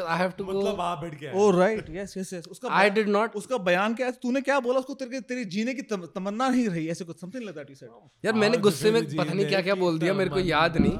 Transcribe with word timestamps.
I 0.00 0.18
have 0.18 0.30
to 0.30 0.44
मतलब 0.44 0.80
आप 0.80 0.98
बैठ 0.98 1.20
गया 1.20 1.32
oh 1.32 1.50
right 1.50 1.86
yes 1.90 2.16
yes 2.16 2.32
yes 2.32 2.46
उसका 2.46 2.68
आई 2.68 2.90
डिड 2.90 3.08
नॉट 3.08 3.34
उसका 3.34 3.58
बयान 3.58 3.94
क्या 3.94 4.06
है? 4.06 4.12
तूने 4.12 4.40
क्या 4.40 4.60
बोला? 4.60 4.78
उसको 4.78 4.94
तेरे 4.94 5.20
तेरी 5.20 5.44
जीने 5.44 5.74
की 5.74 5.82
तमन्ना 5.82 6.48
नहीं 6.48 6.68
रही? 6.68 6.88
ऐसे 6.88 7.04
कुछ 7.04 7.20
something 7.20 7.44
like 7.44 7.56
that 7.56 7.70
you 7.70 7.76
said 7.76 7.88
यार 8.24 8.34
मैंने 8.34 8.56
गुस्से 8.58 8.90
में 8.90 9.02
पता 9.16 9.32
नहीं 9.34 9.46
क्या 9.46 9.62
क्या 9.62 9.74
बोल 9.74 9.98
दिया 9.98 10.14
मेरे 10.14 10.30
को 10.30 10.36
याद 10.48 10.76
नहीं। 10.76 10.98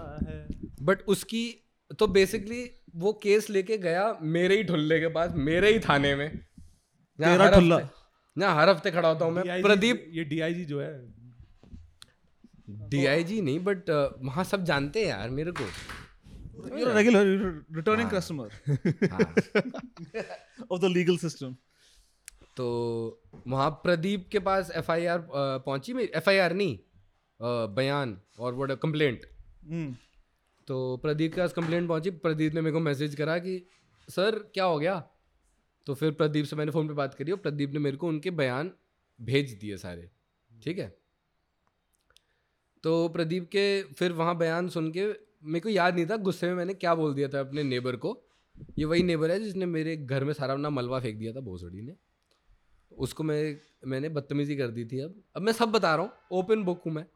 बट 0.83 1.03
उसकी 1.03 1.65
तो 1.99 2.07
बेसिकली 2.07 2.71
वो 2.97 3.13
केस 3.13 3.51
लेके 3.51 3.79
गया 3.79 4.19
मेरे 4.23 4.57
ही 4.57 4.65
ढुल्ले 4.65 5.01
के 5.01 5.07
पास 5.07 5.33
मेरे 5.35 5.73
ही 5.73 5.81
थाने 5.81 6.15
में। 6.15 6.39
तेरा 7.31 7.45
हर? 7.45 7.55
हफ्ते- 7.55 8.47
हर 8.59 8.69
हफ़्ते 8.69 8.91
खड़ा 8.91 9.09
होता 9.09 9.25
हूँ 9.25 9.33
मैं। 9.35 9.43
प्रदीप 9.63 10.07
ये 10.11 10.25
डीआईजी 10.25 10.65
जो 10.65 10.81
है। 10.81 11.19
डीआईजी 12.71 13.43
नहीं 13.43 13.61
बट 13.61 14.15
वहाँ 14.23 14.45
सब 14.45 14.65
जानते 14.65 15.01
हैं 15.01 15.09
यार 15.09 15.31
मेरे 15.31 15.53
को। 15.53 15.65
You 16.59 16.89
are 16.89 16.95
regular 16.95 17.27
returning 17.77 18.11
customer 18.11 18.49
हाँ। 19.11 19.33
ऑफ़ 20.71 20.81
द 20.81 20.85
लीगल 20.85 21.17
सिस्टम 21.17 21.57
तो 22.57 22.67
वहाँ 23.47 23.71
प्रदीप 23.71 24.29
के 24.33 24.39
पास 24.39 24.71
एफ़ 24.71 24.91
आई 24.93 25.07
आर 25.07 25.27
पहुँची 25.31 25.93
मेरी 25.93 26.11
एफ़ 26.15 26.31
आई 26.31 26.39
आर 26.39 26.53
नहीं 26.53 26.79
बयान 27.75 28.19
और 28.39 28.55
वो 28.55 28.77
कंप्लेंट 28.77 29.27
हम्म। 29.65 29.97
तो 30.69 30.97
प्रदीप 30.97 31.35
के 31.35 31.41
पास 31.41 31.53
कंप्लेंट 31.53 31.89
पहुँची 31.89 32.11
प्रदीप 32.11 32.55
ने 32.55 32.61
मेरे 32.61 32.73
को 32.73 32.81
मैसेज 32.81 33.15
करा 33.15 33.39
कि 33.39 33.67
सर 34.09 34.39
क्या 34.55 34.65
हो 34.65 34.79
गया? 34.79 35.11
तो 35.87 35.95
फिर 35.95 36.11
प्रदीप 36.11 36.45
से 36.45 36.57
मैंने 36.57 36.73
फ़ोन 36.73 36.89
पे 36.89 36.95
बात 36.95 37.15
करी 37.15 37.33
और 37.33 37.39
प्रदीप 37.39 37.73
ने 37.73 37.79
मेरे 37.79 37.97
को 37.97 38.09
उनके 38.09 38.31
बयान 38.31 38.73
भेज 39.21 39.53
दिए 39.53 39.77
सारे 39.77 40.11
ठीक 40.51 40.79
है? 40.79 40.99
तो 42.83 43.09
प्रदीप 43.09 43.49
के 43.49 43.83
फिर 43.83 44.13
वहाँ 44.13 44.37
बयान 44.37 44.69
सुन 44.69 44.93
के 44.97 45.28
मेरे 45.45 45.61
को 45.61 45.69
याद 45.69 45.95
नहीं 45.95 46.07
था 46.07 46.17
गुस्से 46.17 46.47
में 46.47 46.55
मैंने 46.55 46.75
क्या 46.75 46.95
बोल 46.95 47.15
दिया 47.15 47.29
था 47.29 47.41
अपने 47.41 47.63
नेबर 47.63 47.97
को। 47.97 48.25
ये 48.79 48.85
वही 48.85 49.03
नेबर 49.03 49.31
है 49.31 49.41
जिसने 49.41 49.67
मेरे 49.67 49.97
घर 49.97 50.25
में 50.25 50.33
सारा 50.33 50.55
अपना 50.55 50.71
मलबा 50.71 51.01
फेंक 51.01 51.19
दिया 51.19 51.33
था 51.33 51.41
भोसड़ी 51.41 51.83
ने। 51.83 51.95
उसको 52.93 53.25
मैं 53.25 53.61
मैंने 53.87 54.09
बदतमीज़ी 54.09 54.57
कर 54.57 54.69
दी 54.69 54.85
थी 54.85 55.01
अब। 55.01 55.23
अब 55.37 55.43
मैं 55.43 55.53
सब 55.53 55.69
बता 55.69 55.95
रहा 55.95 56.05
हूँ 56.05 56.13
ओपन 56.33 56.63
बुक 56.65 56.83
हूँ 56.87 56.93
मैं। 56.93 57.07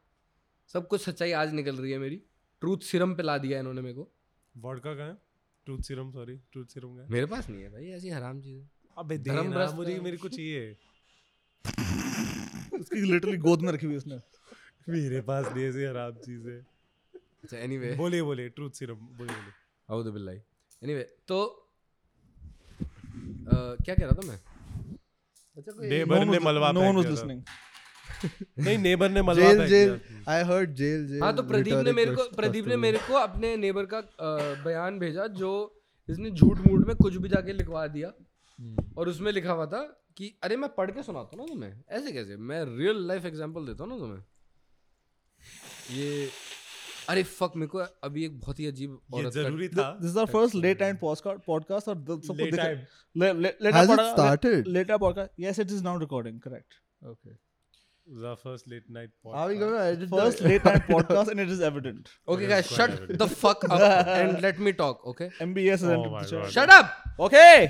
सब 0.67 0.87
कुछ 0.87 1.01
सच्चाई 1.01 1.31
आज 1.31 1.53
निकल 1.53 1.75
रही 1.75 1.91
है 1.91 1.97
मेरी। 1.97 2.21
ट्रूथ 2.61 2.77
सीरम 2.77 3.15
पे 3.15 3.23
ला 3.23 3.37
दिया 3.37 3.59
इन्होंने 3.59 3.81
मेरे 3.81 3.93
को। 3.93 4.11
वॉडका 4.57 4.95
कहाँ 4.95 5.07
है? 5.07 5.17
Truth 5.65 5.79
serum 5.79 6.11
sorry 6.11 6.35
truth 6.51 6.65
serum 6.65 6.87
का 6.87 7.07
मेरे 7.09 7.25
पास 7.25 7.49
नहीं 7.49 7.61
है 7.61 7.69
भाई 7.69 7.85
ऐसी 7.85 8.09
हराम 8.09 8.41
चीज़। 8.41 8.63
अबे 8.97 9.17
धर्म 9.17 9.41
देना 9.41 9.55
भ्रष्ट 9.55 9.75
मुझे 9.75 9.93
है। 9.93 9.99
मेरे 9.99 10.17
को 10.17 10.29
चाहिए। 10.29 10.77
उसकी 12.79 13.11
लिटरली 13.11 13.37
गोद 13.37 13.61
में 13.61 13.71
रखी 13.73 13.85
हुई 13.85 13.95
उसने। 13.95 14.19
मेरे 14.89 15.21
पास 15.21 15.53
नहीं 15.55 15.65
ऐसी 15.65 15.83
आराम 15.85 16.11
चीज़। 16.11 16.47
है 16.49 16.72
अच्छा 17.43 17.57
एनीवे 17.57 17.93
बोलिए 17.95 18.21
बोलिए 18.23 18.49
ट्रूथ 18.49 18.71
सीरम 18.79 18.95
बोलिए 19.17 19.35
बोलिए। 19.35 19.53
अऊदु 19.89 20.11
बिल्लाही 20.11 20.39
एनीवे 20.81 21.03
तो 21.27 21.39
अ, 23.45 23.55
क्या 23.85 23.95
कह 23.95 24.05
रहा 24.05 24.13
था 24.13 24.27
मैं? 24.27 24.39
नेबर 25.89 26.25
ने 26.25 26.39
मलबा 26.39 26.71
नो 26.71 26.81
वन 26.81 26.95
वाज 26.95 27.07
लिसनिंग 27.07 27.41
नहीं 28.59 28.77
नेबर 28.77 29.09
ने 29.09 29.21
मलबा 29.21 29.65
jail 29.67 29.67
jail. 29.69 30.23
I 30.29 30.43
heard 30.43 30.73
jail 30.75 31.07
jail 31.07 31.21
हाँ 31.23 31.35
तो 31.35 31.43
प्रदीप 31.43 31.77
ने 31.85 31.91
मेरे 31.93 32.11
को 32.15 32.23
प्रदीप 32.35 32.67
ने 32.67 32.75
मेरे 32.77 32.99
को 33.07 33.13
अपने 33.15 33.55
नेबर 33.57 33.85
का 33.93 34.01
बयान 34.63 34.99
भेजा 34.99 35.27
जो 35.41 35.51
इसने 36.09 36.29
झूठ 36.31 36.59
मूठ 36.59 36.85
में 36.87 36.95
कुछ 36.95 37.15
भी 37.15 37.29
जाके 37.29 37.53
लिखवा 37.53 37.85
दिया। 37.87 38.11
और 38.97 39.09
उसमें 39.09 39.31
लिखा 39.31 39.51
हुआ 39.51 39.65
था 39.65 39.81
कि 40.17 40.33
अरे 40.43 40.55
मैं 40.57 40.69
पढ़ 40.75 40.91
के 40.91 41.03
सुनाता 41.03 41.37
हूँ 41.37 41.45
ना 41.45 41.53
तुम्हें। 41.53 41.73
ऐसे 41.89 42.11
कैसे? 42.11 42.35
मैं 42.37 42.63
रियल 42.77 43.07
लाइफ 43.07 43.25
एग्जांपल 43.25 43.65
देता 43.65 43.83
हूँ 43.83 43.91
ना 43.91 43.97
तुम्हें? 43.97 44.23
ये 45.91 46.29
अरे 47.09 47.23
फक 47.23 47.51
मेरे 47.55 47.67
को 47.67 47.77
अभी 48.03 48.25
एक 48.25 48.39
बहुत 48.39 48.59
ही 48.59 48.65
अजीब 48.67 48.99
ये 49.15 49.29
ज़रूरी 49.31 49.67
था। 49.69 49.89
This 50.01 50.11
is 50.11 50.19
our 50.19 50.31
first 50.31 50.55
late 50.55 50.81
night 50.81 50.99
podcast 50.99 51.45
podcast 51.45 51.87
और 51.87 51.95
सबको 51.95 52.33
Late. 52.33 52.53
Late 53.15 53.73
Has 53.75 53.89
it 53.89 54.03
started? 54.11 54.67
Late 54.67 54.91
podcast 54.91 55.39
yes 55.39 55.59
it 55.59 55.71
is 55.71 55.83
now 55.83 55.99
recording 55.99 56.39
correct 56.41 56.73
Okay. 57.11 57.33
the 58.07 58.31
first 58.39 58.67
late 58.71 58.87
night 58.95 59.09
Are 59.25 59.43
we 59.49 59.55
podcast. 59.55 59.59
gonna 59.61 59.81
edit 59.89 60.09
first 60.11 60.39
the- 60.39 60.47
late 60.47 60.65
night 60.65 60.87
podcast 60.87 61.31
and 61.31 61.39
it 61.39 61.49
is 61.49 61.63
evident 61.63 62.09
okay 62.27 62.47
guys 62.47 62.67
shut 62.73 63.11
the 63.11 63.27
fuck 63.33 63.65
up 63.65 64.07
and 64.07 64.39
let 64.41 64.59
me 64.59 64.71
talk 64.81 65.05
okay 65.07 65.29
MBS 65.41 65.83
Oh 65.83 65.97
my 66.15 66.23
God. 66.31 66.49
Shut 66.49 66.69
up 66.71 67.21
okay 67.21 67.67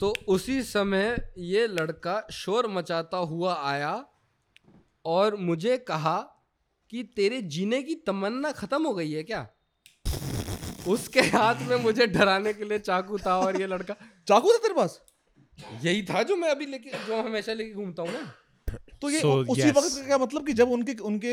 तो 0.00 0.12
उसी 0.28 0.62
समय 0.62 1.16
ये 1.38 1.66
लड़का 1.66 2.20
शोर 2.32 2.66
मचाता 2.68 3.16
हुआ 3.32 3.54
आया 3.70 3.94
और 5.04 5.36
मुझे 5.36 5.76
कहा 5.88 6.18
कि 6.92 7.02
तेरे 7.16 7.40
जीने 7.42 7.82
की 7.82 7.94
तमन्ना 7.94 8.50
खत्म 8.52 8.86
हो 8.86 8.94
गई 8.94 9.10
है 9.12 9.22
क्या? 9.22 9.46
उसके 10.88 11.20
हाथ 11.20 11.62
में 11.68 11.76
मुझे 11.76 12.06
डराने 12.06 12.52
के 12.52 12.64
लिए 12.64 12.78
चाकू 12.78 13.18
था 13.18 13.38
और 13.38 13.60
ये 13.60 13.66
लड़का। 13.66 13.94
चाकू 14.28 14.52
था 14.52 14.56
तेरे 14.56 14.74
पास? 14.74 15.00
यही 15.82 16.02
था 16.02 16.22
जो 16.22 16.36
मैं 16.36 16.48
अभी 16.48 16.66
लेके 16.66 16.90
जो 17.06 17.22
हमेशा 17.22 17.52
लेके 17.52 17.72
घूमता 17.72 18.02
हूँ 18.02 18.12
ना। 18.12 18.32
तो 19.02 19.10
ये 19.10 19.20
So, 19.20 19.30
उसी 19.48 19.62
yes. 19.62 19.76
वक्त 19.76 19.96
का 19.96 20.06
क्या 20.06 20.18
मतलब 20.18 20.46
कि 20.46 20.52
जब 20.52 20.70
उनके 20.70 20.92
उनके 21.02 21.32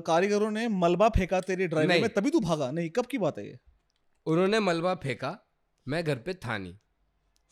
कारीगरों 0.00 0.50
ने 0.50 0.68
मलबा 0.68 1.08
फेंका 1.08 1.40
तेरे 1.40 1.66
ड्राइवर 1.68 2.00
में 2.00 2.08
तभी 2.08 2.30
तू 2.30 2.40
भागा? 2.40 2.70
नहीं 2.70 2.90
कब 2.90 3.06
की 3.06 3.18
बात 3.18 3.38
है 3.38 3.46
ये? 3.46 3.58
उन्होंने 4.26 4.60
मलबा 4.60 4.94
फेंका 4.94 5.36
मैं 5.86 6.04
घर 6.04 6.16
पे 6.16 6.34
था 6.34 6.58
नहीं। 6.58 6.76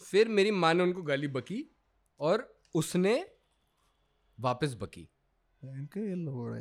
फिर 0.01 0.29
मेरी 0.29 0.51
माँ 0.51 0.75
ने 0.75 0.83
उनको 0.83 1.03
गाली 1.03 1.29
बकी 1.29 1.77
और 2.21 2.61
उसने 2.75 3.15
वापस 4.39 4.75
बकी। 4.75 5.09
इनके 5.65 6.01
ये 6.01 6.15
लोग। 6.15 6.57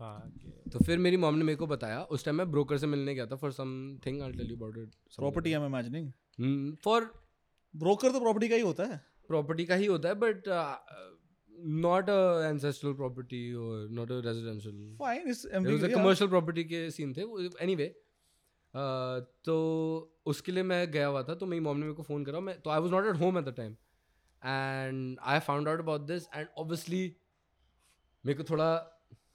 हाँ, 0.00 0.32
तो 0.72 0.84
फिर 0.84 0.98
मेरी 0.98 1.16
मॉम 1.16 1.34
ने 1.34 1.44
मेरे 1.44 1.56
को 1.56 1.66
बताया 1.66 2.02
उस 2.16 2.24
टाइम 2.24 2.36
मैं 2.36 2.50
ब्रोकर 2.50 2.78
से 2.78 2.86
मिलने 2.86 3.14
गया 3.14 3.26
था 3.26 3.36
for 3.36 3.52
something 3.52 4.22
I 4.22 4.32
tell 4.32 4.50
you 4.50 4.56
about 4.56 4.78
it 4.78 4.94
property 5.16 5.52
I 5.52 5.60
am 5.60 5.66
imagining 5.66 6.76
for 6.84 7.10
broker 7.74 8.12
तो 8.12 8.20
प्रॉपर्टी 8.20 8.48
का 8.48 8.54
ही 8.56 8.62
होता 8.62 8.84
है। 8.84 9.00
प्रॉपर्टी 9.28 9.64
का 9.64 9.74
ही 9.74 9.86
होता 9.86 10.08
है 10.08 10.14
but 10.14 10.48
not 11.84 12.10
a 12.10 12.48
ancestral 12.48 12.94
property 12.94 13.42
और 13.54 13.88
नॉट 13.90 14.12
अ 14.12 14.20
रेजिडेंशियल 14.24 14.96
फाइन 15.00 15.28
इस 15.28 15.44
कमर्शियल 15.94 16.30
प्रॉपर्टी 16.30 16.64
के 16.64 16.90
सीन 16.90 17.12
थे 17.14 17.26
एनीवे 17.64 17.86
तो 19.44 19.54
उसके 20.26 20.52
लिए 20.52 20.62
मैं 20.62 20.90
गया 20.90 21.06
हुआ 21.06 21.22
था 21.22 21.34
तो 21.34 21.46
मेरी 21.46 21.60
मॉम 21.60 21.76
ने 21.76 21.82
मेरे 21.82 21.94
को 21.94 22.02
फ़ोन 22.02 22.24
करा 22.24 22.40
मैं 22.40 22.60
तो 22.60 22.70
I 22.70 22.80
was 22.80 22.90
not 22.90 23.06
at 23.06 23.20
home 23.20 23.38
at 23.38 23.44
the 23.44 23.54
time 23.56 23.76
and 24.42 25.18
I 25.22 25.40
found 25.40 25.68
out 25.68 25.78
about 25.78 26.06
this 26.06 26.26
and 26.34 26.46
obviously 26.58 27.16
मेरे 28.24 28.36
को 28.38 28.44
थोड़ा 28.44 28.68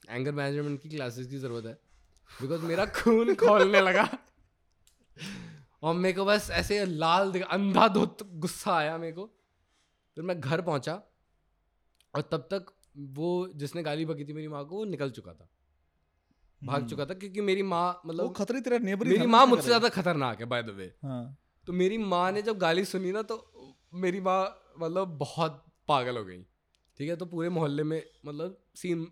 एंगर 0.10 0.32
मैनेजमेंट 0.32 0.82
की 0.82 0.90
क्लासेस 0.90 1.28
की 1.28 1.38
ज़रूरत 1.38 1.66
है। 1.66 1.74
बिकॉज़ 2.32 2.62
मेरा 2.62 2.86
खून 2.86 3.34
खोलने 3.36 3.82
लगा। 3.82 4.08
और 5.84 5.94
मेरे 5.96 6.14
को 6.14 6.26
बस 6.26 6.50
ऐसे 6.52 6.84
लाल 6.86 7.42
अंधा 7.42 7.88
धुत 7.88 8.24
गुस्सा 8.36 8.76
आया 8.76 8.98
मेरे 8.98 9.14
को। 9.14 9.26
फिर 10.18 10.24
मैं 10.24 10.40
घर 10.40 10.62
पहुँचा 10.62 10.94
और 12.14 12.22
तब 12.22 12.48
तक 12.52 12.74
वो 12.98 13.30
जिसने 13.56 13.84
गाली 13.84 14.06
बकी 14.06 14.26
थी 14.26 14.34
मेरी 14.34 14.48
माँ 14.48 14.66
को 14.66 14.76
वो 14.76 14.86
निकल 14.86 15.10
चुका 15.10 15.34
था। 15.34 15.50
भाग 16.62 16.88
चुका 16.88 17.06
था 17.06 17.14
क्योंकि 17.14 17.42
मेरी 17.42 17.64
माँ 17.64 18.02
मतलब 18.06 18.24
वो 18.24 18.30
खतरे 18.30 18.62
तेरा 18.62 18.78
नेबर 18.78 19.08
मेरी 19.08 19.28
माँ 19.28 19.46
मुझसे 19.46 19.66
ज़्यादा 19.66 19.90
खतरनाक 19.90 20.40
है 20.40 20.46
बाय 20.46 20.64
द 20.64 20.70
वे 20.70 20.88
तो 21.68 21.74
मेरी 21.74 21.98
माँ 21.98 22.32
ने 22.32 22.42
जब 22.42 22.58
गाली 22.58 22.86
सुनी 22.86 23.12
ना 23.12 23.22
तो 23.22 23.36
मेरी 23.94 24.20
माँ 24.20 24.40
मतलब 24.80 25.18
बहुत 25.18 25.64
पागल 25.88 26.18
हो 26.18 26.24
गई। 26.26 26.46
ठीक 26.98 27.10
है 27.10 27.16
तो 27.16 27.26
पूरे 27.26 27.50
मोहल्ले 27.50 27.84
में 27.84 28.02
मतलब 28.26 28.58
सीन 28.76 29.08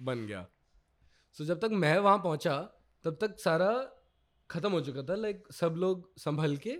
बन 0.00 0.26
गया। 0.26 0.46
सो 1.36 1.42
so, 1.42 1.48
जब 1.48 1.60
तक 1.60 1.70
मैं 1.72 1.98
वहाँ 1.98 2.18
पहुँचा 2.18 2.56
तब 3.04 3.18
तक 3.20 3.38
सारा 3.40 3.70
ख़त्म 4.50 4.70
हो 4.72 4.80
चुका 4.80 5.02
था 5.02 5.14
लाइक 5.14 5.44
सब 5.52 5.74
लोग 5.78 6.08
संभल 6.18 6.56
के 6.66 6.76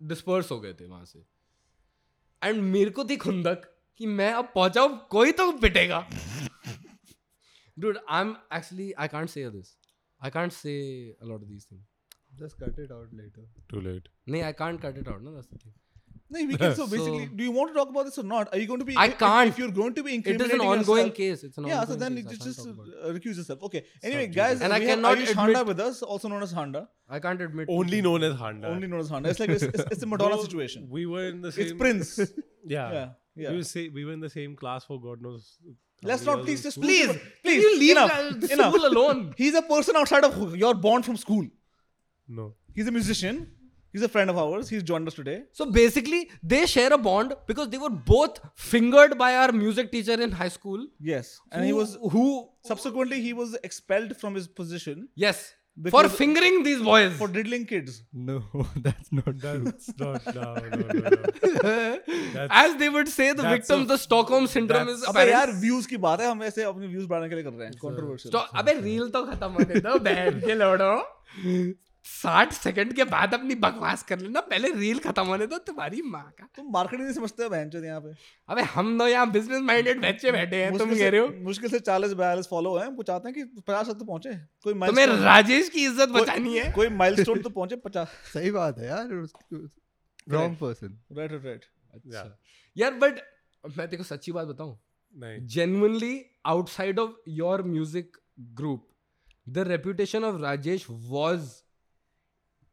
डिस्पर्स 0.00 0.50
हो 0.50 0.60
गए 0.60 0.74
थे 0.74 0.86
वहाँ 0.86 1.04
से। 1.04 1.24
एंड 2.42 2.62
मेरे 2.62 2.90
को 2.90 3.04
थी 3.04 3.16
खुंदक 3.16 3.70
कि 4.00 4.06
मैं 4.06 4.32
अब 4.32 4.52
पहुँचा 4.54 4.86
कोई 5.10 5.32
तो 5.32 5.50
पिटेगा। 5.58 6.06
Dude 7.76 7.96
i'm 8.16 8.28
actually 8.56 8.84
i 9.04 9.06
can't 9.12 9.30
say 9.30 9.42
this. 9.52 9.70
I 10.20 10.30
can't 10.30 10.52
say 10.52 10.74
a 11.20 11.26
lot 11.30 11.40
of 11.42 11.48
these 11.48 11.64
things. 11.64 11.86
Just 12.40 12.58
cut 12.58 12.76
it 12.78 12.92
out 12.96 13.16
later. 13.20 13.46
Too 13.72 13.80
late. 13.86 14.08
नहीं 14.28 14.42
I 14.42 14.52
can't 14.60 14.80
cut 14.82 14.98
it 14.98 15.08
out 15.08 15.22
ना 15.22 15.30
that's 15.30 15.48
the 15.54 15.58
thing 15.64 15.72
No, 16.34 16.44
we 16.50 16.56
can. 16.62 16.74
So 16.80 16.86
basically, 16.92 17.26
So- 17.26 17.34
do 17.40 17.44
you 17.46 17.52
want 17.56 17.70
to 17.72 17.74
talk 17.78 17.88
about 17.94 18.06
this 18.08 18.18
or 18.22 18.24
not? 18.30 18.52
Are 18.52 18.58
you 18.62 18.66
going 18.70 18.80
to 18.84 18.86
be? 18.90 18.96
I 18.96 19.06
if- 19.12 19.18
can't. 19.18 19.48
If 19.52 19.58
you're 19.62 19.70
going 19.80 19.94
to 19.98 20.02
be 20.08 20.14
incriminating, 20.14 20.50
It 20.50 20.54
is 20.54 20.60
an 20.60 20.66
ongoing 20.74 21.06
yourself- 21.06 21.14
case. 21.16 21.44
It's 21.48 21.58
an 21.58 21.66
Yeah, 21.72 21.84
so 21.90 21.96
then 22.02 22.16
case. 22.16 22.24
you 22.24 22.30
just, 22.30 22.42
can't 22.42 22.54
just 22.54 22.64
talk 22.64 22.74
about 22.74 22.88
it. 22.88 22.94
uh, 23.10 23.12
recuse 23.18 23.36
yourself. 23.42 23.62
Okay. 23.68 23.84
Anyway, 24.02 24.26
Subject. 24.26 24.34
guys, 24.36 24.60
And 24.62 24.72
I 24.72 24.78
we 24.80 24.86
have 24.86 24.96
cannot 24.98 25.18
Ayush 25.18 25.34
Handa 25.40 25.50
admit- 25.60 25.66
with 25.72 25.80
us, 25.88 26.02
also 26.02 26.28
known 26.28 26.42
as 26.48 26.52
Handa, 26.52 26.86
I 27.08 27.20
can't 27.20 27.40
admit. 27.48 27.68
Only 27.78 28.00
known 28.02 28.22
as 28.30 28.34
Honda. 28.44 28.68
only 28.68 28.86
known 28.88 29.00
as 29.00 29.10
Handa. 29.10 29.26
It's 29.34 29.40
like 29.40 29.50
it's, 29.50 29.62
it's, 29.62 29.84
it's 29.92 30.02
a 30.02 30.06
Madonna 30.14 30.40
situation. 30.42 30.88
We 30.90 31.06
were 31.06 31.24
in 31.28 31.40
the 31.42 31.52
same. 31.52 31.64
It's 31.64 31.72
Prince. 31.84 32.20
Yeah. 32.66 32.92
Yeah, 32.92 33.08
yeah. 33.36 33.50
We 33.50 33.56
were 33.58 33.62
say 33.70 33.88
we 33.90 34.04
were 34.06 34.12
in 34.14 34.20
the 34.20 34.30
same 34.30 34.56
class 34.56 34.84
for 34.86 34.98
God 34.98 35.20
knows. 35.20 35.58
Let's 36.02 36.24
not 36.24 36.38
please 36.44 36.60
in 36.60 36.64
just 36.68 36.80
please, 36.80 37.10
please 37.42 37.62
you 37.62 37.78
leave 37.78 37.90
enough, 37.96 38.40
the 38.40 38.52
enough. 38.54 38.74
Alone? 38.74 39.34
He's 39.36 39.54
a 39.54 39.60
person 39.60 39.96
outside 39.96 40.24
of 40.24 40.56
your 40.56 40.72
bond 40.74 41.04
from 41.04 41.18
school. 41.18 41.44
No. 42.26 42.54
He's 42.74 42.88
a 42.88 42.90
musician. 42.90 43.50
He's 43.97 44.03
a 44.05 44.09
friend 44.13 44.29
of 44.31 44.39
ours. 44.39 44.67
He's 44.71 44.83
joined 44.89 45.07
us 45.11 45.15
today. 45.19 45.35
So 45.59 45.65
basically, 45.75 46.17
they 46.55 46.65
share 46.73 46.89
a 46.93 46.97
bond 47.05 47.31
because 47.51 47.69
they 47.69 47.79
were 47.83 47.93
both 48.09 48.35
fingered 48.71 49.15
by 49.21 49.29
our 49.43 49.51
music 49.61 49.91
teacher 49.93 50.17
in 50.25 50.35
high 50.41 50.49
school. 50.57 50.83
Yes, 51.13 51.31
and 51.51 51.65
he 51.65 51.71
who- 51.71 51.79
was 51.79 51.95
who 52.17 52.25
subsequently 52.73 53.21
he 53.29 53.31
was 53.39 53.55
expelled 53.69 54.13
from 54.25 54.37
his 54.39 54.47
position 54.59 55.07
yes 55.23 55.41
for 55.47 55.87
Because- 55.87 56.15
fingering 56.19 56.61
these 56.67 56.83
boys. 56.89 57.11
for 57.23 57.27
diddling 57.39 57.65
kids. 57.73 57.97
No, 58.29 58.37
that's 58.87 59.11
not 59.21 59.31
true. 59.45 59.57
That's 59.71 59.89
not. 60.03 60.29
No, 60.35 60.47
no, 60.69 60.99
no, 60.99 61.11
no. 61.67 62.47
As 62.63 62.75
they 62.83 62.89
would 62.97 63.11
say, 63.17 63.27
the 63.33 63.41
that's 63.41 63.53
victims, 63.57 63.85
a- 63.85 63.91
the 63.93 63.97
Stockholm 64.05 64.47
syndrome 64.55 64.89
is 64.95 65.01
that's- 65.01 65.15
अबे 65.15 65.29
यार 65.31 65.43
apparent. 65.47 65.61
Views 65.63 65.85
की 65.93 65.97
बात 66.07 66.21
है 66.21 66.29
हम 66.31 66.43
ऐसे 66.51 66.63
अपने 66.73 66.87
views 66.95 67.05
बढ़ाने 67.13 67.29
के 67.29 67.35
लिए 67.41 67.43
कर 67.49 67.57
रहे 67.61 67.67
हैं 67.67 67.77
कंट्रोवर्शियल 67.85 68.33
Sto- 68.35 68.47
अबे 68.63 68.79
रील 68.89 69.09
तो 69.17 69.25
खत्म 69.31 69.51
होने 69.59 69.79
दो 69.89 69.99
बैठ 70.09 70.43
के 70.45 70.55
लौड़ो 70.63 70.91
साठ 72.04 72.52
सेकंड 72.52 72.92
के 72.94 73.04
बाद 73.04 73.34
अपनी 73.34 73.54
बकवास 73.54 74.02
कर 74.02 74.18
लेना 74.18 74.40
पहले 74.48 74.70
रील 74.72 74.98
खत्म 74.98 75.22
होने 75.26 75.46
दो 75.46 75.58
तुम्हारी 75.68 76.02
माँ 76.02 76.22
का। 76.38 76.48
तुम 76.56 76.70
मार्केटिंग 76.72 77.02
नहीं 77.02 77.14
समझते 77.14 77.42
हो 77.42 77.48
बहन 77.50 77.70
चोद 77.70 77.84
यहाँ 77.84 78.00
पे। 78.00 78.14
अबे 78.48 78.62
हम 78.74 78.98
तो 78.98 79.06
यहाँ 79.08 79.30
बिज़नेस 79.32 79.62
माइंडेड 79.62 80.00
बच्चे 80.02 80.32
बैठे 80.32 80.62
हैं 80.64 80.76
तुम 80.78 80.94
कह 80.94 81.08
रहे 81.08 81.20
हो। 81.20 81.28
मुश्किल 81.44 81.70
से 81.70 81.80
चालीस 81.80 82.12
बयालीस 82.12 82.48
फॉलो 82.48 82.76
है 82.78 82.88
वो 82.88 83.02
चाहते 83.02 83.28
हैं 83.28 83.34
कि 83.34 83.62
पचास 83.62 83.88
तक 83.88 83.98
तो 83.98 84.04
पहुँचे 84.04 84.34
कोई 84.64 84.74
तुम्हें 84.74 85.06
राजेश 85.06 85.68
की 85.68 85.84
इज़्ज़त 85.84 86.08
बचानी 86.10 86.56
है? 86.58 86.70
कोई 86.72 86.88
माइलस्टोन 87.00 87.40
तो 87.42 87.50
पहुँचे 87.50 87.76
पचास। 87.84 88.08
सही 88.34 88.50
बात 88.50 88.78
है 88.78 88.86
यार 88.86 89.08
wrong 90.30 90.56
person 90.56 90.98
right 91.12 91.32
right 91.44 91.64
Yeah. 92.12 92.30
यार 92.76 92.94
बट 93.02 93.18
मैं 93.64 93.88
तेको 93.88 94.04
सच्ची 94.04 94.32
बात 94.32 94.46
बताऊँ? 94.46 94.78
नहीं. 95.16 95.46
genuinely 95.46 96.14
outside 96.52 96.98
of 96.98 97.12
your 97.34 97.58
music 97.64 98.16
group 98.54 98.80
the 99.46 99.64
reputation 99.66 100.24
of 100.24 100.40
rajesh 100.40 100.86
was 101.10 101.52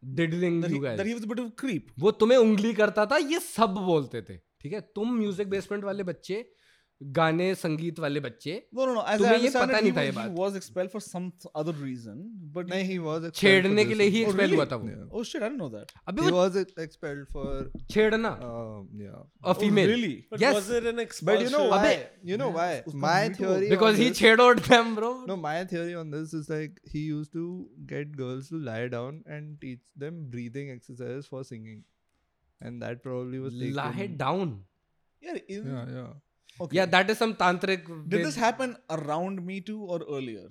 diddling 0.05 0.63
you 0.65 1.49
creep 1.49 1.87
वो 1.99 2.11
तुम्हें 2.11 2.37
उंगली 2.37 2.73
करता 2.73 3.05
था 3.05 3.17
ये 3.17 3.39
सब 3.39 3.69
बोलते 3.69 4.21
थे 4.21 4.37
ठीक 4.37 4.73
है? 4.73 4.81
तुम 4.81 5.13
म्यूज़िक 5.13 5.49
बेसमेंट 5.49 5.83
वाले 5.83 6.03
बच्चे 6.03 6.53
गाने 7.17 7.53
संगीत 7.55 7.99
वाले 7.99 8.19
बच्चे 8.19 8.61
no 8.77 8.85
no 8.85 8.93
no 8.95 9.01
as 9.11 9.21
I 9.21 9.25
तुम्हें 9.25 9.37
ये 9.43 9.49
पता 9.49 9.79
नहीं 9.79 9.91
था 9.93 10.01
ये 10.01 10.11
बात। 10.17 10.35
was 10.39 10.55
expelled 10.55 10.91
for 10.95 10.99
some 11.05 11.31
other 11.61 11.73
reason 11.83 12.19
but 12.57 12.67
नहीं 12.73 12.87
he 12.89 12.97
was 13.05 13.23
expelled 13.29 13.39
छेड़ने 13.39 13.85
के 13.85 13.93
लिए 13.93 14.09
ही 14.15 14.23
one. 14.25 14.33
Oh, 14.33 14.37
really? 14.39 14.55
हुआ 14.55 14.65
था 14.71 14.75
वो 14.83 14.89
Yeah. 14.89 15.07
oh 15.19 15.23
shit 15.29 15.41
I 15.41 15.49
didn't 15.49 15.61
know 15.63 15.69
that 15.75 15.93
अभी 16.09 16.21
He 16.25 16.31
वो 16.31 16.43
was 16.43 16.59
expelled 16.85 17.27
for 17.35 17.47
छेड़ना 17.95 18.33
um, 18.49 18.87
yeah. 19.01 19.17
a 19.43 19.55
female 19.63 19.89
oh, 19.89 19.95
really 19.95 20.13
But 20.35 20.45
Yes. 20.45 20.55
was 20.59 20.69
it 20.69 20.85
an 20.93 20.99
expulsion? 21.05 21.41
But 21.41 21.45
you 21.47 21.57
know 21.57 21.65
why? 21.75 21.91
You 22.31 22.37
know 22.43 22.49
why? 22.59 22.69
My 23.09 23.17
theory 23.41 23.69
because 23.75 23.97
he 24.05 24.11
छेड़ोed 24.21 24.63
them 24.69 24.95
bro 25.01 25.11
No, 25.33 25.37
my 25.49 25.57
theory 25.75 25.95
on 26.05 26.11
this 26.11 26.33
is 26.41 26.49
like 26.55 26.79
he 26.95 27.05
used 27.09 27.33
to 27.41 27.45
get 27.93 28.15
girls 28.23 28.49
to 28.55 28.63
lie 28.71 28.87
down 28.99 29.21
and 29.37 29.55
teach 29.61 29.81
them 30.05 30.25
breathing 30.35 30.69
exercises 30.79 31.27
for 31.35 31.43
singing, 31.53 31.83
and 32.61 32.81
that 32.87 33.01
probably 33.07 33.39
was 33.39 33.55
taken. 33.59 33.75
lie 33.85 34.07
down 34.25 34.59
yeah, 35.21 35.37
in, 35.47 35.71
Yeah, 35.75 35.95
yeah. 36.01 36.11
Okay. 36.61 36.77
Yeah, 36.77 36.85
that 36.85 37.09
is 37.09 37.17
some 37.17 37.35
tantric. 37.35 37.87
Did 38.09 38.25
this 38.25 38.35
happen 38.35 38.77
around 38.89 39.45
Me 39.45 39.61
Too 39.61 39.81
or 39.83 39.99
earlier? 40.17 40.49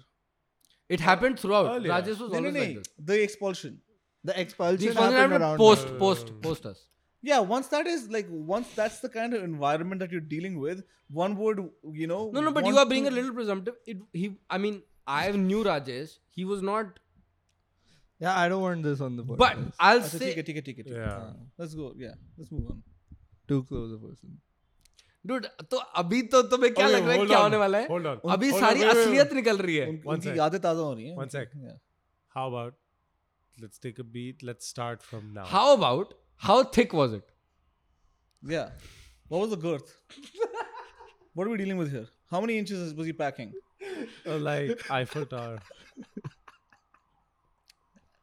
It 0.89 1.01
happened 1.01 1.39
throughout. 1.39 1.77
Earlier. 1.77 1.93
Rajesh 1.93 2.19
was 2.19 2.33
no, 2.33 2.39
always 2.39 2.43
no, 2.43 2.51
no. 2.51 2.61
like 2.61 2.75
this. 2.79 2.87
The 2.99 3.23
expulsion. 3.23 3.81
The 4.23 4.39
expulsion, 4.39 4.81
the 4.81 4.89
expulsion 4.89 5.13
happened, 5.15 5.43
happened 5.43 5.59
post, 5.59 5.87
post, 5.99 6.27
post, 6.27 6.43
post 6.43 6.67
us. 6.67 6.87
Yeah, 7.23 7.39
once 7.39 7.69
that 7.69 7.87
is 7.87 8.09
like 8.11 8.27
once 8.29 8.69
that's 8.75 9.01
the 9.01 9.09
kind 9.09 9.35
of 9.35 9.43
environment 9.45 10.01
that 10.01 10.11
you're 10.11 10.21
dealing 10.33 10.59
with, 10.59 10.83
one 11.11 11.37
would 11.37 11.71
you 11.93 12.07
know. 12.07 12.31
No, 12.31 12.41
no, 12.41 12.53
but 12.53 12.67
you 12.67 12.77
are 12.77 12.85
being 12.87 13.07
a 13.07 13.11
little 13.11 13.33
presumptive. 13.33 13.77
It 13.87 13.99
he, 14.13 14.37
I 14.49 14.59
mean, 14.59 14.83
I 15.07 15.31
knew 15.31 15.65
Rajesh. 15.65 16.19
He 16.29 16.45
was 16.45 16.61
not. 16.61 16.99
Yeah, 18.19 18.39
I 18.39 18.49
don't 18.51 18.61
want 18.61 18.83
this 18.83 19.01
on 19.01 19.17
the 19.17 19.23
board. 19.23 19.39
But 19.39 19.57
I'll 19.79 20.01
Achha, 20.01 20.19
say. 20.19 20.35
Take 20.35 20.39
it, 20.39 20.47
take 20.47 20.57
it, 20.57 20.65
take 20.67 20.79
it. 20.81 20.87
Yeah. 20.89 21.31
Let's 21.57 21.75
go. 21.75 21.95
Yeah, 21.97 22.15
let's 22.37 22.53
move 22.53 22.67
on. 22.71 22.83
Too 23.49 23.63
close 23.63 23.93
a 23.93 23.97
person. 23.97 24.39
Dude 25.25 25.47
तो 25.71 25.77
अभी 26.03 26.21
तो 26.35 26.43
तुम्हें 26.51 26.73
क्या 26.75 26.87
लग 26.89 27.07
रहा 27.07 27.13
है 27.13 27.27
क्या 27.27 27.39
होने 27.39 27.57
वाला 27.57 27.79
है? 27.79 27.87
अभी 28.35 28.51
सारी 28.53 28.83
असलियत 28.83 29.33
निकल 29.35 29.59
रही 29.59 29.77
है। 29.77 29.87
उनकी 29.89 30.39
यादें 30.39 30.61
ताज़ा 30.61 30.83
हो 30.83 30.93
रही 30.95 31.09
हैं। 31.09 31.17
One 31.17 31.29
sec 31.35 31.51
how 32.35 32.51
about 32.51 32.75
let's 33.57 33.81
take 33.83 34.01
a 34.01 34.03
beat 34.15 34.45
let's 34.45 34.69
start 34.71 35.01
from 35.09 35.25
now 35.33 35.47
how 35.49 35.77
about 35.77 36.15
how 36.43 36.63
thick 36.77 36.95
was 36.95 37.15
it 37.15 37.27
या 38.43 38.65
what 38.65 39.41
was 39.41 39.53
the 39.53 39.61
girth 39.65 39.95
what 40.17 41.47
are 41.47 41.49
we 41.49 41.57
dealing 41.57 41.79
with 41.81 41.89
here 41.89 42.09
how 42.31 42.41
many 42.41 42.59
inches 42.59 42.93
was 42.99 43.07
he 43.07 43.13
packing 43.25 43.53
like 44.45 44.91
Eiffel 44.93 45.25
tower 45.35 45.59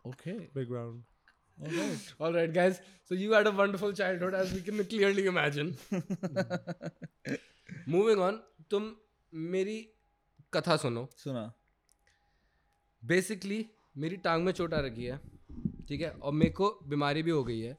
okay 0.07 0.31
big 0.55 0.73
round 0.75 1.03
all 2.19 2.33
right 2.33 2.53
guys. 2.53 2.81
So 3.05 3.15
you 3.15 3.31
had 3.31 3.47
a 3.47 3.51
wonderful 3.51 3.93
childhood 3.93 4.33
as 4.33 4.53
we 4.53 4.61
can 4.61 4.85
clearly 4.85 5.25
imagine. 5.25 5.77
Moving 7.87 8.19
on. 8.19 8.33
तुम 8.71 8.95
मेरी 9.33 9.89
कथा 10.53 10.75
सुनो। 10.77 11.09
सुना। 11.17 11.53
Basically 13.05 13.65
मेरी 13.97 14.17
टांग 14.17 14.45
में 14.45 14.51
चोट 14.51 14.73
आ 14.73 14.79
रखी 14.79 15.03
है 15.03 15.19
ठीक 15.87 16.01
है? 16.01 16.09
और 16.09 16.33
मेरे 16.33 16.51
को 16.51 16.79
बीमारी 16.83 17.23
भी 17.23 17.31
हो 17.31 17.43
गई 17.43 17.59
है। 17.59 17.77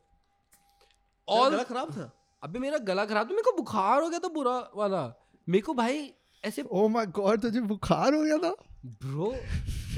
और 1.29 1.51
गला 1.51 1.63
खराब 1.63 1.91
था? 1.91 2.13
अभी 2.43 2.59
मेरा 2.59 2.79
गला 2.79 3.05
खराब 3.05 3.29
तो 3.29 3.31
मेरे 3.31 3.43
को 3.43 3.57
बुखार 3.57 4.03
हो 4.03 4.09
गया 4.09 4.19
था 4.19 4.29
बुरा 4.29 4.71
वाला। 4.75 5.31
मेरे 5.49 5.63
को 5.63 5.75
भाई 5.75 6.15
ऐसे 6.45 6.63
Oh 6.63 6.89
my 6.89 7.07
god, 7.19 7.43
तुझे 7.43 7.61
बुखार 7.61 8.15
हो 8.15 8.23
गया 8.23 8.39
था? 8.39 8.57
ब्रो 8.87 9.37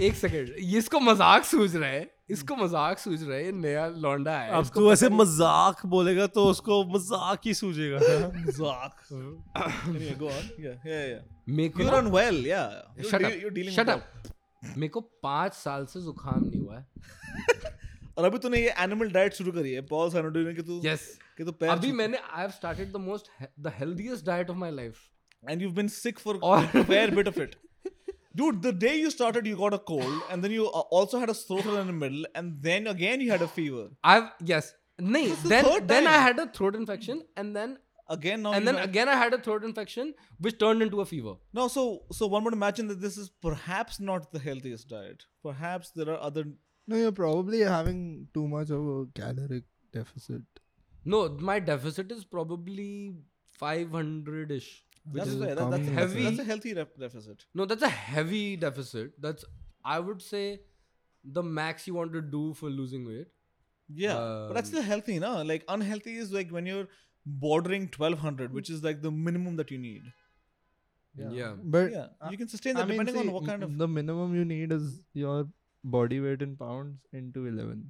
एक 0.01 0.15
सेकंड 0.15 0.49
इसको 0.49 1.01
मज़ाक 1.01 1.45
सूझ 1.45 1.77
रहा 1.77 1.91
है। 1.91 2.20
इसको 2.33 2.57
मज़ाक 2.57 2.99
सूझ 2.99 3.23
रहा 3.23 3.37
है 3.37 3.45
ये 3.45 3.53
नया 3.53 3.87
लौंडा 4.05 4.33
है 4.39 4.51
अब 4.59 4.67
तू 4.75 4.93
ऐसे 4.93 5.09
मज़ाक 5.09 5.85
बोलेगा 5.95 6.27
तो 6.27 6.45
उसको 6.47 6.85
मज़ाक 6.95 7.47
ही 7.47 7.55
सूझेगा। 7.55 7.99
on. 10.31 10.49
Yeah, 10.65 10.77
yeah, 10.87 11.05
yeah. 11.11 11.23
मेरे 14.77 14.89
को 14.89 15.01
पाँच 15.01 15.55
साल 15.55 15.87
से 15.87 16.01
जुकाम 16.01 16.43
नहीं 16.45 16.61
हुआ 16.61 16.77
है। 16.77 16.87
और 18.19 18.25
अभी 18.25 18.39
तूने 18.39 18.59
ये 18.59 18.75
एनिमल 18.79 19.11
डाइट 19.11 19.35
शुरू 19.35 19.53
करी 19.53 19.73
है। 19.73 19.81
पॉल 19.87 20.11
सैनोडी 20.11 20.45
ने 20.45 20.55
कि 20.55 20.63
तू 20.63 20.81
यस 20.85 21.07
कि 21.39 21.45
तू 21.45 21.53
पैर 21.53 21.71
अभी 21.71 21.93
मैंने 22.03 22.19
I 22.19 22.41
have 22.41 22.51
started 22.51 22.93
the 22.93 22.97
most 22.97 23.31
the 23.61 23.73
healthiest 23.79 24.27
diet 24.27 24.51
of 24.51 24.57
my 24.57 24.71
life 24.71 24.95
and 25.51 25.63
you've 25.63 25.77
been 25.81 25.93
sick 25.97 26.23
for 26.27 26.35
Or- 26.51 26.63
a 26.81 26.85
fair 26.93 27.09
bit 27.21 27.33
of 27.33 27.43
it. 27.47 27.57
Dude, 28.37 28.63
the 28.63 28.73
day 28.73 28.97
you 28.97 29.11
started, 29.11 29.47
you 29.47 29.57
got 29.57 29.75
a 29.75 29.79
cold, 29.79 30.23
and 30.31 30.45
then 30.45 30.53
you 30.53 30.67
uh, 30.67 30.81
also 30.99 31.19
had 31.19 31.31
a 31.31 31.35
sore 31.35 31.63
throat 31.63 31.81
in 31.81 31.87
the 31.89 31.93
middle, 31.93 32.25
and 32.35 32.63
then 32.63 32.87
again 32.87 33.21
you 33.21 33.31
had 33.31 33.43
a 33.43 33.49
fever. 33.49 33.89
I've 34.05 34.31
yes 34.53 34.73
नहीं 35.01 35.29
This 35.29 35.37
is 35.39 35.43
the 35.43 35.49
then 35.49 35.87
then 35.93 36.07
I 36.07 36.19
had 36.19 36.39
a 36.39 36.47
throat 36.59 36.77
infection 36.77 37.23
and 37.37 37.57
then 37.57 37.79
Again 38.15 38.43
now. 38.43 38.53
and 38.53 38.67
then 38.67 38.77
again 38.77 39.09
I 39.09 39.15
had 39.15 39.35
a 39.35 39.39
throat 39.39 39.65
infection 39.65 40.15
which 40.41 40.59
turned 40.59 40.83
into 40.83 41.01
a 41.01 41.05
fever. 41.11 41.35
No, 41.59 41.67
so 41.69 41.83
so 42.13 42.27
one 42.27 42.43
would 42.45 42.57
imagine 42.57 42.89
that 42.89 43.01
this 43.01 43.17
is 43.17 43.31
perhaps 43.49 44.01
not 44.01 44.33
the 44.33 44.41
healthiest 44.47 44.89
diet. 44.89 45.27
Perhaps 45.45 45.93
there 45.93 46.11
are 46.15 46.21
other. 46.31 46.45
No, 46.89 46.97
you're 46.97 47.13
probably 47.13 47.61
having 47.61 48.01
too 48.35 48.49
much 48.49 48.71
of 48.71 48.89
a 48.95 48.97
caloric 49.21 49.69
deficit. 49.93 50.43
No, 51.05 51.21
my 51.51 51.61
deficit 51.61 52.11
is 52.11 52.25
probably 52.25 53.15
500 53.61 54.51
ish. 54.51 54.85
Which 55.12 55.18
That's, 55.24 55.30
is 55.34 55.40
fair. 55.42 55.56
That, 55.56 55.70
that's, 55.72 55.84
common. 55.84 55.96
that's, 55.96 56.14
heavy. 56.14 56.24
that's 56.24 56.40
a 56.40 56.44
healthy 56.44 56.74
ref- 56.74 56.96
deficit. 57.00 57.44
no, 57.54 57.66
that's 57.72 57.84
a 57.84 57.90
heavy 57.90 58.44
deficit. 58.58 59.12
That's 59.26 59.46
I 59.96 60.00
would 60.00 60.22
say 60.28 60.44
the 61.40 61.44
max 61.58 61.86
you 61.88 61.94
want 61.94 62.14
to 62.14 62.22
do 62.22 62.44
for 62.62 62.70
losing 62.70 63.06
weight. 63.10 63.28
Yeah, 64.04 64.16
but 64.48 64.54
that's 64.54 64.70
Um, 64.70 64.74
still 64.74 64.82
healthy, 64.92 65.20
no? 65.20 65.34
Like 65.44 65.66
unhealthy 65.76 66.16
is 66.24 66.32
like 66.38 66.50
when 66.60 66.66
you're 66.72 66.88
bordering 67.44 67.84
1200, 67.98 68.52
which 68.60 68.72
is 68.78 68.84
like 68.88 69.04
the 69.04 69.12
minimum 69.28 69.56
that 69.62 69.70
you 69.76 69.78
need. 69.84 70.08
Yeah. 71.18 71.54
But 71.64 71.92
Yeah, 71.92 72.08
uh, 72.22 72.30
you 72.32 72.38
can 72.38 72.48
sustain 72.48 72.76
I 72.76 72.80
that 72.82 72.90
mean, 72.90 72.98
depending 73.00 73.22
see, 73.22 73.28
on 73.28 73.34
what 73.36 73.46
kind 73.46 73.64
of. 73.64 73.78
the 73.78 73.88
minimum 73.88 74.36
you 74.36 74.44
need 74.44 74.72
is 74.72 74.90
your 75.14 75.48
body 75.84 76.20
weight 76.20 76.42
in 76.42 76.56
pounds 76.58 76.98
into 77.22 77.46
11. 77.54 77.84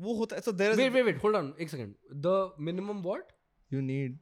वो 0.00 0.14
होता 0.18 0.36
है 0.36 0.42
so 0.44 0.52
there 0.58 0.70
is 0.74 0.78
Wait, 0.78 0.92
wait, 0.98 1.04
wait. 1.10 1.18
Hold 1.22 1.36
on. 1.40 1.48
एक 1.60 1.70
second. 1.70 1.94
The 2.26 2.36
minimum 2.70 3.02
what? 3.02 3.32
You 3.70 3.82
need 3.82 4.18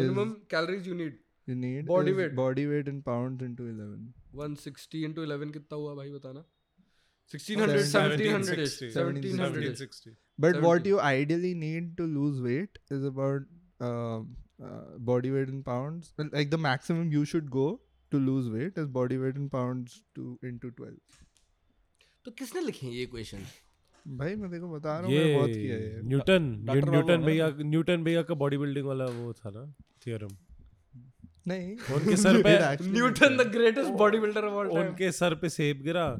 Minimum 0.00 0.34
calories 0.54 0.86
you 0.86 0.94
need. 0.98 1.14
you 1.47 1.55
need 1.63 1.85
Body 1.89 2.13
weight. 2.19 2.35
body 2.37 2.63
weight 2.69 2.87
in 2.91 3.01
pounds 3.09 3.43
into 3.47 3.67
11. 3.73 4.07
160 4.43 5.03
into 5.09 5.25
11 5.27 5.51
कितना 5.57 5.77
हुआ 5.81 5.93
भाई 5.99 6.11
बताना 6.15 6.43
1600 7.31 7.85
Seventeen- 7.91 8.33
1700 8.33 8.65
ish 8.65 8.75
1700 8.95 9.63
ish 9.63 9.79
1760. 9.83 10.15
But 10.45 10.59
what 10.65 10.85
you 10.91 10.99
ideally 11.11 11.53
need 11.61 11.87
to 12.01 12.07
lose 12.17 12.41
weight 12.47 12.79
is 12.97 13.05
about 13.11 13.47
uh, 13.81 14.19
uh, 14.69 14.83
body 15.11 15.31
weight 15.37 15.49
in 15.55 15.61
pounds. 15.69 16.11
well, 16.17 16.29
Like 16.39 16.51
the 16.55 16.59
maximum 16.65 17.11
you 17.17 17.23
should 17.33 17.49
go 17.57 17.67
to 18.11 18.19
lose 18.27 18.49
weight 18.57 18.77
is 18.83 18.87
body 18.99 19.17
weight 19.23 19.39
in 19.43 19.49
pounds 19.55 19.97
to 20.19 20.27
into 20.51 20.71
twelve. 20.81 21.17
तो 22.25 22.31
किसने 22.41 22.61
लिखे 22.61 22.87
ये 22.99 23.05
question 23.15 23.43
भाई 24.19 24.35
मैं 24.41 24.49
देखो 24.51 24.67
बता 24.73 24.97
रहा 24.99 25.07
हूँ 25.07 25.33
बहुत 25.37 25.49
किया 25.49 25.75
है। 25.75 26.01
न्यूटन 26.07 26.43
न्यूटन 26.69 27.23
भैया 27.25 27.47
न्यूटन 27.73 28.03
भैया 28.03 28.21
का 28.29 28.33
बॉडी 28.43 28.57
बिल्डिंग 28.63 28.85
वाला 28.87 29.05
वो 29.19 29.33
था 29.39 29.49
ना 29.55 29.63
थियरम 30.05 30.35
नहीं। 31.47 31.75
उनके 31.95 32.15
सर 32.17 32.41
पे 32.43 32.57
Newton 32.89 33.37
the 33.37 33.41
greatest 33.51 33.91
bodybuilder 34.19 34.45
of 34.45 34.53
all 34.53 34.69
time 34.69 34.87
उनके 34.87 35.11
सर 35.11 35.35
पे 35.35 35.49
सेब 35.49 35.81
गिरा 35.83 36.19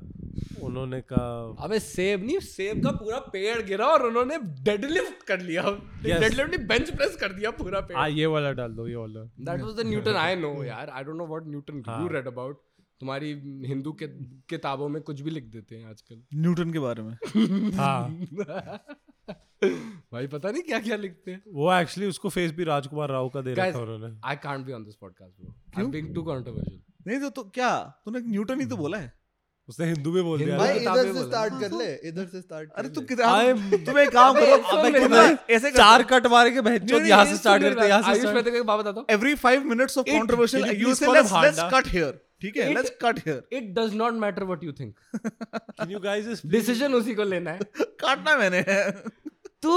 उन्होंने 0.63 1.01
कहा 1.01 1.55
अबे 1.63 1.79
सेब 1.79 2.23
नहीं 2.25 2.39
सेब 2.39 2.83
का 2.83 2.91
पूरा 2.91 3.19
पेड़ 3.33 3.61
गिरा 3.61 3.87
और 3.87 4.05
उन्होंने 4.07 4.37
डेडलिफ्ट 4.37 5.23
कर 5.23 5.41
लिया। 5.41 5.63
Yes. 5.63 6.19
डेडलिफ्ट 6.19 6.55
नहीं 6.55 6.67
बेंच 6.67 6.89
प्रेस 6.95 7.15
कर 7.15 7.33
दिया 7.33 7.51
पूरा 7.51 7.79
पेड़। 7.79 7.97
आ 7.97 8.07
ये 8.07 8.25
वाला 8.25 8.51
डाल 8.51 8.71
दो 8.71 8.87
ये 8.87 8.95
वाला। 8.95 9.19
That 9.19 9.61
was 9.61 9.75
the 9.75 9.87
Newton 9.87 10.15
I 10.15 10.35
know 10.35 10.63
यार। 10.63 10.89
I 10.89 11.03
don't 11.03 11.17
know 11.17 11.27
what 11.27 11.43
Newton 11.47 11.83
you. 11.89 12.07
Read 12.07 12.27
about 12.27 12.61
तुम्हारी 12.99 13.31
हिंदू 13.65 13.91
के 13.91 14.07
किताबों 14.49 14.89
में 14.89 15.01
कुछ 15.01 15.21
भी 15.21 15.29
लिख 15.29 15.43
देते 15.43 15.75
हैं 15.75 15.89
आजकल। 15.89 16.23
न्यूटन 16.35 16.71
के 16.71 16.79
बारे 16.79 17.03
में। 17.03 17.17
हाँ। 17.75 18.09
भाई 20.13 20.27
पता 20.27 20.51
नहीं 20.51 20.61
क्या 20.61 20.79
क्या 20.79 20.95
लिखते 20.97 21.31
हैं। 21.31 21.43
वो 21.53 21.73
एक्चुअली 21.73 22.09
उसको 22.09 22.29
फेस 22.29 22.51
भी 22.51 22.63
राजकुमार 22.63 23.09
राव 23.09 23.29
का 23.29 23.41
दे 23.41 23.55
Guys, 23.55 23.67
रखा 23.67 23.79
उन्होंने। 23.79 24.19
I 24.25 24.35
can't 24.35 24.65
be 24.65 24.71
on 24.73 24.83
this 24.83 24.95
podcast 24.95 25.41
bro 25.41 25.55
I 25.77 25.83
am 25.83 25.91
being 25.91 26.15
too 26.15 26.23
controversial 26.23 26.81
नहीं 27.07 27.19
तो, 27.19 27.29
तो 27.29 27.43
क्या? 27.43 27.79
तूने 28.05 28.19
न्यूटन 28.19 28.59
ही 28.59 28.65
तो 28.65 28.77
बोला 28.77 28.97
है। 28.97 29.13
उसने 29.69 29.85
हिंदू 29.85 30.11
में 30.11 30.23
बोल 30.23 30.39
दिया। 30.39 30.57
भाई 30.57 30.77
इधर 30.77 31.13
से 31.13 31.23
स्टार्ट 31.23 31.53
कर 31.61 31.71
ले 31.71 32.09
इधर 32.09 32.25
से 32.25 32.41
स्टार्ट 32.41 32.71
अरे 32.71 32.89
तू 32.89 33.01
ले। 33.01 33.07
कितना 33.07 33.43
तुम 33.85 33.99
एक 33.99 34.09
काम 34.09 34.33
करो 34.35 34.55
अबे, 34.55 35.53
ऐसे 35.53 35.71
चार 35.71 36.03
कट 36.03 36.27
मार 36.27 36.49
के 36.49 36.61
बहन 36.61 36.79
नहीं, 36.83 37.01
यहाँ 37.01 37.25
से 37.25 37.37
स्टार्ट 37.37 37.63
करते 37.63 37.81
हैं 37.81 37.87
यहाँ 37.87 38.01
से 38.01 38.09
आयुष 38.09 38.23
तेरे 38.23 38.51
को 38.51 38.57
एक 38.57 38.63
बात 38.63 38.79
बताता 38.79 38.99
हूँ 38.99 39.07
every 39.07 39.35
5 39.45 39.65
minutes 39.73 39.97
of 39.97 40.07
It- 40.07 40.15
controversial 40.15 40.63
can 40.63 40.75
you 40.75 40.87
you 40.87 40.95
please 40.95 42.26
ठीक 42.41 42.57
है 42.57 42.69
It- 42.69 42.77
let's 42.77 42.91
cut 43.03 43.21
here. 43.27 43.39
It 43.53 43.73
does 43.79 43.93
not 43.95 44.13
matter 44.13 44.43
what 44.43 44.63
you 44.63 44.71
think 44.71 44.95
Can 45.81 45.93
you 45.95 46.01
guys 46.03 46.27
just 46.31 46.45
decision 46.45 46.93
उसी 46.93 47.15
को 47.15 47.23
लेना 47.23 47.51
है। 47.51 47.59
काटना 48.03 48.37
मैंने। 48.37 48.61
तू 49.61 49.71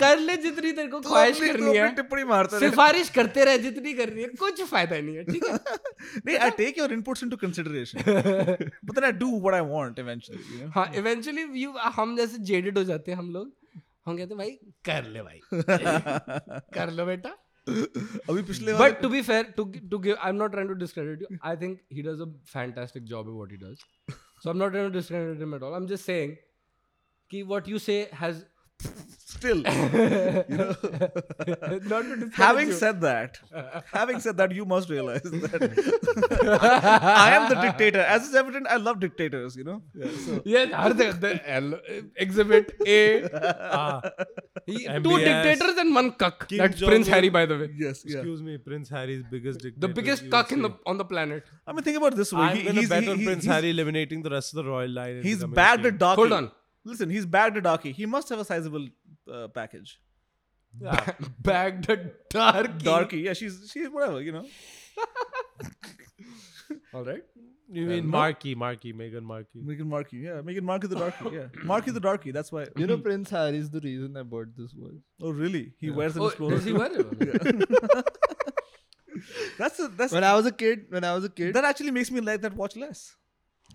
कर 0.00 0.18
ले 0.18 0.36
जितनी 0.36 0.72
तेरे 0.72 0.88
को 0.88 1.00
ख्वाहिश 1.00 1.38
करनी 1.40 1.76
है। 1.76 1.94
टिप्पणी 1.94 2.24
मारता 2.24 2.58
रहे। 2.58 2.70
सिफारिश 2.70 3.08
करते 3.10 3.44
रहे 3.44 3.58
जितनी 3.58 3.92
करनी 3.94 4.22
है 4.22 4.28
कुछ 4.42 4.62
फ़ायदा 4.62 5.00
नहीं 5.00 5.16
है 5.16 5.24
ठीक 5.24 5.44
है? 5.44 5.54
नहीं 6.26 6.36
I 6.38 6.50
take 6.60 6.78
your 6.82 6.88
inputs 6.98 7.24
into 7.26 7.38
consideration. 7.44 8.04
But 8.86 8.94
then 8.98 9.08
I 9.08 9.12
do 9.24 9.30
what 9.46 9.56
I 9.58 9.62
want 9.72 9.98
eventually 10.04 10.42
you 10.42 10.60
know? 10.60 10.70
हाँ 10.74 10.90
इवेंचुअली 10.96 11.42
यू 11.62 11.70
हम 11.98 12.16
जैसे 12.16 12.38
जेडेड 12.52 12.78
हो 12.78 12.84
जाते 12.84 13.10
हैं 13.10 13.18
हम 13.18 13.30
लोग। 13.30 13.52
हम 14.06 14.16
कहते 14.16 14.34
हैं 14.34 14.38
भाई 14.38 14.50
कर 14.84 15.08
ले 15.10 15.22
भाई। 15.22 15.40
कर 16.78 16.90
लो 16.90 17.06
बेटा। 17.06 17.36
अभी 17.70 18.42
पिछले 18.42 18.74
but 18.74 19.00
to 19.02 19.08
be 19.08 19.22
fair 19.22 19.52
to 19.56 19.64
to 19.90 19.98
give 19.98 20.16
I 20.16 20.30
am 20.30 20.36
not 20.36 20.50
trying 20.50 20.70
to 20.70 20.74
discredit 20.76 21.22
you 21.22 21.38
I 21.44 21.56
think 21.56 21.78
he 21.92 22.02
does 22.02 22.20
a 22.20 22.30
fantastic 22.52 23.04
job 23.04 23.28
in 23.28 23.34
what 23.34 23.50
he 23.50 23.56
does 23.58 23.84
so 24.08 24.48
I 24.48 24.52
am 24.52 24.58
not 24.58 24.70
trying 24.70 24.90
to 24.90 24.98
discredit 24.98 25.38
him 25.38 25.54
at 25.54 25.62
all 25.62 25.74
I 25.74 25.80
am 25.80 25.86
just 25.86 26.04
saying 26.04 26.36
कि 27.30 27.42
what 27.42 27.68
you 27.68 27.78
say 27.78 27.98
has 28.20 28.42
still 29.30 29.62
not 29.62 29.72
to 32.02 32.30
having 32.34 32.68
you. 32.68 32.74
said 32.80 33.00
that 33.00 33.38
having 33.92 34.18
said 34.24 34.36
that 34.40 34.52
you 34.58 34.64
must 34.72 34.90
realize 34.90 35.22
that 35.22 35.62
I 37.22 37.30
am 37.36 37.48
the 37.52 37.58
dictator 37.66 38.00
as 38.00 38.28
is 38.28 38.34
evident 38.34 38.66
I 38.68 38.76
love 38.76 39.00
dictators 39.00 39.56
you 39.56 39.64
know 39.64 39.82
yeah, 39.94 40.10
so 40.26 40.42
Yes, 40.44 40.72
are 40.72 40.92
the, 40.92 41.12
the 41.12 41.50
L, 41.50 41.78
exhibit 42.16 42.74
A. 42.86 43.28
Ah, 43.80 44.00
He, 44.66 44.86
two 44.86 45.18
dictators 45.18 45.76
and 45.84 45.94
one 45.94 46.12
cuck. 46.12 46.48
Kim 46.48 46.58
That's 46.58 46.82
Prince 46.82 47.06
Jong-un. 47.06 47.14
Harry, 47.14 47.28
by 47.38 47.46
the 47.46 47.58
way. 47.60 47.68
yes 47.84 48.02
yeah 48.04 48.18
excuse 48.18 48.42
me, 48.42 48.58
Prince 48.58 48.88
Harry's 48.90 49.22
biggest 49.30 49.60
dictator. 49.60 49.86
The 49.86 49.92
biggest 50.00 50.24
you 50.24 50.30
cuck 50.30 50.52
in 50.52 50.62
the 50.62 50.70
on 50.86 50.98
the 50.98 51.04
planet. 51.04 51.44
I 51.66 51.72
mean 51.72 51.82
think 51.82 51.96
about 51.96 52.16
this 52.16 52.32
way 52.32 52.42
I'm 52.42 52.56
He- 52.56 52.68
he's, 52.80 52.88
bet 52.88 53.04
he- 53.04 53.14
he- 53.16 53.24
Prince 53.24 53.44
he's- 53.44 53.54
Harry 53.54 53.70
eliminating 53.70 54.22
the 54.22 54.30
rest 54.30 54.52
of 54.54 54.64
the 54.64 54.70
royal 54.70 54.90
line. 54.90 55.22
he's 55.22 55.38
becoming 55.38 55.54
bagged 55.54 55.82
king. 55.84 55.94
a 55.94 55.98
darky 56.06 56.20
Hold 56.22 56.32
on. 56.40 56.50
Listen 56.84 57.10
he's 57.10 57.26
bagged 57.26 57.56
a 57.56 57.60
darky 57.60 57.92
he 57.92 58.06
must 58.06 58.28
have 58.28 58.38
a 58.38 58.44
sizable 58.44 58.86
uh, 59.32 59.48
package 59.48 59.98
Yeah. 60.80 61.12
Bagged 61.46 61.88
a 61.90 61.96
darky. 62.34 62.84
darky 62.84 63.18
yeah 63.26 63.32
she's 63.38 63.54
she's 63.72 63.88
whatever 63.88 64.20
you 64.22 64.32
know 64.32 64.46
All 66.94 67.04
right. 67.04 67.22
You 67.72 67.86
mean 67.86 68.04
no. 68.06 68.10
Marky, 68.18 68.54
Marky, 68.54 68.92
Megan 68.92 69.24
Marky. 69.24 69.60
Megan 69.70 69.88
Marky, 69.88 70.16
yeah 70.18 70.40
Megan 70.40 70.64
Marky 70.64 70.86
the 70.92 70.96
darky 70.96 71.24
yeah 71.36 71.46
Marky 71.64 71.90
the 71.92 72.00
darky 72.00 72.30
that's 72.36 72.50
why 72.52 72.66
You 72.76 72.86
know, 72.86 72.98
Prince 72.98 73.30
Harry 73.30 73.58
is 73.58 73.70
the 73.70 73.80
reason 73.80 74.16
I 74.16 74.22
bought 74.22 74.56
this 74.56 74.72
watch. 74.74 74.94
oh 75.22 75.30
really 75.30 75.72
he 75.78 75.90
wears 75.90 76.16
an 76.16 76.22
Oh, 76.22 76.26
explorer 76.28 76.52
does 76.56 76.64
he 76.64 76.72
too? 76.72 76.78
wear 76.78 76.90
it? 76.92 78.04
that's 79.58 79.78
a, 79.78 79.88
that's 79.88 80.12
When 80.12 80.24
I 80.24 80.34
was 80.34 80.46
a 80.46 80.52
kid, 80.52 80.86
when 80.88 81.04
I 81.04 81.14
was 81.14 81.24
a 81.24 81.28
kid, 81.28 81.54
that 81.54 81.64
actually 81.64 81.90
makes 81.90 82.10
me 82.10 82.20
like 82.20 82.40
that 82.42 82.54
watch 82.54 82.76
less 82.76 83.16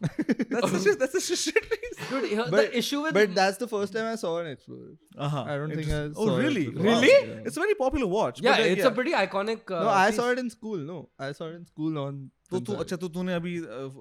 that's 0.01 0.71
such 0.71 0.85
a, 0.91 0.95
that's 1.01 1.13
such 1.17 1.29
a 1.31 1.35
shit 1.41 1.67
reason 1.73 2.05
Dude, 2.09 2.37
But- 2.37 2.51
the 2.57 2.77
issue 2.77 3.01
with 3.03 3.13
but 3.17 3.33
that's 3.35 3.57
the 3.57 3.67
first 3.73 3.93
time 3.93 4.05
I 4.11 4.15
saw 4.23 4.31
an 4.39 4.47
Explorer. 4.47 4.93
uh-huh 5.27 5.43
I 5.53 5.57
don't 5.61 5.73
think 5.79 5.87
I 5.87 6.01
saw 6.11 6.25
oh 6.25 6.37
it 6.37 6.43
really. 6.43 6.63
Wow. 6.69 6.83
Really? 6.87 7.11
Yeah. 7.13 7.45
it's 7.49 7.57
a 7.57 7.63
very 7.65 7.75
popular 7.83 8.07
watch 8.15 8.41
yeah, 8.41 8.51
but, 8.57 8.59
uh, 8.65 8.73
it's 8.75 8.85
a 8.85 8.91
pretty 8.99 9.13
iconic. 9.21 9.71
Uh, 9.71 9.83
no, 9.83 9.89
I 9.89 10.07
piece. 10.07 10.17
saw 10.21 10.29
it 10.35 10.39
in 10.43 10.49
school. 10.55 10.77
No, 10.91 10.97
I 11.19 11.31
saw 11.41 11.47
it 11.51 11.55
in 11.61 11.65
school 11.73 11.97
on. 12.05 12.19
तो 12.51 12.59
तू 12.65 12.73
अच्छा 12.81 12.95
तो 13.01 13.07
तूने 13.13 13.33
अभी 13.33 13.57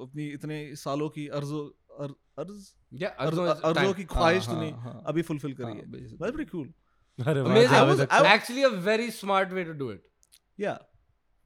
अपनी 0.07 0.25
इतने 0.39 0.57
सालों 0.77 1.09
की 1.19 1.27
अर्जो 1.41 1.61
अर, 2.01 2.15
अर्ज़ 2.39 2.65
Yeah, 3.03 3.13
अर्ज़ 3.27 3.41
अर्जों. 3.41 3.93
की 4.01 4.05
ख्वाहिश 4.15 4.49
हाँ, 4.49 4.55
तूने 4.57 4.71
हाँ, 4.87 5.03
अभी 5.13 5.23
फुलफिल 5.29 5.53
करी 5.61 5.67
हाँ, 5.67 5.75
है 5.75 6.19
that's 6.19 6.35
pretty 6.39 6.51
cool 6.55 6.67
अरे 7.29 7.41
वाह, 7.41 7.53
Amazing. 7.55 7.71
Javed 7.71 7.89
I 7.89 7.93
was- 7.93 8.01
Akhtar. 8.07 8.27
I- 8.27 8.35
Actually, 8.35 8.65
a 8.69 8.73
very 8.91 9.09
smart 9.21 9.55
way 9.59 9.65
to 9.71 9.77
do 9.85 9.89
it. 9.95 10.03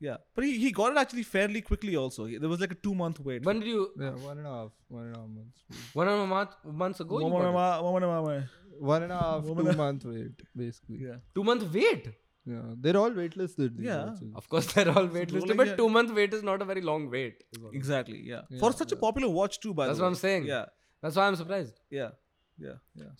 Yeah 0.00 0.10
yeah 0.10 0.16
but 0.34 0.44
he, 0.44 0.52
he 0.64 0.70
got 0.78 0.92
it 0.92 0.98
actually 1.02 1.22
fairly 1.34 1.60
quickly 1.70 1.94
also 2.02 2.24
He- 2.26 2.38
there 2.38 2.48
was 2.54 2.60
like 2.64 2.72
a 2.72 2.80
two 2.86 2.94
month 2.94 3.18
wait 3.20 3.44
When 3.50 3.60
did 3.60 3.68
you? 3.68 3.82
Yeah, 4.04 4.10
one 4.28 4.38
and 4.38 4.46
a 4.46 4.50
half, 4.58 4.70
one 4.88 5.04
and 5.06 5.16
a 5.16 5.18
half 5.20 5.28
months. 5.38 5.58
One 6.00 6.08
and 6.12 6.22
a 6.22 6.26
month 6.36 6.50
months 6.84 7.00
ago. 7.04 7.18
You 7.18 7.24
Mama- 7.28 7.34
bought 7.34 7.48
it? 7.48 7.52
mama- 7.58 8.00
mama- 8.00 8.22
mama. 8.22 8.50
One 8.94 9.02
and 9.02 9.12
a 9.12 9.18
half, 9.24 9.44
Woman- 9.44 9.66
two 9.72 9.76
month 9.82 10.04
wait, 10.04 10.42
basically. 10.62 10.98
yeah 11.08 11.16
Two 11.34 11.44
month 11.50 11.64
wait. 11.74 12.08
Yeah, 12.52 12.62
they're 12.82 12.96
all 13.00 13.10
waitlisted. 13.20 13.76
These 13.78 13.86
Yeah. 13.86 14.04
watches. 14.06 14.30
Of 14.42 14.48
course, 14.52 14.66
they're 14.74 14.88
all 14.96 15.08
waitlisted, 15.16 15.48
like, 15.48 15.56
but 15.62 15.66
yeah. 15.72 15.76
two 15.80 15.88
month 15.96 16.12
wait 16.20 16.32
is 16.38 16.44
not 16.50 16.62
a 16.62 16.68
very 16.70 16.80
long 16.90 17.10
wait. 17.16 17.42
is 17.52 17.58
what 17.62 17.68
I'm- 17.70 17.76
exactly 17.82 18.20
yeah, 18.32 18.42
Yeah, 18.50 18.60
for 18.62 18.72
such 18.82 18.92
a 18.92 18.96
popular 19.04 19.28
watch 19.40 19.60
too 19.64 19.74
by 19.80 19.86
That's 19.86 19.98
the 19.98 20.04
what 20.04 20.08
I'm 20.14 20.20
saying. 20.26 20.46
yeah 20.54 20.64
That's 21.02 21.16
why 21.20 21.26
I'm 21.28 21.36
surprised. 21.42 21.76
yeah 21.90 22.10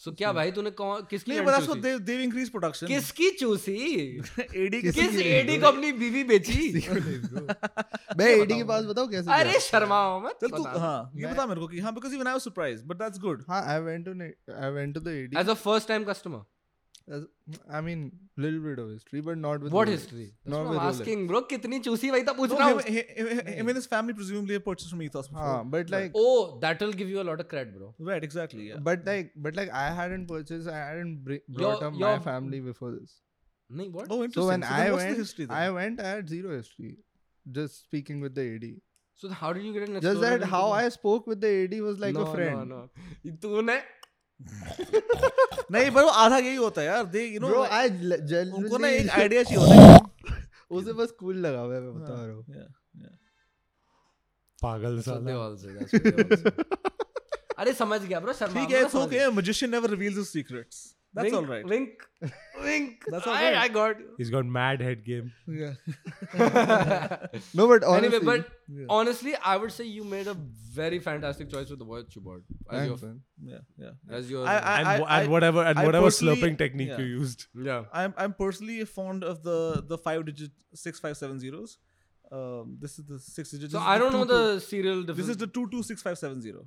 So 0.04 0.12
क्या 0.18 0.32
भाई 0.32 0.50
तूने 0.52 0.70
कौन 0.70 1.02
किसकी 1.10 1.30
चूसी? 1.32 1.66
what 1.66 1.82
they 1.82 1.92
they've 1.98 2.22
increased 2.22 2.52
production 2.54 2.88
किसकी 2.88 3.30
चूसी 3.30 3.76
AD 4.38 4.80
के 4.82 4.92
किस 4.92 5.20
एडी 5.20 5.58
को 5.58 5.66
अपनी 5.66 5.92
बीवी 5.92 6.24
बेची 6.24 6.72
मैं 8.18 8.26
एडी 8.26 8.54
के 8.54 8.64
पास 8.64 8.84
बताऊँ 8.84 9.08
कैसे 9.10 9.32
अरे 9.32 9.50
गया? 9.50 9.58
शर्माओ 9.58 10.20
मत 10.26 10.38
चल 10.40 10.48
तू 10.48 10.62
बता। 10.62 10.80
हाँ 10.80 11.10
ये 11.16 11.26
बता 11.26 11.46
मेरे 11.46 11.60
को 11.60 11.68
कि 11.68 11.78
हाँ 11.78 11.94
because 11.94 12.16
even 12.18 12.26
I 12.26 12.34
was 12.34 12.48
surprised 12.50 12.86
but 12.86 12.98
that's 12.98 13.18
good 13.18 13.44
हाँ, 13.48 13.62
I 13.66 13.80
went 13.80 14.04
to 14.04 14.14
ne- 14.14 14.34
I 14.68 14.70
went 14.70 14.94
to 14.94 15.00
the 15.00 15.16
AD. 15.20 15.36
As 15.36 15.48
a 15.48 15.56
first 15.56 15.88
time 15.88 16.08
customer, 17.07 17.15
As- 17.15 17.57
I 17.77 17.79
mean, 17.85 18.03
little 18.37 18.59
bit 18.65 18.79
of 18.79 18.89
history, 18.89 19.21
but 19.21 19.37
not 19.37 19.61
with 19.61 19.73
what 19.77 19.87
Rolex. 19.87 19.91
history? 19.91 20.25
That's 20.27 20.51
Not 20.53 20.59
what 20.59 20.69
with 20.69 20.79
I'm 20.79 20.85
Rolex. 20.91 20.99
asking, 21.01 21.23
bro. 21.31 21.41
कितनी 21.49 21.79
चूसी 21.87 22.11
वही 22.11 22.23
तो 22.29 22.33
पूछ 22.37 22.49
no, 22.51 22.57
रहा 22.59 22.67
him, 22.69 22.77
हूँ. 22.77 22.93
him, 22.97 23.27
him, 23.31 23.41
him 23.57 23.67
and 23.73 23.79
his 23.79 23.87
family 23.93 24.13
presumably 24.19 24.53
have 24.57 24.63
purchased 24.67 24.89
from 24.93 25.01
Ethos 25.07 25.27
before 25.33 25.47
हाँ, 25.47 25.69
but 25.73 25.89
like, 25.95 26.13
Oh, 26.15 26.59
that 26.61 26.79
will 26.85 26.93
give 27.01 27.09
you 27.15 27.19
a 27.23 27.25
lot 27.31 27.41
of 27.45 27.49
credit, 27.55 27.73
bro. 27.79 27.89
right 28.11 28.23
exactly 28.29 28.67
yeah 28.69 28.77
but 28.91 29.03
like, 29.11 29.33
but 29.47 29.55
like, 29.61 29.73
I 29.81 29.89
hadn't 29.99 30.27
purchased. 30.27 30.69
I 30.69 30.77
hadn't 30.77 31.17
br- 31.25 31.33
Your- 31.33 31.57
brought 31.57 31.83
up 31.89 31.99
your- 32.03 32.13
my 32.13 32.19
family 32.29 32.61
before 32.69 32.91
this. 32.93 33.17
नहीं 33.71 33.91
what? 33.97 34.07
oh 34.09 34.21
interesting 34.23 34.41
So 34.41 34.47
when 34.47 34.61
then 34.61 34.71
I 34.71 34.91
what's 34.91 35.03
the 35.03 35.09
went, 35.09 35.17
history 35.25 35.45
then? 35.51 35.57
I 35.57 35.69
went. 35.79 35.99
I 35.99 36.09
had 36.15 36.29
zero 36.29 36.55
history. 36.55 36.93
Just 37.59 37.83
speaking 37.83 38.21
with 38.27 38.35
the 38.39 38.47
AD. 38.55 38.69
So 39.23 39.29
how 39.41 39.51
did 39.57 39.63
you 39.69 39.73
get 39.73 39.83
an 39.89 39.95
Just 39.95 40.05
Explorer 40.05 40.29
that 40.29 40.33
into 40.41 40.47
how 40.55 40.63
the- 40.69 40.79
I 40.85 40.89
spoke 40.95 41.27
with 41.33 41.41
the 41.47 41.51
AD 41.59 41.75
was 41.89 41.99
like 42.05 42.13
no, 42.19 42.25
a 42.27 42.33
friend. 42.37 42.69
No, 42.75 42.79
no. 42.79 43.35
तूने 43.45 43.77
नहीं 44.40 45.90
बस 45.90 46.04
आधा 46.14 46.38
यही 46.38 46.56
होता 46.56 46.80
है 46.80 46.86
यार। 46.86 47.04
देख 47.14 47.32
you 47.34 47.40
know 47.40 47.62
आई 47.62 47.88
उनको 47.88 48.78
ना 48.78 48.88
एक 48.88 49.08
आइडिया 49.10 49.42
चाहिए 49.42 49.64
होता 49.64 49.74
है। 49.74 49.98
उसे 50.78 50.92
बस 50.92 51.10
कूल 51.20 51.36
लगा 51.36 51.60
हुआ 51.60 51.80
मैं 51.80 51.94
बता 51.94 52.16
हाँ, 52.16 52.26
रहा 52.26 52.36
हूँ। 52.36 52.44
पागल 54.58 55.00
साला। 55.00 55.38
अरे 57.58 57.72
समझ 57.72 58.00
गया 58.00 58.20
ब्रो 58.20 58.32
शर्मा 58.32 58.60
ठीक 58.60 58.70
है 58.74 58.80
it's 58.82 58.94
okay 58.94 59.28
magician 59.36 59.70
never 59.70 59.90
reveals 59.90 60.16
his 60.16 60.26
secrets 60.26 60.94
secrets 61.14 61.32
that's 61.32 61.34
all 61.34 61.46
right 61.46 61.64
Wink, 61.66 61.90
wink. 62.62 63.04
That's 63.08 63.26
all 63.26 63.32
right. 63.34 63.54
I. 63.54 63.62
I 63.64 63.68
got 63.68 63.98
you. 63.98 64.08
He's 64.18 64.30
got 64.30 64.44
mad 64.46 64.80
head 64.80 65.04
game. 65.04 65.32
yeah 65.46 65.72
No, 67.54 67.66
but 67.68 67.84
honestly, 67.84 68.16
anyway, 68.18 68.24
but 68.24 68.48
Yeah. 68.68 68.86
honestly, 68.88 69.34
I 69.52 69.56
would 69.56 69.72
say 69.72 69.84
you 69.84 70.04
made 70.04 70.26
a 70.26 70.34
very 70.34 70.98
fantastic 70.98 71.50
choice 71.50 71.70
with 71.70 71.78
the 71.78 71.84
watch 71.84 72.14
you 72.16 72.22
bought 72.22 72.42
as 72.70 72.78
thanks, 72.78 73.02
your 73.02 73.10
man. 73.10 73.20
yeah 73.44 73.58
yeah 73.78 74.16
as 74.18 74.30
your 74.30 74.46
I- 74.46 74.56
And, 74.80 74.88
I- 74.88 75.20
and 75.22 75.30
whatever 75.30 75.62
and 75.64 75.78
I 75.78 75.84
whatever 75.86 76.06
personally- 76.06 76.36
slurping 76.40 76.58
technique 76.58 76.88
yeah. 76.88 76.98
you 76.98 77.06
used. 77.06 77.46
yeah. 77.70 77.84
I'm 77.92 78.14
I'm 78.16 78.34
personally 78.34 78.84
fond 78.84 79.24
of 79.24 79.42
the 79.42 79.84
the 79.86 79.98
five 79.98 80.26
digit 80.26 80.50
six 80.74 81.00
five 81.00 81.16
seven 81.16 81.38
zeros. 81.38 81.78
Um, 82.30 82.76
this 82.80 82.98
is 82.98 83.06
the 83.06 83.18
six 83.18 83.50
digit. 83.52 83.70
So 83.70 83.78
I 83.78 83.96
don't 83.98 84.12
know 84.12 84.24
two- 84.24 84.32
the 84.34 84.54
two- 84.54 84.60
serial 84.60 85.04
This 85.04 85.28
is 85.28 85.38
the 85.38 85.46
two 85.46 85.68
two 85.70 85.82
six 85.82 86.02
five 86.02 86.18
seven 86.18 86.42
zero. 86.42 86.66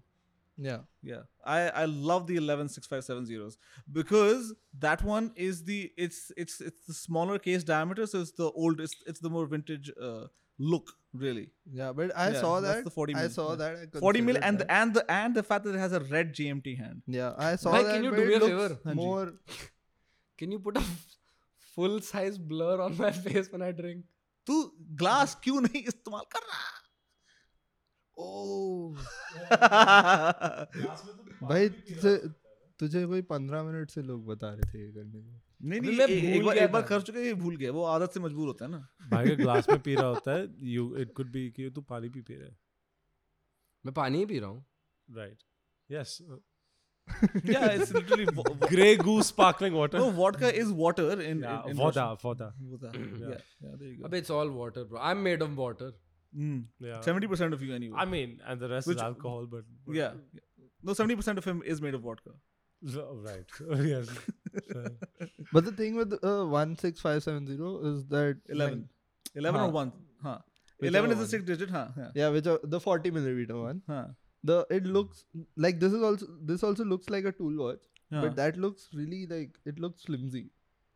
Yeah. 0.66 0.84
Yeah, 1.08 1.24
I 1.54 1.56
I 1.80 1.84
love 2.10 2.22
the 2.28 2.36
116570s 2.42 3.56
because 3.96 4.46
that 4.84 5.02
one 5.08 5.26
is 5.46 5.58
the 5.64 5.92
it's 6.04 6.20
it's 6.44 6.54
it's 6.70 6.86
the 6.86 6.94
smaller 7.00 7.38
case 7.46 7.64
diameter, 7.70 8.06
so 8.12 8.20
it's 8.26 8.32
the 8.38 8.50
old 8.62 8.80
it's 8.86 8.94
it's 9.12 9.20
the 9.26 9.30
more 9.34 9.42
vintage 9.46 9.90
uh, 10.10 10.24
look 10.58 10.92
really. 11.24 11.44
Yeah, 11.80 11.92
but 11.98 12.14
I 12.16 12.28
Yeah, 12.30 12.40
saw 12.46 12.54
that's 12.60 12.78
that. 12.78 12.84
the 12.84 12.90
40 12.94 13.14
I 13.14 13.20
mil, 13.20 13.30
saw 13.36 13.48
yeah. 13.50 13.56
that. 13.64 13.96
I 13.96 14.00
40 14.06 14.20
mil 14.30 14.34
considered 14.40 14.48
and 14.48 14.58
the, 14.60 14.64
that. 14.64 14.80
and 14.80 14.94
the 15.00 15.04
and 15.18 15.34
the 15.40 15.44
fact 15.50 15.64
that 15.68 15.74
it 15.74 15.84
has 15.84 15.92
a 15.92 16.00
red 16.16 16.32
GMT 16.40 16.74
hand. 16.78 17.02
Yeah, 17.06 17.34
I 17.50 17.56
saw 17.56 17.72
Bhai, 17.76 17.82
that. 17.82 17.94
can 17.94 18.04
you 18.04 18.10
but 18.16 18.20
do 18.22 18.26
me 18.26 18.34
it 18.34 18.42
a 18.42 18.46
looks 18.46 18.62
favor? 18.62 18.80
Hanji. 18.86 18.94
More. 19.02 19.34
Can 20.38 20.50
you 20.56 20.58
put 20.70 20.76
a 20.78 20.84
full 21.74 22.00
size 22.00 22.38
blur 22.38 22.80
on 22.88 22.96
my 23.04 23.12
face 23.28 23.52
when 23.52 23.62
I 23.70 23.72
drink? 23.84 24.04
तू 24.48 24.56
glass 25.04 25.36
क्यों 25.44 25.60
नहीं 25.60 25.82
इस्तेमाल 25.92 26.24
कर 26.32 26.40
रहा 26.50 26.58
Oh. 26.58 26.64
Class 26.64 26.74
में 26.74 26.79
तो 26.79 26.79
भाई 31.43 31.69
तुझे 31.69 32.15
तुझे 32.79 33.05
कोई 33.07 33.21
पंद्रह 33.31 33.63
मिनट 33.63 33.89
से 33.91 34.01
लोग 34.01 34.25
बता 34.27 34.49
रहे 34.53 34.71
थे 34.73 34.79
ये 34.85 34.91
करने 34.91 35.21
को 35.21 35.41
नहीं 35.69 35.79
नहीं 35.81 35.97
मैं 35.97 36.05
ए- 36.07 36.35
एक 36.35 36.43
बार 36.45 36.57
एक 36.57 36.71
बार। 36.71 36.81
कर 36.91 37.01
चुके 37.01 37.25
ये 37.25 37.33
भूल 37.41 37.55
गया 37.57 37.71
वो 37.71 37.83
आदत 37.85 38.11
से 38.13 38.19
मजबूर 38.19 38.47
होता 38.47 38.65
है 38.65 38.71
ना 38.71 38.87
भाई 39.11 39.27
के 39.27 39.35
ग्लास 39.35 39.69
में 39.69 39.79
पी 39.87 39.95
रहा 39.95 40.07
होता 40.15 40.31
है 40.31 40.47
यू 40.69 40.95
इट 41.03 41.13
कुड 41.17 41.31
बी 41.31 41.49
कि 41.57 41.69
तू 41.75 41.81
पानी 41.91 42.09
पी 42.15 42.21
पी 42.29 42.35
रहा 42.35 42.47
है 42.47 42.55
मैं 43.85 43.93
पानी 43.93 44.17
ही 44.17 44.25
पी 44.31 44.39
रहा 44.39 44.49
हूँ 44.49 44.65
right 45.07 45.43
yes 45.89 46.17
yeah 47.51 47.63
it's 47.75 47.91
literally 47.93 48.25
vo- 48.35 48.43
vo- 48.49 48.67
Grey 48.71 48.95
Goose 48.97 49.27
sparkling 49.27 49.75
water 49.75 49.99
no 49.99 50.09
vodka 50.17 50.49
is 50.63 50.67
water 50.81 51.05
in, 51.13 51.21
in, 51.21 51.39
in 51.69 51.77
voda 51.79 52.03
Russian. 52.03 52.17
Voda 52.25 52.49
Voda. 52.73 52.91
Yeah. 52.97 53.23
yeah 53.23 53.39
yeah 53.63 53.73
there 53.79 53.87
you 53.87 53.95
go 53.97 54.03
Abbe, 54.09 54.17
it's 54.23 54.31
all 54.35 54.49
water, 54.57 54.83
bro. 54.91 54.99
I'm 55.09 55.19
made 55.27 55.41
of 55.47 55.57
water. 55.61 55.89
Mm. 56.37 56.65
Yeah. 56.79 57.01
Seventy 57.01 57.27
percent 57.27 57.53
of 57.53 57.61
you 57.61 57.73
anyway. 57.75 57.97
I 57.97 58.05
mean, 58.05 58.39
and 58.45 58.59
the 58.59 58.69
rest 58.69 58.87
Which, 58.87 58.97
is 58.97 59.03
alcohol, 59.03 59.47
but, 59.49 59.63
but 59.85 59.95
yeah. 59.95 60.11
No, 60.83 60.93
seventy 60.93 61.15
percent 61.15 61.37
of 61.37 61.45
him 61.45 61.61
is 61.65 61.81
made 61.81 61.93
of 61.93 62.01
vodka. 62.01 62.31
Oh, 62.97 63.19
right. 63.23 63.45
Oh, 63.69 63.81
yes. 63.81 64.07
But 65.53 65.65
the 65.65 65.71
thing 65.71 65.95
with 65.95 66.13
uh, 66.23 66.45
one 66.45 66.75
six 66.77 66.99
five 66.99 67.21
seven 67.23 67.45
zero 67.45 67.79
is 67.85 68.07
that 68.07 68.37
eleven. 68.49 68.89
Eleven 69.35 69.59
huh. 69.59 69.67
or 69.67 69.71
one. 69.71 69.91
Huh. 70.23 70.39
Which 70.77 70.89
eleven 70.89 71.11
is 71.11 71.17
one. 71.17 71.25
a 71.25 71.27
six 71.27 71.43
digit, 71.43 71.69
huh? 71.69 71.87
Yeah. 71.97 72.09
yeah, 72.15 72.29
which 72.29 72.47
are 72.47 72.59
the 72.63 72.79
forty 72.79 73.11
millimeter 73.11 73.59
one. 73.59 73.83
Huh. 73.87 74.05
The 74.43 74.65
it 74.71 74.85
looks 74.85 75.25
like 75.55 75.79
this 75.79 75.93
is 75.93 76.01
also 76.01 76.25
this 76.41 76.63
also 76.63 76.83
looks 76.83 77.09
like 77.09 77.25
a 77.25 77.31
tool 77.31 77.55
watch. 77.65 77.83
Yeah. 78.09 78.21
But 78.21 78.35
that 78.37 78.57
looks 78.57 78.89
really 78.93 79.27
like 79.27 79.59
it 79.65 79.79
looks 79.79 80.03
flimsy 80.03 80.49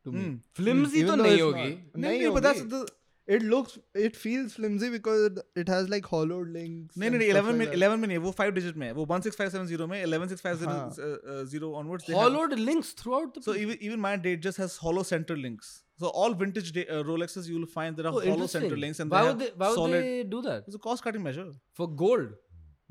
to 0.06 0.12
mm. 0.12 0.13
me. 0.13 0.24
Hmm. 0.24 0.36
Flimsy 0.54 1.04
mm. 1.04 1.08
to 1.08 1.24
nahi 1.24 1.39
hogi. 1.39 1.80
Nahi, 1.96 2.34
but 2.34 2.44
that's 2.44 2.63
the 2.63 2.88
It 3.35 3.43
looks 3.50 3.75
it 4.05 4.17
feels 4.21 4.55
flimsy 4.59 4.89
because 4.93 5.21
it, 5.27 5.37
it 5.62 5.69
has 5.73 5.89
like 5.91 6.07
hollowed 6.12 6.49
links. 6.55 6.97
नहीं 7.03 7.11
and 7.11 7.19
नहीं 7.23 7.29
stuff 7.35 7.45
11 7.50 7.59
में 7.59 7.65
like 7.65 7.75
that. 7.75 7.79
11 7.81 8.00
में 8.05 8.09
नहीं 8.12 8.19
वो 8.25 8.33
5 8.39 8.55
digit 8.57 8.77
में 8.83 8.87
है 8.87 8.93
वो 8.97 9.05
16570 9.11 9.87
में 9.93 9.99
11650 10.07 10.67
uh, 10.71 11.12
uh, 11.35 11.45
zero 11.53 11.71
onwards 11.83 12.07
they 12.09 12.15
have- 12.17 12.23
Hollowed 12.25 12.57
links 12.71 12.91
throughout 13.03 13.35
the. 13.37 13.43
So 13.49 13.55
even 13.65 13.79
even 13.91 14.03
my 14.07 14.12
date 14.27 14.43
just 14.49 14.62
has 14.65 14.77
hollow 14.87 15.05
center 15.12 15.37
links. 15.45 15.71
So 16.05 16.09
all 16.23 16.35
vintage 16.43 16.73
da- 16.79 16.87
uh, 16.97 17.03
Rolexes 17.12 17.49
you 17.53 17.57
will 17.61 17.71
find 17.77 17.97
there 18.03 18.09
are 18.11 18.15
oh, 18.15 18.21
hollow 18.21 18.33
interesting. 18.41 18.62
center 18.67 18.81
links 18.87 19.05
and 19.07 19.17
why 19.17 19.23
they 19.23 19.31
would 19.31 19.41
have 19.47 19.47
they? 19.47 19.65
Why 19.65 19.69
would 19.75 19.81
solid. 19.83 20.03
they 20.09 20.23
do 20.35 20.43
that? 20.49 20.65
It's 20.73 20.81
a 20.81 20.85
cost 20.91 21.05
cutting 21.09 21.23
measure 21.31 21.47
For 21.83 21.89
gold. 22.05 22.31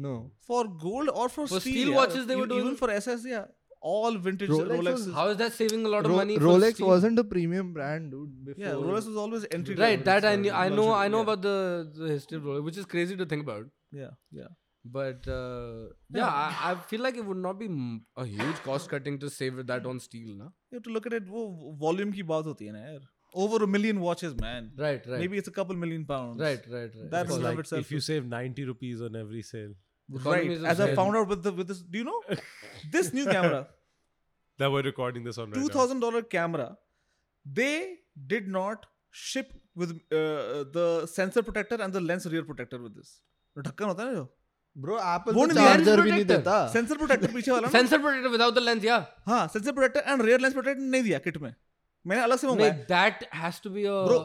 No. 0.08 0.14
for 0.50 0.60
gold 0.88 1.10
or 1.22 1.28
for, 1.28 1.46
For 1.54 1.60
steel. 1.60 1.74
steel 1.74 1.90
yeah. 1.90 1.96
watches 2.02 2.28
they 2.28 2.36
were 2.42 2.46
E- 2.46 2.52
doing- 2.54 2.66
even 2.68 2.78
for 2.82 2.90
SS. 2.98 3.26
Yeah, 3.36 3.46
all 3.84 4.18
vintage 4.24 4.50
Rolex 4.50 4.70
was- 4.70 4.80
Rolexes. 5.08 5.14
How 5.18 5.28
is 5.34 5.38
that 5.42 5.54
saving 5.58 5.86
a 5.86 5.90
lot 5.96 6.06
of 6.06 6.12
Ro- 6.12 6.18
money? 6.18 6.38
for 6.38 6.44
Rolex 6.46 6.74
steel? 6.80 6.88
wasn't 6.88 7.20
a 7.20 7.24
premium 7.34 7.74
brand, 7.74 8.12
dude. 8.12 8.32
Before. 8.46 8.64
yeah, 8.64 8.72
Rolex 8.88 9.06
was 9.12 9.20
always 9.26 9.46
entry. 9.60 9.76
Right, 9.76 10.00
level. 10.00 10.06
that 10.10 10.26
I 10.26 10.34
It's, 10.34 10.42
knew. 10.42 10.52
uh, 10.52 10.64
I 10.64 10.70
know. 10.70 10.88
I 10.88 11.08
luxury, 11.08 11.10
know 11.12 11.18
yeah. 11.18 11.24
about 11.24 11.42
the, 11.42 11.92
the 12.00 12.10
history 12.10 12.38
of 12.38 12.44
Rolex, 12.50 12.64
which 12.72 12.78
is 12.78 12.86
crazy 12.96 13.16
to 13.22 13.26
think 13.36 13.44
about. 13.44 13.70
Yeah, 13.92 14.10
yeah. 14.32 14.50
But 14.98 15.28
uh, 15.28 15.88
yeah, 16.18 16.28
I, 16.28 16.72
I 16.72 16.76
feel 16.90 17.02
like 17.02 17.18
it 17.22 17.26
would 17.26 17.38
not 17.46 17.58
be 17.60 17.66
m- 17.66 18.02
a 18.18 18.26
huge 18.26 18.60
cost 18.68 18.90
cutting 18.90 19.18
to 19.20 19.30
save 19.30 19.66
that 19.72 19.86
on 19.86 20.00
steel, 20.00 20.36
na? 20.42 20.46
You 20.72 20.78
have 20.78 20.84
to 20.84 20.90
look 20.98 21.06
at 21.08 21.14
it. 21.14 21.26
वो 21.30 21.46
volume 21.82 22.14
की 22.20 22.24
बात 22.34 22.46
होती 22.52 22.66
है 22.66 22.72
ना 22.74 22.80
यार. 22.86 23.02
Over 23.46 23.58
a 23.64 23.68
million 23.68 24.00
watches, 24.04 24.36
man. 24.42 24.70
Right, 24.84 25.06
right. 25.10 25.20
Maybe 25.24 25.38
it's 25.38 25.50
a 25.52 25.56
couple 25.58 25.76
million 25.82 26.06
pounds. 26.12 26.42
Right, 26.42 26.64
right, 26.76 26.96
right. 27.02 27.10
That 27.12 27.26
it's 27.28 27.36
in 27.36 27.42
and 27.42 27.46
of 27.46 27.50
like 27.50 27.60
itself 27.66 27.82
if 27.86 27.92
you 27.92 27.98
is- 28.04 28.06
save 28.12 28.26
90 28.32 28.64
rupees 28.70 29.02
on 29.10 29.16
every 29.24 29.42
sale 29.50 29.74
Right. 30.10 30.22
Economies 30.22 30.62
of 30.62 30.66
As 30.66 30.80
I 30.80 30.86
scale. 30.86 30.96
found 31.00 31.16
out 31.18 31.28
with 31.32 31.44
the 31.48 31.52
with 31.58 31.68
this, 31.72 31.82
do 31.82 31.98
you 32.00 32.06
know 32.06 32.20
this 32.98 33.12
new 33.18 33.26
camera? 33.26 33.60
that 34.62 34.72
we're 34.72 34.82
recording 34.86 35.24
this 35.28 35.38
on 35.42 35.52
right 35.52 35.58
two 35.58 35.68
now. 35.68 35.74
thousand 35.76 36.00
dollar 36.06 36.22
camera, 36.32 36.66
they 37.46 37.74
did 38.34 38.48
not 38.56 38.88
ship 39.12 39.52
with 39.76 39.92
uh, 39.92 40.66
the 40.78 40.88
sensor 41.12 41.44
protector 41.50 41.78
and 41.86 41.94
the 41.94 42.02
lens 42.08 42.26
rear 42.34 42.44
protector 42.50 42.80
with 42.88 42.96
this. 43.02 43.12
जो 43.58 43.62
ढक्कन 43.70 43.86
होता 43.92 44.04
है 44.04 44.10
ना 44.10 44.16
जो 44.20 44.28
Bro, 44.76 44.98
Apple 45.12 45.34
वो 45.36 45.46
तो 45.48 45.54
नहीं, 45.54 45.68
lens 45.68 45.86
charger 45.88 46.04
भी 46.04 46.12
नहीं 46.12 46.26
protector. 46.26 46.42
देता. 46.42 46.58
सेंसर 46.74 46.98
प्रोटेक्टर 46.98 47.32
पीछे 47.38 47.52
वाला 47.52 47.68
ना 47.68 47.72
Sensor 47.78 48.00
protector 48.08 48.32
without 48.36 48.58
the 48.60 48.64
lens, 48.66 48.84
yeah. 48.90 49.06
हाँ 49.28 49.48
sensor 49.54 49.72
protector 49.80 50.12
and 50.12 50.22
rear 50.32 50.40
lens 50.48 50.54
protector 50.54 50.82
नहीं 50.82 51.04
दिया 51.04 51.20
किट 51.30 51.38
में 51.46 51.54
मैंने 52.06 52.22
अलग 52.24 52.38
से 52.38 52.48
No, 52.48 52.54
मंगवाया 52.54 52.88
that 52.92 53.24
has 53.44 53.60
to 53.68 53.72
be 53.78 53.86
a. 53.94 53.96
Bro 54.10 54.20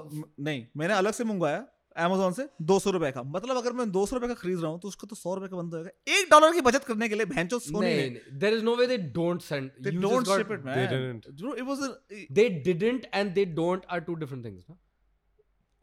नहीं 0.49 0.67
मैंने 0.83 0.95
अलग 0.95 1.13
से 1.21 1.25
मंगवाया 1.31 1.65
Amazon 2.06 2.34
से 2.36 2.48
दो 2.72 2.78
सौ 2.80 2.92
रुपए 2.96 3.12
का 3.12 3.24
मतलब 3.36 3.58
अगर 3.58 3.74
मैं 3.80 3.90
दो 3.92 4.06
सौ 4.06 4.16
रुपए 4.16 4.28
का 4.28 4.34
खरीद 4.42 4.60
रहा 4.60 4.72
हूँ 4.72 4.80
तो 4.80 4.88
उसका 4.88 5.08
तो 5.10 5.16
सौ 5.16 5.34
रुपए 5.36 5.48
का 5.48 5.58
बंद 5.58 5.76
होगा 5.76 5.90
एक 6.18 6.30
डॉलर 6.32 6.54
की 6.54 6.62
बचत 6.70 6.84
करने 6.90 7.10
के 7.10 7.16
लिए 7.16 7.26
भैंचो 7.36 7.60
सोनी 7.60 7.88
Nahin, 7.88 7.98
ने 8.00 8.20
nahin. 8.20 8.40
there 8.44 8.58
is 8.58 8.66
no 8.70 8.76
way 8.82 8.88
they 8.92 9.00
don't 9.20 9.46
send. 9.48 9.72
they 9.88 9.94
you 9.96 10.02
don't 10.08 10.20
just 10.20 10.32
got, 10.32 10.44
ship 10.44 10.52
it 10.58 10.66
man 10.66 10.78
They 10.82 10.88
didn't. 10.96 11.30
bro 11.42 11.54
it 11.64 11.70
was 11.72 11.86
a 11.88 11.90
and 13.22 13.40
they 13.40 13.46
don't 13.62 13.90
are 13.90 14.02
two 14.10 14.18
different 14.26 14.44
things. 14.50 14.68
No? 14.68 14.78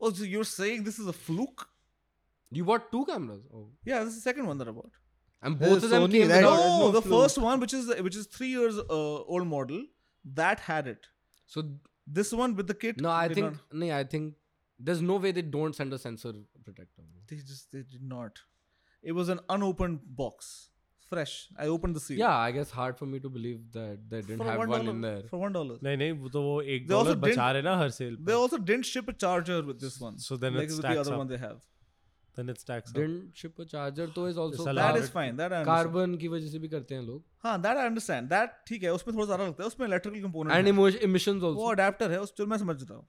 oh 0.00 0.12
so 0.20 0.24
you're 0.34 0.50
saying 0.52 0.84
this 0.90 0.98
is 1.06 1.10
a 1.14 1.18
fluke 1.24 1.66
You 2.56 2.64
bought 2.64 2.84
two 2.92 3.04
cameras. 3.06 3.42
Oh. 3.54 3.66
yeah 3.84 4.04
this 4.04 4.14
is 4.14 4.22
the 4.22 4.28
second 4.30 4.46
one 4.46 4.58
that 4.62 4.68
I 4.72 4.78
bought 4.78 5.02
And 5.42 5.58
both 5.58 5.82
of 5.86 5.90
them 5.90 6.04
Sony, 6.04 6.12
came 6.12 6.30
right? 6.32 6.44
no, 6.44 6.52
no 6.80 6.90
the 6.92 7.02
fluke. 7.02 7.22
first 7.22 7.38
one 7.46 7.60
which 7.64 7.74
is 7.78 7.88
which 8.08 8.16
is 8.20 8.26
three 8.36 8.48
years 8.52 8.78
uh, 8.78 9.00
old 9.36 9.46
model 9.54 9.82
that 10.40 10.62
had 10.68 10.86
it 10.92 11.08
So 11.54 11.64
this 12.18 12.32
one 12.40 12.54
with 12.60 12.68
the 12.72 12.76
kit 12.84 13.00
no, 13.06 13.10
I 13.10 13.28
think 13.38 13.58
no, 13.82 13.90
I 13.96 14.04
think 14.04 14.34
there's 14.79 15.01
no 15.11 15.17
way 15.25 15.31
they 15.37 15.45
don't 15.55 15.75
send 15.81 15.93
a 15.93 16.01
sensor 16.07 16.33
protector. 16.65 17.03
they 17.31 17.37
just 17.53 17.71
they 17.77 17.83
did 17.95 18.03
not 18.17 18.43
it 19.03 19.13
was 19.21 19.29
an 19.35 19.39
unopened 19.55 19.99
box 20.21 20.51
fresh 21.11 21.31
I 21.63 21.67
opened 21.75 21.95
the 21.97 22.01
seal 22.03 22.19
Yeah, 22.23 22.35
I 22.47 22.51
guess 22.57 22.69
hard 22.79 22.97
for 23.01 23.07
me 23.13 23.19
to 23.23 23.29
believe 23.37 23.57
that 23.77 24.03
they 24.11 24.21
didn't 24.27 24.37
for 24.43 24.49
have 24.49 24.59
one 24.63 24.69
one 24.73 24.85
dollar 24.85 24.93
in 24.97 25.01
there. 25.07 25.23
for 25.31 25.39
one 25.41 25.55
dollar 25.57 25.77
नहीं 25.87 25.97
नहीं 26.03 26.11
वो 26.21 26.29
तो 26.35 26.41
वो 26.43 26.53
एक 26.75 26.87
They 26.87 26.95
also 26.99 27.13
dollar 27.15 27.19
बचा 27.25 27.31
didn't- 27.33 27.53
रहे 27.57 27.61
ना 27.69 27.75
हर 27.81 27.89
sale 27.97 28.15
They 28.29 28.37
also 28.43 28.59
didn't 28.69 28.89
ship 28.91 29.09
a 29.13 29.17
charger 29.25 29.57
with 29.71 29.81
this 29.85 29.99
one. 30.05 30.17
So 30.27 30.37
then 30.45 30.57
like 30.59 30.69
it 30.69 30.75
with 30.75 30.81
the 30.81 30.87
stacks 30.87 31.01
other 31.05 31.13
up. 31.17 31.21
one 31.23 31.33
they 31.33 31.41
have. 31.43 31.59
then 32.39 32.51
it 32.51 32.59
stacks 32.63 32.91
up. 32.91 32.97
Didn't 33.01 33.39
ship 33.43 33.57
a 33.61 33.65
charger 33.71 34.07
तो 34.17 34.27
is 34.33 34.37
also 34.43 34.55
It's 34.59 34.67
That 34.67 34.75
allowed. 34.75 34.99
is 35.03 35.09
fine. 35.15 35.39
That 35.41 35.55
I 35.55 35.61
understand. 35.61 35.71
Carbon 35.71 36.15
की 36.21 36.27
वजह 36.35 36.51
से 36.51 36.59
भी 36.65 36.67
करते 36.75 36.95
हैं 36.95 37.01
लोग 37.07 37.23
हाँ 37.47 37.55
that 37.65 37.81
I 37.81 37.87
understand. 37.93 38.29
That 38.35 38.53
ठीक 38.69 38.83
है 38.83 38.93
उसमें 38.99 39.15
थोड़ा 39.15 39.25
ज़्यादा 39.25 39.47
लगता 39.47 39.63
है 39.63 39.67
उसमें 39.73 39.87
electrical 39.87 40.23
component 40.27 40.57
and 40.59 40.67
है. 40.71 40.73
emo- 40.75 41.03
emissions 41.09 41.43
वो 41.47 41.51
also 41.55 41.73
adapter 41.75 42.09
है 42.15 42.21
उस 42.27 42.33
चल 42.37 42.45
मैं 42.53 42.57
समझ 42.65 42.75
जाता 42.83 42.93
हूँ. 42.93 43.05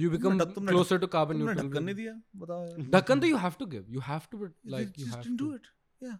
you 0.00 0.10
become 0.14 0.38
ढक- 0.38 0.54
तुमने 0.54 0.72
closer 0.76 0.98
to 1.04 1.08
carbon 1.16 1.38
तुमने 1.38 1.52
neutral 1.54 1.68
ढक्कन 1.70 1.84
नहीं 1.84 1.94
दिया 2.00 2.14
बताओ 2.44 2.64
यार. 2.68 2.88
ढक्कन 2.96 3.20
तो 3.20 3.28
you 3.34 3.38
have 3.44 3.58
to 3.62 3.66
give 3.76 3.86
you 3.98 4.02
have 4.08 4.26
to 4.34 4.40
put, 4.42 4.56
They 4.64 4.72
like 4.76 4.98
you 4.98 5.04
just 5.06 5.14
have 5.16 5.24
didn't 5.28 5.38
to 5.38 5.44
do 5.44 5.54
it. 5.60 5.70
Yeah. 6.06 6.16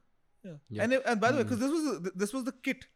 Yeah. 0.49 0.57
Yeah. 0.77 0.83
And, 0.85 0.93
it- 0.99 1.03
and 1.13 1.21
by 1.27 1.33
the 1.33 1.39
way, 1.39 1.45
because 1.49 1.61
this 1.67 1.75
was 1.79 2.01
the- 2.07 2.13
this 2.25 2.33
was 2.39 2.45
the 2.49 2.55
kit 2.69 2.87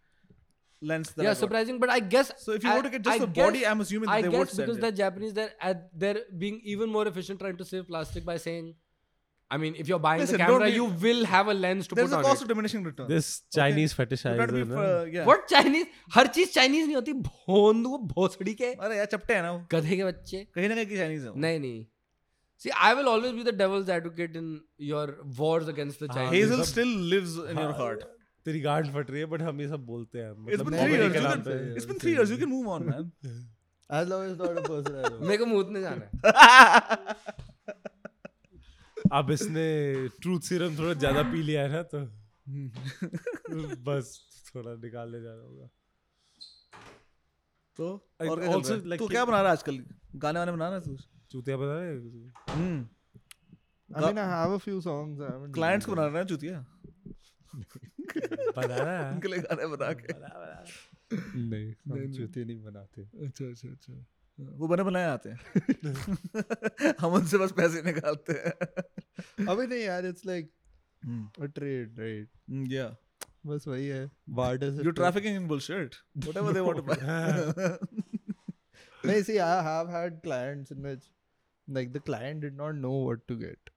lens 0.90 1.10
that 1.10 1.22
I 1.22 1.26
yeah 1.26 1.34
got. 1.34 1.40
surprising 1.44 1.76
but 1.82 1.90
I 1.96 1.98
guess 2.14 2.30
So 2.44 2.54
if 2.60 2.64
you 2.64 2.70
I- 2.70 2.76
were 2.76 2.82
to 2.86 2.90
get 2.94 3.02
just 3.08 3.16
I 3.16 3.18
the 3.24 3.28
body, 3.40 3.60
guess- 3.60 3.72
I'm 3.72 3.80
assuming 3.84 4.08
I 4.14 4.16
that 4.22 4.30
they 4.30 4.38
would 4.38 4.48
guess 4.48 4.56
send 4.60 4.66
because 4.66 4.78
it. 4.78 4.86
they're 4.86 4.98
Japanese, 5.02 5.34
they're 5.40 5.52
at, 5.72 5.84
they're 6.04 6.22
being 6.44 6.56
even 6.76 6.90
more 6.96 7.04
efficient 7.10 7.38
trying 7.44 7.58
to 7.60 7.66
save 7.72 7.86
plastic 7.92 8.24
by 8.30 8.36
saying, 8.46 8.72
I 9.50 9.56
mean, 9.62 9.74
if 9.80 9.88
you're 9.88 9.98
buying 10.04 10.20
Listen, 10.20 10.38
the 10.38 10.44
don't 10.44 10.60
camera, 10.60 10.68
be- 10.70 10.76
you 10.76 10.84
will 11.00 11.26
have 11.30 11.48
a 11.48 11.54
lens 11.54 11.88
to 11.88 11.94
There's 11.96 12.08
put 12.08 12.14
a 12.14 12.18
on 12.18 12.24
cost 12.26 12.40
it. 12.40 12.44
of 12.44 12.48
diminishing 12.52 12.84
return. 12.84 13.08
This 13.08 13.26
Chinese 13.56 13.94
You 13.96 13.96
try 13.96 14.04
to 14.04 14.16
fetishizer 14.16 14.52
be, 14.52 14.62
ना 14.70 14.84
uh, 14.84 15.04
yeah. 15.16 15.26
What 15.30 15.42
Chinese? 15.54 15.86
हर 16.14 16.26
चीज 16.36 16.52
Chinese 16.54 16.86
नहीं 16.86 16.94
होती 16.96 17.12
भोंदू 17.26 17.90
को 17.90 17.98
भोसड़ी 18.14 18.54
के 18.62 18.70
अरे 18.86 18.96
यार 18.98 19.06
चपटे 19.16 19.34
है 19.34 19.42
ना 19.42 19.50
वो 19.52 19.60
गधे 19.74 19.96
के 19.96 20.04
बच्चे 20.04 20.40
कहीं 20.54 20.68
ना 20.68 20.74
कहीं 20.74 20.86
की 20.92 20.96
चाइनीज 21.02 21.22
है 21.24 21.30
वो. 21.30 21.40
नहीं 21.46 21.60
नहीं 21.66 21.84
See, 22.64 22.72
I 22.86 22.94
will 22.96 23.08
always 23.12 23.32
be 23.36 23.44
the 23.46 23.52
devil's 23.60 23.88
advocate 23.92 24.34
in 24.40 24.48
your 24.88 25.04
wars 25.38 25.68
against 25.70 26.02
the 26.04 26.08
हाँ, 26.08 26.16
Chinese. 26.18 26.34
Hazel 26.48 26.60
सब- 26.64 26.68
still 26.72 26.92
lives 27.14 27.32
in 27.52 27.60
your 27.62 27.70
हाँ, 27.70 27.78
heart. 27.82 28.04
तेरी 28.46 28.60
गांड 28.66 28.86
फट 28.94 29.10
रही 29.10 29.20
है 29.20 29.26
बट 29.32 29.42
हम 29.42 29.60
ये 29.60 29.68
सब 29.68 29.84
बोलते 29.86 30.18
हैं 30.18 30.30
It's 30.30 30.40
मतलब 30.44 30.66
been 30.68 30.76
मैं 30.76 30.84
three 30.84 30.92
भी 30.92 31.02
years. 31.02 31.12
के 31.12 31.18
You 31.18 31.24
नाम 31.28 31.42
can, 31.42 31.44
पे 31.48 31.74
it's 31.80 31.88
been 31.92 32.00
three 32.04 32.14
years. 32.18 32.32
You 32.34 32.38
can 32.44 32.52
move 32.54 32.68
on, 32.76 32.86
man. 32.92 33.10
As 34.00 34.08
long 34.12 34.24
as 34.26 34.32
it's 34.32 34.42
not 34.44 34.60
a 34.62 34.68
person 34.68 34.96
I 35.00 35.08
know. 35.10 35.20
मेरे 35.28 35.36
को 35.42 35.46
मूतने 35.54 35.80
जाना 35.80 36.08
है 36.14 37.16
अब 39.13 39.31
इसने 39.31 39.65
ट्रूथ 40.21 40.39
सीरम 40.49 40.77
थोड़ा 40.77 40.93
ज़्यादा 40.93 41.23
पी 41.31 41.41
लिया 41.43 41.61
है 41.61 41.69
ना 41.71 41.81
तो 41.83 41.99
बस 43.83 44.05
थोड़ा 44.55 44.73
निकालने 44.73 45.21
जाना 45.21 45.41
होगा। 45.41 45.69
तो 47.79 47.87
और 48.21 48.43
also, 48.45 48.75
like, 48.85 48.99
तू 48.99 49.07
क्या 49.07 49.23
बना 49.25 49.41
रहा 49.41 49.51
है 49.51 49.57
आजकल? 49.57 49.83
गाने 50.15 50.39
वाने 50.39 50.51
बना 50.51 50.67
रहा 50.67 50.77
है 50.77 50.83
तू? 50.85 50.97
चूतिया 51.31 51.57
बता 51.57 51.79
रहे 51.79 51.89
hmm. 52.49 52.87
I 53.89 53.99
mean, 54.01 54.17
I 54.17 54.25
have 54.29 54.51
a 54.51 54.59
few 54.59 54.79
songs. 54.81 55.19
I 55.21 55.27
haven't 55.31 55.53
clients 55.53 55.85
को 55.85 55.91
बना 55.91 56.05
रहा 56.05 56.17
है 56.17 56.25
चुतिया? 56.25 56.65
बता 57.55 58.75
रहा 58.75 58.97
है। 58.97 59.11
उनके 59.13 59.27
लिए 59.27 59.39
गाने 59.39 59.67
बना 59.67 59.91
के. 59.93 60.13
नहीं 61.13 61.73
हम 61.91 62.11
जूते 62.11 62.45
नहीं 62.45 62.61
बनाते। 62.63 63.01
अच्छा 63.25 63.45
अच्छा 63.45 63.69
अच्छा। 63.69 63.93
वो 64.39 64.67
बने 64.67 64.83
बनाए 64.83 65.05
आते 65.05 65.29
हैं। 65.29 65.39
हम 66.99 67.13
उनसे 67.13 67.37
बस 67.37 67.51
पैसे 67.51 67.81
निकालते 67.81 68.33
हैं। 68.33 69.47
अभी 69.47 69.67
नहीं 69.67 69.83
यार 69.83 70.05
it's 70.05 70.25
like 70.25 70.51
a 71.41 71.45
trade 71.45 71.99
right 71.99 72.29
या 72.71 72.95
बस 73.45 73.67
वही 73.67 73.87
है 73.87 74.11
barter 74.29 74.81
you 74.85 74.91
trafficking 74.91 75.35
in 75.35 75.47
bullshit 75.47 75.95
whatever 76.17 76.53
they 76.53 76.59
want 76.59 76.77
to 76.77 76.83
buy 76.83 76.97
नहीं 79.05 79.21
see 79.23 79.37
I 79.37 79.63
have 79.63 79.89
had 79.89 80.19
clients 80.21 80.71
in 80.71 80.81
which 80.81 81.09
like 81.69 81.91
the 81.93 81.97
client 81.97 82.41
did 82.41 82.55
not 82.55 82.75
know 82.75 83.03
what 83.03 83.21
to 83.27 83.35
get 83.35 83.69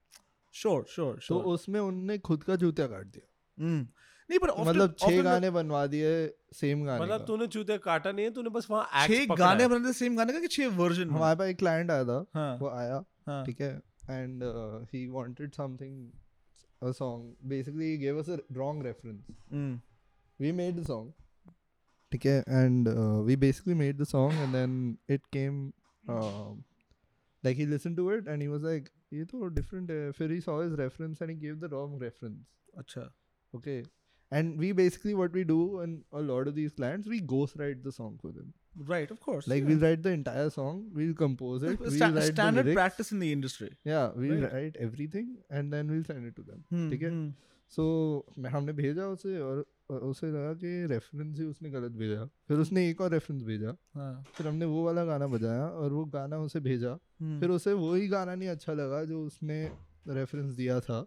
sure 0.53 0.85
sure 0.95 1.19
sure 1.21 1.43
तो 1.43 1.51
उसमें 1.51 1.81
उन्होंने 1.81 2.19
खुद 2.19 2.43
का 2.45 2.57
जूता 2.57 2.87
काट 2.87 3.07
दिया। 3.07 3.65
हम्म। 3.65 3.87
नहीं 4.31 4.39
पर 4.39 4.51
मतलब 4.69 4.95
छह 5.01 5.21
गाने 5.23 5.51
बनवा 5.59 5.87
दिए 5.95 6.11
सेम 6.55 6.85
गाने 6.87 7.03
मतलब 7.05 7.25
तूने 7.27 7.47
चूते 7.55 7.79
काटा 7.85 8.13
नहीं 8.13 8.25
है 8.27 8.31
तूने 8.39 8.51
बस 8.57 8.67
वहाँ 8.71 9.07
छह 9.07 9.35
गाने 9.43 9.67
बनाते 9.75 9.93
सेम 10.01 10.17
गाने 10.17 10.33
का 10.33 10.41
कि 10.41 10.49
छह 10.57 10.77
वर्जन 10.83 11.11
हमारे 11.11 11.37
पास 11.39 11.49
एक 11.55 11.59
क्लाइंट 11.59 11.91
आया 11.91 12.05
था 12.11 12.19
हाँ 12.37 12.57
वो 12.61 12.69
आया 12.81 13.05
हाँ 13.29 13.45
ठीक 13.47 13.61
है 13.61 13.71
and 14.11 14.43
he 14.95 15.07
wanted 15.19 15.55
something 15.63 16.11
a 16.83 16.91
song 16.97 17.25
basically 17.49 17.87
he 17.87 17.97
gave 18.03 18.19
us 18.21 18.29
a 18.35 18.37
wrong 18.59 18.79
reference 18.85 19.33
Mm. 19.57 19.73
we 20.41 20.53
made 20.61 20.77
the 20.81 20.85
song 20.91 21.09
ठीक 22.13 22.25
है 22.27 22.37
and 22.61 22.89
uh, 22.93 23.19
we 23.27 23.35
basically 23.43 23.75
made 23.81 23.99
the 24.03 24.07
song 24.13 24.39
and 24.45 24.57
then 24.59 24.79
it 25.17 25.27
came 25.37 25.59
um, 26.15 26.63
like 27.45 27.61
he 27.63 27.67
listened 27.73 28.01
to 28.03 28.07
it 28.15 28.31
and 28.35 28.47
he 28.47 28.49
was 28.55 28.65
like 28.69 28.89
ये 29.19 29.25
तो 29.33 29.51
different 29.59 29.91
है 29.91 30.11
फिर 30.21 30.33
he 30.37 30.41
saw 30.47 30.57
his 30.63 30.73
reference 30.83 31.21
and 31.27 31.35
he 31.35 31.37
gave 31.45 31.61
the 31.67 31.71
wrong 31.75 31.99
reference 32.05 32.81
अच्छा 32.85 33.05
okay 33.53 33.77
and 34.33 34.61
we 34.63 34.69
basically 34.79 35.13
what 35.21 35.37
we 35.39 35.43
do 35.51 35.59
in 35.85 35.95
a 36.19 36.21
lot 36.31 36.49
of 36.51 36.55
these 36.59 36.75
clients 36.81 37.09
we 37.13 37.21
ghost 37.35 37.57
write 37.63 37.83
the 37.87 37.93
song 37.95 38.13
for 38.25 38.33
them 38.35 38.51
right 38.91 39.11
of 39.15 39.21
course 39.29 39.49
like 39.53 39.63
yeah. 39.63 39.69
we'll 39.71 39.81
write 39.87 40.03
the 40.05 40.13
entire 40.19 40.49
song 40.57 40.83
we'll 40.99 41.15
compose 41.23 41.65
it 41.71 41.73
It's 41.73 41.81
we'll 41.87 41.97
sta- 41.97 42.07
write 42.11 42.19
the 42.21 42.27
standard 42.33 42.69
lyrics 42.71 42.81
practice 42.81 43.13
in 43.17 43.25
the 43.27 43.31
industry 43.39 43.71
yeah 43.93 44.11
we'll 44.25 44.43
Right. 44.45 44.53
write 44.59 44.77
everything 44.89 45.33
and 45.61 45.77
then 45.77 45.91
we'll 45.95 46.07
send 46.13 46.31
it 46.33 46.37
to 46.41 46.45
them 46.51 46.63
Hmm, 46.75 46.91
ठीक 46.93 47.03
है 47.03 47.11
hmm. 47.15 47.31
सो 47.73 47.85
मैं 48.45 48.51
हमने 48.51 48.73
भेजा 48.79 49.05
उसे 49.09 49.39
और 49.41 49.59
उसे 50.07 50.27
लगा 50.33 50.53
कि 50.63 50.71
रेफरेंस 50.93 51.39
ही 51.39 51.45
उसने 51.47 51.71
गलत 51.71 51.93
भेजा 52.01 52.25
फिर 52.49 52.59
उसने 52.65 52.89
एक 52.91 53.01
और 53.01 53.11
रेफरेंस 53.13 53.43
भेजा 53.51 53.75
हाँ 53.97 54.09
फिर 54.37 54.47
हमने 54.47 54.67
वो 54.73 54.85
वाला 54.85 55.05
गाना 55.11 55.27
बजाया 55.35 55.67
और 55.83 55.93
वो 55.93 56.05
गाना 56.17 56.39
उसे 56.49 56.61
भेजा 56.71 56.97
Hmm. 57.23 57.39
फिर 57.41 57.51
उसे 57.59 57.73
वही 57.85 58.09
गाना 58.09 58.35
नहीं 58.35 58.49
अच्छा 58.49 58.73
लगा 58.83 59.03
जो 59.13 59.23
उसने 59.27 59.61
रेफरेंस 60.09 60.53
दिया 60.61 60.79
था 60.89 61.01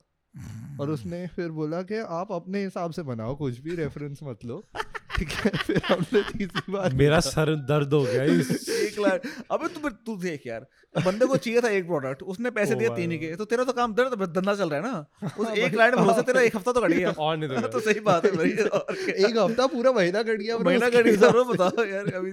और 0.79 0.89
उसने 0.89 1.25
फिर 1.27 1.49
बोला 1.51 1.81
कि 1.81 1.97
आप 2.19 2.31
अपने 2.31 2.63
हिसाब 2.63 2.91
से 2.91 3.03
बनाओ 3.03 3.35
कुछ 3.35 3.59
भी 3.59 3.75
रेफरेंस 3.75 4.19
मत 4.23 4.45
लो। 4.45 4.63
ठीक 5.17 5.29
है 5.29 5.49
फिर 5.57 5.81
हमने 5.87 6.21
तीसरी 6.21 6.71
बार 6.73 6.93
मेरा 6.93 7.19
सर 7.19 7.55
दर्द 7.65 7.93
हो 7.93 8.01
गया 8.03 8.23
इस 8.23 8.69
एक 8.69 8.99
लाख 8.99 9.27
अबे 9.51 9.67
तू 9.67 9.89
तू 9.89 10.15
देख 10.17 10.47
यार 10.47 10.65
बंदे 11.05 11.25
को 11.25 11.37
चाहिए 11.37 11.61
था 11.61 11.69
एक 11.69 11.85
प्रोडक्ट 11.87 12.23
उसने 12.23 12.49
पैसे 12.51 12.75
दिए 12.75 12.89
तीन 12.89 13.11
ही 13.11 13.17
के 13.17 13.35
तो 13.35 13.45
तेरा 13.45 13.63
तो 13.63 13.73
काम 13.73 13.93
दर्द 13.93 14.13
धंधा 14.37 14.55
चल 14.55 14.69
रहा 14.69 14.79
है 14.79 14.85
ना। 14.91 15.29
उस 15.39 15.57
एक 15.57 15.73
लाइन 15.73 15.95
भरोसे 15.95 16.21
तेरा 16.21 16.41
एक 16.41 16.55
हफ़्ता 16.55 16.71
तो 16.71 16.81
कट 16.81 16.91
गया। 16.91 17.11
और 17.11 17.37
नहीं 17.37 17.49
तो 17.49 17.67
तो 17.75 17.79
सही 17.79 17.99
बात 17.99 18.25
है 18.25 18.31
भाई 18.31 18.49
एक 18.49 19.37
हफ़्ता 19.37 19.67
पूरा 19.67 19.91
महीना 19.91 20.23
कट 20.23 20.37
गया 20.37 20.57
महीना 20.57 20.89
कट 20.89 21.07
गया। 21.07 21.31
बताओ 21.43 21.85
यार 21.85 22.05
अभी। 22.13 22.31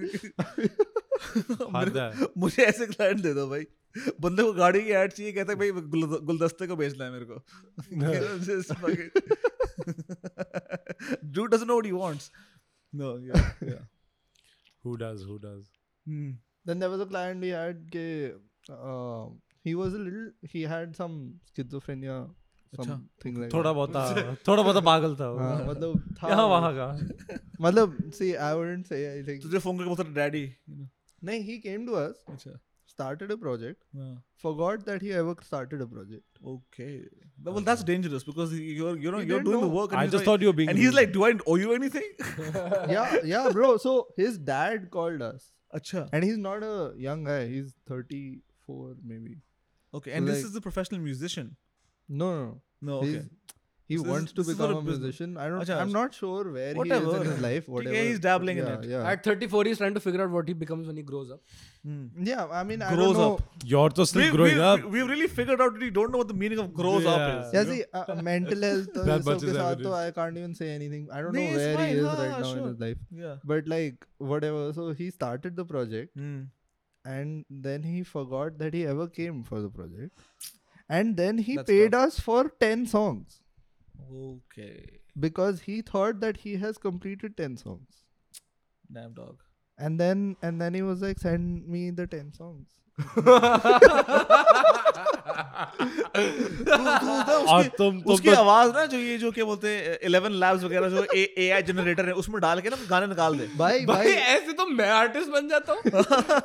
मुझे 2.39 2.63
ऐसे 2.63 2.87
क्लाइंट 2.87 3.21
दे 3.21 3.35
दो 3.35 3.47
भाई। 3.47 3.67
बंदे 4.21 4.43
को 4.43 4.53
गाड़ी 4.53 4.81
की 4.85 4.91
ऐड 4.99 5.13
चाहिए 5.13 5.33
कहते 5.33 5.53
हैं 5.53 5.59
भाई 5.59 5.71
गुल- 5.95 6.21
गुलदस्ते 6.31 6.67
को 6.67 6.77
बेचना 6.77 7.05
है 7.05 7.11
मेरे 7.11 7.25
को 7.31 7.43
Just 8.49 8.75
fucking- 8.83 9.11
Dude 11.39 11.51
doesn't 11.51 11.67
know 11.67 11.77
what 11.81 11.87
he 11.87 11.93
wants. 11.93 12.31
No, 12.93 13.09
yeah, 13.31 13.43
yeah. 13.63 13.83
who 14.85 14.97
does 14.97 15.25
who 15.31 15.39
does 15.39 15.65
Hmm. 16.07 16.31
then 16.67 16.79
there 16.85 16.91
was 16.91 17.01
a 17.01 17.07
client 17.07 17.45
we 17.47 17.51
had 17.57 17.83
ke, 17.97 18.05
uh, 18.77 19.25
he 19.69 19.75
was 19.81 19.95
a 19.95 20.01
little 20.05 20.53
he 20.55 20.63
had 20.73 20.97
some 21.01 21.17
schizophrenia 21.51 22.17
अच्छा। 22.73 22.87
something 22.89 23.39
like 23.43 23.53
थोड़ा 23.53 23.71
that. 23.71 23.75
बहुत 23.75 23.95
था 23.97 24.35
थोड़ा 24.49 24.63
बहुत 24.63 24.85
पागल 24.85 25.15
था 25.21 25.29
वो। 25.31 25.39
हाँ, 25.39 25.67
मतलब 25.67 26.15
था 26.23 26.29
यहाँ 26.29 26.43
वो। 26.43 26.49
वहाँ 26.51 26.73
का 26.75 26.89
मतलब 27.61 27.97
see 28.19 28.31
I 28.49 28.51
wouldn't 28.61 28.91
say 28.93 28.99
anything 29.13 29.43
तुझे 29.43 29.59
फ़ोन 29.59 29.79
करके 29.79 29.89
बोलता 29.89 30.05
डैडी 30.21 30.43
नहीं 31.23 31.41
he 31.49 31.57
came 31.67 31.87
to 31.89 31.97
us 32.03 32.21
अच्छा 32.35 32.59
started 32.91 33.33
a 33.35 33.37
project 33.45 33.83
हाँ 34.01 34.11
forgot 34.45 34.85
that 34.91 35.03
he 35.07 35.13
ever 35.23 35.35
started 35.49 35.83
a 35.87 35.89
project 35.95 36.27
Okay. 36.55 36.93
Well, 37.49 37.61
that's 37.69 37.83
dangerous 37.91 38.25
because 38.29 38.53
you're 38.59 38.93
you're 39.05 39.19
He 39.21 39.27
you're 39.31 39.39
didn't 39.39 39.45
doing 39.51 39.61
the 39.65 39.69
work. 39.75 39.93
And 39.93 40.01
I 40.01 40.05
just 40.07 40.17
like, 40.21 40.25
thought 40.29 40.45
you 40.47 40.51
were 40.53 40.57
being 40.61 40.71
And 40.75 40.79
he's 40.85 40.95
like, 40.99 41.13
"Do 41.17 41.25
I 41.29 41.33
owe 41.47 41.57
you 41.63 41.75
anything?" 41.79 42.07
yeah 42.97 43.17
yeah 43.33 43.49
bro 43.59 43.71
so 43.85 43.95
his 44.21 44.39
dad 44.51 44.87
called 44.97 45.25
us 45.29 45.47
Acha. 45.81 46.03
and 46.13 46.29
he's 46.29 46.39
not 46.47 46.67
a 46.69 46.75
young 47.07 47.25
guy 47.31 47.39
he's 47.55 47.73
34 47.95 48.97
maybe 49.15 49.37
Okay. 49.99 50.13
And 50.17 50.29
this 50.33 50.37
like- 50.43 50.51
is 50.53 50.57
a 50.57 50.61
professional 50.69 51.01
musician. 51.11 51.49
no 52.23 52.27
no, 52.33 52.41
no. 52.43 52.55
No. 52.91 52.99
Okay. 53.07 53.23
He 53.91 53.97
so 53.99 54.05
wants 54.05 54.33
this, 54.33 54.47
to 54.47 54.53
become 54.53 54.77
a 54.77 54.83
musician. 54.89 55.37
I 55.37 55.49
don't. 55.49 55.63
Achha, 55.63 55.77
I'm 55.85 55.91
not 55.91 56.15
sure 56.15 56.53
where 56.57 56.75
whatever. 56.75 57.07
he 57.07 57.11
is 57.11 57.21
in 57.23 57.31
his 57.33 57.41
life. 57.45 57.69
Whatever. 57.69 57.95
Yeah, 57.97 58.03
he's 58.03 58.21
dabbling 58.21 58.59
yeah, 58.59 58.75
in 58.75 58.85
it. 58.85 58.91
Yeah. 58.91 59.11
At 59.13 59.25
34, 59.25 59.65
he's 59.65 59.79
trying 59.79 59.95
to 59.95 60.03
figure 60.05 60.23
out 60.23 60.31
what 60.31 60.47
he 60.47 60.55
becomes 60.61 60.87
when 60.87 60.97
he 60.97 61.03
grows 61.03 61.33
up. 61.33 61.41
Hmm. 61.85 62.05
Yeah, 62.23 62.47
I 62.59 62.63
mean, 62.63 62.79
grows 62.79 62.93
I 62.93 62.95
don't 62.95 63.15
know. 63.15 63.35
Up. 63.35 63.43
You're 63.65 63.91
still 63.91 64.23
we, 64.23 64.31
growing 64.37 64.55
we, 64.59 64.61
up. 64.61 64.85
We've 64.85 65.09
really 65.09 65.27
figured 65.27 65.61
out 65.61 65.75
that 65.75 65.83
you 65.83 65.91
don't 65.91 66.13
know 66.13 66.19
what 66.19 66.29
the 66.29 66.39
meaning 66.45 66.61
of 66.61 66.73
grows 66.73 67.03
yeah. 67.03 67.15
up 67.15 67.47
is. 67.47 67.53
Yeah, 67.53 67.65
see, 67.65 67.83
uh, 67.93 68.05
uh, 68.07 68.23
mental 68.23 68.63
health. 68.69 68.97
Uh, 68.97 69.03
that 69.03 69.81
so 69.83 69.93
I 69.93 70.13
can't 70.13 70.39
even 70.39 70.55
say 70.55 70.71
anything. 70.71 71.09
I 71.13 71.21
don't 71.23 71.35
no, 71.35 71.41
know 71.41 71.57
where 71.57 71.77
fine. 71.77 71.89
he 71.89 71.95
is 71.95 72.05
right 72.05 72.29
now 72.29 72.43
sure. 72.45 72.59
in 72.59 72.69
his 72.69 72.79
life. 72.79 72.99
Yeah. 73.11 73.37
But 73.43 73.67
like 73.67 74.07
whatever. 74.19 74.73
So 74.73 74.93
he 74.93 75.11
started 75.11 75.57
the 75.57 75.65
project, 75.65 76.17
mm. 76.17 76.47
and 77.05 77.45
then 77.51 77.83
he 77.83 78.05
forgot 78.05 78.57
that 78.59 78.73
he 78.73 78.87
ever 78.87 79.09
came 79.09 79.43
for 79.43 79.61
the 79.61 79.69
project, 79.69 80.17
and 80.89 81.17
then 81.17 81.39
he 81.39 81.57
That's 81.57 81.67
paid 81.69 81.91
tough. 81.91 82.07
us 82.07 82.21
for 82.21 82.51
ten 82.61 82.87
songs. 82.87 83.40
Okay. 84.13 85.01
because 85.19 85.61
he 85.63 85.83
thought 85.83 86.21
that 86.21 86.37
he 86.39 86.57
has 86.57 86.79
completed 86.79 87.37
10 87.37 87.57
songs 87.57 88.05
Damn 88.93 89.13
dog. 89.15 89.39
and 89.79 89.99
then 90.01 90.37
and 90.43 90.61
then 90.61 90.75
he 90.75 90.83
was 90.83 91.03
like 91.03 91.19
send 91.19 91.67
me 91.69 91.91
the 91.91 92.07
10 92.07 92.33
songs 92.33 92.69
और 97.49 97.67
तुम 97.79 97.99
उसकी 98.07 98.29
तो- 98.29 98.39
आवाज़ 98.39 98.73
ना 98.73 98.85
जो 98.87 98.99
ये 98.99 99.17
जो 99.19 99.31
क्या 99.31 99.45
बोलते 99.45 99.69
हैं 99.69 99.99
11 100.05 100.31
लैब्स 100.41 100.63
वगैरह 100.65 100.89
जो 100.89 101.05
एआई 101.15 101.63
जनरेटर 101.63 102.07
है 102.07 102.13
उसमें 102.23 102.41
डाल 102.41 102.61
के 102.61 102.69
ना 102.69 102.77
गाने 102.91 103.07
निकाल 103.07 103.37
दे। 103.39 103.49
भाई 103.59 103.85
भाई 103.87 104.07
ऐसे 104.07 104.53
तो 104.53 104.67
मैं 104.67 104.89
आर्टिस्ट 104.91 105.31
बन 105.31 105.49
जाता 105.49 105.73
हूँ। 105.73 105.81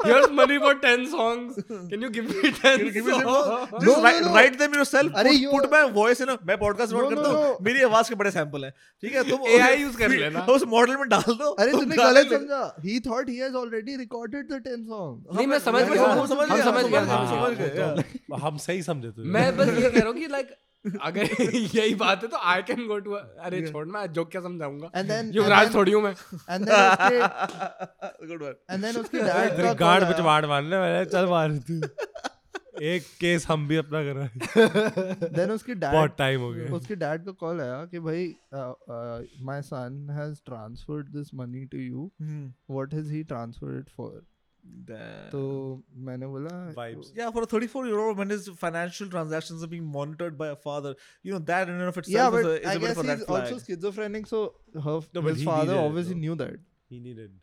Here's 0.05 0.27
money 0.31 0.57
for 0.57 0.79
10 0.85 1.05
songs 1.11 1.63
can 1.71 2.03
you 2.03 2.09
give 2.09 2.23
me 2.23 2.51
10 2.51 4.33
write 4.35 4.57
them 4.59 4.75
yourself 4.75 5.13
अरे 5.15 5.31
पुट 5.51 5.71
माय 5.71 5.83
वॉइस 5.91 6.21
है 6.21 6.27
ना 6.27 6.37
मैं 6.47 6.57
पॉडकास्ट 6.57 6.93
रिकॉर्ड 6.93 7.15
करता 7.15 7.29
हूँ। 7.29 7.57
मेरी 7.61 7.81
आवाज़ 7.83 8.09
के 8.09 8.15
बड़े 8.15 8.31
सैंपल 8.31 8.65
है। 8.65 8.71
ठीक 9.03 9.15
है 9.15 9.23
तुम 9.29 9.47
एआई 9.47 9.77
यूज़ 9.77 9.97
कर 9.97 10.09
लेना। 10.09 10.45
उस 10.49 10.63
मॉडल 10.67 10.95
में 10.97 11.07
डाल 11.09 11.33
दो। 11.33 11.49
अरे 11.51 11.71
तुमने 11.71 11.95
गलत 11.95 12.29
समझा। 12.33 12.61
He 12.85 12.99
thought 12.99 13.29
he 13.29 13.35
has 13.37 13.55
already 13.55 13.95
recorded 13.97 14.51
the 14.51 14.61
10 14.67 14.85
song 14.89 15.35
नहीं 15.37 15.47
मैं 15.47 15.59
समझ 15.59 15.81
गया। 15.83 16.03
हम 16.03 16.25
समझ 16.27 16.49
हाँ, 16.49 16.57
गए 16.89 16.99
हाँ, 17.01 17.25
हाँ, 17.27 17.95
तो- 17.95 18.39
हम 18.41 18.57
सही 18.57 18.81
समझ। 18.83 19.04
Yeah. 19.05 19.15
तो 19.17 19.23
मैं 19.37 19.57
बस 19.57 19.67
ये 19.67 19.89
कह 19.89 19.99
रहा 19.99 20.07
हूँ 20.07 20.15
कि 20.19 20.27
लाइक 20.27 20.55
अगर 21.01 21.23
यही 21.53 21.93
बात 21.95 22.23
है 22.23 22.27
तो 22.29 22.37
आई 22.49 22.61
कैन 22.63 22.85
गो 22.87 22.97
टू 23.05 23.11
अरे 23.11 23.61
छोड़ 23.67 23.85
मैं 23.93 24.05
जोक 24.13 24.31
क्या 24.31 24.41
समझाऊँगा 24.41 24.89
and 25.01 25.11
then 25.11 25.31
युवराज 25.35 25.73
थोड़ी 25.75 25.91
हूँ 25.91 26.01
मैं 26.03 26.11
उसके 26.11 27.21
Good 28.27 28.43
one. 28.43 28.59
and 28.69 28.83
then 28.83 28.99
उसके 28.99 29.17
तेरे 29.17 29.63
का 29.63 29.73
गांड 29.73 30.03
call 30.03 30.03
पे 30.03 30.13
आया। 30.13 30.17
चमाड़ 30.17 30.45
मारने 30.45 30.77
वाले 30.77 31.05
चल 31.05 31.25
मार 31.25 31.57
तू 31.69 31.81
एक 32.81 33.03
केस 33.19 33.47
हम 33.47 33.67
भी 33.67 33.75
अपना 33.75 34.01
कर 34.03 34.15
रहे 34.15 34.25
हैं 34.25 35.33
then 35.35 35.51
उसके 35.51 35.75
dad 35.75 35.91
बहुत 35.91 36.15
टाइम 36.17 36.41
हो 36.41 36.51
गया 36.53 36.73
उसके 36.75 36.95
डैड 36.95 37.25
का 37.25 37.31
कॉल 37.31 37.61
आया 37.61 37.85
कि 37.85 37.99
भाई 37.99 38.27
my 39.45 39.61
son 39.61 40.07
has 40.11 40.39
transferred 40.45 41.09
this 41.09 41.33
money 41.33 41.65
to 41.65 41.77
you. 41.77 42.11
What 42.21 42.93
has 42.93 43.11
he 43.13 43.23
transferred 43.23 43.79
it 43.79 43.89
for. 43.97 44.21
तो 45.32 45.40
मैंने 46.06 46.26
बोला 46.34 46.50
Vibes. 46.76 47.10
Yeah, 47.18 47.30
for 47.36 47.42
a 47.42 47.46
34 47.46 47.86
year 47.86 47.98
old 48.04 48.18
when 48.22 48.30
his 48.34 48.48
financial 48.62 49.08
transactions 49.14 49.62
are 49.66 49.70
being 49.74 49.84
monitored 49.98 50.36
by 50.38 50.48
a 50.54 50.56
father, 50.64 50.94
you 51.28 51.32
know, 51.32 51.38
that 51.50 51.68
in 51.68 51.74
and 51.84 51.92
of 51.92 51.98
itself 52.02 52.14
yeah 52.16 52.26
is, 52.28 52.32
but 52.34 52.50
a, 52.50 52.56
is 52.62 52.66
I 52.66 52.74
a 52.74 52.78
bit 52.78 52.86
guess 52.88 52.96
of 52.98 53.04
a 53.04 53.08
red 53.08 53.18
he's 53.18 53.26
flag. 53.30 53.52
also 53.52 53.64
schizophrenic 53.68 54.26
so 54.32 54.40
her 54.88 54.98
No, 55.14 55.22
but 55.22 55.30
his 55.30 55.38
he 55.44 55.44
father 55.50 55.72
needed 55.72 55.84
it, 55.84 55.86
obviously 55.90 56.14
though. 56.14 56.20
knew 56.26 56.34
that 56.42 56.58
he 56.94 57.00
needed 57.06 57.38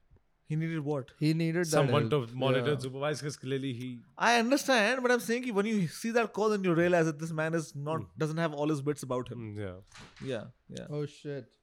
He 0.51 0.55
needed 0.59 0.83
what? 0.89 1.09
he 1.21 1.29
needed 1.39 1.63
that 1.63 1.71
someone 1.71 2.05
to 2.11 2.17
help. 2.19 2.33
monitor 2.43 2.73
Yeah. 2.73 2.83
supervise 2.83 3.21
because 3.23 3.37
clearly 3.45 3.71
he 3.79 3.87
I 4.27 4.33
understand, 4.41 5.01
but 5.05 5.13
I'm 5.15 5.23
saying 5.29 5.41
ki 5.47 5.55
when 5.59 5.69
you 5.71 5.87
see 5.95 6.11
that 6.17 6.29
call, 6.37 6.53
then 6.55 6.67
you 6.69 6.75
realize 6.81 7.09
that 7.11 7.17
this 7.23 7.33
man 7.39 7.57
is 7.61 7.71
not 7.87 8.05
doesn't 8.23 8.43
have 8.43 8.53
all 8.63 8.73
his 8.75 8.83
bits 8.91 9.07
about 9.07 9.31
him. 9.33 9.41
Mm, 9.47 9.57
yeah 9.63 10.29
Yeah, 10.33 10.45
yeah. 10.77 10.93
oh 10.99 11.01
shit 11.15 11.57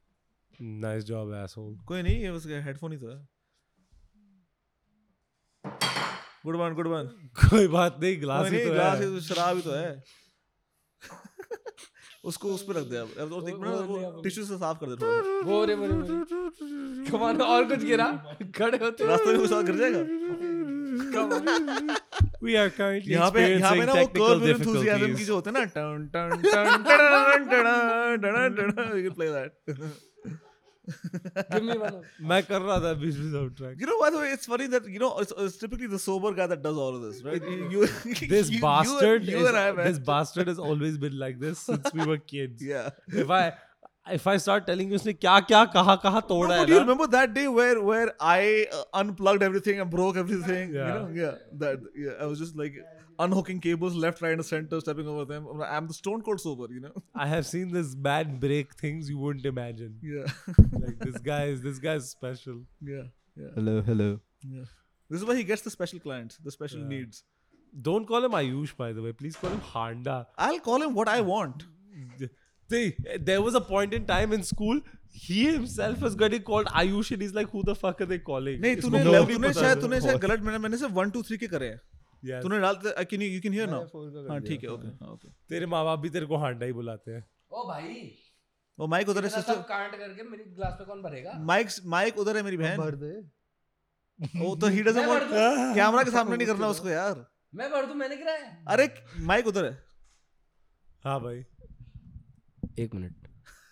nice 0.88 1.06
job 1.12 1.32
asshole 1.44 1.70
कोई 1.92 2.02
नहीं 2.08 2.20
ये 2.26 2.34
उसका 2.40 2.60
headphone 2.66 2.92
ही 2.92 2.98
तो 3.04 3.08
है 3.14 3.16
good 5.63 6.55
one 6.55 6.73
good 6.73 6.87
one 6.87 7.09
कोई 7.39 7.67
बात 7.69 7.97
नहीं 8.01 8.21
glass 8.21 8.51
ही 8.51 8.57
तो 8.59 8.71
ग्लास 8.71 8.99
ही 8.99 9.05
तो 9.05 9.19
शराब 9.23 9.55
ही 9.55 9.61
तो 9.61 9.71
है 9.71 10.01
उसको 12.25 12.49
उस 12.49 12.63
पे 12.63 12.73
रख 12.73 12.85
दे 12.85 12.97
अब 12.97 13.33
और 13.33 13.43
देख 13.43 13.55
ना 13.59 13.71
वो 13.89 14.21
टिश्यू 14.23 14.43
से 14.45 14.57
साफ़ 14.57 14.77
कर 14.79 14.87
दे 14.93 15.09
वो 15.45 15.63
रे 15.65 15.75
बोरे 15.75 15.93
कमान 17.11 17.41
और 17.43 17.67
कुछ 17.67 17.83
गिरा 17.83 18.07
खड़े 18.55 18.77
होते 18.77 19.07
रास्ते 19.07 19.27
में 19.27 19.39
कुछ 19.39 19.51
और 19.51 19.63
गिर 19.63 19.75
जाएगा 19.77 20.01
वी 22.43 22.55
आर 22.55 22.69
currently 22.71 23.11
यहाँ 23.11 23.31
पे 23.31 23.47
यहाँ 23.47 23.71
पे 23.71 23.85
ना 23.85 23.93
वो 23.93 24.05
कर्व 24.09 24.47
एंथुसियाज्म 24.47 25.15
की 25.15 25.25
जो 25.25 25.35
होता 25.35 25.51
है 25.51 25.53
ना 25.55 25.65
टन 25.71 26.07
टन 26.13 26.41
टन 26.43 26.83
टन 26.83 27.47
टन 27.49 28.21
टन 28.21 28.55
ton 28.55 29.09
play 29.11 29.29
that 29.29 29.51
Give 30.88 31.62
me 31.66 31.74
one. 31.82 31.94
of- 31.98 32.08
मैं 32.30 32.42
कर 32.46 32.60
रहा 32.62 32.78
था 32.80 32.92
बीच 33.02 33.16
में 33.18 33.30
soundtrack 33.56 33.78
You 33.82 33.86
know, 33.90 33.98
by 34.00 34.08
the 34.14 34.18
way, 34.22 34.30
it's 34.38 34.48
funny 34.52 34.66
that 34.74 34.88
you 34.94 34.98
know 35.02 35.10
it's, 35.22 35.32
it's 35.44 35.56
typically 35.62 35.86
the 35.92 36.00
sober 36.06 36.32
guy 36.40 36.46
that 36.54 36.62
does 36.66 36.80
all 36.86 36.96
of 36.98 37.04
this, 37.04 37.22
right? 37.28 37.46
You, 37.52 37.68
you 37.76 37.86
This 38.32 38.50
you- 38.50 38.56
you- 38.56 38.60
bastard, 38.64 39.24
you, 39.34 39.38
is, 39.44 39.48
and 39.52 39.60
I, 39.62 39.70
man. 39.78 39.86
this 39.90 39.98
bastard 40.10 40.50
has 40.54 40.58
always 40.70 40.98
been 41.06 41.16
like 41.22 41.38
this 41.46 41.62
since 41.70 41.92
we 42.00 42.08
were 42.12 42.18
kids. 42.34 42.66
yeah. 42.72 42.90
If 43.24 43.30
I 43.38 43.44
if 44.18 44.26
I 44.30 44.36
start 44.44 44.66
telling 44.66 44.90
you 44.92 44.96
उसने 45.00 45.12
क्या 45.24 45.38
क्या 45.52 45.64
कहा 45.78 45.94
कहा 46.02 46.20
तोड़ा 46.32 46.48
No, 46.48 46.54
है 46.54 46.60
but 46.64 46.72
you 46.74 46.80
ना 46.80 46.84
remember 46.84 47.06
that 47.16 47.32
day 47.38 47.46
where 47.58 47.80
where 47.90 48.10
I 48.34 48.40
uh, 48.80 48.82
unplugged 49.02 49.46
everything 49.50 49.80
and 49.84 49.90
broke 49.94 50.18
everything? 50.24 50.74
You 50.74 50.82
Yeah. 50.82 50.98
know, 50.98 51.08
yeah. 51.22 51.38
That 51.64 51.86
yeah, 52.06 52.20
I 52.26 52.26
was 52.32 52.42
just 52.46 52.58
like 52.64 52.76
unhooking 53.26 53.60
cables 53.66 53.94
left, 54.04 54.22
right, 54.22 54.32
and 54.38 54.44
center, 54.50 54.80
stepping 54.84 55.08
over 55.14 55.24
them. 55.32 55.48
I'm 55.66 55.86
the 55.92 55.96
stone 55.98 56.22
cold 56.28 56.40
sober, 56.44 56.68
you 56.76 56.80
know. 56.86 56.92
I 57.14 57.26
have 57.32 57.46
seen 57.50 57.72
this 57.76 57.94
man 58.08 58.38
break 58.46 58.74
things 58.84 59.10
you 59.14 59.18
wouldn't 59.26 59.46
imagine. 59.52 59.92
Yeah, 60.14 60.32
Like 60.86 60.98
this 61.10 61.18
guy 61.28 61.42
is 61.56 61.62
this 61.68 61.78
guy 61.90 61.94
is 62.02 62.08
special. 62.16 62.58
yeah, 62.94 63.04
yeah, 63.44 63.52
Hello, 63.60 63.76
hello. 63.92 64.08
yeah. 64.56 64.64
This 65.10 65.20
is 65.20 65.28
why 65.30 65.36
he 65.42 65.44
gets 65.52 65.62
the 65.68 65.70
special 65.76 66.00
clients, 66.08 66.38
the 66.48 66.56
special 66.58 66.80
Yeah. 66.84 66.92
needs. 66.96 67.22
Don't 67.86 68.06
call 68.10 68.24
him 68.24 68.34
Ayush, 68.40 68.74
by 68.82 68.92
the 68.98 69.02
way. 69.06 69.12
Please 69.22 69.36
call 69.44 69.50
him 69.54 69.62
Handa. 69.74 70.18
I'll 70.48 70.60
call 70.70 70.82
him 70.88 70.94
what 71.00 71.08
I 71.14 71.20
want. 71.30 71.64
See, 72.70 72.82
there 73.30 73.40
was 73.42 73.54
a 73.54 73.60
point 73.60 73.92
in 73.96 74.04
time 74.10 74.32
in 74.32 74.42
school. 74.50 74.78
He 75.24 75.40
himself 75.46 76.00
was 76.00 76.14
getting 76.20 76.42
called 76.50 76.66
Ayush, 76.82 77.10
and 77.16 77.24
he's 77.24 77.34
like, 77.38 77.50
"Who 77.56 77.62
the 77.70 77.74
fuck 77.80 78.00
are 78.04 78.06
they 78.12 78.18
calling?" 78.28 78.60
नहीं 78.62 78.76
इसको 78.76 78.90
तूने 78.90 79.02
नाम 79.04 79.26
तूने 79.32 79.48
पता 79.48 79.60
शायद 79.60 79.76
था। 79.76 79.80
तूने 79.80 80.00
शायद 80.06 80.20
गलत 80.24 80.40
मैंने 80.46 80.58
मैंने 80.64 80.76
सिर्फ 80.84 80.92
वन 81.00 81.10
टू 81.16 81.22
थ्री 81.28 81.36
के 81.42 81.46
करे 81.54 81.68
हैं 81.74 81.80
Yes. 82.23 82.41
तूने 82.43 82.59
डाल 82.59 82.75
can 82.85 83.21
you 83.21 83.41
can 83.41 83.53
hear 83.53 83.69
now 83.69 84.27
हाँ 84.29 84.39
ठीक 84.41 84.63
है। 84.63 84.69
ओके 84.69 84.87
ओके 85.11 85.27
तेरे 85.49 85.65
माँ 85.73 85.83
बाप 85.85 85.99
भी 85.99 86.09
तेरे 86.09 86.25
को 86.25 86.37
हांडा 86.37 86.65
ही 86.65 86.73
बुलाते 86.73 87.11
हैं। 87.11 87.23
ओ 87.51 87.67
भाई। 87.67 88.11
वो 88.79 88.87
माइक 88.87 89.09
उधर 89.09 89.23
है 89.23 89.29
सिस्टर 89.29 89.61
कांट 89.69 89.95
करके 89.95 90.23
मेरी 90.23 90.43
ग्लास 90.55 90.73
पे 90.79 90.85
कौन 90.85 91.01
भरेगा? 91.01 91.33
माइक 91.51 91.69
माइक 91.85 92.17
उधर 92.19 92.37
है 92.37 92.43
मेरी 92.43 92.57
बहन। 92.57 92.77
भर 92.77 92.95
दे। 92.95 93.11
वो 94.39 94.55
तो 94.55 94.67
ही 94.67 94.81
डजंट 94.83 95.07
वांट 95.07 95.23
कैमरा 95.75 96.03
के 96.03 96.11
सामने 96.11 96.37
नहीं 96.37 96.47
करना 96.47 96.67
उसको 96.67 96.89
यार। 96.89 97.25
मैं 97.55 97.69
भर 97.71 97.85
दूँ? 97.85 97.95
मैंने 97.95 98.15
गिराया। 98.17 98.63
अरे 98.67 98.89
माइक 99.25 99.47
उधर 99.47 99.65
है। 99.65 99.77
हाँ 101.03 101.19
भाई। 101.21 101.43
एक 102.83 102.95
मिनट। 102.95 103.27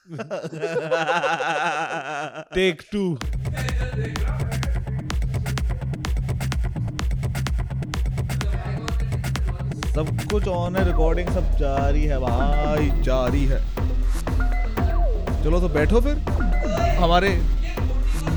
टेक 2.53 2.81
टू 2.91 3.17
सब 9.97 10.09
कुछ 10.31 10.47
ऑन 10.47 10.75
है 10.75 10.83
रिकॉर्डिंग 10.85 11.29
सब 11.33 11.45
जारी 11.59 12.03
है 12.05 12.17
भाई, 12.19 12.89
जारी 13.03 13.43
है। 13.51 13.59
चलो 15.43 15.59
तो 15.59 15.69
बैठो 15.75 16.01
फिर। 16.01 16.17
हमारे 16.99 17.29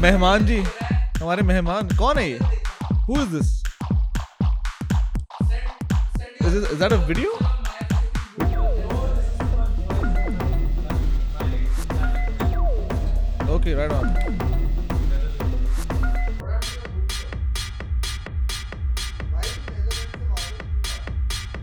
मेहमान 0.05 0.46
जी, 0.46 0.59
हमारे 1.20 1.42
मेहमान, 1.51 1.88
कौन 1.99 2.18
है 2.18 2.29
ये? 2.31 2.38
Who 3.09 3.20
is 3.23 3.29
this 3.35 3.51
is 6.46 6.75
that 6.75 6.92
a 6.92 6.96
video 7.07 7.31
okay 13.57 13.75
right 13.75 13.92
on 13.92 14.39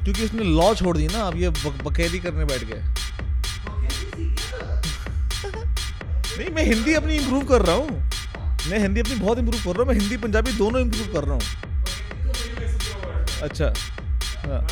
क्योंकि 0.08 0.26
उसने 0.26 0.44
लॉ 0.44 0.76
छोड़ 0.76 0.98
दी 0.98 1.08
ना, 1.08 1.20
अब 1.20 1.38
ये 1.38 1.50
बक- 1.50 1.84
बकैदी 1.84 2.20
करने 2.20 2.46
बैठ 2.46 2.64
गए 2.64 2.84
नहीं, 6.38 6.50
मैं 6.50 6.64
हिंदी 6.64 6.94
अपनी 6.94 7.16
इम्प्रूव 7.16 7.46
कर 7.46 7.62
रहा 7.62 7.76
हूँ। 7.76 8.10
मैं 8.68 8.80
हिंदी 8.80 9.00
अपनी 9.00 9.16
बहुत 9.16 9.38
इम्प्रूव 9.38 9.62
कर 9.62 9.70
रहा 9.70 9.80
हूँ, 9.80 9.88
मैं 9.88 10.00
हिंदी, 10.00 10.18
पंजाबी 10.18 10.52
दोनों 10.52 10.82
इम्प्रूव 10.82 11.14
कर 11.14 11.24
रहा 11.24 11.34
हूँ। 11.34 11.42
अच्छा 13.42 13.74
हाँ। 14.38 14.68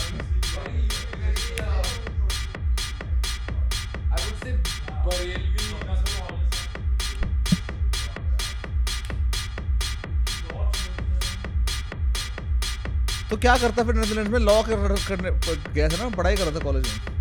तो 13.29 13.37
क्या 13.43 13.55
करता 13.57 13.83
फिर 13.85 13.95
नेदरलैंड 13.95 14.27
में? 14.33 14.39
लॉ 14.39 14.61
कर, 14.69 14.95
करने 15.07 15.31
गया 15.73 15.87
था 15.89 16.03
ना 16.03 16.09
पढ़ाई 16.17 16.35
कर 16.37 16.43
रहा 16.43 16.59
था 16.59 16.63
कॉलेज 16.63 16.87
में। 16.87 17.13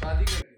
शादी 0.00 0.24
करके 0.24 0.54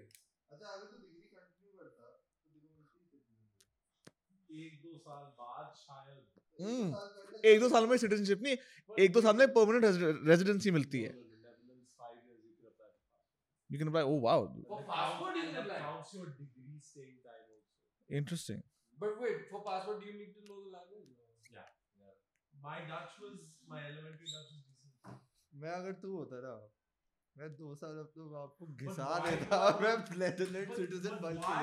हम्म, 6.59 6.95
एक 7.49 7.59
दो 7.59 7.69
साल 7.69 7.85
में 7.87 7.95
सिटीजनशिप 7.97 8.41
नहीं 8.43 8.55
एक 9.03 9.11
दो 9.13 9.21
साल 9.21 9.35
में 9.37 9.47
परमानेंट 9.53 9.85
रेजिडेंसी 10.29 10.71
मिलती 10.77 11.01
है। 11.01 11.11
You 13.69 13.77
can 13.79 13.87
apply 13.87 14.03
oh 14.03 14.19
wow 14.23 14.45
For 14.69 14.81
passport 14.89 15.35
you 15.39 15.43
can 15.45 15.57
apply. 15.61 15.79
Interesting 18.09 18.61
But 19.01 19.19
wait, 19.23 19.43
for 19.49 19.59
passport 19.65 19.99
do 20.03 20.07
you 20.11 20.15
need 20.19 20.31
to 20.37 20.41
know 20.47 20.57
the 20.61 20.71
language? 20.77 21.18
My 22.63 22.77
Dutch 22.87 23.13
was 23.21 23.39
my 23.67 23.79
elementary 23.89 24.27
Dutch 24.31 24.51
was 24.53 24.63
decent. 24.67 25.19
मैं 25.53 25.71
अगर 25.71 25.93
तू 26.01 26.09
होता 26.17 26.39
ना 26.45 26.53
मैं 27.35 27.49
दो 27.55 27.73
साल 27.81 27.97
अब 27.99 28.11
तो 28.15 28.23
आपको 28.41 28.65
घिसा 28.83 29.07
देता 29.25 29.57
और 29.65 29.81
मैं 29.83 29.93
नेदरलैंड 30.19 30.73
सिटीजन 30.75 31.15
बन 31.23 31.37
चुका 31.45 31.57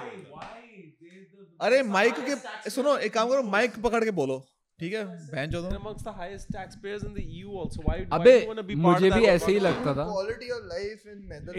अरे 1.66 1.82
माइक 1.96 2.20
के 2.28 2.70
सुनो 2.70 2.96
एक 3.08 3.14
काम 3.14 3.28
करो 3.28 3.42
माइक 3.54 3.78
पकड़ 3.86 4.04
के 4.04 4.10
बोलो। 4.20 4.36
ठीक 4.80 4.92
है? 4.92 5.02
बैन 5.32 5.50
चलो 5.50 5.68
अमंग्स 5.76 6.02
मुझे 8.76 9.10
भी 9.10 9.24
ऐसे 9.26 9.52
ही 9.52 9.58
लगता 9.58 9.92
था। 9.94 10.04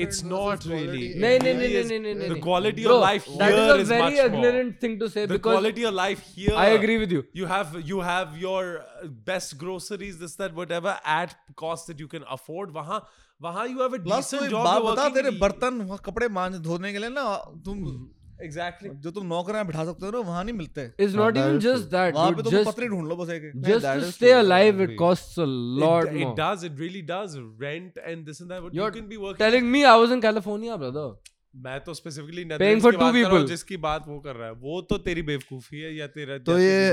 इट्स 0.04 0.24
नॉट 0.24 0.68
रियली 0.68 1.08
नहीं 1.24 1.40
नहीं 1.40 1.54
नहीं 1.54 1.84
नहीं 1.84 2.16
नहीं 2.16 2.30
the 2.30 2.42
quality 2.44 2.86
of 2.86 3.02
life 3.02 3.26
here 3.30 3.80
is 3.80 3.94
very 3.94 4.20
ignorant 4.26 4.82
thing 4.84 5.00
to 5.00 5.08
say 5.08 5.26
because 5.28 5.54
quality 5.54 5.84
of 5.84 5.94
life 5.94 6.22
here 6.36 6.56
I 6.56 6.76
agree 6.76 6.98
with 6.98 7.12
you 7.14 7.24
you 7.38 7.46
have 7.46 7.78
you 7.86 8.02
have 8.02 8.36
your 8.42 8.70
best 9.30 9.56
groceries 9.64 10.16
this 10.16 10.38
that 10.42 10.54
whatever 10.54 11.00
at 11.16 11.34
cost 11.58 11.92
that 11.92 12.02
you 12.02 12.08
can 12.08 12.30
afford 12.38 12.72
वहाँ 12.76 13.00
वहाँ 13.42 13.68
you 13.68 13.82
have 13.82 13.94
a 13.94 14.04
decent 14.04 14.50
job 14.50 14.68
बता 14.86 15.10
तेरे 15.18 15.32
बर्तन 15.40 15.98
कपड़े 16.06 16.28
मांज 16.38 16.56
धोने 16.70 16.94
के 16.94 17.00
लिए 17.00 17.10
ना 17.10 17.26
तुम 17.66 17.84
exactly. 18.46 18.90
जो 19.04 19.12
तुम 19.12 19.26
नौकरियाँ 19.28 19.66
बिठा 19.68 19.86
सकते 19.86 20.06
हो 20.06 20.12
ना 20.12 20.20
वहाँ 20.20 20.44
नहीं 20.44 20.56
मिलते। 20.56 20.86
It's 21.00 21.16
not 21.16 21.38
even 21.38 21.60
just 21.60 21.86
that 21.92 22.14
वहाँ 22.16 22.32
पे 22.32 22.44
तुम 22.44 22.64
पत्र 22.66 22.88
ढूंढ 22.88 23.08
लो 23.08 23.16
बस 23.16 23.30
एक 23.30 23.52
just 23.68 23.86
to 23.86 24.12
stay 24.12 24.32
alive 24.32 24.82
it 24.82 24.98
costs 25.00 25.40
a 25.40 25.46
lot 25.86 26.08
it 26.08 26.28
does 26.40 26.66
it 26.66 26.80
really 26.80 27.02
does 27.12 27.34
rent 27.64 27.98
and 27.98 28.26
this 28.26 28.42
and 28.42 28.52
that 28.52 28.76
you 28.76 28.90
can 28.90 29.08
be 29.08 29.18
working 29.18 29.50
telling 29.50 29.72
me 29.72 29.84
I 29.84 30.00
was 30.00 30.12
in 30.12 30.22
California 30.22 30.76
brother 30.76 31.18
मैं 31.66 31.80
तो 31.84 31.94
स्पेसिफिकली 31.94 32.44
नेदरलैंड्स 32.46 32.86
की 32.86 32.98
बात 32.98 33.14
कर 33.14 33.22
रहा 33.22 33.38
हूँ 33.38 33.48
जिसकी 33.48 33.78
बात 33.78 34.04
वो 34.08 34.20
कर 34.20 34.36
रहा 34.36 34.48
है। 34.48 34.54
वो 34.54 34.82
तो 34.82 34.98
तेरी 34.98 35.22
बेवकूफ़ी 35.22 35.80
है 35.80 35.96
या 35.96 36.08
तेरा 36.08 36.38
तो 36.50 36.58
ये 36.60 36.92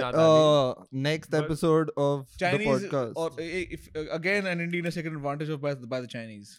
next 1.00 1.34
episode 1.34 1.90
of 1.98 2.38
the 2.44 2.60
podcast 2.64 3.16
और 3.16 3.40
if 3.40 3.98
again 4.12 4.46
an 4.46 4.60
Indian 4.60 4.90
second 4.90 5.18
advantage 5.18 5.50
of 5.50 5.60
by 5.60 6.00
the 6.00 6.06
Chinese 6.06 6.54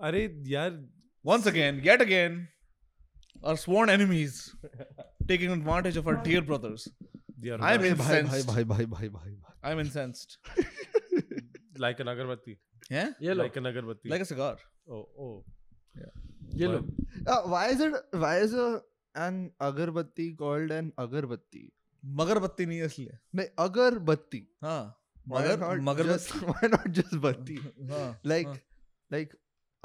अरे 0.00 0.22
यार 0.48 0.78
once 1.24 1.46
again 1.46 1.78
yet 1.84 2.02
again. 2.02 2.34
our 3.42 3.56
sworn 3.56 3.90
enemies 3.90 4.54
taking 5.28 5.50
advantage 5.50 5.96
of 5.96 6.06
our 6.06 6.16
dear 6.16 6.42
brothers. 6.42 6.88
Dear 7.40 7.58
I'm 7.60 7.84
incensed. 7.84 8.46
Bhai, 8.46 8.64
bhai, 8.64 8.84
bhai, 8.84 9.08
bhai, 9.08 9.08
bhai. 9.08 9.30
I'm 9.62 9.78
incensed. 9.78 10.38
like 11.78 12.00
an 12.00 12.06
agarbatti. 12.06 12.56
Yeah? 12.90 13.10
yeah 13.20 13.34
like 13.34 13.56
an 13.56 13.64
agarbatti. 13.64 14.08
Like 14.08 14.20
a 14.22 14.24
cigar. 14.24 14.56
Oh, 14.90 15.08
oh. 15.18 15.44
Yeah. 15.96 16.12
Yellow. 16.54 16.84
Uh, 17.26 17.42
why 17.42 17.68
is 17.68 17.80
it 17.80 17.94
why 18.12 18.38
is 18.38 18.54
a, 18.54 18.82
an 19.14 19.50
agarbatti 19.60 20.36
called 20.36 20.70
an 20.70 20.92
agarbatti? 20.98 21.70
Magarbatti 22.20 22.66
nahi 22.66 22.84
isliye. 22.88 23.18
Nahi 23.34 23.48
agarbatti. 23.56 24.46
Ha. 24.62 24.94
Magar 25.28 25.58
magarbatti. 25.58 26.42
Why 26.52 26.68
not 26.68 26.90
just 26.92 27.20
batti? 27.20 27.58
Like 28.22 28.48
like 29.10 29.34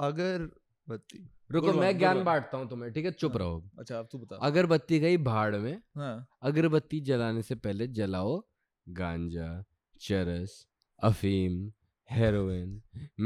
agarbatti. 0.00 1.24
रुको 1.52 1.72
मैं 1.72 1.96
ज्ञान 1.98 2.22
बांटता 2.24 2.58
हूँ 2.58 2.68
तुम्हें 2.68 2.92
ठीक 2.92 3.04
है 3.04 3.10
चुप 3.10 3.36
रहो 3.36 3.62
अच्छा 3.78 3.98
अब 3.98 4.08
तू 4.12 4.18
बता 4.18 4.36
अगरबत्ती 4.42 4.98
गई 5.00 5.16
भाड़ 5.16 5.56
में 5.56 5.76
हाँ 5.96 6.14
अगरबत्ती 6.42 7.00
जलाने 7.00 7.42
से 7.42 7.54
पहले 7.66 7.86
जलाओ 8.00 8.40
गांजा 8.86 9.52
चरस 10.00 10.66
अफीम 11.02 11.70
हेरोइन 12.10 12.70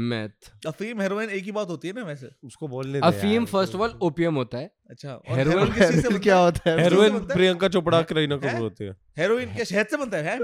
मेथ 0.09 0.51
अफीम 0.67 1.01
हेरोइन 1.01 1.29
एक 1.29 1.43
ही 1.43 1.51
बात 1.51 1.69
होती 1.69 1.87
है 1.87 1.93
ना 1.93 2.03
वैसे 2.03 2.29
उसको 2.43 2.67
बोलने 2.67 2.99
दे 2.99 3.07
अफीम 3.07 3.45
फ़र्स्ट 3.45 3.75
ऑफ़ 3.75 3.81
ऑल 3.81 3.97
ओपियम 4.01 4.35
होता 4.35 4.57
है 4.57 4.71
अच्छा 4.89 5.13
और 5.13 5.37
हेरोइन 5.37 5.71
किस 5.73 6.01
से 6.07 6.19
क्या 6.19 6.37
होता 6.37 6.69
है 6.69 6.83
हेरोइन 6.83 7.19
प्रियंका 7.25 7.67
चोपड़ा 7.67 7.97
हैं? 7.97 8.05
करीना 8.05 8.35
हैं? 8.35 8.43
कपूर 8.43 8.61
होती 8.61 8.85
है 8.85 8.95
हेरोइन 9.17 9.53
क्या 9.55 9.63
शहद 9.63 9.87
से 9.87 9.97
बनता 9.97 10.17
है 10.17 10.23
हैं? 10.23 10.39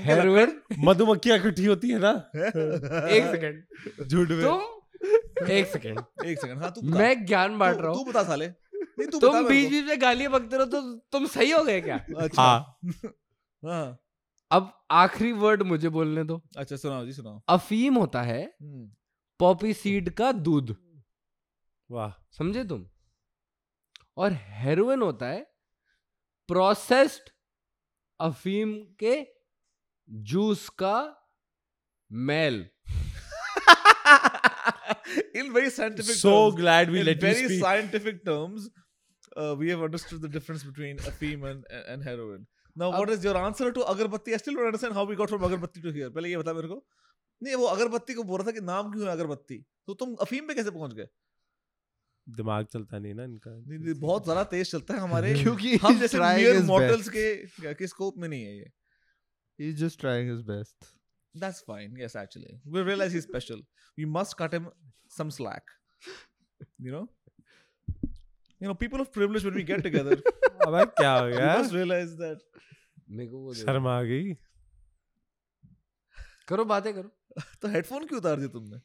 का 0.00 0.14
हेरोइन 0.14 0.58
मधुमक्खियाँ 0.88 1.38
इकट्ठी 1.38 1.64
होती 1.64 1.90
है 1.90 1.98
ना 1.98 2.12
एक 2.38 3.30
सेकंड 3.34 4.08
झूठ 4.08 4.28
में 4.28 4.42
तुम 4.44 4.77
एक 5.02 5.66
सेकंड 5.66 6.24
एक 6.26 6.40
सेकंड 6.40 6.62
हाँ 6.62 6.70
तू 6.72 6.80
बता। 6.80 6.98
मैं 6.98 7.24
ज्ञान 7.26 7.58
बांट 7.58 7.76
रहा 7.80 7.92
तू 7.92 7.98
हूँ 7.98 8.06
बता 8.08 8.22
साले। 8.24 8.46
नहीं 8.48 9.06
तू 9.08 9.18
बता 9.18 9.26
तुम 9.26 9.34
मेरे 9.36 9.48
बीच 9.48 9.70
बीच 9.70 9.84
में 9.84 10.00
गालियाँ 10.00 10.32
बकते 10.32 10.56
रहो 10.56 10.66
तो 10.66 10.80
तुम 11.12 11.26
सही 11.26 11.50
हो 11.50 11.62
गए 11.64 11.80
क्या? 11.80 11.96
अच्छा। 12.18 12.42
हाँ। 12.42 12.78
हाँ। 13.64 13.98
अब 14.50 14.72
आखिरी 14.90 15.32
वर्ड 15.32 15.62
मुझे 15.62 15.88
बोलने 15.88 16.24
दो। 16.24 16.40
अच्छा 16.56 16.76
सुनाओ 16.76 17.04
जी 17.04 17.12
सुनाओ। 17.12 17.40
अफीम 17.48 17.94
होता 17.94 18.22
है 18.22 18.42
हम्म, 18.62 18.90
पॉपी 19.40 19.72
सीड 19.74 20.10
का 20.10 20.30
दूध। 20.32 20.76
वाह। 21.90 22.12
समझे 22.38 22.64
तुम? 22.64 22.86
और 24.16 24.32
हेरोइन 24.32 25.02
होता 25.02 25.26
है 25.26 25.40
प्रोसेस्ड 26.48 27.30
अफीम 28.20 28.72
के 29.02 29.16
जूस 30.08 30.68
का 30.82 30.96
मेल। 32.10 32.68
In 35.34 35.52
very 35.52 35.70
scientific 35.70 36.14
so 36.14 36.34
terms, 36.34 36.60
glad 36.60 36.90
we 36.90 37.00
in 37.00 37.06
let 37.06 37.20
very 37.20 37.34
you 37.34 37.48
very 37.48 37.48
speak 37.48 37.64
scientific 37.64 38.24
terms, 38.24 38.68
uh, 39.36 39.54
we 39.58 39.70
have 39.70 39.82
understood 39.82 40.22
the 40.22 40.28
difference 40.28 40.64
between 40.64 40.98
afim 40.98 41.44
and, 41.50 41.64
and 41.88 42.02
heroin. 42.02 42.46
Now, 42.76 42.90
what 42.92 43.10
is 43.10 43.24
your 43.24 43.36
answer 43.36 43.72
to 43.72 43.80
agarbatti? 43.80 44.34
I 44.34 44.36
still 44.36 44.54
don't 44.54 44.66
understand 44.66 44.94
how 44.94 45.04
we 45.04 45.16
got 45.16 45.28
from 45.28 45.42
agarbatti 45.42 45.82
to 45.82 45.92
here. 45.92 46.10
पहले 46.10 46.28
ये 46.30 46.36
बता 46.44 46.52
मेरे 46.60 46.68
को 46.68 46.82
नहीं 47.42 47.54
वो 47.54 47.66
अगरबत्ती 47.66 48.14
को 48.14 48.22
बोल 48.24 48.40
रहा 48.40 48.46
था 48.46 48.52
कि 48.52 48.60
नाम 48.66 48.90
क्यों 48.92 49.06
है 49.06 49.12
अगरबत्ती 49.12 49.64
तो 49.86 49.94
तुम 49.94 50.14
अफीम 50.26 50.46
पे 50.46 50.54
कैसे 50.54 50.70
पहुँच 50.70 50.94
गए 50.94 51.06
दिमाग 52.26 52.66
चलता 52.72 52.98
नहीं 52.98 53.14
ना 53.14 53.24
इनका 53.24 53.50
नहीं, 53.50 53.78
नहीं, 53.78 53.94
बहुत 54.00 54.24
ज़्यादा 54.24 54.42
तेज 54.54 54.70
चलता 54.70 54.94
है 54.94 55.00
हमारे 55.00 55.32
क्योंकि 55.42 55.76
हम 55.84 55.98
जैसे 56.00 56.18
mere 56.18 56.64
best. 56.80 57.08
के 57.16 57.74
के 57.74 57.86
स्कोप 57.86 58.18
में 58.18 58.28
नहीं 58.28 58.42
है 58.44 58.56
ये 58.58 58.72
He's 59.60 59.78
just 59.78 59.98
trying 60.00 60.28
his 60.30 60.42
best. 60.48 60.88
That's 61.34 61.60
fine. 61.62 61.96
Yes, 62.02 62.14
actually. 62.16 62.54
We 62.66 62.82
realize 62.82 63.12
he's 63.12 63.26
special. 63.28 63.60
We 63.98 64.06
must 64.16 64.36
cut 64.36 64.54
him 64.58 64.68
some 65.16 65.30
slack. 65.30 65.74
You 66.78 66.92
know? 66.92 67.08
You 68.60 68.68
know, 68.68 68.74
people 68.74 69.00
of 69.00 69.10
privilege, 69.12 69.44
when 69.44 69.54
we 69.54 69.64
get 69.64 69.82
together, 69.88 70.16
अबे 70.66 70.84
क्या 71.00 71.12
हो 71.18 71.26
we 71.26 71.36
गया 71.36 71.56
must 71.58 71.74
realize 71.78 72.14
that. 72.22 72.40
मेरे 73.10 73.30
को 73.30 73.38
वो 73.38 73.52
दे 73.54 73.60
दो। 73.60 73.66
शर्म 73.66 73.86
आ 73.88 74.00
गई 74.02 74.32
करो 76.48 76.64
बातें 76.72 76.92
करो 76.94 77.42
तो 77.62 77.68
हेडफोन 77.68 78.06
क्यों 78.06 78.20
उतार 78.20 78.36
दिया 78.36 78.48
तुमने 78.56 78.80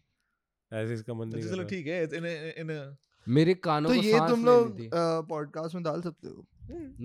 ऐसे 0.72 0.94
इसका 0.94 1.14
मन 1.14 1.28
नहीं 1.28 1.42
अच्छा, 1.44 1.56
चलो। 1.56 1.64
ठीक 1.70 1.88
है 1.88 2.04
इन 2.04 2.28
a- 2.30 2.64
in 2.64 2.72
a 2.76 2.80
मेरे 3.28 3.54
कानों 3.68 3.90
तो 3.90 3.96
को 3.96 4.02
ये 4.06 4.12
सांस 4.18 4.30
तुम 4.32 4.46
लेनी 4.46 4.88
लोग 4.88 5.28
पॉडकास्ट 5.30 5.76
में 5.76 5.84
डाल 5.84 6.02
सकते 6.02 6.28
हो 6.28 6.46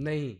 नहीं 0.06 0.36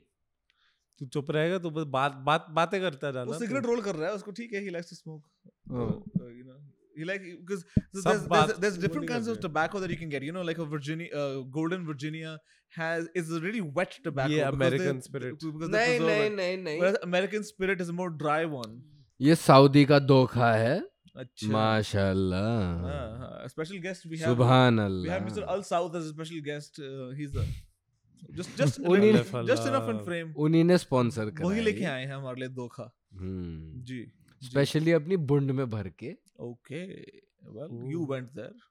तू 1.01 1.07
चुप 1.15 1.31
रहेगा 1.31 1.59
तो 1.59 1.71
बस 1.71 1.85
बात 1.91 2.13
बात 2.27 2.47
बातें 2.59 2.81
करता 2.81 3.11
जाना 3.13 3.31
वो 3.31 3.39
सिगरेट 3.39 3.67
रोल 3.67 3.81
कर 3.83 3.95
रहा 3.97 4.09
है 4.09 4.15
उसको 4.15 4.31
ठीक 4.41 4.53
है 4.55 4.61
ही। 4.63 4.71
Likes 4.71 4.91
to 4.91 4.97
smoke 4.97 5.23
you 5.71 6.45
know 6.45 6.57
he 6.99 7.05
like 7.05 7.23
because 7.23 7.63
there 7.97 8.19
there 8.53 8.73
is 8.73 8.81
different 8.81 9.09
kinds 9.09 9.29
of 9.29 9.39
tobacco 9.41 9.81
that 9.81 9.91
you 9.91 9.97
can 9.99 10.11
get 10.11 10.23
you 10.25 10.33
know 10.33 10.43
like 10.51 10.61
a 10.61 10.69
Virginia 10.75 11.25
Golden 11.57 11.87
Virginia 11.87 12.37
has 12.73 13.09
is 13.17 13.33
a 13.33 13.37
really 13.45 13.61
wet 13.81 13.91
tobacco 14.05 14.29
because 14.29 14.55
American 14.55 15.01
Spirit 15.09 15.35
नहीं 15.77 15.97
नहीं 16.01 16.29
नहीं 16.37 16.57
नहीं। 16.65 16.93
American 17.09 17.43
Spirit 17.51 17.81
is 17.81 17.93
more 18.03 18.11
dry 18.25 18.45
one 18.55 18.79
ये 19.21 19.35
Saudi 19.47 19.85
का 19.85 19.99
धोखा 20.13 20.53
है। 20.55 20.77
माशाल्लाह। 21.53 23.47
Special 23.49 23.79
guest 23.87 24.07
we 24.07 24.17
have 24.19 24.35
सुभान 24.35 24.79
अल्लाह 24.81 25.05
we 25.05 25.11
have 25.11 25.25
mister 25.25 25.43
Al 25.55 25.63
South 25.69 25.97
as 26.01 26.05
special 26.11 26.45
guest 26.49 26.81
he 27.17 27.25
is 27.25 27.39
उन्हीं 28.87 29.13
just 29.13 29.47
just 29.47 29.67
enough 29.67 29.91
in 29.91 29.99
frame. 30.09 30.37
उन्हीं 30.37 30.65
ने 30.65 30.79
स्पॉन्सर 30.79 31.31
करा 31.31 31.49
वही 31.49 31.61
लेके 31.61 31.85
आए 31.85 32.07
हैं 32.07 32.15
हमारे 32.15 32.41
लिए 32.41 32.49
धोखा। 32.49 32.97
हम्म। 33.15 33.83
जी 33.83 34.13
स्पेशली 34.43 34.93
अपनी 34.93 35.17
बुंड 35.17 35.51
में 35.51 35.71
भर 35.71 35.89
के। 35.89 36.17
Okay 36.41 36.85
well 37.45 37.93
you 37.93 38.07
went 38.07 38.31
there 38.33 38.68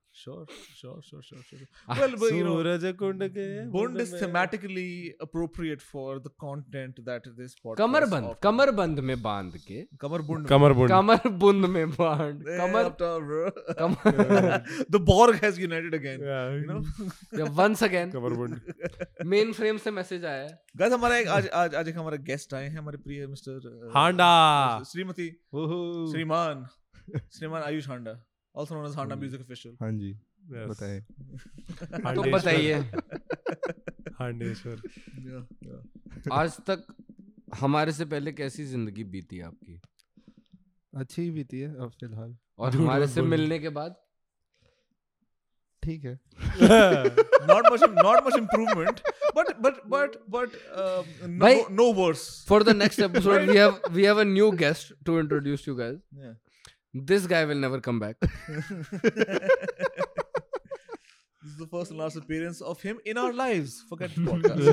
message 19.91 20.25
आया 20.25 20.47
हमारा 21.99 22.15
गेस्ट 22.15 22.53
आए 22.53 22.67
हैं 22.67 22.77
हमारे 22.77 22.97
प्रिय 22.97 23.27
मिस्टर 23.27 23.89
हांडा। 23.95 24.83
श्रीमती 24.83 25.29
श्रीमान 26.11 26.65
श्रीमान 27.33 27.63
आयुष 27.63 27.87
हांडा। 27.87 28.26
Also 28.61 28.75
known 28.75 28.85
as 28.89 28.95
Handa 28.99 29.15
Music 29.23 29.41
Official 29.45 29.73
हाँ 29.81 29.91
जी 29.99 30.11
बताएँ 30.51 31.01
तो 32.15 32.23
बताइए 32.31 32.79
हांडेश्वर. 34.19 34.81
आज 36.33 36.57
तक 36.69 36.85
हमारे 37.59 37.91
से 37.97 38.05
पहले 38.13 38.31
कैसी 38.39 38.65
ज़िंदगी 38.65 39.03
बीती 39.15 39.39
आपकी 39.49 39.79
अच्छी 40.93 41.21
ही 41.21 41.29
बीती 41.31 41.59
है 41.59 41.69
अब 41.85 41.89
फ़िलहाल 41.99 42.35
और 42.59 42.75
हमारे 42.75 43.07
से 43.07 43.21
मिलने 43.33 43.59
के 43.65 43.69
बाद 43.79 43.95
ठीक 45.83 46.05
है 46.05 46.15
not 47.51 47.69
much 47.73 47.83
not 48.05 48.23
much 48.27 48.37
improvement 48.39 49.01
but 49.37 49.51
but 49.65 49.77
but 49.93 50.17
but 50.35 50.55
um, 50.83 51.05
no, 51.27 51.37
Bhai- 51.45 51.67
no 51.81 51.85
worse 51.99 52.25
for 52.49 52.59
the 52.69 52.73
next 52.81 52.99
episode 53.09 53.47
we 53.51 53.57
have 53.61 53.77
we 53.99 54.07
have 54.11 54.21
a 54.23 54.27
new 54.33 54.49
guest 54.63 54.91
to 55.09 55.19
introduce 55.25 55.67
you 55.69 55.75
guys 55.83 55.99
yeah 56.25 56.33
this 56.95 57.27
guy 57.27 57.45
will 57.45 57.57
never 57.57 57.79
come 57.79 57.99
back 57.99 58.17
this 61.43 61.57
the 61.61 61.67
first 61.71 61.91
and 61.91 62.01
last 62.01 62.17
appearance 62.17 62.61
of 62.61 62.87
him 62.87 62.99
in 63.07 63.17
our 63.17 63.33
lives 63.33 63.85
forget 63.89 64.11
podcast 64.19 64.67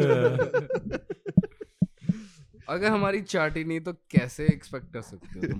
अगर 2.68 2.88
हमारी 2.88 3.22
chart 3.22 3.56
ही 3.56 3.64
नहीं 3.64 3.80
तो 3.80 3.92
कैसे 3.92 4.44
expect 4.44 4.92
कर 4.92 5.02
सकते 5.02 5.38
हो 5.38 5.46
तुम 5.46 5.58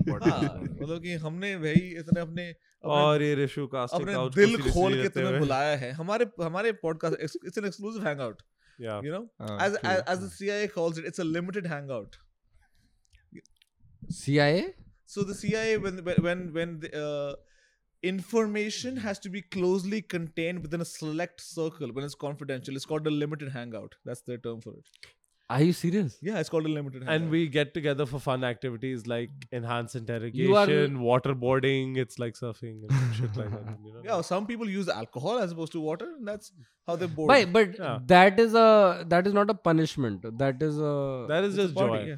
मतलब 0.83 1.01
कि 1.01 1.13
हमने 1.13 1.55
वही 1.55 1.99
इतने 1.99 2.21
अपने 2.21 2.55
और 2.83 3.21
ये 3.21 3.35
रेशु 3.35 3.67
कास्ट 3.67 3.93
अपने 3.93 4.13
दिल 4.13 4.61
खोल 4.61 5.01
के 5.01 5.09
तुम्हें 5.09 5.39
बुलाया 5.39 5.77
है। 5.77 5.91
हमारे 5.91 6.25
हमारे 6.43 6.71
podcast 6.71 7.17
it's 7.21 7.57
an 7.57 7.65
exclusive 7.65 8.07
hangout 8.07 8.41
you 8.81 9.11
know 9.11 9.29
as 9.41 9.77
as 9.85 10.17
the 10.17 10.29
CIA 10.29 10.67
calls 10.67 10.99
it 10.99 11.05
it's 11.05 11.19
a 11.19 11.23
limited 11.23 11.67
hangout 11.67 12.15
CIA 14.11 14.73
a 15.13 15.23
limited 15.23 15.43
hangout 15.43 15.75
CIA 15.75 15.77
so 15.77 15.77
the 15.77 15.77
CIA 15.77 15.77
when 15.77 16.03
when 16.03 16.23
when, 16.23 16.53
when 16.53 16.79
the, 16.79 17.05
uh, 17.05 17.35
information 18.03 18.97
has 18.97 19.19
to 19.19 19.29
be 19.29 19.41
closely 19.41 20.01
contained 20.01 20.61
within 20.61 20.81
a 20.81 20.85
select 20.85 21.41
circle 21.41 21.91
when 21.91 22.05
it's 22.05 22.15
confidential 22.15 22.75
it's 22.75 22.85
called 22.85 23.07
a 23.07 23.11
limited 23.11 23.51
hangout 23.51 23.95
that's 24.05 24.21
their 24.21 24.37
term 24.37 24.61
for 24.61 24.73
it 24.73 24.85
are 25.47 25.61
you 25.61 25.73
serious 25.73 26.17
yeah 26.21 26.39
it's 26.39 26.49
called 26.49 26.65
a 26.65 26.69
limited 26.69 27.03
hangout 27.03 27.15
and 27.15 27.29
we 27.29 27.47
get 27.47 27.73
together 27.73 28.05
for 28.05 28.19
fun 28.19 28.43
activities 28.43 29.05
like 29.05 29.29
enhanced 29.51 29.95
interrogation, 29.95 30.97
waterboarding. 30.97 31.97
It's 31.97 32.17
like 32.17 32.33
surfing 32.33 32.81
and 32.89 33.15
shit 33.15 33.35
like 33.37 33.51
that. 33.51 33.77
You 33.85 33.93
know? 33.93 34.01
yeah 34.03 34.21
some 34.21 34.47
people 34.47 34.67
use 34.67 34.89
alcohol 34.89 35.37
as 35.37 35.51
opposed 35.51 35.71
to 35.73 35.79
water 35.79 36.05
and 36.17 36.27
that's 36.27 36.51
how 36.87 36.95
they 36.95 37.05
board 37.05 37.27
But 37.27 37.53
but 37.53 37.77
Yeah. 37.79 37.99
that 38.07 38.39
is 38.39 38.55
a 38.55 39.05
that 39.07 39.27
is 39.27 39.33
not 39.33 39.49
a 39.51 39.53
punishment. 39.53 40.25
That 40.39 40.61
is 40.63 40.79
a 40.79 41.25
that 41.29 41.43
is 41.43 41.53
It's 41.57 41.63
a 41.63 41.67
just 41.67 41.75
party, 41.75 42.05
joy. 42.05 42.09
yeah. 42.09 42.15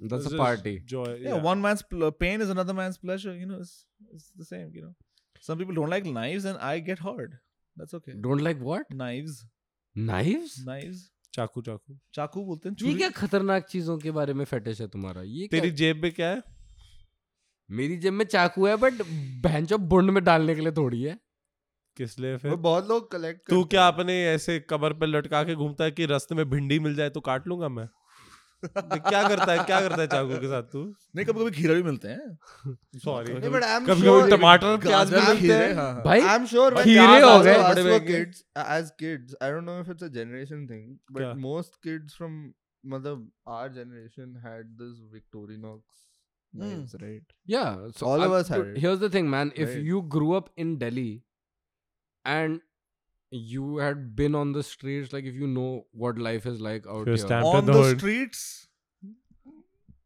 That's 0.00 0.26
It's 0.26 0.34
a 0.34 0.38
party. 0.38 0.72
Joy. 0.90 1.04
yeah, 1.06 1.28
yeah. 1.28 1.42
one 1.46 1.60
man's 1.62 1.82
pl- 1.82 2.10
pain 2.24 2.40
is 2.40 2.50
another 2.52 2.74
man's 2.80 2.98
pleasure 2.98 3.32
you 3.34 3.46
know 3.46 3.58
it's, 3.64 3.74
it's 4.14 4.28
the 4.42 4.46
same 4.50 4.68
you 4.74 4.82
know 4.82 4.92
some 5.48 5.58
people 5.58 5.74
don't 5.80 5.90
like 5.94 6.06
knives 6.18 6.46
and 6.52 6.58
i 6.68 6.72
get 6.90 7.02
hard 7.06 7.34
that's 7.76 7.94
okay 7.98 8.14
Don't 8.28 8.44
like 8.48 8.62
what? 8.70 8.94
knives 9.02 9.40
Knives? 9.96 10.58
knives 10.70 11.08
चाकू 11.34 11.60
चाकू 11.62 11.96
चाकू 12.14 12.44
बोलते 12.44 12.68
हैं 12.68 12.76
ये 12.88 12.94
क्या 12.98 13.08
खतरनाक 13.16 13.66
चीज़ों 13.70 13.96
के 13.98 14.10
बारे 14.16 14.32
में 14.38 14.44
फेटिश 14.52 14.80
है 14.80 14.86
तुम्हारा 14.94 15.22
ये 15.32 15.46
तेरी 15.50 15.70
जेब 15.80 16.02
में 16.02 16.10
क्या 16.12 16.28
है 16.30 16.42
मेरी 17.70 17.96
जेब 18.04 18.12
में 18.12 18.24
चाकू 18.24 18.66
है 18.66 18.76
बट 18.84 19.02
बहनचो 19.44 19.78
बुंड 19.92 20.10
में 20.16 20.22
डालने 20.24 20.54
के 20.54 20.60
लिए 20.60 20.72
थोड़ी 20.78 21.02
है 21.02 21.18
किस 21.96 22.18
लिए 22.20 22.36
फिर 22.36 22.54
बहुत 22.66 22.88
लोग 22.88 23.10
कलेक्ट 23.12 23.48
तू 23.50 23.62
क्या 23.74 23.86
अपने 23.88 24.16
ऐसे 24.32 24.58
कमर 24.72 24.92
पे 25.02 25.06
लटका 25.06 25.42
के 25.44 25.54
घूमता 25.54 25.84
है 25.84 25.90
कि 26.00 26.06
रास्ते 26.14 26.34
में 26.34 26.48
भिंडी 26.50 26.78
मिल 26.88 26.94
जाए 26.96 27.10
तो 27.10 27.20
काट 27.30 27.46
लूँगा 27.48 27.68
मैं 27.78 27.88
क्या 28.64 29.22
करता 29.28 29.52
है 29.52 29.64
क्या 29.64 29.80
करता 29.80 30.00
है 30.00 30.06
चाकू 30.08 30.38
के 30.40 30.48
साथ 30.48 30.62
तू? 30.72 30.82
नहीं 31.16 31.26
कभी 31.26 31.40
कभी 31.40 31.50
खीरा 31.50 31.74
भी 31.74 31.82
मिलते 31.82 32.08
हैं। 32.08 32.38
सॉरी 33.04 33.34
कभी 33.34 33.48
कभी 33.86 34.30
टमाटर 34.30 34.76
प्याज 34.86 35.14
भी 35.14 35.20
मिलते 35.20 35.52
हैं। 35.54 35.74
भाई 36.04 36.20
आई 36.20 36.36
एम 36.36 36.46
श्योर 36.46 36.82
खीरे 36.82 37.20
हो 37.20 37.38
गए। 37.44 37.56
बड़े 37.62 37.82
बड़े 37.82 38.00
kids 38.00 38.44
as 38.78 38.90
kids 39.00 39.34
I 39.42 39.52
don't 39.52 39.64
know 39.64 39.78
if 39.80 39.90
it's 39.90 40.02
a 40.02 40.08
generation 40.18 40.66
thing 40.70 40.96
but 41.12 41.36
most 41.46 41.82
kids 41.82 42.16
from 42.16 42.36
मतलब 42.84 43.30
our 43.48 43.72
generation 43.72 44.36
had 44.46 44.66
this 44.82 45.00
Victorinox 45.14 46.06
Names, 46.52 46.92
mm. 46.94 47.02
right? 47.02 47.32
Yeah 47.50 47.74
so 47.96 48.06
all 48.12 48.22
of 48.22 48.32
us 48.36 48.48
here's 48.84 49.02
the 49.02 49.08
thing 49.16 49.26
man. 49.34 49.50
If 49.64 49.68
right. 49.72 49.84
you 49.88 49.98
grew 50.14 50.30
up 50.38 50.48
in 50.62 50.70
delhi 50.78 51.10
and 52.24 52.56
you 53.32 53.78
had 53.78 53.98
been 54.16 54.34
on 54.34 54.52
the 54.52 54.62
streets, 54.62 55.12
like 55.12 55.24
if 55.24 55.34
you 55.34 55.46
know 55.46 55.84
what 55.92 56.18
life 56.18 56.46
is 56.46 56.60
like 56.60 56.86
out 56.86 57.06
You're 57.06 57.16
here. 57.16 57.26
stamped 57.26 57.46
on 57.48 57.58
in 57.60 57.66
the 57.66 57.72
the 57.72 57.82
hood. 57.82 57.98
streets? 57.98 58.42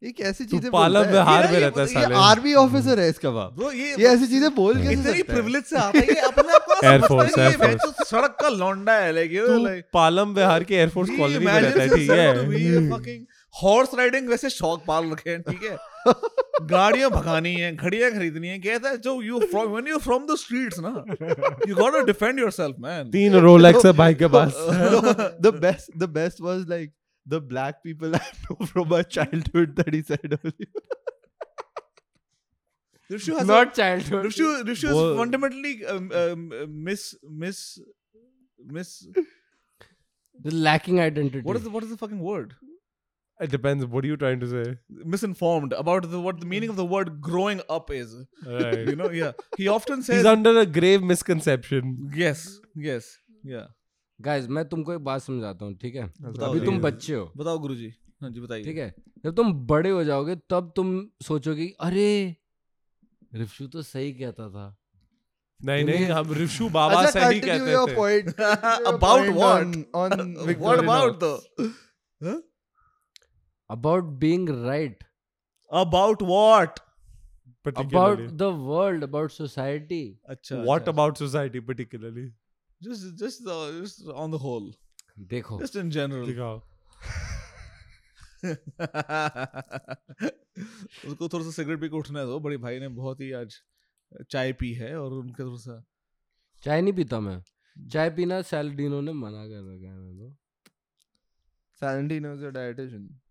ये 0.02 0.10
कैसी 0.12 0.44
तू 0.44 0.56
चीज़ें 0.56 0.70
पालम 0.72 1.04
विहार 1.10 1.50
में 1.52 1.58
रहता 1.60 1.80
है 1.80 1.86
साले। 1.92 2.14
Army 2.22 2.52
officer 2.62 3.00
है 3.00 3.08
इसका 3.08 3.30
बाप। 3.36 3.52
ब्रो 3.58 3.70
ये 3.72 3.94
ये 4.00 4.08
ऐसी 4.08 4.26
चीज़ें 4.26 4.54
बोल 4.54 4.74
कैसे 4.76 4.92
इतनी 4.92 5.02
सकता 5.02 5.16
है? 5.16 5.22
प्रिविलेज 5.30 5.64
से 5.64 5.76
आता 5.78 5.98
है 5.98 6.04
ये 6.08 6.20
अपने 6.26 6.52
आप 6.54 6.64
को 6.68 6.74
Air 6.88 7.06
समझता 7.06 7.14
Force, 7.14 7.38
है 7.38 7.46
Air 7.46 7.52
ये 7.52 7.72
Force. 7.74 7.96
तो 7.96 8.04
सड़क 8.04 8.36
का 8.40 8.48
लौंडा 8.48 8.96
है 9.00 9.12
लाइक 9.12 9.32
यू 9.32 9.46
तू 9.46 9.58
लाइक 9.64 9.84
पालम 9.94 10.34
विहार 10.34 10.64
के 10.64 10.74
एयरफोर्स 10.74 11.10
कॉलोनी 11.18 11.44
में 11.44 11.52
रहता 11.52 11.82
है 11.82 11.88
ठीक 11.96 12.10
है। 12.10 13.18
हॉर्स 13.54 13.94
राइडिंग 13.98 14.28
वैसे 14.28 14.50
शौक 14.50 14.84
पाल 14.86 15.10
रखे 15.12 15.30
हैं 15.30 15.42
ठीक 15.42 15.62
है। 15.70 15.76
गाड़ियां 16.71 17.09
भगानी 17.11 17.53
है 17.55 17.75
घड़ियां 17.75 18.11
खरीदनी 18.11 18.47
है 18.47 18.59
कहता 18.59 18.89
है 18.89 18.97
जो 19.07 19.21
you 19.21 19.39
from 19.51 19.71
when 19.71 19.87
you 19.87 19.97
from 20.05 20.25
the 20.27 20.35
streets 20.43 20.79
ना 20.85 20.93
you 21.67 21.75
got 21.75 21.93
to 21.93 22.03
defend 22.11 22.39
yourself 22.39 22.75
man 22.85 23.09
तीन 23.17 23.35
रोलेक्स 23.47 23.85
है 23.85 23.91
भाई 24.03 24.15
के 24.23 24.27
पास 24.37 24.61
the 25.47 25.51
best 25.65 25.91
the 26.05 26.09
best 26.19 26.41
was 26.49 26.63
like 26.75 26.93
the 27.35 27.41
black 27.53 27.81
people 27.89 28.15
I 28.19 28.25
know 28.43 28.67
from 28.73 28.87
my 28.95 29.01
childhood 29.17 29.75
that 29.79 29.93
he 29.95 30.01
said 30.11 30.35
earlier. 30.37 30.69
Rishu 33.09 33.35
has 33.39 33.47
Not 33.49 33.69
a, 33.71 33.75
childhood. 33.81 34.25
Rishu, 34.25 34.47
Rishu 34.69 34.87
is 34.89 34.95
वो- 34.95 35.05
fundamentally 35.19 35.73
um, 35.93 36.09
um, 36.23 36.41
miss 36.89 37.05
miss 37.43 37.61
miss 38.79 38.91
The 40.39 40.51
lacking 40.65 40.99
identity. 41.05 41.41
what 41.47 41.57
is 41.61 41.63
the, 41.63 41.71
what 41.77 41.83
is 41.87 41.89
the 41.93 41.97
fucking 42.01 42.19
word 42.31 42.51
It 43.40 43.50
depends. 43.50 43.84
What 43.84 44.04
are 44.04 44.08
you 44.08 44.16
trying 44.16 44.40
to 44.40 44.48
say? 44.48 44.64
misinformed 45.12 45.72
about 45.78 46.04
the, 46.10 46.20
what 46.20 46.40
the 46.40 46.46
meaning 46.46 46.70
of 46.70 46.76
the 46.76 46.84
word 46.84 47.08
growing 47.20 47.60
up 47.68 47.90
is 47.90 48.12
Right. 48.46 48.86
you 48.90 48.94
know 49.00 49.08
yeah 49.10 49.32
he 49.62 49.66
often 49.76 50.02
says 50.08 50.16
He's 50.18 50.28
under 50.32 50.52
a 50.60 50.66
grave 50.76 51.02
misconception. 51.12 51.96
yes 52.24 52.44
yes 52.90 53.08
yeah 53.54 53.66
Guys, 54.20 54.46
मैं 54.56 54.64
तुमको 54.68 54.92
एक 54.94 55.00
बात 55.04 55.22
समझाता 55.22 55.64
हूँ 55.64 55.74
ठीक 55.82 55.94
है 55.96 56.02
अभी 56.48 56.60
तुम 56.66 56.78
बच्चे 56.80 57.14
हो 57.14 57.24
बताओ 57.36 57.58
गुरुजी 57.66 57.88
हाँ 58.22 58.30
जी 58.30 58.40
बताइए 58.40 58.64
ठीक 58.64 58.76
है 58.76 58.94
जब 59.24 59.34
तुम 59.36 59.52
बड़े 59.72 59.90
हो 59.90 60.04
जाओगे 60.04 60.36
तब 60.50 60.72
तुम 60.76 60.94
सोचोगे 61.28 61.66
अरे 61.88 62.06
रिफ्शु 63.42 63.66
तो 63.74 63.82
सही 63.90 64.12
कहता 64.22 64.48
था 64.50 64.66
नहीं 65.60 65.84
नहीं 65.84 66.06
हम 66.06 66.32
रिशु 66.38 66.68
बाबा 66.76 67.00
अच्छा, 67.02 67.10
से 67.10 67.34
ही 67.34 67.40
continue 67.40 67.58
कहते 67.58 67.72
your 67.72 67.88
थे 67.88 67.94
point. 67.96 68.26
Continue 68.36 68.80
your 68.86 68.94
About 68.94 69.18
point 69.24 69.36
what? 69.36 69.76
On, 70.02 70.12
on 70.12 70.34
what 70.34 70.46
Victorinox. 70.48 71.40
About 73.70 74.04
being 74.04 74.48
right 74.48 75.04
about 75.72 76.22
what 76.22 76.78
about 77.76 78.18
the 78.18 78.42
world 78.42 79.02
about 79.02 79.30
society 79.30 80.20
अच्छा 80.24 80.56
what 80.56 80.88
about 80.88 81.16
society 81.16 81.60
particularly 81.60 82.28
just 82.82 83.24
just 83.24 84.08
on 84.08 84.32
the 84.32 84.34
whole 84.34 84.74
देखो 85.18 85.60
just 85.60 85.76
in 85.76 85.90
general 85.90 86.60
उसको 91.08 91.28
थोड़ा 91.28 91.44
सा 91.44 91.50
cigarette 91.50 91.80
भी 91.80 91.88
उठने 91.88 92.24
दो 92.24 92.40
बड़ी 92.40 92.56
भाई 92.56 92.78
ने 92.78 92.88
बहुत 92.88 93.20
ही 93.20 93.32
आज 93.32 93.62
चाय 94.30 94.52
पी 94.52 94.74
है 94.74 94.98
और 94.98 95.12
उनके 95.12 95.42
थोड़ा 95.42 95.56
सा 95.56 95.84
चाय 96.62 96.82
नहीं 96.82 96.92
पीता 96.92 97.20
मैं। 97.20 97.42
चाय 97.90 98.10
पीना 98.10 98.42
सैलडिनो 98.42 99.00
ने 99.00 99.12
मना 99.12 99.46
कर 99.46 99.74
रखा 99.74 99.88
है 99.88 99.98
मेरे 99.98 100.18
को। 100.18 100.36
सैलडिनो 101.80 102.34
इज़ 102.34 103.23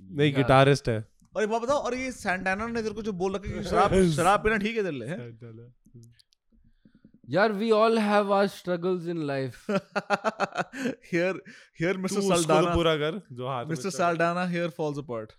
नहीं 0.00 0.32
गिटारिस्ट 0.34 0.88
है। 0.88 0.98
और 1.36 1.42
एक 1.42 1.48
बात 1.48 1.62
बताओ 1.62 1.78
और 1.78 1.94
ये 1.94 2.10
सैंटाना 2.12 2.66
ने 2.66 2.80
अगर 2.80 2.92
कुछ 2.92 3.08
बोल 3.22 3.34
रखा 3.34 3.52
कि 3.52 3.64
शराब 3.64 3.94
शराब 4.16 4.42
पीना 4.44 4.56
ठीक 4.56 4.76
है 4.76 4.82
दिल 4.82 5.02
ले 5.02 5.06
यार 7.28 7.52
we 7.52 7.70
all 7.70 7.98
have 7.98 8.32
our 8.32 8.46
struggles 8.48 9.08
in 9.08 9.22
life 9.26 9.70
here 9.70 11.42
here 11.80 11.96
mister 11.96 12.20
Saldanha 12.20 12.74
पूरा 12.74 12.94
कर 12.96 13.20
जो 13.32 13.48
हाथ 13.48 13.66
mister 13.66 13.90
Saldanha 13.90 14.44
here 14.46 14.70
falls 14.76 14.98
apart 14.98 15.32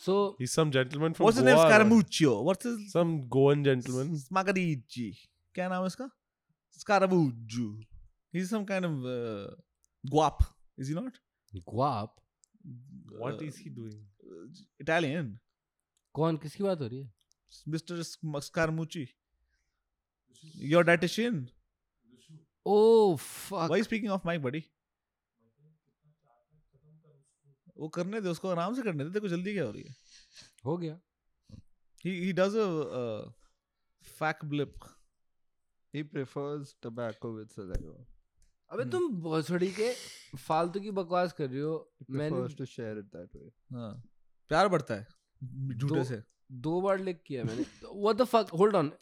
so 0.00 0.16
he 0.40 0.46
some 0.46 0.70
gentleman 0.70 1.12
from 1.12 1.26
what's 1.26 1.38
his 1.38 1.48
name 1.48 1.58
Scaramucci 1.58 2.34
what's 2.42 2.66
his 2.66 2.92
some 2.92 3.18
Goan 3.28 3.62
gentleman 3.64 4.16
स्मगरीजी 4.18 5.10
क्या 5.54 5.68
नाम 5.68 5.80
है 5.80 5.86
उसका 5.86 6.10
Scaramucci 6.78 7.68
he 8.34 8.44
some 8.46 8.64
kind 8.64 8.86
of 8.86 9.00
gwap 10.04 10.38
is 10.78 10.88
he 10.88 10.94
not 10.94 11.18
gwap 11.52 12.16
What 13.18 13.40
Uh, 13.42 13.46
is 13.46 13.56
he 13.64 13.70
doing? 13.76 13.96
uh, 14.24 14.44
Italian 14.84 15.30
कौन 16.14 16.36
किसकी 16.42 16.64
बात 16.64 16.80
हो 16.80 16.86
रही 16.86 17.00
है 17.02 17.12
Mr. 17.74 17.96
Sc- 18.08 18.42
Scaramucci 18.48 19.06
your 20.72 20.84
dietitian 20.90 21.40
oh 22.66 23.16
fuck 23.16 23.70
why 23.70 23.76
are 23.76 23.80
you 23.82 23.88
speaking 23.90 24.10
off 24.16 24.24
mic 24.30 24.42
buddy 24.46 24.62
वो 27.78 27.88
करने 27.96 28.20
दे 28.20 28.28
उसको 28.28 28.48
आराम 28.48 28.74
से 28.74 28.82
करने 28.82 29.04
दे 29.04 29.10
देखो 29.10 29.28
जल्दी 29.28 29.52
क्या 29.54 29.64
हो 29.64 29.70
रही 29.72 29.82
है 29.82 29.94
हो 30.66 30.76
गया 30.78 30.98
he 32.04 32.12
he 32.24 32.32
does 32.40 32.54
a 32.64 32.66
uh, 33.02 33.28
fact 34.20 34.48
blip 34.54 34.88
He 35.94 36.02
prefers 36.10 36.68
tobacco 36.84 37.28
with 37.36 37.54
saliva. 37.54 37.94
अबे 38.70 38.84
तुम 38.84 39.08
भोसड़ी 39.20 39.72
के 39.72 39.92
फालतू 40.38 40.80
की 40.80 40.90
बकवास 40.90 41.32
कर 41.32 41.48
रही 41.50 41.60
हो। 41.60 41.92
मैंने 42.10 42.36
to 42.54 42.66
share 42.66 42.96
it 42.98 43.06
that 43.16 43.30
way. 43.36 43.48
हाँ। 43.72 44.02
प्यार 44.48 44.68
बढ़ता 44.68 44.94
है 44.94 45.06
झूठे 45.76 46.04
से। 46.04 46.22
दो 46.52 46.80
बार 46.80 46.98
लिख 46.98 47.20
किया 47.26 47.44
मैंने। 47.44 47.64
What 47.94 48.16
the 48.16 48.24
fuck 48.24 48.46
hold 48.58 48.76
on 48.76 48.92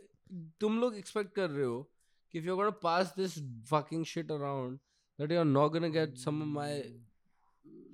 तुम 0.61 0.81
लोग 0.81 0.97
एक्सपेक्ट 0.97 1.35
कर 1.35 1.51
रहे 1.51 1.65
हो 1.65 1.91
कि 2.33 2.39
if 2.39 2.47
you 2.47 2.53
are 2.53 2.57
gonna 2.57 2.71
pass 2.71 3.15
this 3.17 3.39
fucking 3.71 4.05
shit 4.05 4.33
around 4.33 4.79
that 5.21 5.33
you 5.33 5.39
are 5.39 5.45
not 5.45 5.73
gonna 5.73 5.89
get 5.89 6.17
some 6.17 6.43
of 6.43 6.49
my 6.49 7.01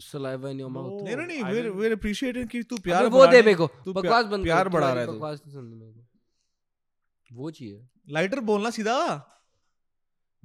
saliva 0.00 0.50
in 0.50 0.60
your 0.60 0.70
mouth 0.70 1.02
नहीं 1.02 1.16
नहीं 1.16 1.42
I 1.42 1.46
we're 1.46 1.62
didn't- 1.62 1.80
we're 1.80 1.96
appreciating 1.98 2.50
कि 2.50 2.62
तू 2.62 2.76
प्यार 2.78 3.06
वो 3.06 3.26
दे 3.26 3.36
मेरे 3.36 3.54
को 3.54 3.66
बकवास 3.66 4.26
बंद 4.26 4.44
प्यार 4.44 4.68
बढ़ा 4.68 4.92
रहा 4.92 5.00
है 5.00 5.06
तू। 5.06 5.12
बकवास 5.12 5.42
नहीं 5.46 5.54
सुननी 5.54 5.76
मेरे 5.76 5.92
को 5.92 6.06
वो 7.32 7.50
चाहिए। 7.50 7.88
लाइटर 8.08 8.40
बोलना 8.40 8.70
सीधा। 8.70 9.30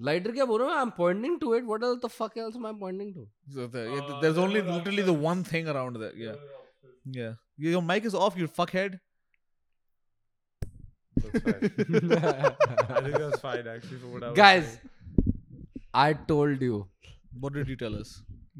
लाइटर 0.08 0.32
क्या 0.32 0.46
बोल 0.46 0.60
रहा 0.62 0.70
हूँ 0.70 0.76
I 0.78 0.82
am 0.84 0.90
pointing 0.98 1.40
to 1.40 1.54
it 1.56 1.64
what 1.66 1.84
else 1.84 1.98
the 2.06 2.10
fuck 2.18 2.38
else 2.38 2.56
I 2.56 2.70
am 2.70 2.80
pointing 2.80 3.14
to 3.14 3.28
So 3.56 3.68
the- 3.76 3.84
yeah, 3.92 4.10
there's 4.24 4.40
only 4.46 4.62
literally 4.70 5.06
the 5.12 5.16
one 5.28 5.44
thing 5.52 5.70
around 5.74 6.00
there 6.04 6.14
yeah 6.24 6.36
yeah 7.20 7.38
your 7.76 7.82
mic 7.92 8.08
is 8.12 8.18
off 8.26 8.38
you 8.42 8.50
fuckhead 8.60 8.98
That's 11.18 11.42
fine. 11.46 11.64
I 12.98 13.02
think 13.02 13.16
that's 13.18 13.40
fine 13.46 13.68
actually 13.68 13.98
for 14.04 14.12
what 14.14 14.24
I 14.24 14.30
was 14.30 14.38
guys 14.42 14.68
saying. 14.68 15.34
I 16.04 16.14
told 16.32 16.62
you 16.68 16.78
what 17.46 17.58
did 17.58 17.72
you 17.74 17.78
tell 17.82 17.98
us 18.02 18.14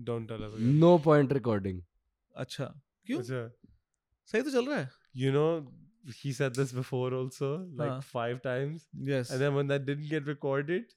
Don't 0.10 0.28
tell 0.32 0.44
us 0.48 0.54
again. 0.58 0.74
no 0.86 0.92
point 1.08 1.32
recording 1.40 1.78
अच्छा 2.36 2.66
क्यों 3.08 3.20
अच्छा, 3.20 3.40
सही 4.34 4.42
तो 4.42 4.52
चल 4.58 4.68
रहा 4.72 4.80
है 4.80 4.90
You 5.22 5.32
know, 5.36 5.46
he 6.23 6.33
said 6.39 6.55
this 6.61 6.73
before 6.79 7.15
also, 7.19 7.51
like 7.83 7.91
हाँ. 7.91 8.03
five 8.15 8.41
times. 8.47 8.83
yes 9.11 9.31
And 9.31 9.41
then 9.45 9.55
when 9.59 9.69
that 9.73 9.87
didn't 9.87 10.09
get 10.15 10.27
recorded, 10.33 10.93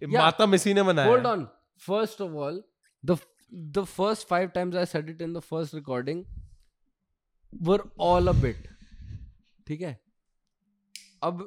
Yeah. 0.00 0.18
Mata 0.18 0.46
Missy 0.54 0.74
ने 0.78 0.82
मनाया. 0.90 1.06
hold 1.14 1.26
on 1.32 1.48
first 1.88 2.20
of 2.26 2.36
all 2.44 2.60
the 3.12 3.16
the 3.78 3.84
first 3.92 4.26
five 4.32 4.52
times 4.58 4.76
i 4.82 4.84
said 4.90 5.08
it 5.14 5.20
in 5.26 5.32
the 5.38 5.40
first 5.46 5.74
recording 5.78 6.20
were 7.68 7.80
all 8.08 8.32
a 8.32 8.34
bit 8.44 8.68
ठीक 9.66 9.80
है 9.88 9.90
अब 11.30 11.42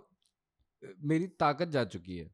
मेरी 1.12 1.28
ताकत 1.44 1.70
जा 1.78 1.84
चुकी 1.94 2.18
है 2.18 2.30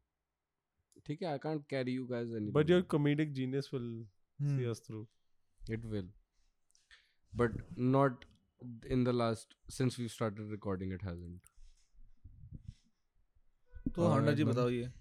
ठीक 1.05 1.21
है 1.21 1.27
I 1.31 1.37
can't 1.45 1.63
carry 1.69 1.93
you 1.95 2.05
guys 2.07 2.33
any 2.41 2.51
But 2.57 2.73
your 2.73 2.81
comedic 2.95 3.31
genius 3.39 3.71
will 3.75 3.87
Hmm. 4.41 4.57
see 4.57 4.67
us 4.73 4.79
through. 4.89 5.05
it 5.77 5.83
will 5.93 6.09
but 7.41 7.57
not 7.95 8.23
in 8.62 9.04
the 9.04 9.12
last 9.12 9.54
since 9.68 9.98
we 9.98 10.08
started 10.08 10.50
recording 10.50 10.92
it 10.92 11.02
hasn't. 11.02 11.40
तो 13.94 14.06
हांडा 14.08 14.32
जी 14.32 14.44
बताओ 14.44 14.68
ये। 14.68 14.92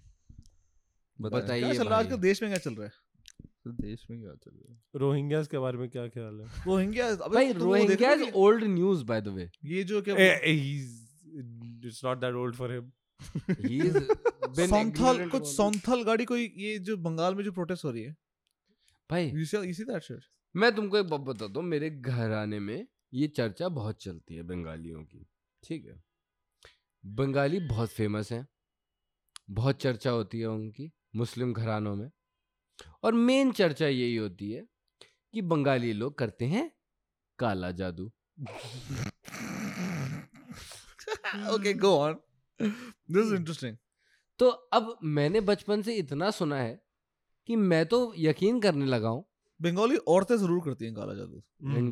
बताइए 1.19 1.61
क्या 1.61 1.73
चल 1.73 1.87
रहा 1.87 1.97
है 1.99 2.05
आजकल? 2.05 2.17
देश 2.17 2.41
में 2.41 2.51
क्या 2.51 2.59
चल 2.59 2.75
रहा 2.75 2.85
है? 2.85 2.91
तो 3.63 3.71
देश 3.71 4.05
में 4.11 4.19
क्या 4.21 4.33
चल 4.33 4.51
रहा 4.51 4.73
है? 4.73 4.79
रोहिंग्यास 4.95 5.47
के 5.47 5.57
बारे 5.57 5.77
में 5.77 5.89
क्या 5.89 6.07
ख्याल 6.07 6.39
है? 6.41 6.47
रोहिंग्या 6.67 7.09
अबे 7.09 7.35
भाई 7.35 7.53
तुम 7.53 7.63
वो 7.63 7.75
देख 7.75 8.01
Rohingya 8.01 8.11
is 8.13 8.31
old 8.35 8.63
news 8.63 9.03
by 9.03 9.21
the 9.21 9.27
way 9.27 9.49
ये 9.65 9.83
जो 9.83 10.01
क्या 10.01 10.15
he's 10.15 10.93
it's 11.89 12.03
not 12.03 12.21
that 12.21 12.39
old 12.43 12.55
for 12.55 12.69
him. 12.75 12.91
He 13.49 13.79
is 13.87 13.97
been 14.57 14.69
सौंथल 14.69 15.29
कुछ 15.29 15.55
about 15.55 16.05
गाड़ी 16.05 16.25
कोई 16.25 16.53
ये 16.57 16.77
जो 16.79 16.97
बंगाल 16.97 17.35
में 17.35 17.43
जो 17.43 17.51
प्रोटेस्ट 17.51 17.85
हो 17.85 17.91
रही 17.91 18.03
है। 18.03 18.15
भाई 19.09 19.31
you 19.31 19.47
see 19.53 19.63
you 19.67 19.77
see 19.79 19.87
that 19.91 20.03
shit? 20.09 20.29
मैं 20.55 20.75
तुमको 20.75 20.97
एक 20.97 21.07
बात 21.07 21.21
बताता 21.21 21.59
हूँ 21.59 21.67
मेरे 21.67 21.89
घर 21.89 22.31
आने 22.31 22.59
में 22.59 22.87
ये 23.13 23.27
चर्चा 23.27 23.69
बहुत 23.69 24.03
चलती 24.03 24.35
है 24.35 24.41
बंगालियों 24.41 25.03
की 25.03 25.27
ठीक 25.63 25.85
है। 25.85 26.03
बंगाली 27.05 27.59
बहुत 27.59 27.89
फ़ेमस 27.89 28.31
हैं 28.31 28.47
बहुत 29.49 29.75
चर्चा 29.75 30.09
होती 30.09 30.39
है 30.39 30.45
उनकी 30.45 30.91
मुस्लिम 31.15 31.53
घरानों 31.53 31.95
में 31.95 32.11
और 33.03 33.13
मेन 33.13 33.51
चर्चा 33.51 33.87
यही 33.87 34.15
होती 34.15 34.51
है 34.51 34.67
कि 35.33 35.41
बंगाली 35.41 35.93
लोग 35.93 36.17
करते 36.17 36.45
हैं 36.45 36.71
काला 37.39 37.71
जादू। 37.71 38.11
Go 41.59 41.91
on. 41.99 42.15
This 43.11 43.23
is 43.23 43.33
interesting. 43.33 43.75
तो 44.39 44.49
अब 44.49 44.99
मैंने 45.03 45.41
बचपन 45.41 45.81
से 45.81 45.95
इतना 45.95 46.31
सुना 46.31 46.59
है 46.59 46.85
कि 47.47 47.55
मैं 47.55 47.85
तो 47.85 48.13
यकीन 48.17 48.61
करने 48.61 48.85
लगा 48.85 49.09
हूँ 49.09 49.25
बंगाली 49.59 49.97
औरतें 50.13 50.35
ज़रूर 50.37 50.59
करती 50.63 50.85
हैं 50.85 50.93
काला 50.93 51.13
जादू। 51.15 51.37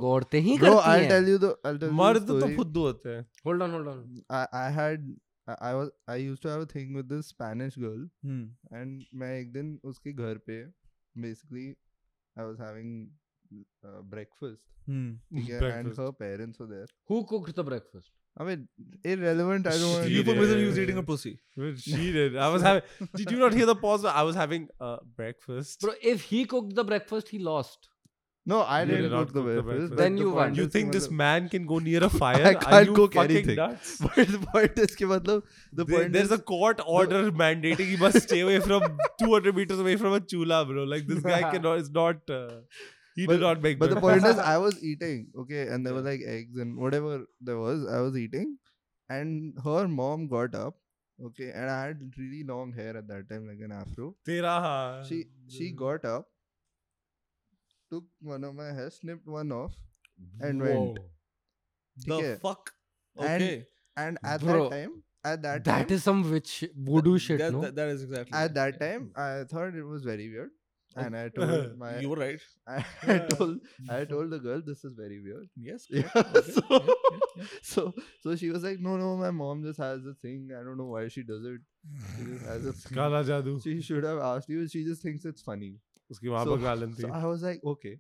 औरतें 0.08 0.40
ही 0.40 0.58
करती 0.58 0.72
हैं। 0.72 0.82
I 0.92 1.08
tell 1.10 1.30
you 1.30 1.38
the 1.38 1.54
I 1.66 1.78
tell 1.78 1.90
you 1.90 1.96
मर्द 1.96 2.28
तो 2.30 2.48
फुद्दू 2.56 2.82
होते 2.82 3.10
हैं। 3.10 3.22
Hold 3.46 3.64
on 3.64 3.72
hold 3.72 3.88
on 3.88 4.00
I 4.32 4.74
had 4.74 5.06
I 5.50 5.74
was 5.74 5.90
I 6.10 6.24
used 6.24 6.42
to 6.44 6.50
have 6.50 6.62
a 6.62 6.68
thing 6.76 6.96
with 6.96 7.06
this 7.14 7.30
Spanish 7.30 7.80
girl 7.80 8.04
and 8.74 9.04
मैं 9.22 9.32
एक 9.40 9.52
दिन 9.54 9.78
उसके 9.92 10.14
घर 10.14 10.38
पे 10.48 10.64
basically 11.16 11.68
I 11.70 12.46
was 12.46 12.60
having 12.62 12.92
breakfast 14.12 14.90
and 14.90 15.88
her 16.00 16.12
parents 16.20 16.62
were 16.62 16.68
there 16.68 16.94
who 17.10 17.22
cooked 17.32 17.56
the 17.56 17.66
breakfast 17.66 18.14
I 18.41 18.45
mean 18.45 18.69
irrelevant 19.13 19.67
I 19.67 19.71
don't 19.79 19.93
want 19.93 20.09
you 20.09 20.19
She 20.19 20.23
for 20.27 20.35
reason 20.41 20.59
he 20.59 20.65
was 20.67 20.75
did. 20.77 20.83
eating 20.85 20.99
a 20.99 21.03
pussy 21.03 21.41
Well, 21.57 21.75
she 21.77 22.13
did. 22.17 22.37
I 22.37 22.49
was 22.57 22.63
having. 22.63 22.83
Did 23.21 23.31
you 23.33 23.39
not 23.45 23.53
hear 23.61 23.67
the 23.67 23.75
pause? 23.85 24.05
I 24.05 24.23
was 24.23 24.37
having 24.37 24.69
uh, 24.81 24.97
breakfast. 25.21 25.81
Bro, 25.81 25.95
if 26.15 26.23
he 26.33 26.45
cooked 26.45 26.77
the 26.77 26.85
breakfast, 26.91 27.29
he 27.37 27.41
lost. 27.41 27.89
No, 28.51 28.61
I 28.75 28.77
You 28.83 28.87
didn't 28.91 29.03
did 29.07 29.13
not 29.15 29.25
cook 29.27 29.33
the 29.35 29.41
cook 29.41 29.49
the 29.49 29.63
breakfast. 29.63 29.67
breakfast. 29.71 29.91
but 29.97 29.99
Then 30.03 30.15
the 30.15 30.23
you 30.23 30.29
point 30.37 30.37
won. 30.51 30.55
you 30.59 30.67
is 30.69 30.73
think 30.77 30.89
कि 30.91 30.93
this 30.99 31.07
मतलब- 31.09 31.17
man 31.23 31.49
can 31.55 31.67
go 31.73 31.79
near 31.89 32.05
a 32.05 32.11
fire? 32.21 32.45
I 32.51 32.53
Are 32.53 32.61
can't 32.67 32.87
you 32.91 32.95
cook 33.01 33.17
fucking 33.19 33.37
anything. 33.39 33.57
nuts? 33.63 33.91
But 34.05 34.31
the 34.37 34.41
point 34.53 34.79
is 34.85 34.95
कि 35.01 35.09
मतलब 35.15 35.43
the 35.81 35.85
There- 35.85 35.97
point 35.99 36.13
there's 36.19 36.31
is 36.31 36.37
a 36.39 36.39
court 36.53 36.81
order 36.99 37.21
mandating 37.43 37.91
he 37.97 37.99
must 38.05 38.21
stay 38.29 38.41
away 38.47 38.61
from 38.69 38.87
200 39.25 39.59
meters 39.63 39.83
away 39.87 39.97
from 40.05 40.17
a 40.21 40.23
chula, 40.35 40.63
bro. 40.71 40.85
Like 40.95 41.07
this 41.15 41.27
guy 41.33 41.43
cannot. 41.57 41.85
Is 41.87 41.91
not. 41.99 42.35
Uh, 42.39 42.47
he 43.16 43.26
but, 43.28 43.34
did 43.34 43.42
not 43.42 43.62
make. 43.62 43.80
But 43.80 43.92
the 43.92 44.02
point 44.02 44.26
is, 44.26 44.38
I 44.54 44.58
was 44.58 44.84
eating, 44.84 45.28
okay, 45.38 45.68
and 45.68 45.86
there 45.86 45.94
yeah. 45.94 46.00
were 46.00 46.10
like 46.10 46.22
eggs 46.26 46.58
and 46.58 46.78
whatever 46.78 47.26
there 47.42 47.58
was. 47.58 47.86
I 47.88 48.00
was 48.02 48.18
eating, 48.18 48.58
and 49.10 49.54
her 49.64 49.88
mom 49.88 50.28
got 50.28 50.56
up, 50.56 50.76
okay, 51.24 51.52
and 51.52 51.70
I 51.70 51.86
had 51.88 52.12
really 52.18 52.44
long 52.44 52.74
hair 52.74 52.98
at 52.98 53.08
that 53.08 53.30
time, 53.30 53.48
like 53.48 53.60
an 53.60 53.72
afro. 53.72 54.16
Tera 54.26 55.04
She 55.08 55.26
she 55.48 55.72
got 55.72 56.06
up, 56.06 56.28
took 57.92 58.06
one 58.22 58.44
of 58.44 58.56
my 58.56 58.72
hair, 58.74 58.90
snipped 58.90 59.28
one 59.28 59.52
off, 59.52 59.74
and 60.40 60.62
Whoa. 60.62 60.84
went. 60.84 61.00
The 62.06 62.16
okay. 62.16 62.36
fuck. 62.42 62.72
Okay. 63.20 63.66
And, 63.96 64.18
and 64.18 64.18
at 64.24 64.42
Bro. 64.42 64.70
that 64.70 64.76
time, 64.76 65.04
at 65.24 65.42
that, 65.44 65.64
time, 65.64 65.80
that 65.80 65.92
is 65.92 66.04
some 66.04 66.30
witch 66.30 66.64
voodoo 66.76 67.14
that, 67.14 67.20
shit. 67.20 67.38
That, 67.38 67.54
no? 67.54 67.62
that 67.70 67.88
is 67.90 68.04
exactly. 68.04 68.38
At 68.38 68.54
that 68.56 68.80
time, 68.80 69.12
I 69.16 69.44
thought 69.44 69.76
it 69.76 69.84
was 69.84 70.04
very 70.04 70.30
weird. 70.30 70.50
And 70.96 71.16
I 71.18 71.30
told 71.30 71.78
my, 71.78 72.00
you 72.00 72.10
were 72.10 72.16
right 72.18 72.40
I, 72.68 73.18
told, 73.30 73.60
I 73.90 74.06
told 74.06 74.30
the 74.30 74.40
girl, 74.40 74.62
this 74.66 74.84
is 74.86 74.94
very 74.94 75.20
weird. 75.22 75.48
yes 75.56 75.86
Yeah, 75.90 76.10
okay, 76.16 76.42
so, 76.52 76.62
yeah, 76.70 76.80
yeah, 77.38 77.46
so 77.62 77.94
so 78.22 78.36
she 78.36 78.50
was 78.50 78.64
like, 78.64 78.80
no, 78.80 78.96
no, 78.98 79.16
my 79.18 79.32
mom 79.32 79.64
just 79.64 79.80
has 79.80 80.06
a 80.06 80.14
thing. 80.26 80.50
I 80.60 80.64
don't 80.64 80.78
know 80.78 80.86
why 80.96 81.08
she 81.08 81.24
does 81.24 81.44
it. 81.46 81.62
She 82.18 82.26
just 82.32 82.46
has 82.46 82.66
a 82.66 82.74
thing. 82.74 82.96
Kala 82.98 83.24
jadoo. 83.24 83.56
She 83.64 83.82
should 83.82 84.04
have 84.04 84.20
asked 84.20 84.50
you. 84.50 84.68
She 84.68 84.84
just 84.84 85.02
thinks 85.02 85.26
it's 85.26 85.42
funny. 85.42 85.72
उसकी 86.12 86.28
So- 86.46 86.58
बंगालन 86.58 86.96
So 87.02 87.08
थी. 87.08 87.12
I 87.12 87.26
was 87.26 87.44
like, 87.44 87.62
okay, 87.76 87.96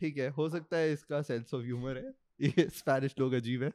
ठीक 0.00 0.16
है, 0.18 0.28
हो 0.38 0.48
सकता 0.50 0.76
है 0.76 0.92
इसका 0.92 1.22
sense 1.22 1.54
of 1.54 1.62
humour 1.64 1.96
है. 1.96 2.12
ये 2.42 2.68
स्पेनिश 2.74 3.14
लोग 3.18 3.32
अजीब 3.34 3.62
है. 3.62 3.70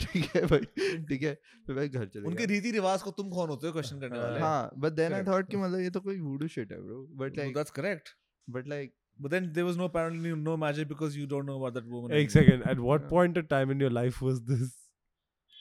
ठीक 0.00 0.24
है, 0.34 0.42
भाई, 0.46 0.60
ठीक 1.08 1.22
है. 1.22 1.34
फिर 1.66 1.76
मैं 1.76 1.88
घर 1.90 2.06
चले 2.06 2.26
उनके 2.28 2.46
रीति 2.52 2.70
रिवाज 2.70 3.02
को 3.02 3.10
तुम 3.20 3.30
कौन 3.30 3.48
होते 3.48 3.66
हो 3.66 3.72
क्वेश्चन 3.72 4.00
करने 4.00 4.18
वाले 4.18 4.40
हाँ, 4.40 4.70
but 4.84 4.96
then 5.00 5.12
I 5.12 5.22
Correct. 5.22 5.28
thought 5.30 5.50
कि 5.50 5.56
मतलब 5.56 5.80
ये 5.80 5.90
तो 5.96 6.00
कोई 6.00 6.18
voodoo 6.26 6.50
shit 6.56 6.72
है, 6.76 6.78
bro. 6.86 7.00
But 7.22 7.36
No, 7.40 7.42
like, 7.42 7.56
that's 7.58 7.76
correct 7.80 8.14
but 8.56 8.70
like, 8.74 8.92
but 9.24 9.34
then 9.34 9.50
there 9.58 9.66
was 9.66 9.76
no 9.82 9.88
apparently 9.90 10.34
no 10.46 10.56
magic 10.64 10.88
because 10.88 11.18
you 11.20 11.26
don't 11.34 11.50
know 11.50 11.58
about 11.60 11.74
that 11.80 11.90
woman 11.96 12.16
एक 12.22 12.30
second. 12.36 12.64
At 12.72 12.82
what 12.88 13.04
Yeah. 13.06 13.12
point 13.14 13.38
of 13.42 13.48
time 13.52 13.74
in 13.76 13.84
your 13.86 13.92
life 13.98 14.20
was 14.28 14.40
this? 14.52 14.72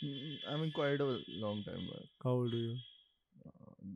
mm, 0.04 0.34
I 0.54 0.58
mean, 0.62 0.72
quite 0.80 1.04
a 1.06 1.12
long 1.46 1.62
time 1.70 1.86
back. 1.92 2.10
How 2.28 2.34
old 2.40 2.54
are 2.54 2.64
you? 2.64 2.74
Uh, 3.46 3.94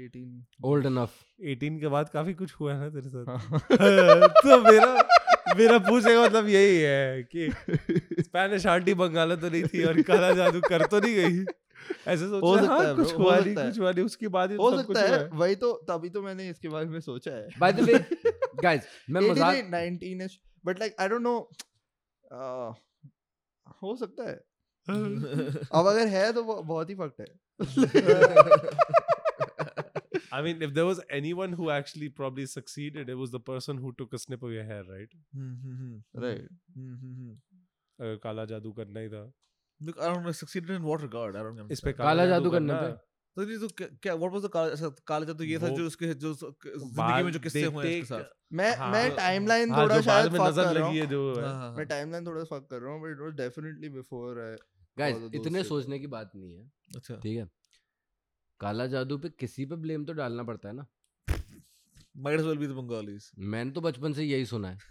18. 0.00 0.26
Old 0.70 0.86
enough. 0.86 1.14
18 1.52 1.78
के 1.80 1.88
बाद 1.96 2.08
काफ़ी 2.16 2.34
कुछ 2.40 2.52
हुआ 2.60 2.74
है 2.74 2.80
ना 2.80 2.88
तेरे 2.96 3.08
साथ. 3.08 3.24
हाँ. 3.28 4.28
तो 4.42 4.60
मेरा 4.70 4.90
मेरा 5.56 5.78
पूछने 5.78 6.14
का 6.14 6.24
मतलब 6.24 6.48
यही 6.48 6.78
है 6.78 7.22
कि 7.22 7.52
स्पेनिश 8.22 8.66
आंटी 8.66 8.94
बंगाला 8.94 9.34
तो 9.34 9.48
नहीं 9.50 9.64
थी 9.64 9.84
और 9.84 10.02
काला 10.02 10.32
जादू 10.32 10.60
कर 10.60 10.86
तो 10.86 11.00
नहीं 11.00 11.14
गई। 11.14 11.44
ऐसे 12.08 12.24
सोच 12.24 12.42
हो 12.42 12.58
सकता 12.58 12.72
हाँ, 12.72 12.84
है 12.84 12.94
कुछ 12.94 13.14
हुआ 13.14 13.38
नहीं 13.38 13.54
कुछ 13.54 13.78
हुआ 13.80 13.92
नहीं 13.92 14.04
उसके 14.04 14.28
बाद 14.28 14.52
हो 14.52 14.82
सकता 14.82 15.00
है 15.00 15.28
वही 15.28 15.54
तो 15.54 15.72
तभी 15.90 16.10
तो 16.10 16.22
मैंने 16.22 16.48
इसके 16.48 16.68
बारे 16.68 16.86
में 16.86 17.00
सोचा 17.00 17.30
है। 17.30 17.48
By 17.48 17.72
the 17.72 17.86
way, 17.86 17.94
guys, 18.64 18.80
मैं 19.10 19.30
मज़ाक 19.30 19.54
नहीं, 19.70 19.98
19 19.98 20.26
ish 20.26 20.36
but 20.66 20.80
like 20.80 20.96
I 21.00 21.08
don't 21.08 21.22
know 21.22 21.50
हो 23.82 23.96
सकता 23.96 24.28
है। 24.28 24.40
अब 25.74 25.86
अगर 25.86 26.06
है 26.06 26.32
तो 26.32 26.42
बहुत 26.42 26.90
ही 26.90 26.94
फक्ट 26.94 27.20
है। 27.20 27.26
I 30.32 30.42
mean, 30.42 30.62
if 30.62 30.74
there 30.74 30.86
was 30.86 31.00
anyone 31.10 31.52
who 31.52 31.70
actually 31.70 32.08
probably 32.08 32.46
succeeded, 32.46 33.08
it 33.08 33.18
was 33.22 33.30
the 33.30 33.40
person 33.40 33.78
who 33.78 33.92
took 33.92 34.12
a 34.14 34.18
snip 34.18 34.42
of 34.42 34.52
your 34.52 34.64
hair, 34.64 34.82
right? 34.88 35.14
Hmm, 35.34 35.54
hmm, 35.62 35.74
hmm. 35.80 35.94
Hmm, 36.16 36.94
hmm, 36.94 37.14
hmm. 37.20 37.32
अगर 37.98 38.16
काला 38.24 38.44
जादू 38.50 38.72
करना 38.72 39.00
ही 39.00 39.08
था 39.14 39.22
Look, 39.80 40.00
I 40.00 40.08
don't 40.12 40.26
know 40.26 40.32
succeeded 40.32 40.70
in 40.76 40.82
what 40.82 41.02
regard 41.02 41.36
I 41.36 41.42
don't 41.46 41.56
know 41.60 41.66
इस 41.72 41.80
पे 41.80 41.92
काला 42.00 42.26
जादू 42.26 42.50
करने 42.50 42.74
पे? 42.82 42.90
तो 43.36 43.50
ये 43.50 43.58
तो 43.58 43.68
क्या- 43.78 44.16
what 44.22 44.32
was 44.36 44.42
the 44.44 44.50
काला 44.54 44.72
अच्छा, 44.72 44.88
काला 45.06 45.26
जादू 45.26 45.44
ये 45.44 45.58
था 45.58 45.68
जो 45.76 45.86
उसके 45.86 46.12
जो 46.24 46.32
ज़िंदगी 46.34 47.22
में 47.22 47.30
जो 47.32 47.40
किस्से 47.40 47.64
हुए 47.64 47.86
हैं 47.86 48.02
उसके 48.02 48.14
साथ 48.14 48.24
मैं 48.60 48.70
हाँ, 48.76 48.90
मैं 48.92 49.08
हाँ, 49.08 49.16
टाइमलाइन 49.16 49.70
हाँ, 49.70 49.82
थोड़ा 49.82 49.94
जो 49.96 50.02
शायद 50.02 50.32
fuck 50.32 50.54
कर 50.56 50.62
रहा 50.62 50.72
लगी 50.72 50.86
हूँ 50.86 50.96
है 50.96 51.06
जो 51.06 51.20
हाँ, 51.40 51.52
हाँ, 51.52 51.70
मैं 51.70 51.76
हाँ. 51.76 51.84
टाइमलाइन 51.86 52.26
थोड़ा 52.26 52.44
फक 52.52 52.66
कर 52.70 52.80
रहा 52.80 52.94
हूँ 52.94 53.02
but 53.02 53.10
it 53.10 53.20
was 53.20 53.34
definitely 53.36 53.88
before 53.96 54.42
guys 54.98 55.30
इतने 55.34 55.62
सोचने 55.64 55.98
की 55.98 56.06
बात 56.16 56.32
नहीं 56.34 56.56
है 56.56 56.70
अच्छा 56.96 57.16
ठीक 57.16 57.36
है 57.38 57.48
काला 58.60 58.86
जादू 58.94 59.18
पे 59.18 59.28
किसी 59.40 59.64
पे 59.66 59.76
ब्लेम 59.86 60.04
तो 60.04 60.12
डालना 60.22 60.42
पड़ता 60.52 60.68
है 60.68 60.74
ना। 60.76 60.86
might 62.24 62.40
as 62.40 62.46
well 62.46 62.58
be 62.60 62.66
the 62.70 62.76
Bengalis 62.78 63.26
मैंने 63.52 63.70
तो 63.72 63.80
बचपन 63.80 64.12
से 64.12 64.24
यही 64.24 64.46
सुना 64.46 64.68
है। 64.70 64.78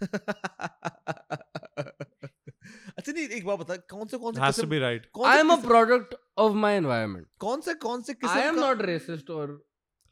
अच्छा 2.98 3.12
नहीं 3.12 3.26
एक 3.28 3.44
बात 3.46 3.58
बता 3.58 3.76
कौन 3.90 4.06
से 4.08 4.18
कौन 4.18 4.34
से 4.34 4.40
किस्म 4.46 4.68
be 4.70 4.80
right. 4.84 5.06
कौन 5.12 5.28
I 5.28 5.38
am 5.38 5.50
a 5.52 5.56
product 5.66 6.14
of 6.44 6.52
my 6.64 6.76
environment 6.76 7.26
कौन 7.40 7.60
से 7.68 7.74
कौन 7.86 8.02
से 8.08 8.14
किस्म 8.14 8.32
आई 8.32 8.46
एम 8.48 8.58
नॉट 8.60 8.82
रेसिस्ट 8.90 9.30
और 9.30 9.52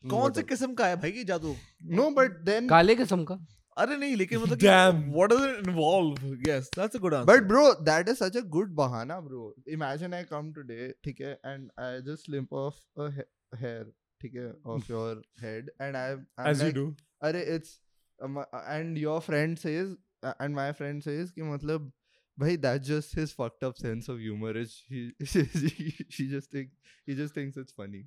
कौन 0.04 0.32
से 0.32 0.42
किस्म 0.52 0.74
का 0.74 0.86
है 0.86 0.96
भाई 0.96 1.10
ये 1.10 1.24
जादू? 1.30 1.54
नो 2.00 2.10
बट 2.18 2.36
देन 2.50 2.68
काले 2.68 2.94
किस्म 2.96 3.24
का। 3.24 3.38
अरे 3.76 3.96
नहीं 3.96 4.14
लेकिन 4.16 4.38
मतलब 4.42 4.58
Damn. 4.58 5.02
What 5.14 5.30
does 5.32 5.42
it 5.48 5.66
involve 5.68 6.36
yes 6.48 6.70
that's 6.78 6.96
a 6.96 6.98
good 7.00 7.14
answer 7.14 7.32
But 7.32 7.48
bro, 7.50 7.64
that 7.88 8.08
is 8.12 8.18
such 8.22 8.38
a 8.40 8.42
good 8.56 8.70
bahana, 8.80 9.18
bro. 9.26 9.42
Imagine 9.76 10.16
I 10.20 10.22
come 10.32 10.48
today, 10.56 10.86
ठीक 11.04 11.20
है, 11.20 11.34
and 11.52 11.68
I 11.84 11.90
just 12.08 12.30
limp 12.36 12.56
off 12.62 12.80
a 13.04 13.10
ha- 13.18 13.28
hair, 13.56 13.84
ठीक 14.20 14.34
है, 14.34 14.54
of 14.64 14.88
your 14.88 15.22
head, 15.40 15.70
and 15.80 15.96
I, 15.96 16.16
I'm 16.38 16.46
as 16.46 16.62
you 16.62 16.72
do 16.72 16.96
अरे 17.24 17.46
it's, 17.56 17.78
um, 18.20 18.44
and 18.52 18.98
your 18.98 19.20
friend 19.20 19.58
says, 19.58 19.96
uh, 20.22 20.34
and 20.40 20.54
my 20.54 20.72
friend 20.72 21.02
says 21.02 21.30
कि 21.30 21.42
मतलब, 21.42 21.92
भाई 22.40 22.60
that's 22.60 22.86
just 22.86 23.14
his 23.14 23.32
fucked 23.32 23.62
up 23.62 23.78
sense 23.78 24.08
of 24.08 24.18
humor. 24.18 24.56
Is 24.56 24.82
he, 24.88 25.12
he, 25.20 26.06
he 26.08 26.28
just 26.28 26.50
think, 26.50 26.70
he 27.06 27.14
just 27.14 27.34
thinks 27.34 27.56
it's 27.56 27.72
funny. 27.72 28.04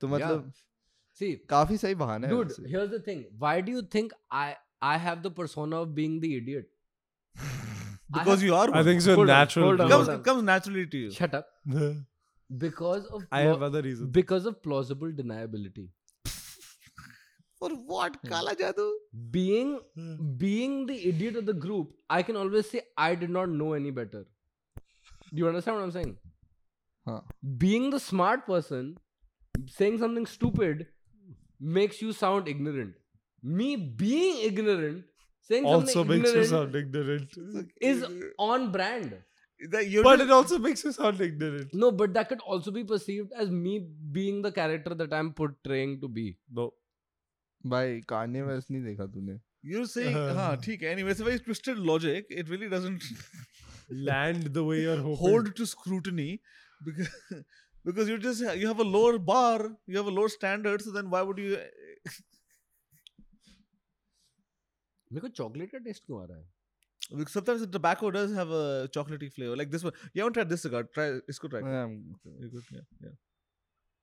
तो 0.00 0.08
मतलब 0.08 0.52
सी 1.18 1.32
काफ़ी 1.50 1.76
सही 1.78 1.94
बहाना 1.94 2.26
है 2.26 2.32
dude 2.32 2.48
वैसे। 2.48 2.70
here's 2.70 2.90
the 2.90 3.00
thing 3.00 3.24
why 3.38 3.60
do 3.60 3.72
you 3.72 3.82
think 3.82 4.12
i 4.40 4.56
i 4.80 4.96
have 4.96 5.22
the 5.22 5.30
persona 5.30 5.80
of 5.86 5.94
being 5.94 6.20
the 6.20 6.36
idiot 6.36 6.68
because 8.16 8.42
you 8.42 8.54
are 8.54 8.68
I 8.72 8.82
think 8.82 9.02
so 9.06 9.14
Hold 9.14 9.30
on, 9.30 9.36
natural 9.36 9.66
hold 9.66 9.80
on, 9.80 9.88
comes 9.88 10.24
comes 10.28 10.42
naturally 10.42 10.86
to 10.86 10.98
you 10.98 11.10
shut 11.10 11.34
up 11.34 11.48
because 12.56 13.04
of 13.06 13.24
I 13.30 13.40
have 13.40 13.62
other 13.62 13.82
reasons. 13.82 14.10
because 14.10 14.46
of 14.46 14.62
plausible 14.62 15.08
deniability. 15.08 15.88
For 17.58 17.70
what? 17.70 18.16
Hmm. 18.16 18.28
Kala 18.28 18.54
jadoo? 18.56 18.90
Being 19.30 19.80
hmm. 19.94 20.14
being 20.36 20.86
the 20.86 21.08
idiot 21.08 21.36
of 21.36 21.46
the 21.46 21.54
group 21.54 21.92
i 22.08 22.22
can 22.22 22.36
always 22.36 22.70
say 22.70 22.82
i 22.96 23.14
did 23.14 23.30
not 23.30 23.50
know 23.50 23.72
any 23.74 23.90
better. 23.90 24.24
Do 25.32 25.36
you 25.36 25.48
understand 25.48 25.76
what 25.76 25.84
i'm 25.84 25.92
saying? 25.92 26.16
Huh. 27.06 27.20
being 27.56 27.90
the 27.90 27.98
smart 27.98 28.46
person 28.46 28.96
saying 29.66 29.98
something 29.98 30.26
stupid 30.26 30.86
makes 31.58 32.02
you 32.02 32.12
sound 32.12 32.48
ignorant. 32.48 32.94
Me 33.42 33.76
being 33.76 34.42
ignorant 34.48 35.04
saying 35.40 35.64
also 35.64 35.86
something 35.86 36.22
makes 36.22 36.34
you 36.34 36.44
sound 36.44 36.76
ignorant. 36.76 37.30
Is 37.80 38.04
on 38.38 38.70
brand 38.72 39.16
that 39.73 39.89
you're 39.89 40.03
but 40.05 40.17
just- 40.19 40.29
it 40.29 40.33
also 40.37 40.57
makes 40.67 40.83
you 40.85 40.91
sound 40.97 41.21
ignorant 41.27 41.73
no 41.85 41.89
but 42.03 42.13
that 42.19 42.29
could 42.31 42.41
also 42.53 42.71
be 42.77 42.83
perceived 42.93 43.35
as 43.43 43.51
me 43.65 43.75
being 44.19 44.41
the 44.45 44.51
character 44.59 44.95
that 45.01 45.13
i'm 45.19 45.31
portraying 45.41 45.93
to 46.05 46.09
be 46.19 46.27
no 46.59 46.69
भाई 47.73 47.99
Kanye 48.09 48.41
West 48.51 48.71
नहीं 48.71 48.83
देखा 48.83 49.05
तूने 49.15 49.39
you're 49.73 49.87
saying 49.89 50.15
हाँ 50.37 50.55
ठीक 50.63 50.81
है 50.83 50.93
anyway 50.95 51.11
it's 51.15 51.21
a 51.25 51.27
very 51.27 51.41
twisted 51.43 51.77
logic 51.89 52.33
it 52.41 52.49
really 52.53 52.69
doesn't 52.73 53.05
land 54.09 54.49
the 54.57 54.63
way 54.69 54.79
you're 54.81 54.97
hoping 55.05 55.21
hold 55.21 55.51
to 55.59 55.67
scrutiny 55.73 56.25
because 56.87 57.13
because 57.89 58.11
you 58.13 58.17
just 58.25 58.43
you 58.63 58.71
have 58.71 58.81
a 58.85 58.89
lower 58.95 59.21
bar 59.29 59.55
you 59.93 60.01
have 60.01 60.09
a 60.13 60.15
lower 60.17 60.33
standard 60.35 60.83
so 60.87 60.95
then 60.97 61.13
why 61.15 61.21
would 61.29 61.39
you 61.45 61.61
मेरे 65.13 65.21
को 65.21 65.27
chocolate 65.39 65.71
का 65.71 65.77
test 65.87 66.05
क्यों 66.05 66.21
आ 66.21 66.25
रहा 66.25 66.37
है 66.37 66.43
because 66.43 66.56
sometimes 67.34 67.60
the 67.60 67.66
tobacco 67.78 68.10
does 68.10 68.32
have 68.38 68.50
a 68.50 68.88
chocolatey 68.96 69.30
flavor 69.36 69.56
like 69.60 69.70
this 69.76 69.84
one 69.84 69.94
you 70.12 70.22
haven't 70.22 70.34
tried 70.38 70.48
this 70.48 70.62
cigar 70.66 70.82
try 70.98 71.06
it's 71.26 71.38
good 71.44 71.54
try 71.56 71.62
Um, 71.82 71.94
you 72.42 72.48
good 72.56 72.66
yeah 72.76 72.84
yeah 73.06 73.14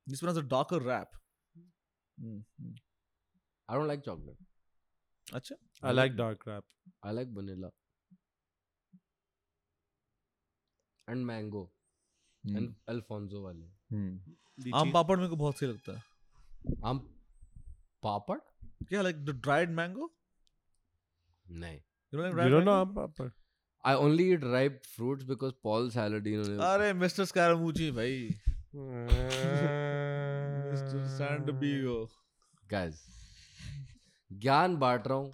this 0.07 0.23
one 0.25 0.29
has 0.33 0.41
a 0.45 0.47
darker 0.55 0.79
wrap 0.89 1.21
Mm, 2.23 2.35
mm. 2.63 2.75
I 3.69 3.75
don't 3.77 3.89
like 3.91 4.03
chocolate. 4.03 4.37
अच्छा 5.37 5.55
I 5.89 5.91
like 5.91 6.13
dark 6.19 6.45
rap. 6.49 6.63
I 7.03 7.11
like 7.15 7.33
vanilla. 7.37 7.69
And 11.07 11.27
mango. 11.31 11.63
Hmm. 12.45 12.55
And 12.57 12.73
Alfonso 12.93 13.41
wale. 13.47 13.65
आम 14.81 14.91
पापड़ 14.91 15.17
मेरे 15.17 15.29
को 15.29 15.35
बहुत 15.35 15.57
सही 15.57 15.67
लगता 15.69 15.93
है 15.93 16.75
आम 16.91 16.99
पापड़ 18.03 18.37
क्या 18.89 19.01
लाइक 19.01 19.23
द 19.25 19.35
ड्राइड 19.43 19.69
मैंगो 19.79 20.09
नहीं 21.63 21.79
you 22.13 22.19
don't 22.19 22.27
like 22.27 22.37
ripe. 22.37 22.45
You 22.45 22.51
don't 22.51 22.65
know 22.65 22.85
mango? 22.85 22.89
I'm 22.89 22.93
Papa. 22.93 23.31
I 23.83 23.93
only 23.93 24.31
eat 24.31 24.43
ripe 24.43 24.85
fruits 24.85 25.23
because 25.23 25.53
Paul 25.63 25.89
Saladino 25.89 26.47
ने 26.47 26.73
अरे 26.73 26.93
मिस्टर 26.93 27.25
स्कैरामूची 27.25 27.91
भाई 27.91 28.29
मिस्टर 30.71 31.07
सैंड 31.07 31.49
guys 32.73 32.95
ज्ञान 34.33 34.77
बांट 34.77 35.07
रहा 35.07 35.17
हूँ 35.17 35.33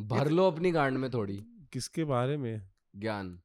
भर 0.00 0.28
लो 0.28 0.50
अपनी 0.50 0.70
गांड 0.70 0.98
में 0.98 1.10
थोड़ी 1.10 1.44
किसके 1.72 2.04
बारे 2.04 2.36
में 2.36 2.70
ज्ञान 2.96 3.42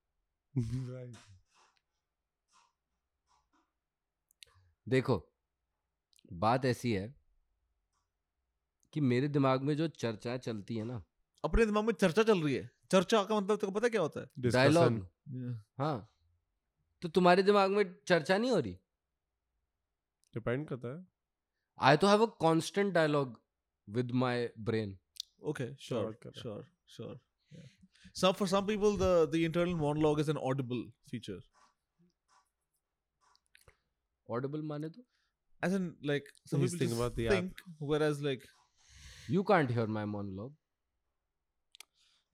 देखो 4.90 5.34
बात 6.34 6.66
ऐसी 6.66 6.94
है 6.94 7.16
कि 8.94 9.02
मेरे 9.02 9.28
दिमाग 9.28 9.62
में 9.62 9.78
जो 9.78 9.88
चर्चाएँ 9.88 10.38
चलती 10.38 10.76
है 10.76 10.84
ना 10.84 11.04
अपने 11.44 11.66
दिमाग 11.66 11.86
में 11.86 11.94
चर्चा 11.94 12.24
चल 12.24 12.42
रही 12.44 12.54
है। 12.54 12.70
चर्चा 12.92 13.24
का 13.24 13.40
मतलब 13.40 13.58
तुमको 13.58 13.80
पता 13.80 13.90
क्या 13.90 14.02
होता 14.02 14.20
है? 14.22 14.52
डायलॉग 14.52 15.08
हाँ। 15.78 16.10
तो 17.02 17.10
तुम्हारे 17.10 17.44
दिमाग 17.44 17.72
में 17.72 17.84
चर्चा 18.08 18.38
नहीं 18.38 18.52
हो 18.52 18.60
रही? 18.60 18.74
डिपेंड 20.34 20.68
करता 20.68 20.88
है। 20.88 21.06
आई 21.80 21.98
तो 21.98 22.08
have 22.08 22.26
a 22.26 22.30
constant 22.42 22.94
dialogue 22.94 23.40
with 23.88 24.12
my 24.22 24.50
brain 24.60 24.98
okay 25.42 25.74
sure 25.76 26.18
sure 26.38 26.64
sure 26.96 27.20
some 28.16 28.32
for 28.32 28.48
some 28.48 28.66
people 28.68 28.98
the 28.98 29.30
the 29.32 29.36
internal 29.42 29.76
monologue 29.76 30.20
is 30.20 30.32
an 30.32 30.38
audible 30.52 30.90
feature 31.12 31.40
audible 34.30 34.62
माने 34.72 34.90
तो? 34.90 35.02
As 35.66 35.74
in 35.76 35.86
like 36.08 36.28
some 36.50 36.64
people 36.64 36.90
just 36.90 37.16
think 37.30 37.62
whereas 37.92 38.20
like 38.26 38.44
you 39.36 39.44
can't 39.52 39.72
hear 39.76 39.86
my 39.94 40.04
monologue 40.10 40.52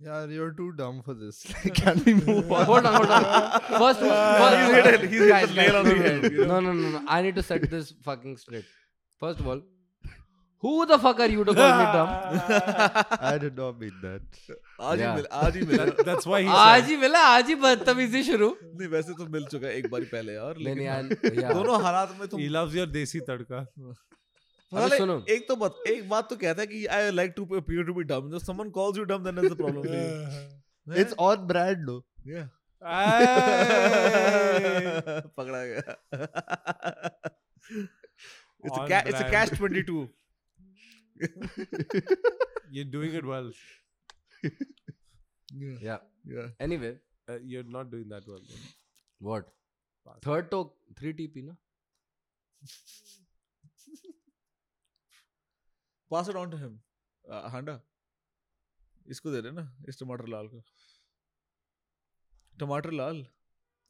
Yeah, 0.00 0.26
you're 0.26 0.52
too 0.52 0.72
dumb 0.80 0.98
for 1.02 1.14
this. 1.20 1.38
Can 1.78 2.02
we 2.04 2.12
move 2.14 2.52
on? 2.52 2.64
hold 2.66 2.86
on, 2.86 2.94
hold 2.98 3.10
on. 3.14 3.24
First, 3.78 4.00
first 4.02 4.58
He's 4.58 4.74
hit 4.74 4.86
it- 4.98 5.08
he's 5.14 5.20
hit 5.22 5.28
guys, 5.30 5.48
the 5.48 5.54
nail 5.54 5.72
guys, 5.72 5.80
on 5.80 5.88
the 5.88 5.94
no, 5.96 6.02
head, 6.02 6.32
you 6.36 6.46
know? 6.46 6.60
No, 6.60 6.72
no, 6.72 6.72
no, 6.82 6.90
no. 6.98 7.00
I 7.16 7.22
need 7.22 7.34
to 7.40 7.42
set 7.48 7.68
this 7.72 7.90
fucking 8.04 8.36
straight. 8.36 8.64
First 9.24 9.40
of 9.40 9.48
all, 9.48 9.62
who 10.62 10.86
the 10.90 10.98
fuck 11.06 11.18
are 11.24 11.28
you 11.32 11.42
to 11.48 11.52
call 11.58 11.72
me 11.80 11.84
dumb? 11.96 12.12
I 13.32 13.38
did 13.42 13.56
not 13.62 13.80
mean 13.80 13.96
that. 14.04 14.22
आज 14.80 14.98
ही 14.98 15.04
Yeah. 15.04 15.16
मिल 15.16 15.26
आज 15.42 15.56
ही 15.56 15.62
मिला 15.72 15.86
That's 16.10 16.26
why 16.32 16.40
he 16.42 16.48
आज 16.60 16.80
said. 16.82 16.90
ही 16.90 16.96
मिला 17.02 17.24
आज 17.34 17.48
ही 17.48 17.54
बदतमीजी 17.66 18.22
शुरू 18.30 18.48
नहीं 18.62 18.88
वैसे 18.94 19.14
तो 19.22 19.26
मिल 19.36 19.44
चुका 19.54 19.66
है 19.66 19.74
एक 19.78 19.90
बार 19.96 20.04
पहले 20.14 20.34
यार 20.38 20.54
नहीं 20.66 20.74
नहीं 20.76 21.08
लेकिन 21.10 21.40
यार 21.42 21.54
दोनों 21.54 21.82
हालात 21.88 22.16
में 22.20 22.26
तुम 22.28 22.40
He 22.44 22.48
loves 22.58 22.78
your 22.80 22.86
desi 22.98 23.20
tadka. 23.30 23.66
नहीं, 24.79 24.97
सुनो। 24.97 25.15
एक 25.35 25.47
तो 25.47 25.55
बात 25.63 25.75
एक 25.87 26.07
बात 26.09 26.29
तो 26.29 26.35
कहता 26.43 26.61
है 26.61 26.67
कि 26.67 26.85
I 26.97 27.09
like 27.11 27.33
to 27.37 27.45
appear 27.59 27.85
to 27.89 27.93
be 27.99 28.03
dumb 28.11 28.33
if 28.39 28.43
someone 28.49 28.71
calls 28.79 28.99
you 29.01 29.05
dumb 29.13 29.23
then 29.29 29.39
there's 29.41 29.55
a 29.55 29.59
problem 29.61 29.87
for 29.87 29.95
you 29.99 30.99
It's 31.01 31.13
on 31.25 31.45
brand, 31.53 31.83
though. 31.89 32.01
yeah 32.33 32.47
Aye. 32.93 33.19
पकड़ा 35.37 35.61
गया 35.65 35.93
it's 38.63 38.77
a 38.77 38.81
On 38.81 38.87
ca- 38.89 39.03
it's 39.11 39.21
a 39.21 39.29
brand. 39.29 39.33
catch 39.35 39.53
22 39.59 40.09
You're 42.75 42.89
doing 42.97 43.15
it 43.21 43.25
well. 43.31 43.49
yeah 45.63 45.77
yeah 45.87 45.99
yeah 46.35 46.53
anyway 46.69 46.93
Uh, 47.31 47.35
you're 47.49 47.67
not 47.73 47.89
doing 47.91 48.07
that 48.13 48.25
well. 48.29 48.39
though. 48.47 48.63
what 49.27 49.45
third 50.25 50.47
to 50.53 50.57
3 51.01 51.11
TP 51.19 51.43
ना 51.49 51.53
pass 56.13 56.29
it 56.33 56.39
on 56.43 56.51
to 56.55 56.61
him 56.63 56.73
uh, 57.25 57.41
हांडा 57.55 57.79
इसको 59.15 59.31
दे 59.31 59.41
दे 59.41 59.51
ना 59.59 59.65
इस 59.89 59.99
टमाटर 59.99 60.27
लाल 60.35 60.47
को 60.55 60.63
टमाटर 62.53 62.91
लाल 63.03 63.25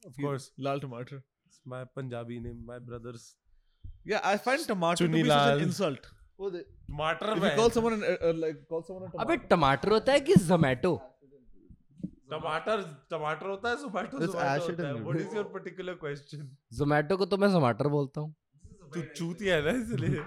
Of 0.04 0.16
course. 0.24 0.46
लाल 0.68 0.80
टमाटर 0.80 1.22
It's 1.48 1.60
my 1.72 1.80
Punjabi 1.98 2.38
name. 2.44 2.60
My 2.70 2.78
brother's. 2.90 3.26
yeah 4.12 4.24
I 4.30 4.38
find 4.46 4.64
tomato 4.70 4.98
to 5.00 5.06
Chuni 5.08 5.20
be 5.24 5.30
such 5.30 5.52
an 5.58 5.62
insult 5.66 6.08
Tomato. 6.40 7.34
if 7.36 7.44
you 7.44 7.52
call 7.60 7.70
someone 7.76 7.94
an, 7.98 8.04
uh, 8.04 8.16
uh, 8.30 8.34
like 8.44 8.58
call 8.72 8.82
someone 8.88 9.06
a 9.08 9.22
अबे 9.26 9.36
tomato 9.36 9.50
टमाटर 9.52 9.92
होता 9.94 10.14
है 10.14 10.20
कि 10.30 10.36
Zomato 10.46 10.94
Tomato. 12.34 12.76
Tomato 13.14 13.48
होता 13.50 13.70
है 13.70 13.76
acid 13.76 13.94
होता 13.94 14.88
है. 14.88 14.94
noodles. 14.96 15.22
is 15.26 15.34
your 15.40 15.46
particular 15.58 15.96
question? 16.06 16.46
Zomato 16.80 17.18
को 17.18 17.26
तो 17.34 17.38
मैं 17.44 17.50
जोमाटर 17.58 17.88
बोलता 17.98 18.22
हूँ 18.22 18.34
तू 18.94 19.02
चूतिया 19.16 19.56
है 19.56 19.62
ना 19.66 19.78
इसलिए. 19.84 20.26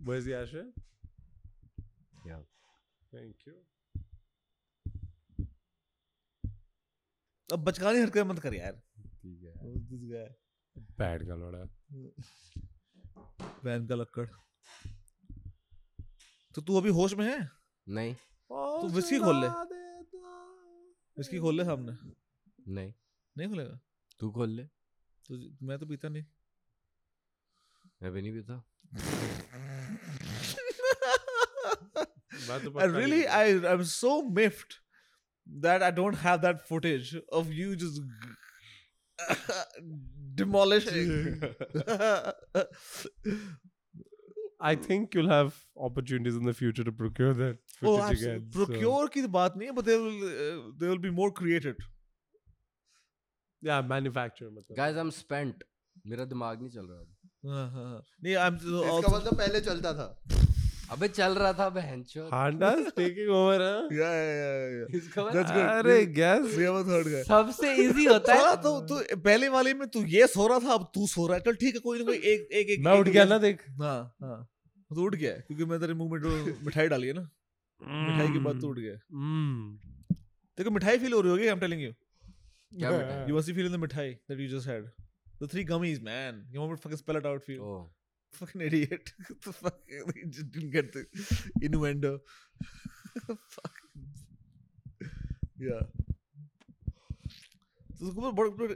Where's 0.00 0.24
the 0.24 0.34
Asher? 0.34 0.64
Yeah. 2.26 2.42
Thank 3.14 3.36
you. 3.48 3.54
अब 7.52 7.58
बचकानी 7.58 7.98
हरकत 7.98 8.18
मत 8.18 8.38
कर 8.38 8.54
यार। 8.54 8.82
ठीक 8.98 9.42
है। 9.42 9.74
this 9.74 10.02
guy 10.02 10.28
Bad 10.84 11.28
का 11.28 11.34
लौड़ा. 11.34 11.58
वैन 13.64 13.86
का 13.86 13.94
लक्कड़। 13.94 14.26
तो 16.54 16.62
तू 16.62 16.76
अभी 16.76 16.88
होश 16.88 17.14
में 17.14 17.26
है? 17.26 17.50
नहीं। 17.88 18.14
तू 18.80 18.88
विस्की 18.88 19.18
खोल 19.18 19.40
ले। 19.40 19.48
इसकी 21.20 21.38
खोल 21.38 21.56
ले 21.56 21.64
सामने। 21.64 21.92
नहीं। 22.72 22.94
नहीं 23.38 23.48
खोलेगा? 23.48 23.80
तू 24.18 24.30
खोल 24.30 24.48
ले। 24.48 24.64
तो 25.28 25.66
मैं 25.66 25.78
तो 25.78 25.86
पीता 25.86 26.08
नहीं। 26.08 26.24
मैं 28.02 28.12
भी 28.12 28.22
नहीं 28.22 28.32
पीता। 28.32 28.69
मैं 32.47 32.63
तो 32.63 32.69
I 32.69 32.73
पक्का 32.73 32.85
really, 32.95 33.21
नहीं 33.25 33.61
I 33.65 33.73
I'm 33.73 33.83
so 33.91 34.11
miffed 34.39 34.79
that 35.65 35.83
I 35.87 35.91
don't 35.99 36.19
have 36.25 36.41
that 36.45 36.65
footage 36.67 37.11
of 37.41 37.51
you 37.59 37.75
just 37.75 38.01
demolishing. 40.41 41.41
I 44.59 44.73
think 44.75 45.13
you'll 45.13 45.29
have 45.29 45.57
opportunities 45.87 46.35
in 46.35 46.45
the 46.45 46.53
future 46.53 46.83
to 46.83 46.91
procure 46.91 47.33
that 47.33 47.57
oh, 47.83 47.97
footage 47.97 48.11
absolutely. 48.11 48.29
again. 48.31 48.51
so- 48.51 48.65
Procure 48.65 49.09
की 49.15 49.21
तो 49.21 49.27
बात 49.37 49.57
नहीं 49.57 49.67
है, 49.69 49.75
but 49.75 49.85
they 49.85 49.97
will 49.97 50.23
uh, 50.29 50.71
they 50.83 50.89
will 50.93 51.03
be 51.07 51.11
more 51.19 51.31
created. 51.41 51.75
Yeah, 53.69 53.81
manufacture 53.91 54.49
मतलब. 54.51 54.75
Guys 54.77 54.95
I 54.95 55.01
am 55.01 55.09
spent 55.19 55.63
मेरा 56.07 56.25
दिमाग 56.33 56.61
नहीं 56.61 56.71
चल 56.71 56.85
रहा 56.89 56.99
अब 56.99 57.07
हाँ, 57.07 57.18
हाँ, 57.44 57.70
हाँ. 57.74 58.02
नहीं, 58.24 58.34
I'm 58.36 58.56
इसका 58.56 59.16
मतलब 59.16 59.36
पहले 59.38 59.60
चलता 59.60 59.92
था 59.94 60.16
अबे 60.92 61.08
चल 61.08 61.34
रहा 61.34 61.52
था 61.58 61.68
बहनचोद 61.74 62.30
Honda's 62.32 62.86
taking 62.94 63.28
over, 63.34 63.58
huh? 63.64 63.82
yeah, 63.98 64.14
yeah, 64.20 64.38
yeah, 64.38 64.70
yeah. 64.76 64.96
इसका 64.98 65.24
That's 65.34 65.52
good. 65.56 65.66
अरे. 65.66 65.96
We 66.56 66.64
have 66.64 66.78
a 66.80 66.84
third 66.88 67.10
guy. 67.12 67.22
सबसे 67.28 67.74
इजी 67.84 68.04
होता 68.04 68.34
है 68.34 68.56
तो 68.62 68.72
तू 68.90 68.98
पहले 69.28 69.48
वाले 69.56 69.74
में 69.74 69.86
तू 69.88 70.04
ये 70.14 70.26
सो 70.34 70.46
रहा 70.46 70.58
था 70.66 70.72
अब 70.74 70.90
तू 70.94 71.06
सो 71.14 71.26
रहा 71.26 71.36
है 71.36 71.42
चल 71.46 71.54
ठीक 71.64 71.74
है 71.74 71.80
कोई 71.80 71.98
ना 71.98 72.04
कोई 72.04 72.16
एक 72.32 72.48
एक 72.60 72.70
एक 72.70 72.84
मैं 72.86 72.98
उठ 73.00 73.08
गया 73.08 73.24
ना 73.24 73.38
देख. 73.46 73.62
हाँ 73.80 73.98
हाँ 74.22 74.38
तो 74.90 75.02
उठ 75.04 75.14
गया 75.14 75.32
क्योंकि 75.46 75.64
मैं 75.72 75.80
तेरे 75.80 75.94
मुँह 75.94 76.10
में 76.12 76.54
मिठाई 76.66 76.88
डाली 76.94 77.06
है 77.06 77.12
ना 77.14 77.28
मिठाई 77.80 78.32
के 78.32 78.38
बाद 78.44 78.60
तो 78.60 78.68
उठ 78.68 78.78
गया. 78.78 78.96
देखो 80.58 80.70
मिठाई 80.70 80.98
फील 80.98 81.12
हो 81.12 81.20
रही 81.20 81.30
होगी 81.30 81.46
आई 81.46 81.52
एम 81.52 81.60
टेलिंग 81.60 81.82
यू 81.82 81.92
क्या 81.92 82.90
बेटा 82.90 83.14
You 83.28 83.36
must 83.38 83.50
be 83.50 83.54
feeling 83.60 83.76
the 83.76 83.80
mithai 83.84 84.08
that 84.28 84.42
you 84.42 84.48
just 84.56 84.70
had. 84.72 84.90
The 85.40 85.48
three 85.48 85.64
gummies, 85.64 86.00
man. 86.02 86.44
You 86.52 86.60
want 86.60 86.72
me 86.72 86.76
to 86.76 86.82
fucking 86.82 86.98
spell 86.98 87.16
it 87.16 87.26
out 87.26 87.42
for 87.44 87.52
you? 87.52 87.62
Oh 87.64 87.88
Fucking 88.38 88.60
idiot. 88.64 89.12
the 89.44 89.52
fuck? 89.52 89.78
You 89.88 90.26
just 90.38 90.50
didn't 90.56 90.70
get 90.70 90.92
the 90.92 91.04
innuendo. 91.68 92.10
fuck. 93.54 93.80
Yeah. 95.58 95.80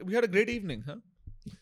We 0.04 0.14
had 0.14 0.24
a 0.24 0.28
great 0.28 0.48
evening, 0.48 0.82
huh? 0.86 0.96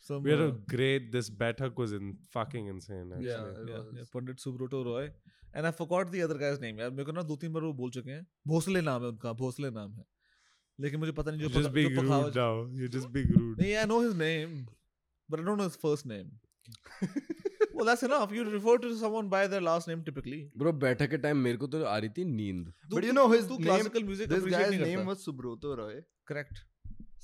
Some, 0.01 0.23
We 0.23 0.31
had 0.31 0.41
uh, 0.41 0.45
a 0.45 0.49
uh, 0.49 0.53
great. 0.69 1.11
This 1.13 1.29
Baithak 1.43 1.77
was 1.77 1.93
in 1.93 2.17
fucking 2.31 2.67
insane. 2.67 3.11
Actually. 3.13 3.27
yeah, 3.27 3.45
it 3.61 3.69
yeah, 3.69 3.77
was. 3.77 3.87
yeah. 3.97 4.05
Pandit 4.13 4.39
Subroto 4.39 4.85
Roy. 4.85 5.11
And 5.55 5.67
I 5.67 5.71
forgot 5.71 6.11
the 6.11 6.23
other 6.23 6.39
guy's 6.43 6.61
name. 6.61 6.79
यार 6.79 6.91
मेरे 6.91 7.05
को 7.05 7.13
ना 7.13 7.23
दो 7.31 7.37
तीन 7.37 7.53
बार 7.53 7.63
वो 7.63 7.73
बोल 7.81 7.91
चुके 7.97 8.11
हैं 8.11 8.27
भोसले 8.49 8.81
नाम 8.89 9.03
है 9.03 9.09
उनका 9.09 9.33
भोसले 9.41 9.71
नाम 9.71 9.91
है 9.97 10.05
लेकिन 10.81 11.01
मुझे 11.01 11.13
पता 11.13 11.31
नहीं 11.31 11.41
जो 11.41 11.49
You're 11.49 11.63
just 11.63 11.75
being 11.75 11.91
जो 11.97 12.03
rude 12.03 12.37
now. 12.37 12.53
You're 12.81 12.93
just 12.97 13.13
being 13.17 13.33
rude. 13.41 13.59
Nee, 13.65 13.77
I 13.81 13.85
know 13.91 14.01
his 14.07 14.15
name, 14.23 14.55
but 15.29 15.41
I 15.41 15.45
don't 15.49 15.57
know 15.63 15.69
his 15.69 15.77
first 15.85 16.07
name. 16.07 16.31
well, 17.75 17.85
that's 17.87 18.03
enough. 18.03 18.33
You 18.33 18.45
refer 18.49 18.77
to 18.79 18.95
someone 18.97 19.29
by 19.29 19.47
their 19.53 19.61
last 19.69 19.89
name 19.93 20.03
typically. 20.09 20.41
Bro 20.59 20.73
बैठक 20.85 21.11
के 21.11 21.19
time 21.27 21.37
मेरे 21.47 21.57
को 21.63 21.67
तो 21.75 21.83
आ 21.85 21.97
रही 22.05 22.09
थी 22.19 22.25
नींद 22.35 22.73
But 22.95 23.07
you 23.09 23.15
know 23.19 23.27
his 23.35 23.49
name- 23.51 23.65
classical 23.69 24.07
music 24.11 24.29
This 24.35 24.45
guy's 24.55 24.77
name 24.83 24.99
करता. 24.99 25.07
was 25.13 25.25
Subroto 25.29 25.75
Roy. 25.83 25.97
correct. 26.33 26.63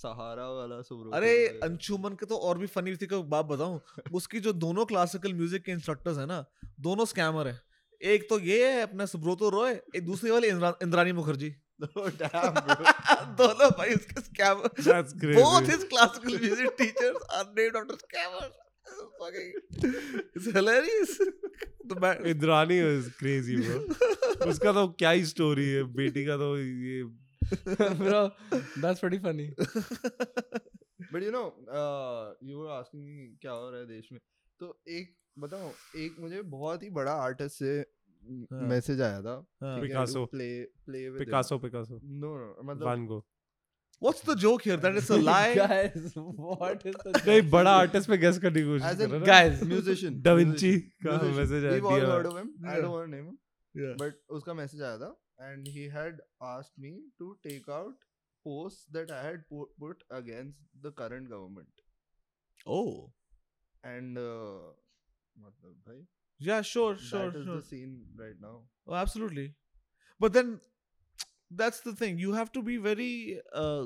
सहारा 0.03 0.46
वाला 0.57 0.80
सुब्रोतो 0.88 1.16
अरे 1.16 1.30
अंशुमन 1.66 2.14
के 2.18 2.26
तो 2.32 2.36
और 2.49 2.59
भी 2.59 2.66
फनी 2.74 2.94
थी 2.96 3.07
का 3.12 3.18
बात 3.30 3.44
बताऊँ 3.46 3.80
उसकी 4.14 4.40
जो 4.40 4.53
दोनों 4.64 4.84
क्लासिकल 4.92 5.32
म्यूज़िक 5.34 5.62
के 5.64 5.72
इंस्ट्रक्टर्स 5.72 6.18
है 6.18 6.26
ना 6.26 6.44
दोनों 6.88 7.05
स्कैमर 7.12 7.49
है 7.49 7.59
एक 8.01 8.28
तो 8.30 8.38
ये 8.40 8.68
है 8.72 8.82
अपना 8.82 9.07
सुब्रोतो 9.12 9.49
रॉय 9.55 9.72
एक 9.96 10.05
दूसरी 10.07 10.30
वाली 10.30 10.49
इंद्रा, 10.49 10.72
इंद्रानी 10.82 11.12
मुखर्जी 11.12 11.51
दोनों 13.39 13.70
भाई 13.70 13.95
उसके 13.95 14.20
scammer 14.20 14.68
both 15.35 15.68
his 15.70 15.85
classical 15.85 16.39
music 16.39 16.74
teachers 16.79 17.22
are 17.31 17.45
named 17.59 17.76
after 17.76 17.95
scammer 17.95 18.49
उसका 24.49 24.72
तो 24.72 24.89
क्या 24.89 25.11
ही 25.11 25.24
स्टोरी 25.24 25.68
है 25.68 25.83
बेटी 25.83 26.24
का 26.26 26.37
तो 26.37 26.59
ये। 26.59 27.03
That's 28.81 29.01
pretty 29.01 29.18
funny 29.18 29.47
but 31.12 31.22
you 31.22 31.31
know 31.31 31.43
you 32.51 32.59
were 32.59 32.70
asking 32.70 33.37
क्या 33.41 33.53
हो 33.53 33.70
रहा 33.70 33.81
है 33.81 33.87
देश 33.87 34.09
में। 34.12 34.20
तो 34.61 34.66
एक 34.89 35.16
बताओ 35.39 35.68
एक 35.97 36.16
मुझे 36.20 36.43
बहुत 36.43 36.83
ही 36.83 36.91
बड़ा 36.91 37.12
आर्टिस्ट 37.12 37.57
से 37.59 37.97
मैसेज 38.68 39.01
आया 39.01 39.20
था 39.22 39.41
Picasso 39.62 40.24
play 40.26 40.49
play 40.87 41.09
with 41.09 41.18
Picasso 41.18 41.59
Picasso 41.59 42.01
no 42.05 42.37
no 42.37 42.55
मतलब 42.62 42.87
one 42.89 43.07
go 43.07 43.18
what's 44.03 44.24
the 44.26 44.35
joke 44.39 44.62
here 44.64 44.81
that 44.81 44.97
is 44.97 45.12
a 45.12 45.16
lie 45.18 45.55
guys 45.55 46.14
what 46.16 46.87
is 46.87 46.97
the 46.99 47.20
कोई 47.24 47.43
बड़ा 47.51 47.70
आर्टिस्ट 47.76 48.09
पे 48.11 48.18
गेस 48.18 48.39
कर 48.39 48.53
रहा 48.53 48.89
है 48.89 49.20
गाइस 49.22 49.62
म्यूजिशियन 49.64 50.20
डाविंची 50.22 50.72
का 51.07 51.20
मैसेज 51.22 51.64
आया 51.64 51.81
था 51.81 51.89
we 51.89 52.01
all 52.01 52.11
heard 52.11 52.26
him 52.37 52.68
I 52.68 52.83
don't 52.83 52.91
know 52.91 53.05
name 53.07 53.97
but 53.97 54.20
उसका 54.39 54.55
मैसेज 54.55 54.83
आया 54.83 54.99
था 54.99 55.16
and 55.43 55.68
he 55.68 55.87
had 55.97 56.20
asked 56.45 56.83
me 56.83 56.93
to 57.18 57.33
take 57.43 57.70
out 57.70 58.05
post 58.47 58.93
that 58.93 59.11
I 59.11 59.24
had 59.24 59.43
put 59.53 60.03
against 60.12 60.87
the 60.87 60.93
current 60.99 61.29
government 61.29 61.83
oh 62.66 63.11
and 63.85 64.18
मतलब 64.18 65.83
भाई 65.87 66.01
yeah 66.49 66.61
sure 66.74 66.97
sure 66.97 67.26
that 67.32 67.39
is 67.39 67.45
sure 67.49 67.55
the 67.57 67.67
scene 67.71 67.97
right 68.26 68.39
now 68.45 68.55
Oh, 68.86 68.95
absolutely. 69.01 69.43
But 70.19 70.34
then 70.34 70.47
that's 71.59 71.80
the 71.84 71.91
thing. 71.99 72.17
You 72.24 72.34
have 72.38 72.49
to 72.55 72.61
be 72.69 72.74
very 72.86 73.39
uh 73.53 73.86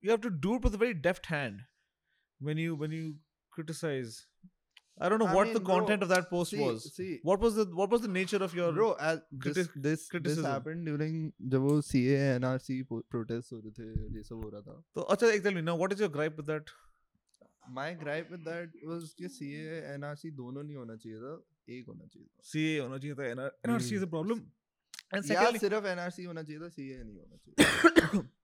you 0.00 0.10
have 0.10 0.20
to 0.22 0.30
do 0.46 0.54
it 0.56 0.62
with 0.68 0.74
a 0.74 0.80
very 0.82 0.94
deft 0.94 1.26
hand 1.26 1.60
when 2.48 2.56
you 2.64 2.74
when 2.74 2.90
you 2.96 3.04
criticize. 3.58 4.18
I 5.00 5.08
don't 5.08 5.20
know 5.22 5.28
I 5.32 5.34
what 5.34 5.44
mean, 5.48 5.54
the 5.54 5.60
bro, 5.60 5.76
content 5.76 6.02
of 6.02 6.08
that 6.14 6.28
post 6.30 6.50
see 6.50 6.58
was. 6.60 6.88
see 6.96 7.20
What 7.22 7.38
was 7.46 7.54
the 7.60 7.66
what 7.80 7.90
was 7.96 8.00
the 8.06 8.08
nature 8.16 8.42
of 8.48 8.54
your 8.60 8.72
bro 8.72 8.88
as 9.10 9.20
criti- 9.46 9.54
this 9.54 9.56
this 9.68 9.74
this 9.76 10.08
criticism. 10.16 10.50
happened 10.50 10.84
during 10.92 11.20
जब 11.54 11.68
वो 11.68 11.76
CA 11.92 12.18
NRC 12.40 12.80
protests 13.16 13.52
हो 13.52 13.60
रहे 13.64 13.72
थे 13.78 13.88
और 14.06 14.16
ये 14.16 14.22
सब 14.32 14.42
हो 14.44 14.50
रहा 14.56 14.62
था 14.68 14.76
So, 14.98 15.06
acha, 15.16 15.32
ek 15.36 15.44
tell 15.46 15.54
me 15.60 15.64
now, 15.70 15.76
what 15.84 15.92
is 15.98 16.00
your 16.06 16.10
gripe 16.18 16.36
with 16.42 16.46
that? 16.54 16.74
My 17.69 17.95
gripe 17.95 18.31
with 18.31 18.39
that 18.39 18.73
was 18.85 19.13
कि 19.17 19.27
सीए 19.27 19.81
एनआरसी 19.81 20.31
दोनों 20.31 20.63
नहीं 20.63 20.75
होना 20.75 20.95
चाहिए 20.95 21.17
था 21.17 21.43
एक 21.69 21.85
होना 21.87 22.05
चाहिए 22.05 22.27
था 22.27 22.41
सीए 22.43 22.79
होना 22.79 22.97
चाहिए 22.97 23.15
था 23.15 23.25
NRC 23.47 23.95
is 23.95 24.03
a 24.03 24.09
problem 24.09 24.39
and 25.13 25.23
secondly 25.23 25.59
सिर्फ़ 25.59 25.85
एनआरसी 25.85 26.23
होना 26.23 26.43
चाहिए 26.43 26.61
था 26.61 26.69
सीए 26.69 27.03
नहीं 27.03 27.17
होना 27.17 27.35
चाहिए 27.35 28.27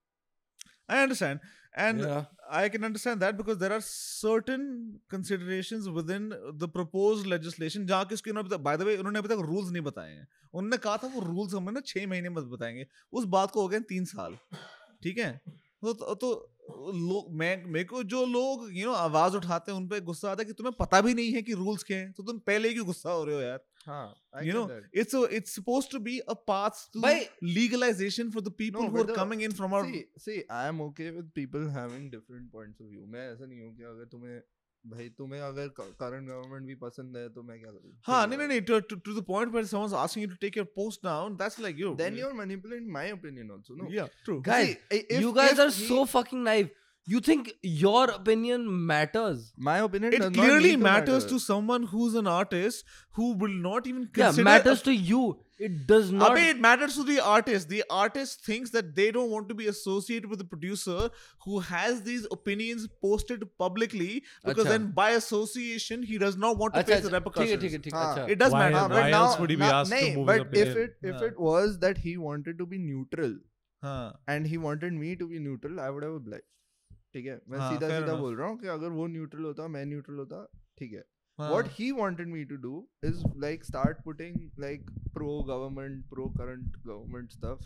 I 0.91 1.07
understand, 1.07 1.39
and 1.77 1.99
yeah. 1.99 2.25
I 2.51 2.69
can 2.69 2.83
understand 2.83 3.21
that 3.21 3.37
because 3.37 3.57
there 3.57 3.71
are 3.71 3.83
certain 3.85 4.99
considerations 5.09 5.87
within 5.87 6.29
the 6.59 6.67
proposed 6.67 7.27
legislation. 7.27 7.85
जहाँ 7.85 8.05
कि 8.05 8.13
उसकी 8.13 8.29
उन्होंने 8.29 8.49
by 8.49 8.77
the 8.77 8.85
way 8.85 8.97
उन्होंने 8.97 9.19
अभी 9.19 9.27
तक 9.27 9.35
rules 9.35 9.71
नहीं 9.71 9.83
बताए 9.83 10.13
हैं. 10.13 10.27
उन्होंने 10.53 10.77
कहा 10.77 10.97
था 10.97 11.07
वो 11.07 11.21
rules 11.21 11.57
हमें 11.57 11.73
ना 11.73 11.79
छह 11.79 12.07
महीने 12.07 12.29
में 12.29 12.49
बताएँगे. 12.49 12.87
उस 13.13 13.25
बात 13.25 13.51
को 13.51 13.61
हो 13.61 13.67
गए 13.67 13.79
तीन 13.79 14.05
साल. 14.05 14.37
ठीक 15.03 15.17
है? 15.17 15.41
तो, 15.81 15.93
तो, 15.93 16.15
तो 16.15 16.55
मेरे 16.69 17.83
को 17.83 18.03
जो 18.03 18.25
लोग 18.25 18.67
यू 18.73 18.85
नो 18.85 18.93
आवाज़ 18.93 19.35
उठाते 19.35 19.71
हैं 19.71 19.77
उन 19.79 19.87
पे 19.87 19.99
गुस्सा 20.01 20.31
आता 20.31 20.41
है 20.41 20.45
कि 20.45 20.53
तुम्हें 20.53 20.73
पता 20.79 21.01
भी 21.01 21.13
नहीं 21.13 21.31
है 21.33 21.41
कि 21.41 21.53
रूल्स 21.53 21.83
क्या 21.83 21.97
हैं 21.97 22.11
तो 22.11 22.23
तुम 22.23 22.39
पहले 22.39 22.73
क्यों 22.73 22.85
गुस्सा 22.85 23.11
हो 23.11 23.23
रहे 23.23 23.35
हो 23.35 23.41
यार? 23.41 23.59
You 24.43 24.53
know 24.53 24.67
it's 24.95 25.15
it's 25.31 25.55
suppose 25.55 25.89
to 25.91 25.99
be 25.99 26.17
a 26.19 26.33
path 26.47 26.83
to 26.93 27.01
legalisation 27.43 28.29
for 28.31 28.41
the 28.41 28.53
people 28.57 28.85
who 28.85 29.03
are 29.03 29.11
coming 29.15 29.41
in 29.41 29.51
from 29.51 29.73
our 29.75 30.03
see 30.19 30.43
I 30.51 30.67
am 30.67 30.81
okay 30.81 31.09
with 31.09 31.31
people 31.35 31.67
having 31.69 32.09
different 32.11 32.51
points 32.51 32.81
of 32.81 32.87
view 32.89 33.05
मैं 33.05 33.31
ऐसा 33.33 33.45
नहीं 33.45 33.61
हूँ 33.61 33.75
कि 33.75 33.83
अगर 33.83 34.05
तुम्हें 34.05 34.41
भाई 34.85 35.07
तुम्हें 35.17 35.39
अगर 35.41 35.67
करंट 35.77 36.27
गवर्नमेंट 36.27 36.65
भी 36.67 36.75
पसंद 36.75 37.17
है 37.17 37.27
तो 37.29 37.41
मैं 37.43 37.59
क्या 37.59 37.71
करूँ? 37.71 37.91
हाँ 38.03 38.25
नहीं 38.27 38.47
नहीं 38.47 38.61
to 38.61 38.79
to 38.79 39.19
the 39.19 39.23
point 39.25 39.53
where 39.53 39.65
someone 39.65 39.85
is 39.85 39.95
asking 39.95 40.23
you 40.23 40.29
to 40.29 40.35
take 40.41 40.57
your 40.57 40.65
post 40.75 41.03
down 41.05 41.35
that's 41.37 41.59
like 41.59 41.79
you 41.79 41.93
then 41.95 42.17
you 42.17 42.27
are 42.27 42.33
manipulating 42.33 42.91
my 42.93 43.11
opinion 43.11 43.51
also 43.51 43.75
no 43.75 43.91
या 43.93 44.07
true 44.25 44.39
guys 44.41 45.01
you 45.21 45.31
guys 45.33 45.59
are 45.59 45.69
so 45.71 46.03
fucking 46.13 46.43
naive 46.43 46.69
You 47.11 47.19
think 47.19 47.53
your 47.63 48.11
opinion 48.11 48.65
matters? 48.85 49.51
My 49.57 49.79
opinion 49.79 50.13
it 50.13 50.33
clearly 50.33 50.75
matters 50.75 51.23
to, 51.23 51.29
matter. 51.29 51.29
to 51.29 51.39
someone 51.39 51.83
who's 51.91 52.13
an 52.13 52.27
artist 52.27 52.83
who 53.13 53.33
will 53.33 53.55
not 53.67 53.87
even 53.87 54.03
consider. 54.17 54.41
Yeah, 54.41 54.43
matters 54.43 54.81
a, 54.81 54.83
to 54.85 54.93
you. 54.93 55.39
It 55.57 55.87
does 55.87 56.11
not. 56.11 56.31
Abhi, 56.31 56.51
it 56.51 56.59
matters 56.59 56.97
to 56.97 57.03
the 57.03 57.19
artist. 57.19 57.67
The 57.67 57.83
artist 57.89 58.45
thinks 58.45 58.69
that 58.75 58.93
they 58.99 59.09
don't 59.15 59.31
want 59.31 59.49
to 59.49 59.55
be 59.55 59.65
associated 59.65 60.29
with 60.29 60.39
a 60.41 60.43
producer 60.43 61.09
who 61.45 61.57
has 61.69 62.03
these 62.03 62.27
opinions 62.31 62.87
posted 63.01 63.47
publicly 63.57 64.23
because 64.45 64.65
achha. 64.65 64.75
then, 64.75 64.91
by 64.91 65.09
association, 65.21 66.03
he 66.03 66.19
does 66.19 66.37
not 66.37 66.59
want 66.59 66.75
to 66.75 66.83
achha, 66.83 66.93
face 66.93 67.03
the 67.07 67.09
repercussions. 67.09 67.63
Theek, 67.63 67.81
theek, 67.81 67.91
theek, 67.91 68.29
it 68.29 68.37
does 68.37 68.53
why, 68.53 68.69
matter. 68.69 68.93
Why 68.93 69.01
but 69.01 69.09
now, 69.09 69.39
would 69.39 69.49
he 69.49 69.55
be 69.55 69.63
asked 69.63 69.91
nah, 69.91 69.97
to 69.97 70.15
move 70.15 70.27
But 70.27 70.55
if 70.67 70.77
it 70.77 70.95
if 71.01 71.15
yeah. 71.15 71.27
it 71.31 71.39
was 71.39 71.79
that 71.79 71.97
he 71.97 72.15
wanted 72.29 72.59
to 72.59 72.67
be 72.67 72.77
neutral, 72.77 73.35
huh. 73.81 74.13
and 74.27 74.45
he 74.45 74.63
wanted 74.69 74.93
me 74.93 75.15
to 75.15 75.27
be 75.27 75.39
neutral, 75.39 75.79
I 75.79 75.89
would 75.89 76.03
have 76.03 76.13
obliged. 76.13 76.43
ठीक 77.13 77.25
है 77.25 77.39
मैं 77.49 77.59
हाँ, 77.59 77.71
सीधा 77.73 77.87
सीधा 77.99 78.13
बोल 78.15 78.35
रहा 78.37 78.47
हूँ 78.47 78.57
कि 78.59 78.67
अगर 78.77 78.89
वो 78.97 79.07
न्यूट्रल 79.15 79.43
होता 79.43 79.67
मैं 79.75 79.85
न्यूट्रल 79.85 80.15
होता 80.23 80.43
ठीक 80.79 80.93
है 80.93 81.03
हाँ. 81.39 81.49
what 81.51 81.67
he 81.77 81.85
wanted 81.97 82.27
me 82.35 82.43
to 82.51 82.57
do 82.65 82.73
is 83.09 83.23
like 83.45 83.63
start 83.67 84.03
putting 84.07 84.37
like 84.63 84.89
pro 85.17 85.35
government 85.49 86.01
pro 86.13 86.27
current 86.39 86.77
government 86.89 87.31
stuff 87.37 87.61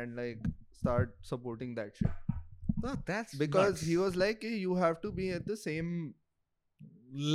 and 0.00 0.16
like 0.20 0.46
start 0.82 1.14
supporting 1.32 1.74
that 1.80 1.96
shit 2.02 2.30
Ah, 2.90 2.92
that's 3.08 3.34
because 3.40 3.74
nuts. 3.74 3.82
he 3.88 3.96
was 3.96 4.16
like 4.20 4.40
"Hey, 4.44 4.56
you 4.60 4.76
have 4.78 4.96
to 5.02 5.10
be 5.18 5.26
at 5.34 5.44
the 5.50 5.56
same 5.64 5.90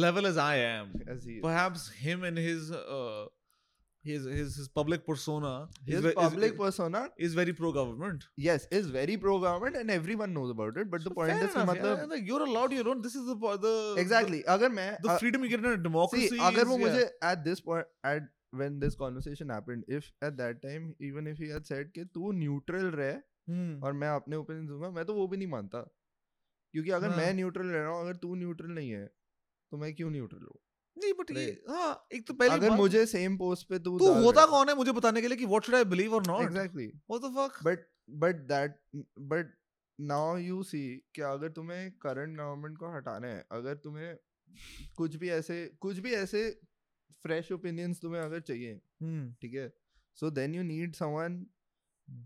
level 0.06 0.26
as 0.30 0.38
I 0.45 0.56
am. 0.64 0.89
as 1.14 1.28
he 1.30 1.36
Perhaps 1.45 1.84
is. 1.86 1.93
Him 2.08 2.26
and 2.30 2.38
his 2.45 2.72
uh, 2.72 3.28
his 4.08 4.26
his 4.34 4.55
his 4.62 4.68
public 4.80 5.03
persona 5.10 5.51
his 5.89 6.05
is- 6.10 6.16
public 6.20 6.51
is, 6.53 6.58
persona 6.60 7.01
is 7.28 7.36
very 7.39 7.53
pro 7.60 7.72
government. 7.78 8.26
yes 8.47 8.68
is 8.80 8.89
very 8.95 9.18
pro 9.26 9.36
government 9.45 9.80
and 9.82 9.93
everyone 9.97 10.34
knows 10.38 10.53
about 10.55 10.80
it 10.84 10.89
but 10.95 11.05
so 11.05 11.10
the 11.10 11.16
point 11.20 11.45
is 11.47 11.53
कि 11.58 11.66
मतलब 11.72 12.08
like 12.16 12.32
you're 12.32 12.47
allowed 12.47 12.76
your 12.80 12.88
own. 12.93 13.01
This 13.08 13.16
is 13.22 13.30
the 13.34 13.53
the 13.68 13.76
exactly 14.05 14.41
अगर 14.55 14.70
मैं 14.80 14.89
the, 14.97 15.08
the 15.08 15.14
uh, 15.16 15.20
freedom 15.24 15.45
you 15.47 15.51
get 15.55 15.66
in 15.66 15.72
a 15.74 15.78
democracy. 15.89 16.30
See, 16.34 16.41
अगर 16.51 16.62
is- 16.66 16.74
वो 16.74 16.80
yeah. 16.88 17.14
at 17.32 17.45
this 17.49 17.64
point 17.70 17.93
at 18.16 18.34
when 18.64 18.80
this 18.82 18.95
conversation 18.99 19.49
happened, 19.53 19.84
if 19.99 20.05
at 20.30 20.38
that 20.41 20.62
time 20.68 20.86
even 21.12 21.28
if 21.34 21.41
he 21.45 21.49
had 21.55 21.66
said 21.72 21.89
कि 21.97 22.05
तू 22.18 22.32
neutral 22.43 22.91
रह 23.01 23.18
Hmm. 23.49 23.74
और 23.88 23.93
मैं 24.03 24.08
अपने 24.10 24.36
opinion 24.36 24.66
दूँगा 24.68 24.89
मैं 24.95 25.03
तो 25.05 25.14
वो 25.14 25.28
भी 25.34 25.38
नहीं 25.38 25.47
मानता 25.47 25.80
क्योंकि 26.74 26.89
अगर 26.97 27.10
हाँ. 27.10 27.18
मैं 27.18 27.34
न्यूट्रल 27.34 27.68
रह 27.68 27.82
रहा 27.82 27.91
हूँ 27.91 28.01
अगर 28.01 28.16
तू 28.24 28.34
न्यूट्रल 28.36 28.72
नहीं 28.78 28.89
है 28.91 29.05
तो 29.72 29.78
मैं 29.84 29.93
क्यों 29.95 30.10
न्यूट्रल 30.12 30.41
हूँ 30.47 30.58
नहीं 30.98 31.14
बट 31.14 31.32
ये 31.32 31.45
हाँ 31.70 32.08
एक 32.14 32.28
तो 32.28 32.34
पहली 32.34 32.54
अगर 32.56 32.72
मुझे 32.78 33.06
सेम 33.06 33.38
पोस्ट 33.38 33.68
पे 33.70 33.80
तू 33.80 33.98
तू 34.00 34.12
होता 34.24 34.45
कौन 34.45 34.70
है 34.70 34.76
मुझे 34.76 34.91
बताने 34.91 35.22
के 35.22 35.28
लिए 35.28 35.38
कि 35.38 35.45
व्हाट 35.45 35.66
शुड 35.66 35.76
आई 35.76 35.84
बिलीव 35.95 36.14
और 36.16 36.28
not 36.28 36.43
exactly 36.43 36.88
what 36.88 37.22
the 37.22 37.34
fuck 37.38 37.64
but 37.66 37.88
but 38.24 38.45
that 38.52 38.80
but 39.34 39.54
now 40.00 40.38
you 40.38 40.62
see 40.64 40.86
कि 41.16 41.22
अगर 41.32 41.50
तुम्हें 41.52 41.91
करंट 42.02 42.38
गवर्नमेंट 42.38 42.78
को 42.78 42.95
हटाना 42.95 43.28
है 43.28 43.45
अगर 43.52 43.76
तुम्हें 43.84 44.16
कुछ 44.98 45.16
भी 45.16 45.30
ऐसे 45.30 45.66
कुछ 45.82 46.00
भी 46.00 46.14
ऐसे 46.14 46.50
फ्रेश 47.26 47.52
ओपिनियंस 47.52 48.02
तुम्हें 48.02 48.22
अगर 48.22 48.39
चाहिए 48.39 48.80
हम्म। 49.02 49.32
ठीक 49.41 49.54
है? 49.54 49.72
So 50.18 50.30
then 50.32 50.56
you 50.56 50.64
need 50.64 50.95
someone 50.95 51.45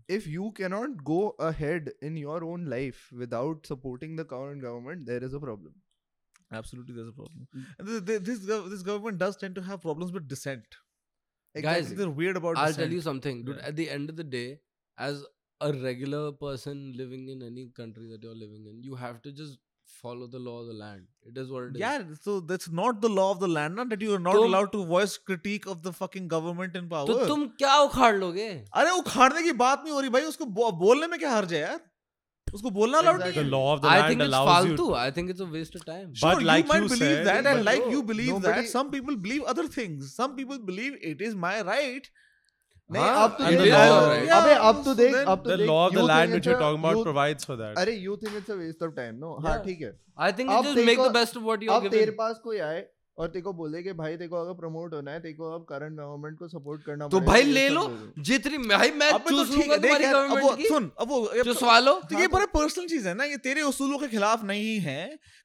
if 0.08 0.26
you 0.26 0.50
cannot 0.52 1.02
go 1.04 1.34
ahead 1.40 1.88
in 2.00 2.16
your 2.16 2.44
own 2.44 2.66
life 2.66 3.10
without 3.12 3.66
supporting 3.66 4.14
the 4.16 4.24
current 4.24 4.62
government 4.62 5.06
there 5.06 5.24
is 5.24 5.34
a 5.34 5.40
problem. 5.40 5.74
absolutely 6.59 6.93
there's 6.97 7.09
a 7.13 7.15
problem 7.21 7.47
Mm. 7.55 7.63
and 7.77 7.87
th- 7.93 8.03
th- 8.09 8.21
this 8.27 8.43
gov- 8.51 8.69
this 8.73 8.83
government 8.89 9.17
does 9.23 9.37
tend 9.45 9.55
to 9.61 9.63
have 9.69 9.81
problems 9.87 10.13
with 10.19 10.27
dissent 10.35 10.77
I 11.55 11.61
Guys, 11.65 11.85
think 11.87 11.97
they're 11.99 12.15
weird 12.17 12.37
about 12.37 12.57
I'll 12.61 12.67
dissent. 12.67 12.83
tell 12.83 12.91
you 12.95 13.01
something, 13.03 13.37
dude. 13.45 13.55
Yeah. 13.59 13.67
At 13.69 13.75
the 13.77 13.85
end 13.93 14.09
of 14.13 14.17
the 14.17 14.23
day, 14.33 14.59
as 15.05 15.21
a 15.61 15.69
regular 15.85 16.19
person 16.41 16.81
living 16.97 17.23
in 17.35 17.41
any 17.47 17.63
country 17.79 18.09
that 18.09 18.27
you're 18.27 18.35
living 18.41 18.67
in, 18.71 18.83
you 18.89 18.99
have 19.03 19.15
to 19.23 19.31
just 19.39 19.57
follow 20.01 20.27
the 20.35 20.41
law 20.49 20.57
of 20.61 20.67
the 20.67 20.75
land. 20.81 21.07
It 21.31 21.39
is 21.43 21.49
what 21.55 21.63
it 21.69 21.75
is. 21.79 21.81
yeah 21.85 22.03
so 22.27 22.35
that's 22.51 22.69
not 22.81 23.01
the 23.07 23.11
law 23.15 23.27
of 23.35 23.39
the 23.45 23.49
land 23.55 23.79
not 23.81 23.89
that 23.95 24.05
you 24.07 24.13
are 24.17 24.21
not 24.27 24.35
तुम- 24.39 24.45
allowed 24.51 24.71
to 24.77 24.83
voice 24.93 25.17
critique 25.31 25.67
of 25.75 25.81
the 25.87 25.93
fucking 26.01 26.27
government 26.35 26.75
in 26.81 26.89
power 26.93 27.07
तो 27.11 27.25
तुम 27.33 27.47
क्या 27.63 27.75
उखाड़ 27.89 28.15
लोगे 28.17 28.47
अरे 28.83 28.91
उखाड़ने 28.99 29.43
की 29.49 29.53
बात 29.65 29.83
नहीं 29.83 29.93
हो 29.93 29.99
रही 30.05 30.09
भाई 30.17 30.29
उसको 30.33 30.45
बो- 30.59 30.71
बोलने 30.85 31.07
में 31.15 31.19
क्या 31.25 31.31
हर्ज 31.37 31.53
है 31.53 31.61
यार 31.61 31.79
उसको 32.54 32.70
बोलना 32.78 32.98
अलाउड 32.98 33.20
नहीं 33.22 33.32
The 33.32 33.42
है 33.44 33.50
law 33.52 33.60
of 33.74 33.82
the 33.82 33.88
I 33.90 33.98
land 33.98 34.08
think 34.12 34.22
it's 34.24 34.28
allows 34.32 34.66
you. 34.70 34.72
faltu. 34.76 34.86
I 35.02 35.10
think 35.18 35.30
it's 35.34 35.44
a 35.44 35.50
waste 35.52 35.76
of 35.80 35.84
time. 35.90 36.08
Sure, 36.22 36.32
But 36.32 36.42
like 36.48 36.64
you 36.66 36.72
might 36.72 36.82
you 36.86 36.90
believe 36.94 37.14
said- 37.18 37.28
that, 37.28 37.46
and 37.52 37.60
but 37.60 37.68
like 37.70 37.84
bro, 37.86 37.92
you 37.96 38.02
believe 38.10 38.32
that, 38.34 38.48
nobody- 38.48 38.72
some 38.72 38.90
people 38.96 39.16
believe 39.28 39.46
other 39.54 39.64
things. 39.76 40.10
Some 40.18 40.34
people 40.40 40.60
believe 40.72 40.98
it 41.12 41.24
is 41.30 41.38
my 41.46 41.54
right. 41.70 42.10
नहीं 42.90 43.02
हाँ, 43.02 43.24
अब 43.24 43.36
तो 43.38 43.44
देख 43.50 43.72
अब-. 43.72 44.08
अबे 44.38 44.84
तो 44.84 44.94
देख 44.94 45.14
अब 45.34 45.42
तो 45.44 45.50
The 45.50 45.56
देख 45.56 45.68
law 45.68 45.76
of 45.86 45.92
the 45.94 46.00
you 46.00 46.06
land 46.08 46.24
think 46.30 46.34
which 46.38 46.46
you're 46.48 46.54
it's 46.56 46.62
a- 46.62 46.64
talking 46.64 46.80
about 46.84 46.96
you- 46.98 47.04
provides 47.06 47.48
for 47.50 47.56
that. 47.60 47.78
अरे 47.82 47.94
you 48.06 48.16
think 48.24 48.34
it's 48.40 48.52
a 48.54 48.56
waste 48.62 48.82
of 48.86 48.90
time 48.98 49.20
no 49.22 49.30
हाँ. 49.46 49.54
ठीक 49.66 49.80
है 49.86 49.92
I 50.26 50.30
think 50.40 50.50
अब 50.56 50.58
you 50.58 50.64
just 50.66 50.76
तेरे 50.80 50.86
make 50.90 50.98
the 51.02 51.06
को- 51.08 51.14
best 51.18 51.38
of 51.40 51.46
what 51.50 51.64
you're 51.68 51.76
अब 51.76 51.88
तेरे. 51.94 52.14
पास 52.18 52.40
कोई 52.44 52.58
आए 52.66 52.82
और 53.18 53.26
तेरे 53.28 53.42
को 53.42 53.52
बोले 53.52 53.82
कि 53.82 53.92
भाई 53.92 54.12
तेरे 54.12 54.28
को 54.28 54.36
अगर 54.36 54.52
प्रमोट 54.52 54.94
होना 54.94 55.10
है 55.10 55.20
तेरे 55.20 55.34
को 55.34 55.50
अब 55.54 55.64
करंट 55.68 55.98
गवर्नमेंट 55.98 56.38
को 56.38 56.46
सपोर्ट 56.48 56.82
करना 56.84 57.08
तो 57.08 57.20
भाई 57.20 57.42
ले 57.42 57.68
लो 57.68 57.82
जितनी 58.18 58.58
भाई 58.58 58.90
मैं 58.90 59.10
तो 59.12 59.18
चूज़ 59.30 59.50
ठीक 59.50 59.58
लूँगा 59.58 59.74
है 59.74 59.80
तुम्हारी 59.80 60.04
गवर्नमेंट 60.06 60.56
की। 60.58 60.68
सुन 60.68 60.90
अब 61.00 61.08
वो 61.08 61.18
ये- 61.34 61.44
चुसवा 61.44 61.78
लो। 61.78 61.92
तो 62.02 62.18
ये 62.20 62.26
बड़ा 62.26 62.46
पर्सनल 62.46 62.86
चीज़ 62.86 63.08
है 63.08 63.14
ना 63.14 63.24
ये 63.24 63.36
तेरे 63.36 63.62
उसूलों 63.62 63.98
के 63.98 64.08
खिलाफ 64.08 64.44
नहीं 64.44 64.78
है 64.80 64.98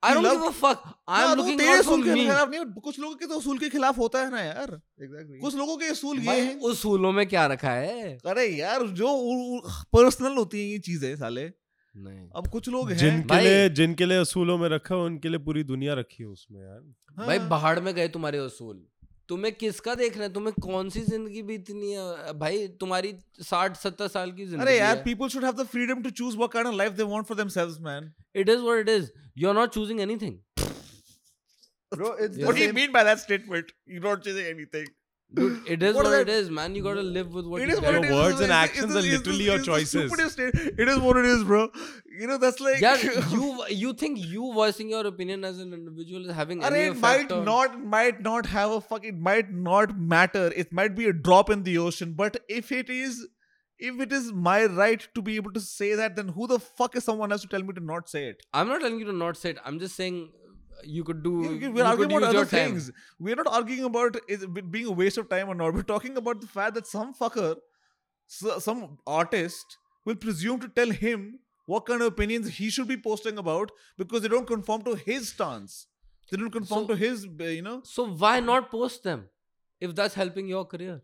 I 0.03 0.13
don't 0.13 0.25
give 0.27 0.45
a 0.45 0.49
fuck 0.51 0.81
I 1.09 1.21
हाँ, 1.21 1.23
एम 1.23 1.35
तो 1.35 1.41
लुकिंग 1.41 1.59
तेरे 1.59 1.79
उसूल 1.79 2.03
के 2.03 2.13
खिलाफ 2.13 2.49
नहीं 2.49 2.65
कुछ 2.81 2.99
लोगों 2.99 3.15
के 3.15 3.25
तो 3.25 3.35
उसूल 3.35 3.57
के 3.57 3.69
खिलाफ 3.69 3.97
होता 3.97 4.19
है 4.19 4.31
ना 4.31 4.41
यार. 4.41 4.79
कुछ 5.41 5.55
लोगों 5.55 5.77
के 5.77 5.89
उसूल 5.91 6.19
ये 6.19 6.39
हैं। 6.41 6.59
उसूलों 6.61 7.11
में 7.11 7.25
क्या 7.27 7.45
रखा 7.47 7.71
है? 7.71 8.17
अरे 8.25 8.45
यार 8.47 8.87
जो 8.95 9.61
पर्सनल 9.93 10.37
होती 10.37 10.59
है 10.59 10.71
ये 10.71 10.79
चीज़ें 10.79 11.15
साले। 11.15 11.49
अब 12.35 12.47
कुछ 12.51 12.69
लोग 12.69 12.89
हैं। 12.91 12.97
जिनके 12.97 13.39
लिए 13.41 13.69
जिनके 13.71 14.05
लिए 14.05 14.17
असूलों 14.17 14.57
में 14.57 14.67
रखा 14.69 14.95
उनके 15.05 15.29
लिए 15.29 15.39
पूरी 15.45 15.63
दुनिया 15.63 15.93
रखी 15.93 16.23
है 16.23 16.29
उसमें 16.29 16.61
यार। 16.61 16.81
हाँ। 17.17 17.27
भाई 17.27 17.39
बाहर 17.49 17.81
में 17.81 17.93
गए 17.95 18.07
तुम्हारे 18.09 18.37
असूल। 18.39 18.85
तुम्हें 19.29 19.53
किसका 19.55 19.93
देख 19.95 20.17
रहे 20.17 20.29
तुम्हें 20.29 20.53
कौन 20.61 20.89
सी 20.89 21.01
ज़िंदगी 21.03 21.41
बीतनी 21.43 21.91
है? 21.91 22.33
भाई 22.39 22.67
तुम्हारी 22.79 23.13
साठ 23.41 23.77
सत्तर 23.77 24.07
साल 24.07 24.31
की 24.31 24.45
ज़िंदगी 24.45 24.61
अरे 24.61 24.77
यार 24.77 25.01
people 25.05 25.27
should 25.29 25.45
have 25.45 25.53
the 25.53 25.65
freedom 25.67 26.03
to 26.03 26.09
choose 26.11 26.37
what 26.37 26.51
kind 26.51 26.67
of 26.67 26.75
life 26.75 26.93
they 26.93 27.03
want 27.05 27.25
for 27.25 27.37
themselves 27.37 27.79
man 27.81 28.11
it 28.35 28.49
is 28.49 28.59
what 28.59 28.79
it 28.79 28.89
is 28.89 29.09
you 29.37 29.49
are 29.49 29.55
not 29.55 29.73
choosing 29.73 29.99
anything 30.01 30.37
bro 31.91 32.15
it's 32.17 32.37
what 32.37 32.55
do 32.55 32.61
you 32.61 32.73
mean 32.73 32.91
by 32.91 33.03
that 33.03 33.17
statement 33.17 33.71
you 33.89 34.01
are 34.01 34.07
not 34.07 34.23
choosing 34.23 34.47
anything 34.47 34.87
Dude, 35.33 35.67
it 35.67 35.83
is 35.83 35.93
What 35.93 36.05
what, 36.05 36.13
is 36.13 36.19
it 36.21 36.27
that? 36.27 36.33
is 36.33 36.49
man 36.49 36.73
you 36.73 36.81
gotta 36.81 37.01
live 37.01 37.33
with 37.33 37.45
what 37.45 37.61
it 37.61 37.67
you 37.67 37.73
is 37.73 37.81
what 37.81 37.91
get. 37.91 38.05
it 38.05 38.07
Your 38.09 38.13
is. 38.13 38.25
words 38.25 38.39
and 38.39 38.51
It's- 38.51 38.63
actions 38.63 38.83
it's- 38.91 38.95
are 38.95 39.07
it's- 39.07 39.17
literally 39.19 39.47
it's- 39.47 39.57
your 39.57 39.75
choices. 39.75 39.89
stupidest 39.89 40.33
state. 40.33 40.79
It 40.83 40.87
is 40.87 40.99
what 40.99 41.17
it 41.17 41.25
is, 41.25 41.43
bro. 41.43 41.69
You 42.19 42.27
know, 42.27 42.37
that's 42.37 42.61
like. 42.61 42.79
yeah 42.79 42.95
you 43.31 43.65
you 43.69 43.93
think 43.93 44.19
you 44.35 44.53
voicing 44.53 44.89
your 44.89 45.05
opinion 45.05 45.43
as 45.43 45.59
an 45.59 45.73
individual 45.73 46.29
is 46.29 46.33
having 46.33 46.61
Arey, 46.61 46.67
any 46.71 46.79
it 46.91 46.97
might 47.01 47.31
on 47.31 47.43
not 47.43 47.77
might 47.97 48.21
not 48.21 48.45
have 48.45 48.71
a 48.71 48.79
fuck. 48.79 49.03
It 49.03 49.17
might 49.17 49.51
not 49.51 49.99
matter. 49.99 50.45
It 50.55 50.71
might 50.71 50.95
be 50.95 51.07
a 51.07 51.13
drop 51.13 51.49
in 51.49 51.63
the 51.63 51.77
ocean. 51.89 52.13
But 52.23 52.39
if 52.47 52.71
it 52.71 52.89
is, 52.89 53.19
if 53.77 53.99
it 54.07 54.13
is 54.13 54.31
my 54.31 54.65
right 54.65 55.05
to 55.13 55.21
be 55.21 55.35
able 55.35 55.51
to 55.59 55.59
say 55.59 55.93
that, 55.95 56.15
then 56.15 56.29
who 56.39 56.47
the 56.47 56.59
fuck 56.59 56.95
is 56.95 57.03
someone 57.03 57.33
else 57.33 57.41
to 57.41 57.47
tell 57.49 57.61
me 57.63 57.73
to 57.73 57.85
not 57.93 58.09
say 58.09 58.23
it? 58.29 58.41
i'm 58.53 58.67
not 58.69 58.79
telling 58.79 58.97
you 59.05 59.05
to 59.13 59.17
not 59.25 59.35
say 59.45 59.49
it 59.57 59.57
i'm 59.65 59.77
just 59.87 59.95
saying 60.03 60.29
you 60.96 61.02
could 61.08 61.22
do 61.24 61.32
You- 61.42 61.50
you- 61.50 61.58
you 61.64 61.70
We're 61.74 61.84
arguing 61.90 62.08
could 62.10 62.16
about 62.18 62.22
use 62.22 62.28
other 62.28 62.38
your 62.38 62.46
time. 62.52 62.72
things. 62.72 62.90
We're 63.28 63.36
not 63.42 63.50
arguing 63.60 63.84
about 63.90 64.16
is 64.36 64.42
it 64.48 64.70
being 64.76 64.86
a 64.94 64.96
waste 65.02 65.20
of 65.22 65.28
time 65.28 65.48
or 65.54 65.54
not. 65.60 65.74
We're 65.78 65.88
talking 65.92 66.16
about 66.22 66.40
the 66.40 66.50
fact 66.56 66.74
that 66.80 66.90
some 66.94 67.12
fucker, 67.22 67.50
s- 68.30 68.64
some 68.64 68.82
artist, 69.20 69.78
will 70.04 70.16
presume 70.26 70.60
to 70.66 70.68
tell 70.80 70.90
him 71.04 71.26
what 71.66 71.86
kind 71.86 72.02
of 72.06 72.08
opinions 72.12 72.48
he 72.58 72.68
should 72.76 72.88
be 72.88 72.96
posting 73.06 73.38
about 73.44 73.70
because 74.02 74.22
they 74.22 74.28
don't 74.34 74.50
conform 74.52 74.82
to 74.90 74.94
his 75.06 75.28
stance. 75.34 75.76
They 76.30 76.38
don't 76.42 76.50
conform 76.58 76.84
So- 76.86 76.94
to 76.94 76.96
his, 77.04 77.24
uh, 77.26 77.44
you 77.58 77.62
know. 77.68 77.76
so 77.94 78.06
why 78.24 78.34
not 78.40 78.70
post 78.74 79.02
them 79.08 79.24
if 79.80 79.94
that's 80.00 80.14
helping 80.24 80.48
your 80.56 80.64
career 80.74 81.00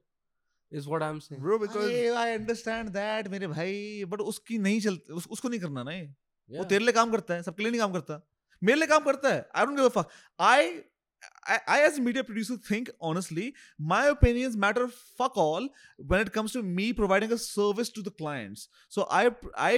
is 0.79 0.87
what 0.93 1.03
i'm 1.05 1.19
saying 1.25 1.41
Bro, 1.43 1.57
because 1.61 1.85
अरे, 1.91 2.01
I 2.23 2.33
understand 2.39 2.93
that 2.97 3.29
मेरे 3.35 3.47
भाई 3.53 3.77
but 4.15 4.21
उसकी 4.33 4.59
नहीं 4.67 4.81
चलती 4.87 5.13
उस, 5.21 5.27
उसको 5.37 5.49
नहीं 5.53 5.61
करना 5.61 5.83
ना 5.89 5.93
ये 5.93 6.03
वो 6.07 6.57
Yeah. 6.57 6.69
तेरे 6.73 6.85
लिए 6.85 6.93
काम 6.99 7.11
करता 7.13 7.35
है 7.35 7.43
सबके 7.43 7.63
लिए 7.63 7.71
नहीं 7.73 7.81
काम 7.81 7.93
करता 7.93 8.19
मेरे 8.64 8.80
लिए 8.80 8.88
काम 8.96 9.04
करता 9.12 9.34
है 9.34 9.46
I 9.56 9.66
don't 9.66 9.78
give 9.78 9.90
a 9.90 10.02
fuck 10.02 10.10
I 10.54 10.74
I, 11.54 11.56
I 11.74 11.76
as 11.84 11.98
a 12.00 12.02
media 12.06 12.22
producer 12.28 12.56
think 12.70 12.90
honestly 13.10 13.44
my 13.92 14.00
opinions 14.14 14.56
matter 14.64 14.82
fuck 15.20 15.38
all 15.44 15.68
when 16.12 16.24
it 16.26 16.32
comes 16.38 16.56
to 16.56 16.62
me 16.80 16.88
providing 16.98 17.32
a 17.36 17.38
service 17.44 17.92
to 17.98 18.04
the 18.08 18.12
clients 18.22 18.64
so 18.96 19.06
i 19.20 19.22
i 19.68 19.72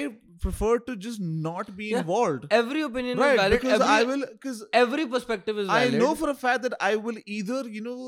prefer 0.46 0.72
to 0.90 0.96
just 1.06 1.22
not 1.48 1.70
be 1.82 1.90
Yeah. 1.92 2.02
involved 2.06 2.48
every 2.60 2.84
opinion 2.90 3.22
right 3.26 3.36
is 3.38 3.42
valid 3.44 3.58
because 3.58 3.86
every, 3.88 3.94
i 3.98 4.10
will 4.12 4.26
because 4.34 4.64
every 4.84 5.06
perspective 5.16 5.62
is 5.66 5.70
I 5.78 5.82
valid 5.86 6.02
know 6.06 6.12
for 6.24 6.32
a 6.34 6.38
fact 6.46 6.66
that 6.68 6.78
I 6.90 6.94
will 7.08 7.20
either, 7.40 7.62
you 7.78 7.84
know, 7.90 8.00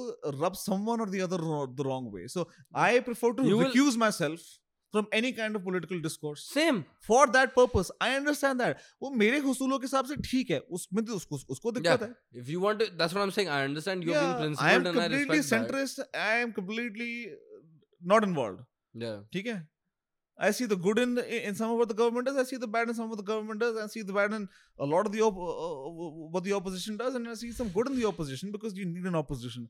rub 0.46 0.58
someone 0.68 1.06
or 1.06 1.10
the 1.18 1.22
other 1.28 1.42
ro- 1.50 1.68
the 1.82 1.88
wrong 1.92 2.12
way. 2.18 2.26
So 2.38 2.48
I 2.88 2.90
prefer 3.12 3.34
to 3.42 3.46
You 3.52 3.60
will- 3.62 3.70
recuse 3.72 4.00
myself 4.08 4.48
from 4.97 5.07
any 5.19 5.33
kind 5.33 5.57
of 5.59 5.63
political 5.67 6.01
discourse. 6.07 6.41
same 6.55 6.79
For 7.09 7.21
that 7.37 7.55
purpose, 7.59 7.91
I 8.07 8.11
understand 8.17 8.61
that. 8.65 8.81
वो 9.03 9.11
मेरे 9.23 9.39
हुसूलों 9.47 9.79
के 9.85 9.87
हिसाब 9.91 10.07
से 10.11 10.17
ठीक 10.31 10.51
है 10.51 10.59
उसमें 10.79 11.05
तो 11.11 11.15
उसको 11.21 11.39
उसको 11.57 11.73
दिक्कत 11.79 12.03
है 12.03 12.11
if 12.43 12.51
you 12.55 12.61
want 12.65 12.83
to 12.85 12.89
that's 13.03 13.15
what 13.19 13.23
i'm 13.27 13.33
saying 13.39 13.49
i 13.59 13.61
understand 13.69 14.05
you're 14.09 14.19
being 14.19 14.35
Yeah, 14.35 14.43
principled 14.45 14.69
I 14.71 14.75
am 14.81 14.87
and 14.87 14.89
i 14.89 15.07
completely 15.09 15.39
respect 15.39 15.51
that. 15.51 15.73
centrist. 15.73 16.03
I 16.31 16.35
am 16.47 16.53
completely 16.61 17.13
uh, 17.33 17.63
not 18.15 18.27
involved. 18.31 18.61
yeah 19.07 19.21
ठीक 19.37 19.47
है 19.53 19.61
I 20.49 20.49
see 20.59 20.67
the 20.69 20.77
good 20.85 20.99
in 21.01 21.11
in 21.39 21.57
some 21.57 21.73
of 21.73 21.81
what 21.81 21.91
the 21.91 21.97
government 21.97 22.27
does. 22.29 22.37
I 22.43 22.45
see 22.51 22.57
the 22.63 22.69
bad 22.77 22.89
in 22.93 22.95
some 22.99 23.05
of 23.09 23.11
what 23.15 23.19
the 23.23 23.27
government 23.31 23.61
does. 23.65 23.77
I 23.83 23.87
see 23.95 24.03
the 24.11 24.15
bad 24.19 24.33
in 24.37 24.47
a 24.87 24.87
lot 24.93 25.09
of 25.11 25.13
the 25.17 25.21
op- 25.27 25.43
uh, 25.49 25.67
uh, 25.67 26.07
what 26.37 26.47
the 26.47 26.55
opposition 26.59 26.97
does, 27.03 27.19
and 27.19 27.29
I 27.33 27.35
see 27.43 27.51
some 27.59 27.69
good 27.77 27.91
in 27.91 27.99
the 27.99 28.07
opposition 28.11 28.55
because 28.55 28.79
you 28.83 28.87
need 28.95 29.09
an 29.11 29.19
opposition. 29.21 29.69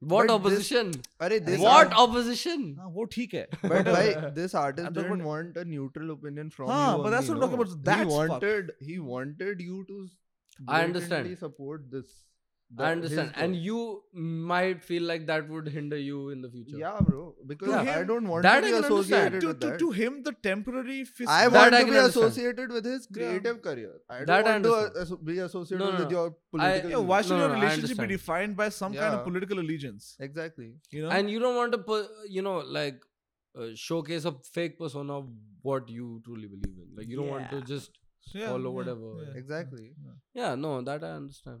What 0.00 0.26
But 0.28 0.42
this- 0.44 0.46
opposition 0.46 0.90
अरे 1.26 1.38
this 1.44 1.60
what 1.60 1.72
art- 1.86 1.94
opposition 2.00 2.64
हाँ, 2.78 2.92
वो 2.94 3.04
ठीक 3.12 3.34
है. 3.34 3.46
But 3.62 3.86
why 3.86 4.30
this 4.38 4.54
artist 4.62 4.92
didn't 4.98 5.24
want 5.24 5.56
a 5.56 5.64
neutral 5.64 6.10
opinion 6.16 6.50
from 6.50 6.68
हाँ, 6.68 6.96
you. 6.96 7.02
but 7.04 7.10
that's 7.16 7.28
what 7.28 7.38
I'm 7.38 7.44
talking 7.48 7.60
about. 7.62 7.84
That's 7.84 8.00
he 8.02 8.16
wanted 8.18 8.72
he 8.90 8.98
wanted 8.98 9.60
you 9.60 9.84
to 9.92 10.06
I 10.68 10.82
understand. 10.84 11.38
support 11.38 11.90
this. 11.90 12.12
I 12.84 12.90
understand 12.92 13.32
and 13.42 13.56
you 13.64 13.80
might 14.52 14.82
feel 14.86 15.02
like 15.10 15.26
that 15.26 15.48
would 15.48 15.68
hinder 15.74 15.98
you 16.04 16.30
in 16.30 16.40
the 16.44 16.48
future 16.54 16.78
yeah, 16.78 16.96
bro. 17.08 17.34
Because 17.50 17.68
To 17.68 17.90
I 17.92 18.02
don't 18.08 18.26
want 18.30 18.42
that 18.46 18.60
to 18.62 18.66
I 18.66 18.70
be 18.70 18.76
associated 18.78 19.40
To, 19.42 19.46
with 19.50 19.60
to, 19.60 19.66
that. 19.68 19.78
to 19.82 19.90
him, 19.98 20.16
the 20.24 20.32
temporary 20.46 21.04
fist. 21.04 21.30
I 21.30 21.48
That 21.48 21.52
want 21.58 21.74
I 21.74 21.78
to 21.78 21.84
can 21.84 21.92
be 21.92 21.98
understand. 21.98 22.26
associated 22.26 22.72
with 22.76 22.84
his 22.92 23.06
creative 23.18 23.60
career. 23.66 23.92
I 24.10 24.16
don't 24.18 24.26
That 24.32 24.46
I 24.46 24.50
want 24.50 24.64
to 24.64 24.72
understand. 24.74 25.24
be 25.30 25.38
associated 25.44 25.84
No, 25.84 25.90
no, 25.92 25.98
with 26.00 26.10
no. 26.12 26.18
your 26.18 26.34
political. 26.56 26.90
yeah, 26.90 27.04
why 27.12 27.20
should 27.22 27.30
No, 27.36 27.38
your 27.44 27.48
no, 27.50 27.54
I 27.54 27.60
relationship 27.60 27.98
be 27.98 28.08
defined 28.14 28.56
by 28.62 28.68
some 28.80 28.94
kind 28.94 29.14
of 29.18 29.22
political 29.28 29.60
allegiance? 29.64 30.08
exactly. 30.28 30.72
You 30.90 31.02
know? 31.04 31.10
and 31.20 31.30
you 31.36 31.38
don't 31.44 31.54
want 31.60 31.70
to 31.78 31.78
put 31.92 32.08
you 32.38 32.42
know 32.48 32.56
like 32.80 32.98
uh, 33.60 33.68
showcase 33.74 34.24
a 34.24 34.34
fake 34.58 34.76
persona 34.82 35.18
of 35.20 35.30
what 35.70 35.88
you 36.00 36.10
truly 36.24 36.48
believe 36.56 36.76
in 36.82 36.90
like 36.98 37.08
you 37.14 37.16
don't 37.22 37.28
want 37.36 37.48
to 37.56 37.62
just 37.70 37.90
yeah, 38.34 38.48
follow 38.48 38.70
yeah, 38.70 38.76
whatever. 38.80 39.08
yeah. 39.22 39.38
Exactly. 39.44 39.88
yeah 40.42 40.54
no 40.66 40.74
that 40.90 41.04
i 41.12 41.12
understand 41.22 41.60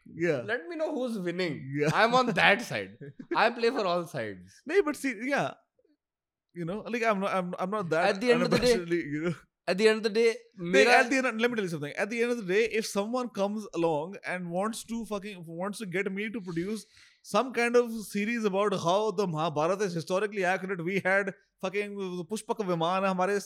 yeah. 0.24 0.42
Let 0.50 0.68
me 0.68 0.76
know 0.76 0.92
who's 0.94 1.18
winning. 1.18 1.56
Yeah. 1.80 1.90
I'm 1.94 2.14
on 2.14 2.26
that 2.40 2.62
side. 2.62 2.96
I 3.44 3.50
play 3.50 3.70
for 3.70 3.86
all 3.86 4.06
sides. 4.06 4.60
No, 4.66 4.82
but 4.82 4.96
see, 4.96 5.14
yeah. 5.32 5.50
You 6.54 6.64
know, 6.64 6.82
like 6.94 7.02
I'm 7.04 7.20
not, 7.20 7.34
I'm, 7.34 7.54
I'm 7.58 7.70
not 7.70 7.90
that. 7.90 8.08
At 8.14 8.20
the 8.20 8.32
end 8.32 8.42
of 8.42 8.50
the 8.50 8.58
day- 8.58 8.74
unabashedly, 8.76 9.02
you 9.16 9.22
know. 9.26 9.34
At 9.68 9.78
the 9.78 9.86
end 9.90 9.96
of 9.98 10.02
the 10.04 10.10
day, 10.16 10.26
Like, 10.28 10.74
मेरा 10.74 10.90
at 10.96 11.08
the 11.10 11.16
end, 11.18 11.40
let 11.44 11.50
me 11.50 11.56
tell 11.56 11.64
you 11.64 11.70
something. 11.70 11.92
At 12.02 12.08
the 12.10 12.18
end 12.22 12.30
of 12.32 12.36
the 12.40 12.44
day, 12.52 12.60
if 12.80 12.86
someone 12.86 13.28
comes 13.38 13.64
along 13.78 14.12
and 14.34 14.48
wants 14.56 14.82
to 14.92 14.98
fucking 15.06 15.40
wants 15.62 15.80
to 15.82 15.86
get 15.94 16.10
me 16.18 16.28
to 16.36 16.40
produce 16.48 16.84
some 17.30 17.48
kind 17.56 17.74
of 17.80 17.90
series 18.10 18.44
about 18.50 18.76
how 18.84 19.10
the 19.20 19.26
Mahabharata 19.32 19.88
is 19.90 19.96
historically 20.00 20.44
accurate, 20.52 20.84
we 20.90 21.00
had 21.08 21.32
fucking 21.64 21.96
Pushpak 22.30 22.64
विमान 22.68 23.04
हमारे 23.04 23.40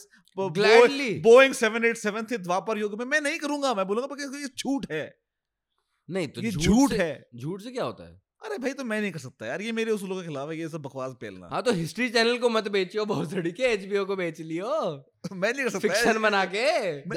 Gladly. 0.59 1.09
Boeing 1.23 1.53
787 1.63 2.29
थे 2.31 2.37
द्वापर 2.37 2.77
युग 2.77 2.97
में 2.99 3.05
मैं 3.05 3.21
नहीं 3.21 3.39
करूंगा 3.39 3.73
मैं 3.81 3.87
बोलूंगा 3.87 4.09
because 4.13 4.35
ये 4.41 4.47
झूठ 4.57 4.85
है 4.91 5.03
नहीं 6.10 6.28
तो 6.28 6.40
ये 6.40 6.50
झूठ 6.50 6.92
है। 6.92 7.28
झूठ 7.36 7.62
से 7.62 7.70
क्या 7.70 7.84
होता 7.84 8.08
है? 8.08 8.22
अरे 8.44 8.58
भाई 8.58 8.72
तो 8.72 8.84
मैं 8.84 9.00
नहीं 9.00 9.12
कर 9.12 9.18
सकता 9.18 9.46
यार 9.46 9.60
ये 9.62 9.72
मेरे 9.72 9.90
उसूलों 9.90 10.16
के 10.16 10.26
खिलाफ 10.28 10.48
है 10.48 10.58
ये 10.58 10.68
सब 10.68 10.82
बकवास 10.82 11.14
पेलना। 11.20 11.48
हाँ 11.48 11.62
तो 11.62 11.72
हिस्ट्री 11.72 12.08
चैनल 12.10 12.38
को 12.38 12.48
मत 12.48 12.68
बेचियो 12.68 13.04
बहुत 13.04 13.30
सड़ी 13.30 13.52
के 13.52 13.62
एचबीओ 13.62 14.04
को 14.04 14.16
बेच 14.16 14.40
लियो? 14.40 14.68
मैं 15.32 15.52
नहीं 15.52 15.64
कर 15.64 15.70
सकता 15.70 15.78
फिक्शन 15.78 16.20
बना 16.22 16.44
के? 16.44 16.64
मैं 17.08 17.16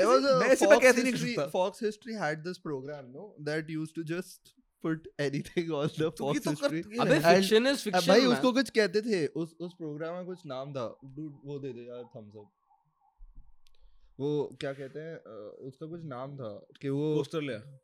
ऐसे- 0.50 0.70
मैं 0.70 0.80
कैसे 0.80 1.04
नहीं 1.04 1.14
कर 1.14 1.20
सकता। 1.20 1.52
Fox 1.52 1.84
history 1.84 2.16
had 2.22 2.48
this 2.48 2.62
program, 2.68 3.12
no, 3.18 3.28
that 3.50 3.70
used 3.76 3.96
to 4.00 4.06
just 4.14 4.54
put 4.84 5.10
anything 5.20 5.70
on 5.80 5.88
the 5.88 6.12
तो 6.12 6.34
ये 6.34 6.40
Fox 6.40 6.44
तो 6.44 6.52
history. 6.52 7.00
अबे। 7.00 7.20
फिक्शन 7.20 7.68
इज़ 7.68 7.78
फिक्शन 7.78 8.08
भाई 8.08 8.26
उसको 8.26 8.52
कुछ 8.54 8.70
कहते 8.70 9.02
थे 9.02 9.26
उस 9.28 9.56
उस 9.60 9.74
प्रोग्राम 9.74 10.16
में 10.16 10.26
कुछ 10.26 10.40
नाम 10.46 10.74
था। 10.74 10.88
Dude, 11.00 11.34
वो 11.46 11.60
दे 11.60 11.74
दे 11.74 11.82
यार 11.82 12.04
थम्स 12.16 12.36
अप 12.36 12.50
वो 14.20 14.58
क्या 14.62 14.74
कहते 14.74 15.00
हैं 15.00 15.16
उसका 15.68 15.86
कुछ 15.86 16.02
नाम 16.04 16.36
था 16.38 16.66
कि 16.82 16.90
वो 16.90 17.20
ऑस्ट्रेलिया 17.20 17.58
अ, 17.58 17.80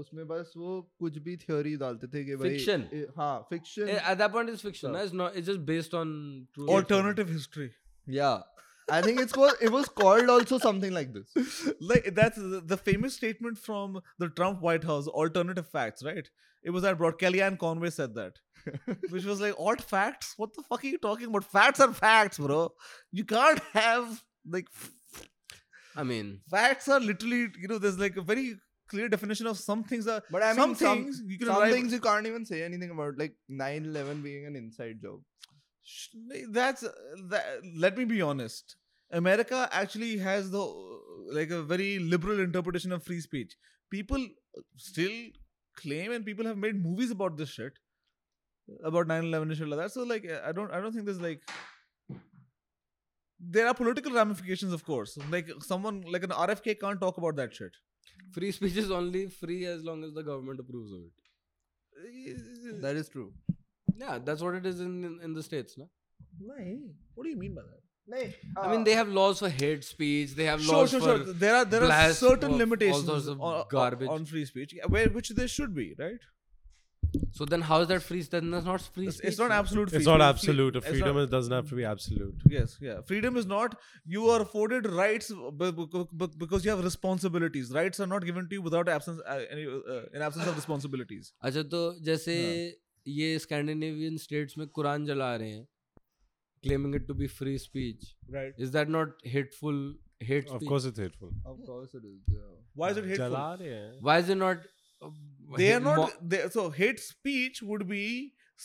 उसमें 0.00 0.26
बस 0.28 0.52
वो 0.56 0.70
कुछ 1.00 1.18
भी 1.26 1.36
थ्योरी 1.44 1.76
डालते 1.82 2.06
थे 2.14 2.24
कि 2.24 2.36
भाई 2.36 2.50
Fiction. 2.56 2.86
ए- 3.00 3.06
हाँ 3.16 3.34
fiction 3.50 3.88
at 4.12 4.18
that 4.22 4.32
point 4.36 4.50
it's 4.54 4.62
fiction 4.68 4.88
So- 4.90 4.94
no? 4.96 5.02
it's 5.08 5.12
not 5.22 5.36
it's 5.40 5.46
just 5.52 5.64
based 5.72 5.94
on 6.02 6.14
true 6.54 6.68
alternative 6.78 7.28
history 7.38 7.68
yeah 8.18 8.40
I 8.94 9.00
think 9.02 9.20
it's 9.24 9.34
called 9.38 9.60
it 9.66 9.72
was 9.74 9.88
called 10.00 10.30
also 10.36 10.56
something 10.62 10.94
like 10.94 11.12
this 11.16 11.36
like 11.90 12.08
that's 12.14 12.40
the, 12.54 12.60
the 12.72 12.78
famous 12.88 13.14
statement 13.20 13.60
from 13.66 14.00
the 14.24 14.28
Trump 14.40 14.64
White 14.68 14.86
House 14.92 15.10
alternative 15.24 15.68
facts 15.76 16.06
right 16.08 16.30
it 16.70 16.74
was 16.78 16.82
that 16.88 16.98
brought 17.04 17.20
Kellyanne 17.20 17.58
Conway 17.66 17.90
said 17.98 18.16
that 18.16 18.40
which 19.10 19.24
was 19.28 19.40
like 19.44 19.54
odd 19.68 19.80
facts. 19.92 20.34
What 20.40 20.52
the 20.56 20.62
fuck 20.66 20.84
are 20.84 20.90
you 20.90 20.98
talking 21.04 21.30
about? 21.30 21.46
Facts 21.54 21.80
are 21.86 21.92
facts, 22.00 22.38
bro. 22.42 22.58
You 23.20 23.24
can't 23.32 23.58
have 23.72 24.12
like 24.56 24.68
f- 24.82 25.24
I 25.96 26.04
mean, 26.10 26.28
facts 26.52 26.86
are 26.96 27.00
literally 27.06 27.40
you 27.64 27.70
know 27.72 27.78
there's 27.86 27.98
like 28.02 28.20
a 28.22 28.22
very 28.28 28.44
clear 28.87 29.09
definition 29.09 29.47
of 29.47 29.57
some 29.57 29.83
things 29.83 30.07
are 30.07 30.21
But 30.31 30.43
I 30.43 30.53
mean, 30.53 30.55
some 30.55 30.75
some, 30.75 31.03
things 31.03 31.21
you 31.25 31.37
can 31.37 31.47
some 31.47 31.61
arrive- 31.61 31.73
things 31.73 31.93
you 31.93 31.99
can't 31.99 32.27
even 32.27 32.45
say 32.45 32.63
anything 32.63 32.91
about, 32.91 33.17
like 33.17 33.35
9/11 33.49 34.23
being 34.23 34.45
an 34.45 34.55
inside 34.55 35.01
job. 35.01 35.21
That's 36.49 36.83
uh, 36.83 36.91
that, 37.29 37.45
let 37.85 37.97
me 37.97 38.05
be 38.05 38.21
honest. 38.21 38.75
America 39.11 39.69
actually 39.71 40.17
has 40.17 40.51
the 40.51 40.61
uh, 40.61 41.33
like 41.39 41.49
a 41.49 41.63
very 41.63 41.99
liberal 41.99 42.39
interpretation 42.39 42.91
of 42.91 43.03
free 43.03 43.21
speech. 43.21 43.55
People 43.89 44.27
still 44.75 45.11
claim 45.77 46.11
and 46.11 46.25
people 46.25 46.45
have 46.45 46.57
made 46.57 46.83
movies 46.83 47.11
about 47.11 47.37
this 47.37 47.49
shit 47.49 47.73
about 48.83 49.07
9/11 49.07 49.41
and 49.43 49.57
shit 49.57 49.67
like 49.67 49.79
that. 49.79 49.91
So 49.91 50.03
like 50.03 50.25
I 50.43 50.51
don't 50.51 50.71
I 50.71 50.81
don't 50.81 50.93
think 50.93 51.05
there's 51.05 51.21
like 51.21 51.41
there 53.39 53.67
are 53.67 53.73
political 53.73 54.11
ramifications 54.11 54.73
of 54.73 54.83
course. 54.83 55.17
Like 55.29 55.49
someone 55.61 56.01
like 56.01 56.23
an 56.23 56.31
RFK 56.31 56.79
can't 56.79 56.99
talk 56.99 57.17
about 57.17 57.35
that 57.37 57.53
shit. 57.53 57.71
Free 58.31 58.51
speech 58.51 58.77
is 58.77 58.91
only 58.91 59.27
free 59.27 59.65
as 59.65 59.83
long 59.83 60.03
as 60.03 60.13
the 60.13 60.23
government 60.23 60.59
approves 60.59 60.91
of 60.91 60.99
it. 60.99 61.15
Eh, 62.05 62.71
that 62.81 62.95
is 62.95 63.09
true. 63.09 63.33
Yeah, 63.95 64.19
that's 64.23 64.41
what 64.41 64.55
it 64.55 64.65
is 64.65 64.79
in 64.79 65.03
in, 65.03 65.19
in 65.23 65.33
the 65.33 65.43
states, 65.43 65.77
no? 65.77 65.89
What 67.15 67.23
do 67.23 67.29
you 67.29 67.37
mean 67.37 67.55
by 67.55 67.61
that? 67.63 67.81
I 68.55 68.71
mean, 68.71 68.83
they 68.83 68.93
have 68.93 69.09
laws 69.09 69.39
for 69.39 69.49
hate 69.49 69.83
speech. 69.83 70.33
They 70.35 70.45
have 70.45 70.61
sure, 70.61 70.75
laws 70.75 70.91
sure, 70.91 70.99
for 71.01 71.25
sure. 71.25 71.33
There 71.33 71.55
are 71.55 71.65
there 71.65 71.83
are 71.83 72.13
certain 72.13 72.57
limitations 72.57 73.27
of 73.27 73.41
on, 73.41 73.55
on- 73.55 73.65
garbage. 73.69 74.09
on 74.09 74.25
free 74.25 74.45
speech, 74.45 74.75
where 74.87 75.09
which 75.09 75.29
there 75.29 75.47
should 75.47 75.75
be, 75.75 75.93
right? 75.99 76.19
So 77.38 77.44
then, 77.44 77.62
how 77.68 77.80
is 77.82 77.88
that 77.88 78.02
free? 78.02 78.20
Then 78.32 78.50
that's 78.52 78.64
not 78.66 78.80
free 78.94 79.06
It's, 79.08 79.16
speech. 79.18 79.28
it's 79.30 79.38
not 79.38 79.48
no? 79.48 79.54
absolute. 79.54 79.90
Free 79.90 79.98
It's 79.98 80.06
not 80.06 80.20
speech. 80.22 80.28
absolute. 80.34 80.76
A 80.76 80.78
It's 80.78 80.88
freedom 80.88 81.16
not- 81.16 81.22
is, 81.24 81.30
doesn't 81.30 81.52
have 81.56 81.68
to 81.70 81.74
be 81.80 81.84
absolute. 81.84 82.42
Yes, 82.54 82.76
yeah. 82.80 83.00
Freedom 83.10 83.36
is 83.42 83.46
not 83.52 83.74
you 84.14 84.28
are 84.34 84.40
afforded 84.44 84.86
rights 85.00 85.30
b- 85.62 85.70
b- 85.80 86.04
b- 86.22 86.28
because 86.44 86.64
you 86.64 86.70
have 86.74 86.82
responsibilities. 86.84 87.72
Rights 87.78 88.00
are 88.00 88.06
not 88.14 88.24
given 88.30 88.48
to 88.48 88.54
you 88.58 88.62
without 88.68 88.88
absence 88.96 89.20
uh, 89.26 89.40
any, 89.50 89.66
uh, 89.66 90.00
in 90.14 90.22
absence 90.30 90.46
of 90.52 90.56
responsibilities. 90.62 91.32
अच्छा 91.50 91.62
तो 91.76 91.82
जैसे 92.10 92.36
ये 93.20 93.38
Scandinavian 93.44 94.16
states 94.24 94.58
में 94.58 94.66
कुरान 94.80 95.06
जला 95.06 95.34
रहे 95.36 95.50
हैं 95.50 95.66
claiming 96.66 96.92
it 97.00 97.06
to 97.08 97.14
be 97.20 97.26
free 97.36 97.56
speech 97.58 98.04
Right. 98.34 98.58
is 98.66 98.70
that 98.74 98.90
not 98.96 99.24
hateful 99.36 99.78
hate 100.28 100.48
Of 100.48 100.60
speech 100.60 100.68
course, 100.72 100.84
it's 100.90 100.98
hateful. 101.04 101.30
Of 101.52 101.56
course 101.70 101.94
it 102.00 102.04
is. 102.10 102.20
Yeah. 102.34 102.52
Why 102.82 102.90
is 102.94 103.00
it 103.02 103.08
hateful? 103.12 103.26
जला 103.28 103.46
रहे 103.62 103.70
हैं. 103.78 104.00
why 104.08 104.18
is 104.24 104.28
it 104.34 104.38
not 104.42 104.58
uh, 104.58 104.68
They 105.01 105.67
are 105.73 105.81
not. 105.83 106.13
They, 106.31 106.39
so 106.49 106.63
hate 106.79 106.99
speech 107.03 107.61
would 107.63 107.83
be 107.89 108.03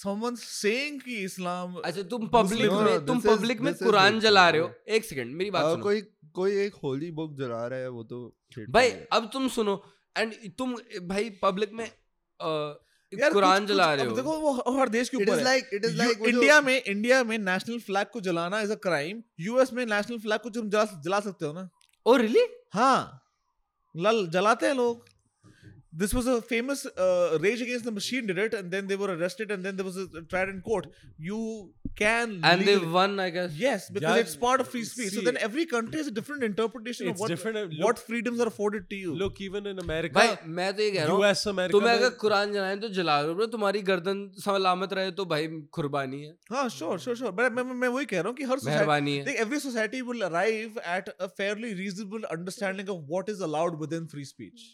someone 0.05 0.37
saying 0.45 1.03
कि 1.03 1.27
Islam. 1.27 1.75
अच्छा 1.85 2.03
तुम 2.03 2.29
public 2.29 2.71
No, 2.71 2.83
में 2.83 2.99
no, 2.99 3.07
तुम 3.07 3.21
this 3.21 3.31
is- 3.31 3.39
public 3.39 3.61
में 3.61 3.71
this 3.73 3.81
is 3.81 3.87
Quran 3.87 4.05
hateful, 4.05 4.23
जला 4.23 4.49
रहे 4.51 4.61
हो। 4.61 4.69
yeah. 4.69 4.89
एक 4.89 5.05
सेकंड 5.05 5.35
मेरी 5.35 5.51
बात 5.51 5.65
Uh, 5.65 5.71
सुनो। 5.71 5.83
कोई 5.83 6.01
कोई 6.35 6.57
एक 6.57 6.75
होली 6.75 7.11
बुक 7.11 7.37
जला 7.39 7.67
रहा 7.67 7.79
है 7.79 7.89
वो 7.89 8.05
तो 8.05 8.37
भाई 8.71 8.91
अब 8.91 9.31
तुम 9.33 9.49
सुनो 9.49 9.85
एंड 10.17 10.35
तुम 10.59 10.75
भाई 11.03 11.31
पब्लिक 11.31 11.73
में 11.73 11.91
uh, 11.91 13.33
कुरान 13.33 13.67
जला 13.67 13.95
रहे 13.95 14.07
हो। 14.07 14.17
देखो 14.17 14.39
वो 14.39 14.79
हर 14.79 14.89
देश 14.89 15.09
के 15.09 15.17
ऊपर 15.17 15.41
is 15.41 15.47
है। 15.47 15.57
like 15.57 15.79
it 15.79 15.85
is 15.85 15.97
You- 15.97 16.09
like 16.09 16.19
वो 16.21 16.27
जो- 16.27 16.35
इंडिया 16.35 16.61
में 16.61 16.83
इंडिया 16.83 17.25
में 17.25 17.39
नेशनल 17.39 17.81
फ्लैग 17.81 18.07
को 18.13 18.21
जलाना 18.21 18.61
इज़ 18.61 18.73
अ 18.73 18.75
क्राइम 18.75 19.23
यूएस 19.41 19.73
में 19.73 19.87
नेशनल 19.87 20.19
फ्लैग 20.19 20.41
को 20.41 20.51
तुम 20.51 20.71
जला 20.71 20.85
जला 20.85 21.21
सकते 21.21 21.47
हो 21.47 21.53
ना। 21.53 21.69
ओ 22.07 22.17
रियली 22.17 22.47
हाँ। 22.73 23.23
लल 23.97 24.27
जलाते 24.27 24.67
हैं 24.67 24.75
लोग। 24.75 25.12
this 26.02 26.12
was 26.16 26.26
a 26.32 26.34
famous 26.48 26.82
uh, 27.04 27.38
rage 27.44 27.62
against 27.66 27.86
the 27.90 27.92
machine 28.00 28.26
did 28.32 28.40
it 28.46 28.54
and 28.58 28.72
then 28.76 28.88
they 28.90 28.96
were 29.04 29.08
arrested 29.14 29.52
and 29.54 29.64
then 29.68 29.78
there 29.78 29.86
was 29.88 29.96
a 30.02 30.22
tried 30.34 30.50
in 30.54 30.58
court 30.68 30.88
you 31.28 31.38
can 32.02 32.34
and 32.50 32.62
they 32.68 32.74
legally- 32.76 32.92
won 32.98 33.14
i 33.24 33.30
guess 33.38 33.54
yes 33.62 33.86
because 33.96 34.18
Yeah, 34.18 34.24
it's 34.26 34.36
part 34.44 34.64
of 34.64 34.68
free 34.74 34.84
speech 34.90 35.14
so 35.14 35.22
see- 35.22 35.26
then 35.30 35.40
every 35.48 35.66
country 35.72 36.02
has 36.02 36.12
a 36.12 36.14
different 36.20 36.44
interpretation 36.50 37.08
It's 37.12 37.16
of 37.16 37.24
what 37.24 37.32
different, 37.34 37.58
uh, 37.62 37.64
what 37.86 37.96
look- 38.02 38.04
freedoms 38.12 38.44
are 38.46 38.48
afforded 38.54 38.86
to 38.92 39.00
you 39.06 39.16
Look, 39.24 39.42
even 39.48 39.70
in 39.74 39.82
America, 39.86 40.14
भाई 40.20 40.36
मैं 40.60 40.70
तो 40.80 40.84
ये 40.88 40.92
कह 40.98 41.04
रहा 41.06 41.16
हूँ 41.16 41.26
US, 41.26 41.44
America. 41.54 41.78
तुम्हें 41.78 41.94
अगर 41.96 42.10
में- 42.10 42.18
कुरान 42.26 42.54
जलाएं 42.54 42.80
तो 42.86 42.90
जला 43.00 43.20
लो 43.30 43.34
bro, 43.42 43.48
तुम्हारी 43.58 43.82
गर्दन 43.92 44.24
सलामत 44.48 44.94
रहे 45.02 45.12
तो 45.22 45.26
भाई 45.36 45.48
कुर्बानी 45.82 46.22
है 46.24 46.34
हाँ 46.56 46.68
sure 46.80 46.98
sure 47.08 47.16
sure 47.24 47.34
but 47.42 47.52
मैं 47.60 47.64
मैं 47.72 47.80
मैं 47.86 47.94
वही 48.00 48.06
कह 48.14 48.22
रहा 48.22 48.28
हूँ 48.36 48.38
कि 48.38 48.52
हर 48.54 48.60
society 48.60 48.76
मेहरबानी 48.76 49.18
है 49.18 49.26
Like 49.32 49.42
every 49.48 49.64
society 49.70 50.04
will 50.12 50.28
arrive 50.32 50.78
at 50.98 51.14
a 51.30 51.32
fairly 51.42 51.74
reasonable 51.86 52.30
understanding 52.40 52.94
of 52.98 53.16
what 53.16 53.34
is 53.36 53.48
allowed 53.50 53.80
within 53.86 54.08
free 54.16 54.34
speech. 54.36 54.74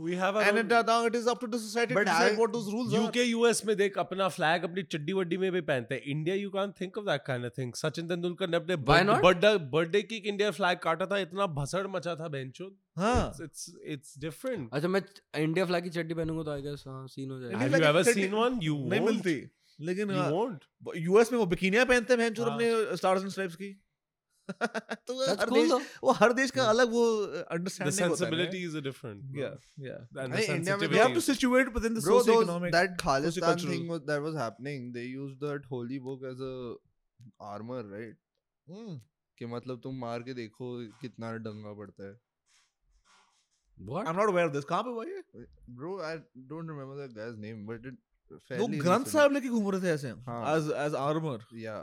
We 0.00 0.10
have 0.10 0.34
our 0.34 0.42
and 0.42 0.52
own- 0.52 0.64
it, 0.64 0.72
uh, 0.72 0.88
now 0.88 1.08
it 1.08 1.14
is 1.14 1.28
up 1.28 1.40
to 1.40 1.48
the 1.48 1.58
society 1.58 1.94
But 1.94 2.04
to 2.04 2.04
decide 2.04 2.38
I- 2.38 2.38
what 2.38 2.52
those 2.52 2.74
rules 2.74 2.94
are. 2.94 3.12
UK 3.12 3.34
US 3.34 3.66
में 3.66 3.76
देख 3.76 3.98
अपना 3.98 4.28
flag 4.28 4.64
अपनी 4.64 4.82
चड्डी 4.82 5.12
वड्डी 5.12 5.36
में 5.36 5.52
भी 5.52 5.60
पहनते 5.60 5.94
हैं। 5.94 6.02
India 6.02 6.36
you 6.36 6.50
can't 6.50 6.74
think 6.80 6.98
of 6.98 7.04
that 7.04 7.22
kind 7.26 7.44
of 7.44 7.60
thing 7.60 7.72
Sachin 7.74 8.08
Tendulkar 8.08 8.48
ने 8.48 8.56
अपने? 8.56 8.76
बर्थडे 8.76 9.58
बर्थडे 9.58 10.02
की 10.02 10.16
इंडिया 10.16 10.50
फ्लैग 10.50 10.78
काटा 10.78 11.06
था 11.06 11.18
इतना 11.18 11.46
भसड़ 11.46 11.86
मचा 11.86 12.14
था 12.14 12.28
बेंचो 12.28 12.76
हाँ। 12.96 13.36
इट्स 13.42 13.76
इट्स 13.86 14.18
डिफरेंट 14.18 14.70
अच्छा 14.72 14.88
मैं 14.88 15.02
इंडिया 15.36 15.66
फ्लैग 15.66 15.84
की 15.84 15.90
चड्डी 15.90 16.14
पहनूँगा 16.14 16.42
तो 16.42 16.50
आई 16.50 16.62
गेस 16.62 16.84
हाँ 16.86 17.06
सीन 17.06 17.30
हो 17.30 17.40
जाएगा। 17.40 17.58
Indian 17.58 17.72
have 17.72 17.80
you 17.80 17.86
flag 17.86 17.94
ever 17.94 18.04
चड्डी 18.04 18.22
सीन 18.22 18.32
वन 18.32 18.60
यू 18.62 18.84
नहीं 18.86 19.00
मिलती। 19.00 19.50
लेकिन 19.80 20.10
यूएस 20.96 21.32
में 21.32 21.38
वो 21.38 21.46
बिकिनिया 21.46 21.84
पहनते 21.84 22.14
हैं 22.14 22.30
हाँ। 22.30 22.54
अपने 22.54 22.96
स्टार्स 22.96 23.20
एंड 23.20 23.30
स्ट्राइप्स 23.30 23.56
की। 23.56 23.83
तो 24.50 25.14
That's 25.18 25.40
हर 25.40 25.48
cool 25.48 25.58
देश 25.58 25.68
though. 25.70 25.80
वो 26.04 26.12
हर 26.20 26.32
देश 26.40 26.50
का 26.56 26.64
अलग 26.70 26.90
वो 26.92 27.04
the 27.34 27.42
अंडरस्टैंडिंग 27.56 28.00
होता 28.00 28.24
है 28.24 28.30
sensibilities 28.32 28.74
are 28.80 28.82
different 28.86 29.38
yeah 29.42 29.54
yeah 29.86 30.22
and 30.24 30.36
the 30.38 30.44
India 30.56 30.76
में 30.82 30.84
we 30.94 31.00
have 31.02 31.14
to 31.18 31.22
situate 31.28 31.72
within 31.78 31.96
the 31.98 32.02
Bro, 32.08 32.18
those, 32.18 32.26
socio-economic 32.26 32.72
that 32.76 32.98
Khalistan 33.04 33.32
socio-cultural- 33.38 33.72
thing 33.74 33.88
was, 33.94 34.02
that 34.12 34.22
was 34.26 34.36
happening. 34.42 34.92
They 34.98 35.06
used 35.14 35.40
that 35.48 35.64
holy 35.72 35.98
book 36.10 36.28
as 36.32 36.44
a 36.50 36.54
armor, 37.54 37.82
right? 37.96 38.20
Hmm. 38.68 38.94
कि 39.38 39.46
मतलब 39.52 39.80
तुम 39.84 39.96
मार 40.00 40.22
के 40.22 40.34
देखो 40.34 40.66
कितना 41.00 41.32
डंगा 41.48 41.72
पड़ता 41.78 42.04
है. 42.08 42.14
What? 43.78 44.06
I'm 44.06 44.16
not 44.16 44.28
aware 44.32 44.46
of 44.48 44.52
this 44.56 44.64
कहाँ 44.64 44.82
पे 44.82 44.90
हुआ 44.90 45.04
ये 45.04 45.46
Bro, 45.78 45.94
I 46.08 46.16
don't 46.52 46.74
remember 46.74 46.98
that 47.02 47.14
guy's 47.16 47.38
name, 47.46 47.64
but 47.70 47.88
it 47.92 48.02
वो 48.58 48.66
ग्रंथ 48.82 49.06
साहब 49.06 49.32
लेके 49.32 49.48
घूम 49.48 49.68
रहे 49.70 49.80
थे 49.82 49.88
ऐसे 49.94 50.10
हाँ. 50.28 50.38
as 50.54 50.68
as 50.84 50.94
armor 51.00 51.38
Yeah, 51.64 51.82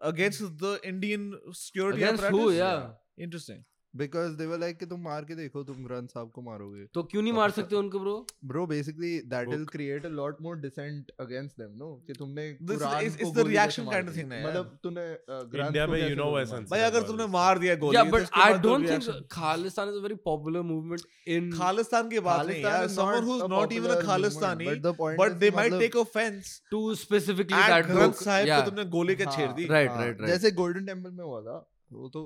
against 0.00 0.40
the 0.58 0.80
Indian 0.82 1.34
security 1.52 2.02
Against 2.02 2.24
apparatus 2.24 2.52
who? 2.52 2.52
Yeah. 2.52 2.88
interesting 3.16 3.64
because 3.94 4.32
they 4.38 4.46
were 4.50 4.56
like 4.60 4.78
कि 4.78 4.86
तुम 4.86 5.00
मार 5.00 5.24
के 5.24 5.34
देखो 5.34 5.62
तुम 5.64 5.84
ग्रंथ 5.88 6.08
साहब 6.14 6.30
को 6.34 6.42
मारोगे. 6.42 6.84
तो 6.94 7.02
क्यों 7.10 7.22
नहीं 7.22 7.32
मार 7.32 7.50
सकते 7.58 7.76
उनको 7.76 7.98
bro 8.00 8.14
Bro, 8.52 8.62
basically 8.70 9.10
that 9.32 9.50
will 9.50 9.60
Book. 9.64 9.70
create 9.74 10.06
a 10.08 10.10
lot 10.20 10.40
more 10.46 10.54
dissent 10.64 11.12
against 11.24 11.60
them, 11.62 11.68
no? 11.82 11.90
कि 12.06 12.12
तुमने 12.18 12.46
This 12.70 12.76
is- 12.76 12.82
कुरान 12.82 13.04
को 13.04 13.06
it's 13.06 13.34
the 13.36 13.42
गोली 13.42 13.54
reaction 13.54 13.84
कैसे 13.84 13.84
मार 13.90 14.00
kind 14.00 14.10
of 14.12 14.16
thing 14.18 14.28
ना 14.32 14.40
मतलब 14.46 14.78
तूने 14.82 15.04
uh, 15.14 15.38
ग्रंथ 15.54 15.70
India 15.70 15.86
में 15.92 15.96
you 15.98 16.08
कैसे 16.08 16.16
know 16.22 16.28
ऐसा 16.40 16.60
भाई 16.70 16.80
अगर 16.88 17.02
तुमने 17.10 17.26
मार 17.36 17.58
दिया 17.64 17.74
गोली 17.84 17.98
yeah 17.98 18.04
तो 18.10 18.16
but 18.16 18.22
इसके 18.22 18.40
i 18.40 18.50
बाद 18.52 18.62
तो 18.62 18.68
don't 18.68 18.88
think 18.92 19.06
reaction- 19.06 19.22
khalistan 19.36 19.92
is 19.94 20.00
a 20.00 20.04
very 20.08 20.18
popular 20.30 20.64
movement 20.72 21.06
in 21.36 21.50
Khalistan 21.58 22.08
की 22.10 22.20
बात 22.30 22.46
नहीं 22.46 22.62
यार 22.62 22.88
not 22.96 23.28
who's 23.30 23.44
a 23.48 23.50
not 23.56 23.76
even 23.80 23.96
a 23.96 24.00
Khalistani 24.06 24.70
but 24.72 24.82
the 24.88 24.94
point 25.02 25.22
but 25.24 25.36
is 25.36 25.38
they 25.44 25.50
कि 25.50 25.56
might 25.60 25.72
मतलब- 25.72 25.84
take 25.86 26.00
offense 26.04 26.54
to 26.74 26.82
specifically 27.04 27.62
that 27.74 27.86
Granth 27.92 28.24
Sahib 28.24 28.54
को 28.56 28.70
तुमने 28.70 28.84
गोली 28.96 29.16
का 29.22 29.30
छेड़ 29.36 29.46
हाँ, 29.46 29.56
दी 29.56 29.68
right 29.76 29.90
हाँ, 29.90 29.98
right 30.02 30.18
right 30.20 30.30
जैसे 30.32 30.50
गोल्डन 30.62 30.86
टेंपल 30.86 31.10
में 31.10 31.24
हुआ 31.24 31.40
था 31.42 31.58
वो 31.92 32.08
तो 32.08 32.20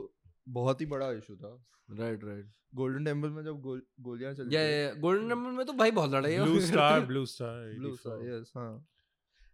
बहुत 0.48 0.80
ही 0.80 0.86
बड़ा 0.86 1.10
इशू 1.12 1.36
था 1.36 1.56
right 2.00 2.24
right 2.28 2.56
गोल्डन 2.74 3.04
टेंपल 3.04 3.30
में 3.30 3.42
जब 3.44 3.60
गोल, 3.60 3.82
गोलियाँ 4.00 4.32
चली 4.34 4.56
yeah 4.56 4.64
yeah, 4.64 4.86
yeah. 4.88 5.00
golden 5.04 5.30
temple 5.32 5.56
में 5.56 5.64
तो 5.66 5.72
भाई 5.72 5.90
बहुत 5.90 6.10
लड़ाई 6.10 6.32
है 6.32 6.40
blue 6.40 6.60
star 6.70 6.92
blue 7.10 7.26
star 7.34 7.52
blue 7.78 7.96
84. 7.96 8.22
Yes 8.28 8.52
हाँ 8.56 8.70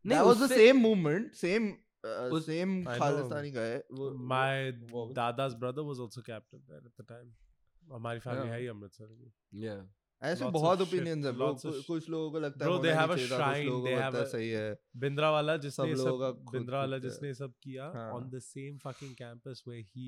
नहीं 0.05 0.18
that 0.18 0.26
was 0.28 0.38
the 0.38 0.45
उससे- 0.45 0.59
same 0.61 0.80
movement 0.86 1.36
same 1.42 1.68
uh, 2.05 2.32
उस- 2.38 2.49
same 2.49 2.72
I 2.78 2.86
know. 2.86 2.99
खालिस्तानी 2.99 3.53
का 3.53 3.61
है 3.61 3.76
वो 3.92 4.11
my 4.32 4.90
वो- 4.92 5.09
dada's 5.18 5.59
brother 5.64 5.84
was 5.90 6.03
also 6.07 6.24
captain 6.30 6.64
there 6.70 6.82
at 6.90 7.03
the 7.03 7.07
time 7.12 7.30
हमारी 7.92 8.20
family 8.20 8.45
Yeah. 8.45 8.53
है 8.55 8.61
ही 8.61 8.66
अमृतसर 8.66 9.07
की 9.12 9.32
yeah 9.66 9.80
ऐसे 10.22 10.45
बहुत 10.51 10.80
ओपिनियंस 10.80 11.26
है 11.26 11.32
कु- 11.32 11.84
कुछ 11.86 12.09
लोगों 12.11 12.30
को 12.32 12.38
लगता 12.40 12.64
है 12.64 12.70
Bro, 12.70 12.76
they 12.84 12.92
होना 12.92 13.01
have 13.01 13.14
नहीं 13.14 13.26
a 13.26 13.28
चाहिए 13.28 13.40
था, 13.40 13.47
कुछ 13.47 13.57
shrine, 13.57 13.66
लोगों 13.70 13.86
they 13.86 13.95
को 13.95 14.01
have 14.01 14.14
लगता 14.14 14.18
है 14.18 14.24
a- 14.24 14.32
सही 14.32 14.51
है 14.51 14.76
बिंद्रा 14.97 15.30
वाला 15.30 15.57
जिसने 15.64 15.97
सब 15.97 16.22
ये 16.22 16.53
बिंद्रा 16.53 16.78
वाला 16.78 16.99
जिसने 16.99 17.28
ये 17.28 17.34
सब 17.34 17.53
किया 17.62 17.84
हाँ. 17.97 18.12
on 18.12 18.30
the 18.34 18.40
same 18.47 18.78
fucking 18.86 19.12
campus 19.22 19.62
where 19.68 19.82
he 19.97 20.07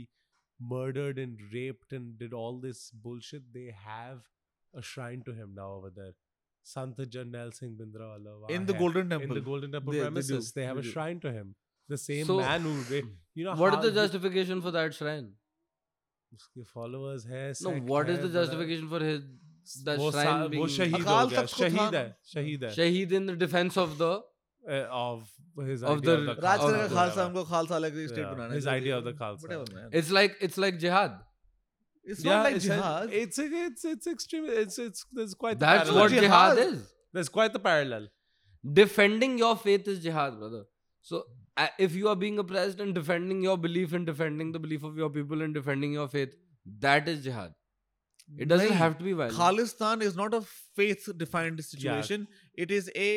murdered 0.60 1.20
and 1.20 1.40
raped 1.54 1.94
and 2.00 2.18
did 2.20 2.34
all 2.40 2.60
this 2.66 2.82
bullshit 3.06 3.46
they 3.54 3.70
have 3.86 4.20
a 4.74 4.82
shrine 4.90 5.24
to 5.30 5.34
him 5.38 5.56
now 5.62 5.70
over 5.78 5.90
there 5.96 6.12
Sant 6.72 7.00
Jarnail 7.16 7.54
Singh 7.60 7.72
Bindrawala 7.78 8.34
वहाँ 8.42 8.52
in 8.58 8.66
the 8.68 8.74
है. 8.74 8.80
golden 8.82 9.06
in 9.08 9.14
temple 9.16 9.36
the 9.40 9.46
Golden 9.48 9.72
Temple 9.78 9.94
They- 9.94 10.00
they 10.02 10.10
premises 10.10 10.52
do, 10.52 10.60
they, 10.60 10.66
have 10.68 10.76
they 10.82 10.86
a 10.86 10.90
do. 10.90 10.92
shrine 10.92 11.20
to 11.28 11.32
him 11.38 11.56
the 11.90 11.98
same 12.04 12.26
So- 12.32 12.38
man 12.42 12.62
who 12.70 12.74
ra- 12.96 13.08
you 13.40 13.46
know 13.48 13.56
what 13.62 13.74
how 13.74 13.80
is 13.80 13.86
the 13.86 13.92
he- 13.92 13.96
justification 14.02 14.62
for 14.68 14.72
that 14.78 14.94
shrine 15.00 15.32
उसके 16.34 16.66
followers 16.74 17.26
है 17.32 17.46
no 17.50 17.56
sect 17.62 17.90
what 17.94 18.10
is 18.10 18.18
है, 18.18 18.22
the 18.22 18.30
बड़ा- 18.30 18.44
justification 18.44 18.90
for 18.94 19.00
his 19.08 19.24
that 19.88 20.00
वो 20.04 20.12
shrine 20.12 20.30
सा- 20.30 20.44
वो 20.44 20.50
being 20.54 20.68
शहीद 20.76 20.94
हो 20.94 21.00
अकाल 21.02 21.30
गया 21.34 21.42
तख्त 21.42 21.54
को 21.56 21.64
था 21.64 21.70
शहीद 21.70 21.96
ना। 21.96 21.98
है 21.98 22.16
शहीद 22.36 22.64
है 22.64 22.70
shaheed 22.78 23.18
in 23.20 23.26
the 23.32 23.36
defense 23.46 23.80
of 23.86 23.98
the 24.04 24.12
uh, 24.12 24.22
of 24.68 25.28
his 25.68 25.84
Of 25.84 25.98
idea 25.98 26.16
the- 26.16 26.32
of 26.32 26.36
the 26.38 26.42
Raj 26.48 26.60
of 26.60 26.72
करेगा 26.72 26.88
the- 26.90 26.96
खालसा 26.96 27.26
हमको 27.26 27.44
खालसा 27.50 27.76
अलग 27.82 27.96
state 28.08 28.18
Yeah, 28.24 28.34
banana 28.34 28.54
his 28.60 28.68
idea 28.68 28.98
of 28.98 29.04
the 29.10 29.14
Khalsa. 29.22 29.42
whatever 29.48 29.66
man 29.78 29.90
it's 30.02 30.12
like 30.20 30.38
it's 30.48 30.58
like 30.66 30.80
jihad 30.86 31.20
it's 32.04 32.24
yeah, 32.24 32.32
not 32.36 32.44
like 32.50 32.56
it's, 32.60 32.66
jihad 32.66 33.12
It's 33.22 33.40
it's 33.40 33.86
it's 33.94 34.08
extreme. 34.12 34.46
It's 34.64 34.78
it's 34.86 35.06
there's 35.20 35.34
quite 35.44 35.60
the 35.60 35.66
that's 35.66 35.90
parallel. 35.90 36.04
what 36.04 36.12
Jihad. 36.16 36.24
jihad 36.58 36.62
is 36.74 36.80
There's 37.18 37.30
quite 37.38 37.54
the 37.58 37.60
parallel. 37.68 38.08
defending 38.82 39.38
your 39.42 39.56
faith 39.62 39.88
is 39.92 40.00
jihad 40.06 40.38
brother 40.40 40.64
so 41.12 41.20
uh, 41.58 41.68
if 41.86 41.96
you 42.00 42.10
are 42.12 42.16
being 42.24 42.38
oppressed 42.44 42.80
and 42.86 42.94
defending 42.98 43.42
your 43.48 43.56
belief 43.66 43.94
and 44.00 44.06
defending 44.12 44.52
the 44.58 44.60
belief 44.66 44.84
of 44.90 45.00
your 45.04 45.10
people 45.18 45.42
and 45.48 45.58
defending 45.60 45.96
your 46.00 46.08
faith 46.16 46.36
that 46.86 47.08
is 47.14 47.24
jihad 47.28 47.56
it 48.38 48.48
doesn't 48.52 48.68
नहीं, 48.74 48.78
have 48.82 48.98
to 49.00 49.04
be 49.10 49.14
violent 49.22 49.38
Khalistan 49.40 50.04
is 50.10 50.16
not 50.20 50.36
a 50.40 50.42
faith 50.82 51.08
defined 51.24 51.64
situation. 51.70 52.28
It 52.66 52.72
is 52.80 52.90
a 52.96 53.08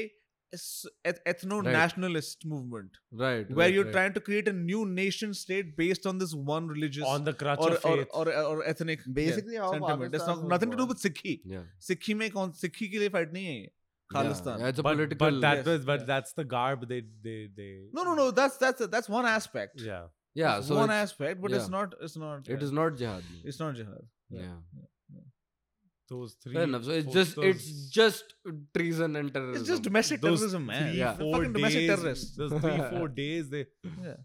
ethno 1.05 1.57
nationalist 1.65 2.45
movement 2.51 2.99
right 3.23 3.49
where 3.51 3.65
right, 3.65 3.75
you're 3.75 3.85
right. 3.85 3.93
trying 3.93 4.13
to 4.17 4.21
create 4.21 4.47
a 4.47 4.53
new 4.53 4.83
nation 4.87 5.33
state 5.35 5.77
based 5.77 6.07
on 6.11 6.19
this 6.19 6.35
one 6.51 6.69
religious 6.69 7.05
on 7.05 7.25
the 7.25 7.33
crutch 7.33 7.59
or, 7.59 7.71
of 7.73 7.85
or, 7.85 7.97
faith. 7.97 8.07
or, 8.13 8.29
or 8.33 8.65
ethnic 8.73 9.01
yeah, 9.07 9.13
Basically, 9.15 9.57
how 9.57 9.73
sentiment. 9.73 10.15
It's 10.15 10.25
Pakistan 10.25 10.35
not 10.37 10.45
was 10.45 10.51
nothing 10.55 10.71
to 10.71 10.77
do 10.77 10.87
born. 10.87 10.89
with 10.91 11.03
Sikhi. 11.07 11.41
yeah 11.45 11.65
Sikhi 11.89 12.15
में 12.21 12.31
कौन 12.37 12.53
Sikhi 12.61 12.91
के 12.93 12.99
लिए 13.05 13.11
fight 13.17 13.33
नहीं 13.39 13.47
है 13.47 13.57
ये 13.57 13.65
yeah, 13.65 14.23
Khalistan. 14.23 14.61
yeah, 14.61 14.69
it's 14.69 14.79
a 14.79 14.87
but, 14.87 14.97
political 14.97 15.19
but 15.27 15.41
that 15.47 15.57
yes, 15.63 15.67
was 15.73 15.85
but 15.91 16.01
yeah. 16.01 16.07
that's 16.13 16.33
the 16.41 16.45
garb 16.57 16.87
they 16.89 17.01
they 17.29 17.39
they 17.61 17.71
No, 17.99 18.05
no, 18.11 18.15
no. 18.15 18.31
That's 18.41 18.57
that's 18.65 18.87
that's 18.97 19.09
one 19.19 19.27
aspect. 19.35 19.81
yeah 19.91 20.05
yeah 20.43 20.59
It's 20.59 20.69
so 20.69 20.77
one 20.77 20.91
it's, 20.91 21.03
aspect, 21.05 21.41
but 21.47 21.53
it's 21.59 21.65
yeah. 21.71 21.77
not. 21.79 21.95
It's 22.09 22.17
not. 22.25 22.49
it 22.49 22.59
yeah. 22.59 22.67
is 22.69 22.73
not 22.81 22.97
jihad 23.03 23.25
man. 23.33 23.43
It's 23.53 23.61
not 23.65 23.75
jihad. 23.81 24.05
yeah, 24.31 24.55
those 26.09 26.35
three 26.45 26.53
fair 26.55 26.65
enough 26.65 26.85
so 26.85 26.91
it's 26.93 27.07
those- 27.07 27.15
just 27.15 27.37
those- 27.37 27.45
it's 27.55 27.89
just 27.99 28.35
treason 28.79 29.17
and 29.21 29.33
terrorism 29.35 29.61
It's 29.61 29.69
just 29.73 29.83
domestic 29.89 30.21
those 30.21 30.39
terrorism, 30.41 30.67
man. 30.67 30.83
three, 30.91 30.99
Yeah. 30.99 31.13
They're 31.13 31.27
four 31.27 31.37
fucking 31.37 31.53
domestic 31.55 31.81
days, 31.81 31.89
terrorists. 31.95 32.37
Those 32.43 32.53
three, 32.65 32.79
four 32.99 33.09
days 33.21 33.49
they 33.55 33.63
Yeah. 34.09 34.17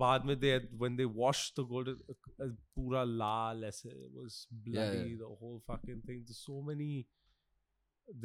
बाद 0.00 0.24
में 0.30 0.34
they 0.40 0.48
had, 0.54 0.66
when 0.84 0.96
they 0.96 1.04
washed 1.20 1.54
the 1.60 1.64
golden 1.74 2.00
uh, 2.46 2.48
पूरा 2.78 3.04
लाल 3.22 3.64
ऐसे 3.64 3.92
it 3.92 4.10
was 4.22 4.40
bloody 4.66 5.04
yeah. 5.12 5.16
the 5.22 5.30
whole 5.42 5.62
fucking 5.72 6.02
thing 6.08 6.18
there's 6.26 6.42
so 6.48 6.60
many 6.70 6.90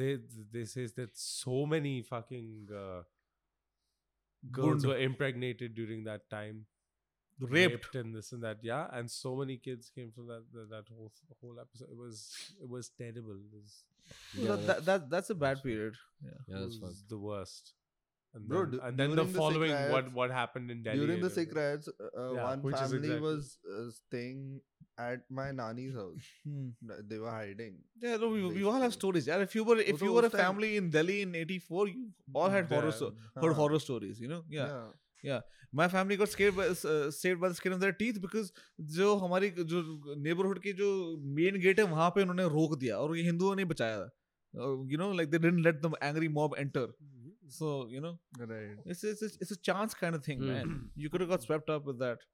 they 0.01 0.09
they 0.57 0.65
says 0.73 0.93
that 0.97 1.15
so 1.27 1.61
many 1.75 1.93
fucking 2.09 2.49
uh, 2.81 3.01
girls 4.51 4.83
Gund. 4.83 4.85
were 4.91 4.99
impregnated 5.07 5.73
during 5.81 6.03
that 6.09 6.29
time 6.29 6.65
raped. 7.40 7.72
raped. 7.72 7.94
and 7.94 8.14
this 8.14 8.32
and 8.32 8.42
that 8.42 8.58
yeah 8.62 8.86
and 8.92 9.10
so 9.10 9.36
many 9.36 9.56
kids 9.56 9.90
came 9.94 10.10
from 10.10 10.26
that 10.26 10.44
that, 10.52 10.70
that 10.70 10.84
whole 10.94 11.12
whole 11.40 11.58
episode. 11.60 11.88
It 11.90 11.96
was 11.96 12.52
it 12.62 12.68
was 12.68 12.90
terrible. 12.96 13.32
It 13.32 13.52
was, 13.52 13.84
yeah, 14.34 14.48
that, 14.48 14.66
that's, 14.66 14.84
that, 14.86 15.10
that's 15.10 15.30
a 15.30 15.34
bad 15.34 15.62
period. 15.62 15.94
Yeah, 16.22 16.30
yeah 16.48 16.66
that's 16.80 17.02
the 17.08 17.18
worst. 17.18 17.74
And 18.34 18.46
Bro, 18.46 18.66
then, 18.66 18.70
d- 18.70 18.78
and 18.82 18.98
then 18.98 19.10
the, 19.10 19.24
the 19.24 19.38
following 19.38 19.72
riots, 19.72 19.92
what 19.92 20.12
what 20.12 20.30
happened 20.30 20.70
in 20.70 20.82
Delhi 20.82 20.98
during 20.98 21.20
the 21.20 21.30
Sikh 21.30 21.54
riots 21.54 21.88
uh, 21.88 22.20
uh 22.20 22.32
yeah, 22.34 22.44
one 22.44 22.60
family 22.60 22.98
exactly. 22.98 23.20
was 23.20 23.58
uh, 23.66 23.90
staying 23.90 24.60
at 24.98 25.20
my 25.30 25.50
nanny's 25.50 25.94
house. 25.94 26.28
Hmm. 26.44 26.68
They 27.08 27.18
were 27.18 27.30
hiding. 27.30 27.78
Yeah 28.02 28.16
no 28.16 28.28
we, 28.28 28.46
we 28.46 28.64
all 28.64 28.80
have 28.80 28.92
stories 28.92 29.26
yeah. 29.26 29.38
If 29.38 29.54
you 29.54 29.64
were 29.64 29.78
if 29.78 30.02
you 30.02 30.12
were 30.12 30.26
a 30.26 30.30
family 30.30 30.76
in 30.76 30.90
Delhi 30.90 31.22
in 31.22 31.34
84 31.34 31.88
you 31.88 32.08
all 32.34 32.50
had 32.50 32.66
horror, 32.66 32.92
so- 32.92 33.14
heard 33.34 33.54
horror 33.54 33.78
stories 33.78 34.20
you 34.20 34.28
know? 34.28 34.42
Yeah. 34.48 34.68
Yeah. 35.22 35.40
My 35.72 35.86
family 35.88 36.16
got 36.16 36.28
scared 36.30 36.56
by 36.56 36.66
uh, 36.68 37.10
saved 37.10 37.40
by 37.40 37.48
the 37.48 37.54
skin 37.54 37.72
of 37.72 37.80
their 37.80 37.92
teeth 37.92 38.20
because 38.22 38.52
जो 38.98 39.08
हमारी 39.24 39.50
जो 39.72 39.82
neighborhood 40.26 40.60
की 40.66 40.72
जो 40.82 40.88
main 41.38 41.58
gate 41.64 41.78
है 41.78 41.84
वहाँ 41.94 42.10
पे 42.16 42.22
उन्होंने 42.22 42.44
रोक 42.54 42.78
दिया 42.84 42.96
और 42.98 43.16
ये 43.16 43.22
हिंदुओं 43.30 43.54
ने 43.56 43.64
बचाया 43.72 43.98
uh, 44.04 44.76
you 44.92 44.98
know 45.02 45.10
like 45.20 45.30
they 45.34 45.38
didn't 45.46 45.62
let 45.68 45.82
the 45.82 45.90
angry 46.10 46.28
mob 46.38 46.54
enter 46.64 46.86
so 47.58 47.72
you 47.96 48.00
know 48.06 48.14
Right. 48.38 48.78
it's 48.86 49.04
it's 49.10 49.22
it's, 49.28 49.36
it's 49.42 49.50
a 49.50 49.60
chance 49.70 49.94
kind 50.04 50.14
of 50.20 50.24
thing 50.24 50.40
Hmm. 50.40 50.52
man 50.54 50.72
you 51.04 51.10
could 51.10 51.20
have 51.26 51.30
got 51.34 51.42
swept 51.48 51.70
up 51.76 51.86
with 51.92 51.98
that 52.06 52.24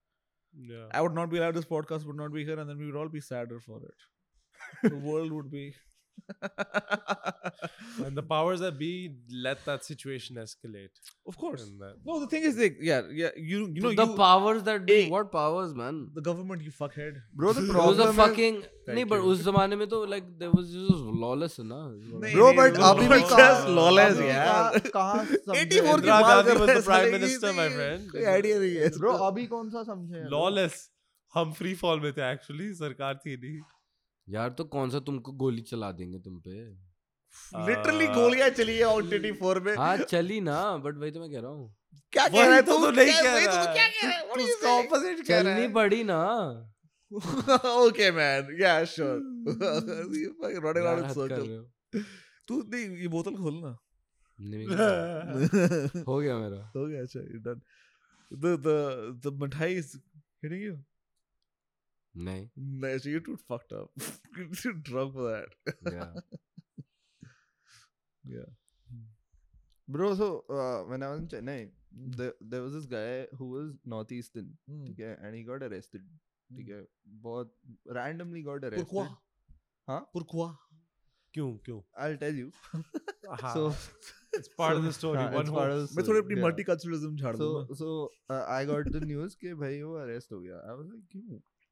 yeah 0.70 0.86
I 0.92 1.02
would 1.06 1.14
not 1.18 1.30
be 1.34 1.38
allowed 1.42 1.58
this 1.60 1.68
podcast 1.74 2.06
would 2.10 2.16
not 2.22 2.32
be 2.38 2.44
here 2.50 2.58
and 2.62 2.70
then 2.72 2.78
we 2.84 2.86
would 2.90 3.00
all 3.02 3.12
be 3.18 3.20
sadder 3.30 3.58
for 3.66 3.80
it 3.90 4.08
the 4.94 5.00
world 5.10 5.32
would 5.38 5.50
be 5.56 5.64
and 8.05 8.15
the 8.17 8.23
powers 8.31 8.59
that 8.63 8.77
be 8.79 8.89
let 9.45 9.63
that 9.65 9.83
situation 9.83 10.35
escalate 10.41 10.99
of 11.31 11.37
course 11.43 11.63
and 11.63 11.81
that, 11.81 11.95
no 12.09 12.19
the 12.23 12.27
thing 12.33 12.43
is 12.49 12.57
like 12.63 12.77
yeah 12.89 13.01
yeah 13.21 13.29
you 13.35 13.61
you 13.77 13.81
know 13.85 13.93
the 13.99 14.05
you, 14.09 14.15
powers 14.19 14.61
that 14.67 14.85
be 14.89 14.97
Hey. 14.97 15.09
what 15.13 15.31
powers 15.31 15.73
man 15.79 15.97
the 16.17 16.23
government 16.27 16.61
you 16.67 16.71
fuckhead 16.81 17.17
Bro, 17.33 17.53
the 17.53 17.63
it 17.63 17.69
was 17.69 17.69
a 17.69 17.73
problem 17.79 18.09
is, 18.11 18.15
fucking 18.21 18.59
Thank 18.61 18.97
नहीं 18.97 19.05
but 19.13 19.23
you. 19.23 19.31
उस 19.31 19.41
जमाने 19.47 19.75
में 19.81 19.87
तो 19.95 20.01
like 20.13 20.27
there 20.43 20.51
was 20.57 20.69
just 20.75 21.07
lawless 21.23 21.57
ना 21.71 21.79
Bro, 22.35 22.51
but 22.59 22.79
अभी 22.91 23.07
भी 23.07 23.19
just 23.23 23.33
कहाँ- 23.35 23.73
lawless 23.79 24.15
अभी 24.17 24.27
यार 24.29 24.79
कहाँ- 24.79 24.93
कहाँ 24.93 25.25
समझे? 25.25 25.65
84 25.65 25.81
की 25.81 26.07
Indira 26.07 26.21
बात 26.21 26.45
Gandhi 26.45 26.53
कर 26.53 26.61
was 26.61 26.69
रहे 26.69 26.77
the 26.79 26.85
prime 26.91 27.07
हैं, 27.07 27.19
minister, 27.19 27.47
साले 27.47 27.57
my 27.59 27.67
ये 27.69 27.75
friend. 27.79 28.11
कोई 28.11 28.23
idea 28.35 28.59
नहीं 28.59 28.75
है 28.75 28.89
Bro, 28.99 29.15
इसको। 29.15 29.25
अभी 29.31 29.45
कौन 29.55 29.69
सा 29.75 29.83
समझे 29.91 30.15
हैं 30.17 30.23
लोग? 30.29 30.39
lawless 30.39 30.79
हम 31.33 31.51
फ्री 31.61 31.73
फॉल 31.83 31.99
में 32.07 32.11
थे 32.13 32.31
एक्चुअली 32.31 32.73
सरकार 32.83 33.19
थी 33.25 33.35
नहीं 33.43 33.59
यार 34.28 34.50
तो 34.50 34.64
कौन 34.64 34.90
सा 34.90 35.00
तुमको 35.00 35.32
गोली 35.32 35.62
चला 35.62 35.92
देंगे 35.92 36.18
तुम 36.18 36.40
पे? 36.40 36.50
लिटरली 37.66 38.06
गोलियाँ 38.06 38.48
चली 38.48 38.76
है 38.78 38.84
ऑन 38.84 39.10
84 39.10 39.60
में। 39.60 39.76
हाँ 39.76 39.96
चली 39.96 40.40
ना 40.40 40.76
बट 40.76 40.96
वही 40.98 41.10
तो 41.10 41.20
मैं 41.20 41.30
कह 41.30 41.40
रहा 41.40 41.50
हूँ। 41.50 41.74
क्या 42.12 42.28
कह 42.28 42.34
वही 42.34 42.46
रहा 42.46 42.54
है 42.54 42.62
तो 42.62 42.78
तू? 42.78 42.84
तू 42.84 42.90
नहीं 42.90 43.12
कह 43.12 43.22
तो 43.22 43.28
रहा 43.28 43.64
तू 43.64 43.68
है। 43.68 43.74
क्या 43.74 43.88
कह 43.88 44.06
रहा 44.06 44.16
है? 44.16 44.22
Saying? 44.22 44.86
opposite 44.86 45.28
कह 45.28 45.40
रहा 45.40 45.54
चलनी 45.54 45.68
पड़ी 45.72 46.04
ना। 46.04 46.20
Okay 47.86 48.10
man. 48.10 48.48
Yeah 48.58 48.84
sure. 48.84 49.18
you 50.20 50.34
fucking 50.40 50.62
running 50.62 50.84
यार 50.84 50.94
around 50.94 50.98
in 50.98 51.04
हद 51.04 51.14
कर 51.14 51.20
circle 51.20 51.48
रहे 51.48 51.56
हो? 51.56 51.64
तू 52.48 52.62
नहीं 52.62 52.96
ये 52.96 53.08
बोतल 53.08 53.34
खोलना 53.34 53.76
नहीं, 54.40 54.66
नहीं, 54.66 54.76
हो 54.76 56.02
हो 56.12 56.20
गया 56.20 56.38
मेरा। 56.38 56.72
हो 56.76 56.86
गया 56.86 57.02
अच्छा 57.02 57.20
done. 57.44 57.60
The 58.30 58.56
the 58.66 58.76
the 59.26 59.32
मिठाई 59.42 59.76
is 59.82 59.92
hitting 60.42 60.62
you 60.64 60.76
नहीं 62.16 62.48
no 62.82 62.90
so 63.04 63.08
you're 63.12 63.24
too 63.28 63.36
fucked 63.52 63.72
up 63.72 64.02
you're 64.36 64.48
too 64.62 64.72
drunk 64.88 65.14
for 65.14 65.30
that 65.30 65.94
yeah. 65.94 66.12
yeah 68.24 68.52
Bro, 69.88 70.14
so 70.18 70.26
uh, 70.48 70.82
when 70.90 71.02
I 71.02 71.08
was 71.10 71.18
in 71.20 71.26
Chennai, 71.28 71.68
mm. 71.94 72.16
there, 72.16 72.32
there 72.40 72.62
was 72.62 72.72
this 72.72 72.86
guy 72.86 73.26
who 73.38 73.48
was 73.54 73.72
northeastern, 73.94 74.46
Hmm. 74.70 74.84
ठीक 74.86 75.00
है, 75.00 75.10
and 75.26 75.36
he 75.38 75.42
got 75.48 75.62
arrested. 75.66 76.06
ठीक 76.56 76.68
है, 76.68 76.78
बहुत 77.26 77.52
randomly 77.98 78.42
got 78.46 78.64
arrested. 78.68 78.86
pourquoi 78.86 79.04
हाँ? 79.88 79.98
pourquoi 80.16 80.48
क्यों 81.34 81.50
क्यों 81.66 81.80
I'll 82.06 82.16
tell 82.24 82.40
you. 82.42 82.50
हाँ, 83.42 83.52
So 83.54 83.66
it's 84.38 84.48
part 84.62 84.72
so, 84.72 84.78
of 84.78 84.84
the 84.84 84.92
story 85.00 85.18
हाँ, 85.18 85.32
one 85.34 85.52
part 85.58 85.74
of 85.76 85.82
the 85.82 85.96
मैं 85.96 86.06
थोड़ी 86.08 86.20
story, 86.20 86.24
अपनी. 86.24 86.40
मल्टीकल्चरलिज्म 86.42 87.16
झाड़ 87.16 87.36
So 87.42 87.50
so 87.82 87.90
uh, 88.30 88.44
I 88.58 88.64
got 88.72 88.90
the 88.96 89.04
news 89.12 89.34
कि 89.42 89.54
भाई 89.64 89.82
वो 89.82 89.98
arrest 90.06 90.32
हो 90.32 90.40
गया. 90.46 90.62
I 90.70 90.78
was 90.80 90.88
like 90.94 91.04
क्यों? 91.12 91.40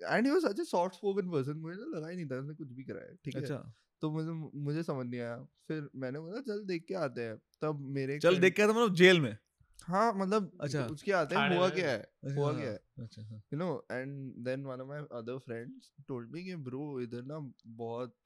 and 0.00 0.26
he 0.26 0.32
was 0.32 0.44
such 0.44 0.58
a 0.58 0.64
soft 0.64 0.94
spoken 0.94 1.30
person 1.30 1.54
मुझे 1.54 1.76
तो 1.76 1.96
लगा 1.96 2.08
ही 2.08 2.16
नहीं 2.16 2.26
था 2.26 2.38
उसने 2.38 2.54
कुछ 2.54 2.68
भी 2.68 2.84
करा 2.84 3.00
है 3.00 3.14
ठीक 3.24 3.36
है? 3.36 3.42
अच्छा। 3.42 3.72
तो 4.00 4.10
मुझे 4.10 4.30
मुझे 4.54 4.82
समझ 4.82 5.06
नहीं 5.06 5.20
आया। 5.20 5.36
फिर 5.68 5.88
मैंने 5.96 6.18
बोला 6.20 6.40
चल 6.40 6.64
देख 6.64 6.84
के 6.88 6.94
आते 6.94 7.22
हैं। 7.22 7.36
तब 7.36 7.80
मेरे 7.80 8.18
चल 8.18 8.38
देख 8.38 8.54
के 8.54 8.62
आता 8.62 8.72
मतलब 8.72 8.94
जेल 8.94 9.20
में? 9.20 9.38
हाँ 9.84 10.14
मतलब 10.14 10.58
अच्छा। 10.60 10.86
उसके 10.86 11.12
आते 11.12 11.34
हैं 11.34 11.56
हुआ 11.56 11.66
में? 11.66 11.76
क्या 11.76 11.90
है? 11.90 11.98
अच्छा, 11.98 12.34
हुआ 12.34 12.52
हाँ, 12.52 12.60
क्या 12.60 12.70
है? 12.70 12.80
हाँ। 13.24 13.42
you 13.54 13.60
know 13.62 13.70
and 13.90 14.46
then 14.46 14.66
one 14.66 14.80
of 14.80 14.90
my 14.90 15.00
other 15.20 15.38
friends 15.40 15.90
told 16.10 16.30
me 16.30 16.42
कि 16.42 16.56
bro 16.56 17.00
इधर 17.00 17.22
ना 17.22 17.52
बहुत 17.66 18.16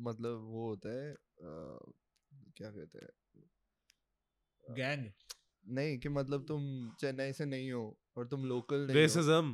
मतलब 0.00 0.40
वो 0.40 0.68
होता 0.68 0.88
है 0.88 1.14
uh, 1.14 1.92
क्या 2.56 2.70
कहते 2.70 2.98
हैं? 2.98 3.10
गैंग? 4.74 5.12
नहीं 5.68 5.98
कि 5.98 6.08
मतलब 6.08 6.44
तुम 6.46 6.90
चेन्नई 7.00 7.32
से 7.32 7.44
नहीं 7.44 7.72
हो 7.72 7.98
और 8.16 8.26
तुम 8.26 8.44
लोकल 8.44 8.86
नहीं 8.86 8.96
हो। 8.96 9.02
Racism. 9.02 9.52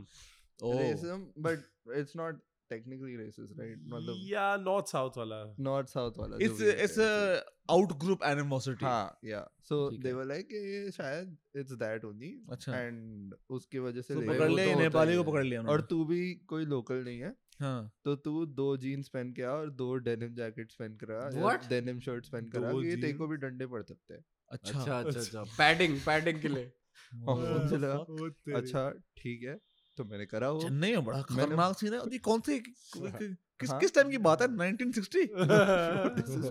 Oh. 0.61 0.79
racism 0.79 1.27
but 1.37 1.59
it's 1.87 2.15
not 2.15 2.35
technically 2.71 3.17
racist 3.17 3.59
right? 3.59 3.77
मतलब 3.87 4.21
Yeah, 4.29 4.57
north 4.57 4.89
south 4.89 5.17
वाला. 5.17 5.57
north 5.61 5.89
south 5.89 6.19
वाला 6.19 6.39
it's 6.39 6.61
a, 6.61 6.85
it's 6.85 6.99
a 6.99 7.43
out 7.71 7.99
group 7.99 8.23
animosity. 8.23 8.85
हाँ 8.85 9.19
yeah. 9.23 9.45
So 9.63 9.91
they 9.91 10.13
were 10.13 10.25
like 10.25 10.53
ये 10.53 10.91
शायद 10.91 11.37
it's 11.57 11.77
that 11.77 12.05
only. 12.05 12.33
अच्छा। 12.51 12.73
And 12.73 13.35
उसकी 13.51 13.79
वजह 13.79 14.01
से 14.01 14.15
तो 14.15 14.21
पकड़ 14.21 14.51
लिया 14.51 14.75
नेपाली 14.75 15.17
को 15.17 15.25
पकड़ 15.25 15.45
लिया 15.45 15.63
और 15.63 15.81
तू 15.81 16.05
भी 16.05 16.35
कोई 16.35 16.65
लोकल 16.65 17.05
नहीं 17.05 17.21
है। 17.21 17.35
हाँ। 17.61 17.93
तो 18.05 18.17
तू 18.17 18.47
दो 18.47 18.77
जीन्स 18.77 19.09
पहन 19.09 19.33
के 19.33 19.43
आ 19.43 19.51
और 19.51 19.71
दो 19.71 19.95
डेनिम 19.97 20.35
जैकेट्स 20.35 20.75
पहन 20.75 20.99
कर 21.03 21.13
आ 21.13 21.57
डेनिम 21.69 22.01
शर्ट्स 22.01 22.29
पहन 22.29 22.49
कर 22.49 22.65
आ 22.65 22.71
ये 22.71 22.97
तेरे 22.97 23.13
को 23.13 23.27
भी 23.27 23.37
डंडे 23.37 23.67
पड़ 23.67 23.83
सकते 23.83 24.15
हैं। 24.15 24.25
अच्छा। 24.51 24.79
अच्छा 24.79 24.99
अच्छा 25.01 25.21
अच्छा। 25.21 25.43
पैडिंग 25.59 26.01
पैडिंग 26.01 26.41
के 26.41 26.49
लिए। 26.49 26.73
अच्छा 28.57 28.91
ठीक 28.91 29.43
है। 29.43 29.59
तो 29.97 30.05
मैंने 30.05 30.27
करा 30.27 30.51
वो। 30.51 30.63
चेन्नई 30.63 30.93
में 30.93 31.05
बड़ा 31.05 31.23
खतरनाक 31.23 31.79
सीन 31.79 31.93
है। 31.93 31.99
और 31.99 32.13
ये 32.13 32.19
कौन 32.19 32.41
से 32.41 32.57
हाँ। 32.57 33.37
किस 33.61 33.71
हाँ। 33.71 33.81
किस 33.81 33.95
टाइम 33.95 34.11
की 34.11 34.19
बात 34.19 34.43
है? 34.43 34.49
1960 34.49 35.27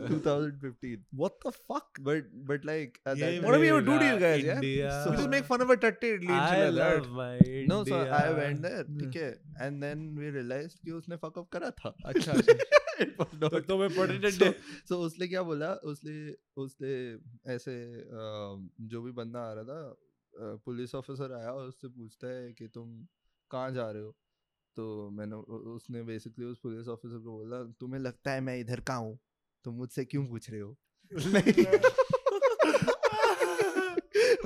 2015 0.09 0.97
what 1.15 1.47
the 1.47 1.49
fuck 1.49 1.99
but 1.99 2.31
but 2.33 2.65
like 2.65 2.97
what 3.07 3.53
are 3.53 3.59
we 3.59 3.69
do 3.69 3.97
to 3.97 4.05
you 4.05 4.19
guys 4.19 4.45
so 5.05 5.15
just 5.15 5.29
make 5.29 5.43
fun 5.43 5.61
of 5.61 5.71
a 5.71 5.75
टट्टी 5.75 6.11
lead 6.11 6.27
to 6.27 6.35
alert 6.35 7.03
no 7.69 7.83
so 7.83 7.95
I 7.95 8.33
went 8.33 8.59
there 8.59 8.83
ठीक 8.83 9.15
है? 9.15 9.41
एंड 9.61 9.81
देन 9.81 10.17
वी 10.17 10.29
रियलाइज्ड 10.29 10.79
कि 10.85 10.91
उसने 10.91 11.15
fuck 11.15 11.37
up 11.37 11.49
करा 11.49 11.69
था। 11.69 11.95
अच्छा, 12.05 12.31
अच्छा। 12.31 12.53
तो, 13.49 13.59
तो 13.59 13.77
मैं 13.77 13.89
पढ़ 13.97 14.51
सो 14.89 14.95
उसने 14.95 15.27
क्या 15.27 15.43
बोला? 15.43 15.73
उसने 15.73 16.35
उसने 16.57 17.17
ऐसे 17.53 18.03
जो 18.87 19.01
भी 19.01 19.11
बंदा 19.11 19.39
आ 19.39 19.53
रहा 19.53 19.63
था 19.63 19.95
पुलिस 20.39 20.95
ऑफिसर 20.95 21.33
आया 21.33 21.51
और 21.51 21.67
उससे 21.67 21.87
पूछता 21.87 22.27
है 22.27 22.53
कि 22.53 22.67
तुम 22.67 23.07
कहाँ 23.51 23.71
जा 23.71 23.89
रहे 23.91 24.03
हो 24.03 24.15
तो 24.77 24.83
मैंने 25.17 25.35
उसने 25.75 26.03
बेसिकली 26.09 26.45
उस 26.45 26.59
पुलिस 26.63 26.87
ऑफिसर 26.97 27.17
को 27.23 27.31
बोला 27.37 27.63
तुम्हें 27.79 27.99
लगता 28.01 28.31
है 28.31 28.41
मैं 28.49 28.59
इधर 28.59 28.79
का 28.87 28.93
हूँ 29.05 29.17
तुम 29.65 29.73
मुझसे 29.75 30.05
क्यों 30.05 30.25
पूछ 30.27 30.49
रहे 30.49 30.59
हो 30.59 30.77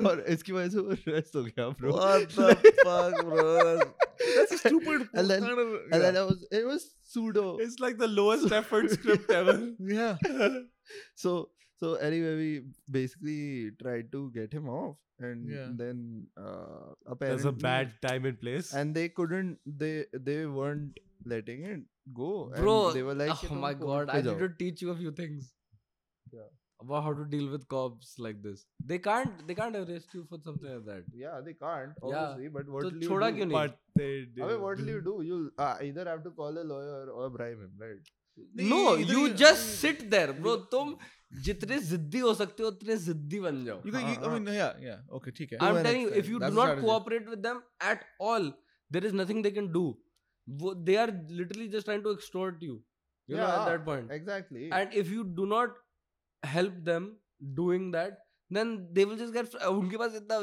और 0.08 0.20
इसकी 0.28 0.52
वजह 0.52 0.68
से 0.70 0.78
वो 0.78 0.94
arrest 0.94 1.36
हो 1.36 1.42
गया 1.44 1.68
bro 1.80 1.92
the 1.92 2.50
fuck 2.84 3.14
bro 3.28 3.44
that's 4.36 4.52
a 4.52 4.58
stupid 4.62 5.04
And 5.14 5.30
then- 5.30 5.46
and 5.46 6.02
then 6.04 6.16
I 6.16 6.24
was 6.30 6.42
it 6.60 6.66
was 6.70 6.84
pseudo 7.12 7.44
It's 7.66 7.78
like 7.84 7.98
the 8.02 8.08
lowest 8.16 8.52
effort 8.60 8.90
script 8.96 9.30
ever. 9.38 9.56
yeah 9.98 10.18
so 11.24 11.34
so 11.78 11.94
anyway 11.94 12.34
we 12.36 12.62
basically 12.90 13.70
tried 13.82 14.10
to 14.12 14.30
get 14.34 14.52
him 14.52 14.68
off 14.68 14.96
and 15.18 15.50
yeah. 15.50 15.68
then 15.72 16.26
uh 16.36 16.92
apparently 17.06 17.42
there's 17.42 17.44
a 17.44 17.52
bad 17.52 17.92
time 18.02 18.24
and 18.24 18.40
place 18.40 18.72
and 18.72 18.94
they 18.94 19.08
couldn't 19.08 19.58
they 19.64 20.04
they 20.12 20.44
weren't 20.46 20.98
letting 21.24 21.64
it 21.64 21.80
go 22.14 22.52
bro 22.56 22.92
they 22.92 23.02
were 23.02 23.14
like 23.14 23.50
oh 23.50 23.54
my 23.54 23.74
god 23.74 24.10
i 24.10 24.20
need 24.20 24.38
to 24.38 24.48
teach 24.58 24.82
you 24.82 24.90
a 24.90 24.96
few 24.96 25.10
things 25.10 25.52
yeah 26.32 26.52
about 26.80 27.04
how 27.04 27.12
to 27.12 27.24
deal 27.24 27.50
with 27.50 27.66
cops 27.68 28.14
like 28.18 28.42
this. 28.42 28.66
They 28.84 28.98
can't 28.98 29.46
they 29.46 29.54
can't 29.54 29.76
arrest 29.76 30.08
you 30.12 30.26
for 30.28 30.38
something 30.42 30.72
like 30.72 30.84
that. 30.86 31.04
Yeah, 31.14 31.40
they 31.44 31.54
can't 31.54 31.92
obviously. 32.02 32.44
Yeah. 32.44 32.50
But 32.52 32.68
what 32.68 32.82
so 32.82 32.88
will 32.88 33.30
you 33.32 33.44
do? 33.44 33.50
But 33.50 33.78
they 33.94 34.26
do. 34.34 34.44
I 34.44 34.48
mean, 34.48 34.60
what 34.60 34.78
will 34.78 34.88
you 34.88 35.00
do? 35.00 35.22
You'll 35.24 35.50
uh, 35.58 35.76
either 35.82 36.04
have 36.04 36.22
to 36.24 36.30
call 36.30 36.58
a 36.58 36.64
lawyer 36.72 37.10
or 37.10 37.30
bribe 37.30 37.58
him, 37.58 37.72
right? 37.78 38.12
No 38.38 38.96
you 38.96 39.28
just 39.42 39.62
sit 39.80 40.02
there 40.10 40.32
bro 40.40 40.56
तुम 40.72 40.96
जितने 41.44 41.78
जिद्दी 41.82 42.18
हो 42.18 42.32
सकते 42.34 42.62
हो 42.62 42.68
उतने 42.68 42.96
जिद्दी 43.04 43.40
बन 43.40 43.64
जाओ। 43.64 43.78
ओके 45.16 45.30
ठीक 45.30 45.52
है। 45.52 45.58
I 45.62 45.76
am 45.76 45.82
telling 45.84 46.02
you 46.02 46.10
if 46.20 46.30
you 46.30 46.38
do 46.38 46.52
not 46.54 46.80
cooperate 46.80 47.28
with 47.28 47.38
them 47.46 47.62
at 47.90 48.04
all 48.28 48.52
there 48.90 49.06
is 49.06 49.14
nothing 49.14 49.42
they 49.42 49.50
can 49.50 49.72
do 49.72 49.84
they 50.88 50.96
are 50.96 51.12
literally 51.30 51.68
just 51.68 51.84
trying 51.86 52.04
to 52.04 52.12
extort 52.12 52.62
you 52.62 52.74
you 53.28 53.36
know 53.36 53.44
at 53.44 53.68
that 53.70 53.84
point 53.86 54.12
exactly 54.12 54.68
and 54.72 54.94
if 54.94 55.12
you 55.12 55.22
do 55.40 55.46
not 55.46 55.78
help 56.42 56.72
them 56.90 57.10
doing 57.56 57.92
that 57.92 58.18
then 58.50 58.76
they 58.94 59.04
will 59.04 59.18
just 59.18 59.34
get 59.34 59.54
उनके 59.66 59.96
पास 59.96 60.14
इतना 60.16 60.40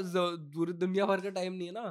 पूरी 0.55 0.73
दुनिया 0.85 1.05
भर 1.05 1.21
का 1.21 1.29
time 1.39 1.53
नहीं 1.53 1.67
है 1.67 1.73
ना। 1.73 1.87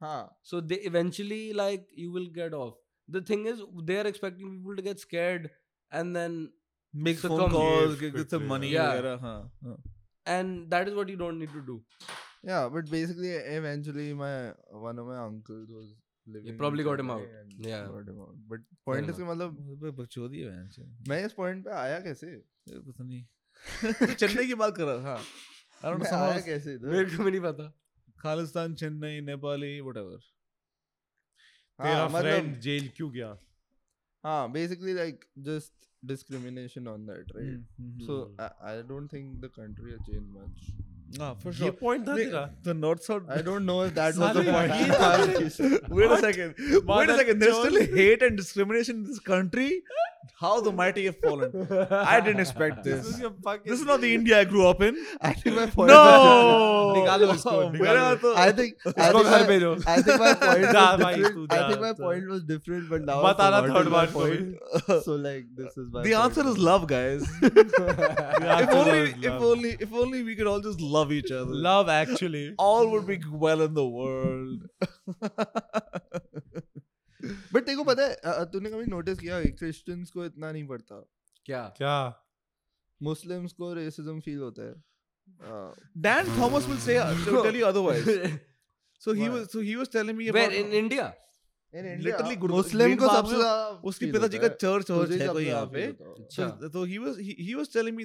हाँ। 0.00 0.40
So 0.44 0.60
they 0.60 0.74
eventually 0.86 1.52
like 1.54 1.86
you 1.98 2.12
will 2.14 2.26
get 2.34 2.54
off 2.54 2.74
The 3.09 3.21
thing 3.29 3.45
is, 3.51 3.61
they 3.87 3.95
are 4.01 4.07
expecting 4.09 4.51
people 4.57 4.75
to 4.79 4.83
get 4.89 4.99
scared 5.05 5.47
and 5.91 6.15
then 6.19 6.35
make 6.93 7.17
phone 7.23 7.31
succumb. 7.31 7.51
calls 7.55 7.89
Yes, 7.95 7.99
get, 8.03 8.13
get 8.17 8.29
some 8.35 8.45
quickly, 8.45 8.49
money 8.51 8.69
yeah. 8.73 8.91
वगैरह 8.91 9.19
हाँ 9.25 9.39
हाँ 9.65 9.77
and 10.37 10.69
that 10.75 10.87
is 10.91 10.95
what 10.99 11.09
you 11.13 11.17
don't 11.23 11.39
need 11.43 11.53
to 11.57 11.61
do. 11.71 11.75
yeah 12.49 12.67
but 12.75 12.89
basically 12.93 13.31
eventually 13.57 14.05
my 14.21 14.31
one 14.85 15.01
of 15.03 15.07
my 15.11 15.17
uncles 15.25 15.67
was 15.79 15.89
living 16.35 16.51
in 16.53 16.57
probably 16.61 16.85
got 16.87 16.99
him 17.03 17.11
Chennai 17.13 17.25
out. 17.25 17.35
and 17.41 17.67
Yeah. 17.71 17.85
got 17.95 18.09
him 18.13 18.19
out. 18.25 18.35
but 18.53 18.65
point 18.89 19.09
is 19.13 19.17
कि 19.21 19.27
मतलब 19.31 19.57
बे- 19.83 19.93
बकचोदी 19.99 20.39
है 20.39 20.49
बहन 20.51 20.67
से 20.77 20.85
मैं 21.11 21.23
इस 21.25 21.33
point 21.41 21.63
पे 21.65 21.71
आया 21.83 21.99
कैसे 22.07 22.31
ये 22.31 22.79
पता 22.89 23.03
नहीं 23.03 23.23
तो 24.01 24.13
चेन्नई 24.23 24.47
की 24.47 24.55
बात 24.63 24.75
कर 24.77 24.85
रहा 24.93 24.99
था 25.05 25.17
I 25.21 25.91
don't 25.91 25.99
know 25.99 26.03
मैं 26.03 26.11
somehow 26.11 26.31
आया 26.35 26.41
कैसे 26.49 26.73
इधर 26.79 26.95
मेरे 26.97 27.15
को 27.17 27.23
भी 27.23 27.31
नहीं 27.31 27.41
पता. 27.47 27.71
खालिस्तान 28.23 28.75
चेन्नई 28.83 29.21
नेपाली 29.31 29.73
whatever 29.89 30.17
तेरा 31.82 31.96
हाँ, 31.96 32.08
friend 32.08 32.48
मतलब 32.48 32.60
जेल 32.60 32.90
क्यों 32.96 33.12
गया? 33.12 33.36
हाँ 34.24 34.52
basically 34.52 34.94
like 34.94 35.26
just 35.48 35.72
discrimination 36.06 36.86
on 36.86 37.06
that 37.06 37.34
right 37.34 37.46
hmm, 37.46 37.64
hmm, 37.80 38.06
so 38.06 38.16
I, 38.38 38.72
I 38.72 38.82
don't 38.82 39.08
think 39.08 39.40
the 39.40 39.48
country 39.48 39.92
has 41.05 41.13
changed 41.13 41.19
much 41.19 41.21
हाँ 41.21 41.29
for 41.43 41.51
ये 41.51 41.57
sure 41.57 41.71
point 41.79 42.05
था 42.07 42.15
नहीं, 42.15 42.25
तेरा. 42.31 42.43
the 42.63 42.73
north 42.73 43.03
south 43.03 43.23
I 43.37 43.41
don't 43.47 43.65
know 43.65 43.81
if 43.87 43.93
that 43.95 44.15
was 44.15 44.33
the 44.37 44.43
साले, 44.43 44.51
point 44.51 44.71
ये 44.71 44.83
की 44.83 44.91
तो 44.91 44.99
बात 44.99 45.19
की। 45.37 45.95
wait 45.99 46.11
a 46.11 46.19
second 46.27 46.55
wait 46.59 46.77
a 46.77 46.85
Mother 46.91 47.17
second 47.17 47.39
there's 47.39 47.57
still 47.57 47.81
chode. 47.81 47.97
hate 47.97 48.23
and 48.29 48.37
discrimination 48.37 48.95
in 48.97 49.03
this 49.09 49.19
country 49.19 49.69
how 50.41 50.59
the 50.61 50.71
mighty 50.71 51.03
have 51.05 51.17
fallen 51.23 51.51
I 51.91 52.19
didn't 52.21 52.39
expect 52.43 52.83
This 52.85 53.01
this 53.05 53.15
is 53.15 53.19
your 53.23 53.31
fucking. 53.47 53.69
this 53.71 53.79
is 53.79 53.85
not 53.85 54.01
the 54.05 54.13
India 54.19 54.39
I 54.39 54.45
grew 54.53 54.67
up 54.69 54.81
in 54.87 54.95
I 55.21 55.33
think 55.33 55.55
my 55.59 55.65
point 55.75 55.89
no 55.91 55.99
निकालो 56.95 57.27
इसको, 57.33 57.51
मेरा 57.73 57.91
निकालो। 57.91 58.15
तो 58.21 58.33
I 58.35 58.51
think 58.51 58.73
I 58.85 58.91
इसको 58.91 59.17
think 59.17 59.25
घर 59.25 59.39
my- 59.41 59.47
भेजो. 59.51 59.69
I 59.91 59.95
think 60.07 60.19
my 60.23 60.31
point 60.41 60.65
जा 60.77 60.85
was 60.93 61.01
भाई, 61.03 61.15
different. 61.15 61.35
तू 61.35 61.45
I 61.49 61.59
जा, 61.59 61.67
think 61.69 61.81
my 61.81 61.91
जा। 61.91 62.03
point 62.05 62.27
was 62.33 62.41
different, 62.51 62.89
but 62.93 63.05
now 63.09 63.17
मत 63.25 63.39
I 63.39 63.47
आना 63.47 63.61
forgot 63.61 63.77
third 63.77 63.91
my 63.91 63.93
बार 63.97 64.07
को 64.15 64.25
भी। 64.25 64.39
point. 64.39 65.03
So 65.07 65.15
like 65.27 65.45
this 65.61 65.77
is 65.83 65.87
my 65.97 66.03
the 66.07 66.13
point 66.13 66.23
answer 66.23 66.47
is 66.53 66.57
now. 66.57 66.67
love 66.69 66.87
guys 66.87 67.27
The 67.41 67.65
if 68.45 68.49
answer 68.57 68.77
only 68.77 68.99
was 69.01 69.09
if 69.09 69.31
love. 69.31 69.43
only 69.51 69.69
if 69.87 69.93
only 69.93 70.23
we 70.23 70.35
could 70.35 70.47
all 70.47 70.59
just 70.61 70.81
love 70.81 70.94
Each 71.12 71.30
other 71.30 71.54
Love 71.66 71.88
actually. 71.88 72.54
all 72.58 72.88
would 72.92 73.06
be 73.06 73.18
well 73.44 73.60
in 73.60 73.74
the 73.74 73.84
world 73.84 74.62
But 77.52 77.64
तेरे 77.66 77.76
को 77.76 77.84
पता 77.84 78.02
है 78.02 78.14
अ, 78.14 78.30
अ, 78.30 78.44
तूने 78.44 78.70
कभी 78.70 78.84
notice 78.86 79.18
किया 79.18 79.40
Christians 79.60 80.10
को 80.10 80.24
इतना 80.24 80.52
नहीं 80.52 80.66
पड़ता 80.66 80.98
क्या? 81.46 81.62
क्या? 81.76 81.96
मुस्लिम्स 83.02 83.52
को 83.52 83.72
रेसिज्म 83.74 84.20
फील 84.20 84.38
होता 84.38 84.62
है 84.68 84.74
Uh, 85.52 85.70
Dan 86.04 86.28
Thomas 86.34 86.66
will 86.70 86.78
say 86.82 86.94
will 87.28 87.38
tell 87.44 87.56
you 87.60 87.64
otherwise 87.68 88.10
so 89.06 89.12
he 89.12 89.22
Why? 89.22 89.30
was 89.32 89.48
so 89.54 89.62
he 89.68 89.72
was 89.80 89.88
telling 89.94 90.16
me 90.18 90.28
Where 90.36 90.44
about 90.44 90.58
in 90.60 90.68
India? 90.80 91.06
in 91.72 91.84
India, 91.86 92.04
Literally 92.04 92.36
Guru- 92.44 92.56
Muslim 92.56 92.86
Green 92.86 92.98
को 93.00 93.06
Farm 93.06 93.16
सबसे 93.16 93.32
में 93.32 93.38
ज़्यादा 93.40 93.82
उसके 93.90 94.06
feel 94.06 94.12
पिताजी 94.12 94.36
होता 94.36 94.48
का 94.48 94.52
है। 94.52 94.58
चर्च 94.60 94.86
तुझे 94.86 95.00
चर्च 95.00 95.20
है 95.20 95.26
सबसे 95.26 95.32
कोई 95.32 95.44
यहाँ 95.44 95.66
ज़्यादा 95.66 95.72
पे 95.72 95.86
feel 95.86 96.06
होता 96.06 96.22
है। 96.22 96.28
so, 96.28 96.42
अच्छा. 96.46 96.70
so 96.76 96.84
he 96.92 96.98
was 97.06 97.18
he, 97.26 97.32
he 97.48 97.54
was 97.60 97.68
telling 97.68 97.96
me 98.00 98.04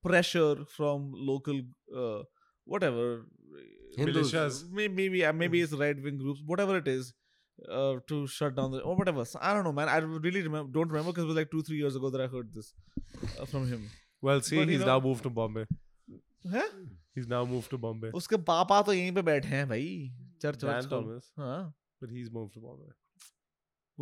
that 0.00 0.12
they 0.12 0.22
they 0.22 0.22
faced 0.22 0.34
some 0.34 0.56
pressure 0.56 0.64
from 0.76 1.12
local 1.14 1.60
uh, 1.96 2.22
whatever 2.64 3.24
Hindus. 3.96 4.32
Militias. 4.32 4.70
maybe 4.70 4.94
maybe, 4.94 5.24
uh, 5.24 5.32
maybe 5.32 5.60
it's 5.60 5.72
right 5.72 6.02
wing 6.02 6.18
groups 6.18 6.40
whatever 6.46 6.76
it 6.76 6.88
is 6.88 7.14
uh, 7.70 7.94
to 8.08 8.26
shut 8.26 8.54
down 8.54 8.70
the 8.72 8.80
or 8.80 8.96
whatever 8.96 9.24
So, 9.24 9.38
I 9.42 9.54
don't 9.54 9.64
know 9.64 9.72
man 9.72 9.88
I 9.88 9.98
really 9.98 10.42
remember 10.42 10.70
don't 10.72 10.88
remember 10.88 11.12
because 11.12 11.24
it 11.24 11.28
was 11.28 11.36
like 11.36 11.50
two 11.50 11.62
three 11.62 11.78
years 11.78 11.96
ago 11.96 12.10
that 12.10 12.20
I 12.20 12.26
heard 12.26 12.54
this 12.54 12.74
uh, 13.40 13.44
from 13.46 13.66
him 13.68 13.88
Well, 14.22 14.40
see, 14.40 14.56
But, 14.56 14.62
you 14.68 14.72
he's 14.72 14.80
know- 14.80 14.86
now 14.86 15.00
moved 15.00 15.22
to 15.22 15.30
Bombay. 15.30 15.66
है 16.52 16.62
He's 17.14 17.26
now 17.28 17.44
moved 17.44 17.70
to 17.70 17.78
Bombay. 17.78 18.10
उसके 18.14 18.36
पापा 18.36 18.82
तो 18.82 18.92
यहीं 18.92 19.12
पे 19.14 19.22
बैठे 19.22 19.48
हैं 19.48 19.68
भाई 19.68 20.12
church 20.42 20.60
Dan 20.64 20.70
वर्च 20.74 20.86
खोल- 20.86 21.04
Thomas. 21.04 21.32
हाँ 21.38 21.74
But 22.02 22.10
he's 22.10 22.30
moved 22.30 22.52
to 22.54 22.60
Bombay. 22.60 22.92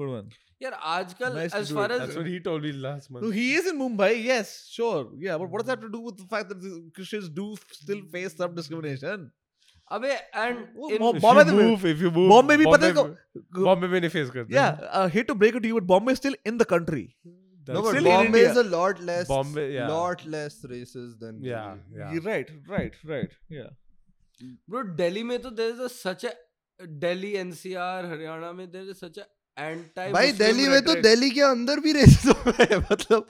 Good 0.01 0.13
one 0.17 0.29
यार 0.63 0.73
आजकल 0.93 1.35
Nice 1.39 1.53
as 1.59 1.69
far 1.75 1.83
it. 1.85 1.91
as 1.95 1.99
That's 2.01 2.17
what 2.21 2.29
he 2.29 2.39
told 2.45 2.65
me 2.67 2.71
last 2.85 3.11
month. 3.11 3.25
No, 3.25 3.29
he 3.35 3.43
is 3.59 3.67
in 3.71 3.77
Mumbai. 3.81 4.09
Yes, 4.29 4.49
sure. 4.77 5.03
Yeah, 5.27 5.37
but 5.43 5.53
what 5.53 5.61
does 5.61 5.69
that 5.69 5.77
have 5.77 5.85
to 5.85 5.91
do 5.97 6.01
with 6.07 6.17
the 6.23 6.27
fact 6.33 6.49
that 6.53 6.65
the 6.65 6.71
Christians 6.97 7.29
do 7.41 7.45
still 7.81 8.01
face 8.15 8.35
some 8.41 8.57
discrimination? 8.61 9.29
अबे 9.97 10.09
if 10.15 10.97
you 10.97 11.11
में- 11.11 11.55
move, 11.59 11.85
if 11.91 12.01
you 12.05 12.11
move, 12.17 12.29
Bombay 12.31 12.57
भी 12.57 12.65
पता 12.65 12.85
है 12.87 12.93
Bombay 12.93 13.15
को- 13.59 13.77
में- 13.81 13.89
में 13.91 13.99
नहीं 14.01 14.09
face 14.15 14.29
करते 14.35 14.57
Yeah, 14.57 15.25
to 15.31 15.37
break 15.43 15.55
it 15.59 15.63
to 15.63 15.71
you, 15.71 15.79
but 15.79 15.87
Bombay 15.93 16.17
is 16.17 16.21
still 16.23 16.37
in 16.51 16.59
the 16.63 16.67
country. 16.73 17.03
No, 17.71 17.81
but 17.85 17.97
Bombay 18.03 18.27
India. 18.27 18.51
is 18.51 18.57
a 18.57 18.67
lot 18.75 19.01
less, 19.07 19.27
Bombay, 19.31 19.65
yeah. 19.73 19.89
lot 19.93 20.25
less 20.35 20.59
racist 20.73 21.17
than 21.23 21.41
Yeah, 21.47 21.73
yeah. 21.97 22.13
You're 22.13 22.27
right, 22.27 22.53
right, 22.75 23.01
right. 23.15 23.35
Yeah. 23.57 23.73
bro 24.73 24.81
Delhi 25.01 25.23
में 25.31 25.37
तो 25.41 25.49
there 25.55 25.73
is 25.73 25.81
a 25.87 25.89
such 25.95 26.23
a 26.29 26.31
Delhi 27.05 27.33
NCR 27.41 27.99
Haryana 28.13 28.51
में 28.59 28.65
there 28.75 28.93
is 28.93 29.01
such 29.05 29.17
a 29.23 29.25
भाई 29.59 30.31
दिल्ली 30.41 30.67
में 30.69 30.81
तो 30.85 30.93
दिल्ली 31.01 31.29
के 31.37 31.41
अंदर 31.41 31.79
भी 31.85 31.91
racism 31.93 32.51
है 32.59 32.77
मतलब 32.91 33.27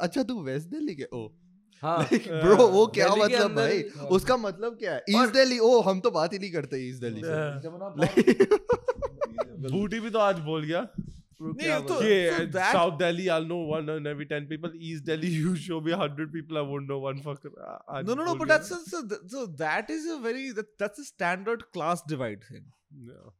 अच्छा 0.00 0.22
तू 0.30 0.42
वेस्ट 0.42 0.68
दिल्ली 0.68 0.94
के 0.94 1.06
ओ 1.18 1.26
हाँ 1.82 1.98
ब्रो 2.12 2.66
वो 2.72 2.86
क्या 2.96 3.08
मतलब 3.14 3.54
भाई 3.54 3.78
हाँ। 3.96 4.06
उसका 4.16 4.36
मतलब 4.42 4.76
क्या 4.80 4.92
है 4.94 5.02
ईस्ट 5.10 5.32
दिल्ली 5.34 5.58
ओ 5.68 5.80
हम 5.88 6.00
तो 6.00 6.10
बात 6.18 6.32
ही 6.32 6.38
नहीं 6.38 6.50
करते 6.52 6.78
ईस्ट 6.88 7.00
दिल्ली 7.00 7.22
से 7.24 8.50
बूटी 9.72 10.00
भी 10.00 10.10
तो 10.10 10.18
आज 10.18 10.38
बोल 10.50 10.64
गया 10.64 10.86
नहीं, 11.44 11.70
तो- 11.86 11.96
कि 12.02 12.16
so 12.34 12.42
that- 12.56 12.72
South 12.74 12.98
Delhi 12.98 13.24
I'll 13.36 13.46
know 13.52 13.56
one 13.70 13.88
in 13.94 14.04
every 14.10 14.26
ten 14.32 14.44
people. 14.50 14.74
East 14.88 15.04
Delhi 15.08 15.30
you 15.36 15.54
show 15.62 15.78
me 15.86 15.96
hundred 16.02 16.28
people 16.34 16.58
I 16.60 16.62
won't 16.68 16.86
know 16.92 16.98
one 17.04 17.22
fucker. 17.24 17.50
आज 17.96 18.04
No, 18.10 18.14
no, 18.14 18.26
no. 18.26 18.34
बोल 18.34 18.38
But 18.38 18.48
गया। 18.48 18.58
that's 18.58 18.70
a, 18.76 18.78
so, 18.90 19.00
th- 19.12 19.24
so 19.32 19.42
that 19.62 19.90
is 19.94 20.06
a 20.16 20.18
very 20.26 20.44
that, 20.58 20.68
that's 20.82 21.02
a 21.04 21.06
standard 21.08 21.64
class 21.76 22.04
divide 22.12 22.44
thing. 22.50 22.62
Yeah. 23.08 23.32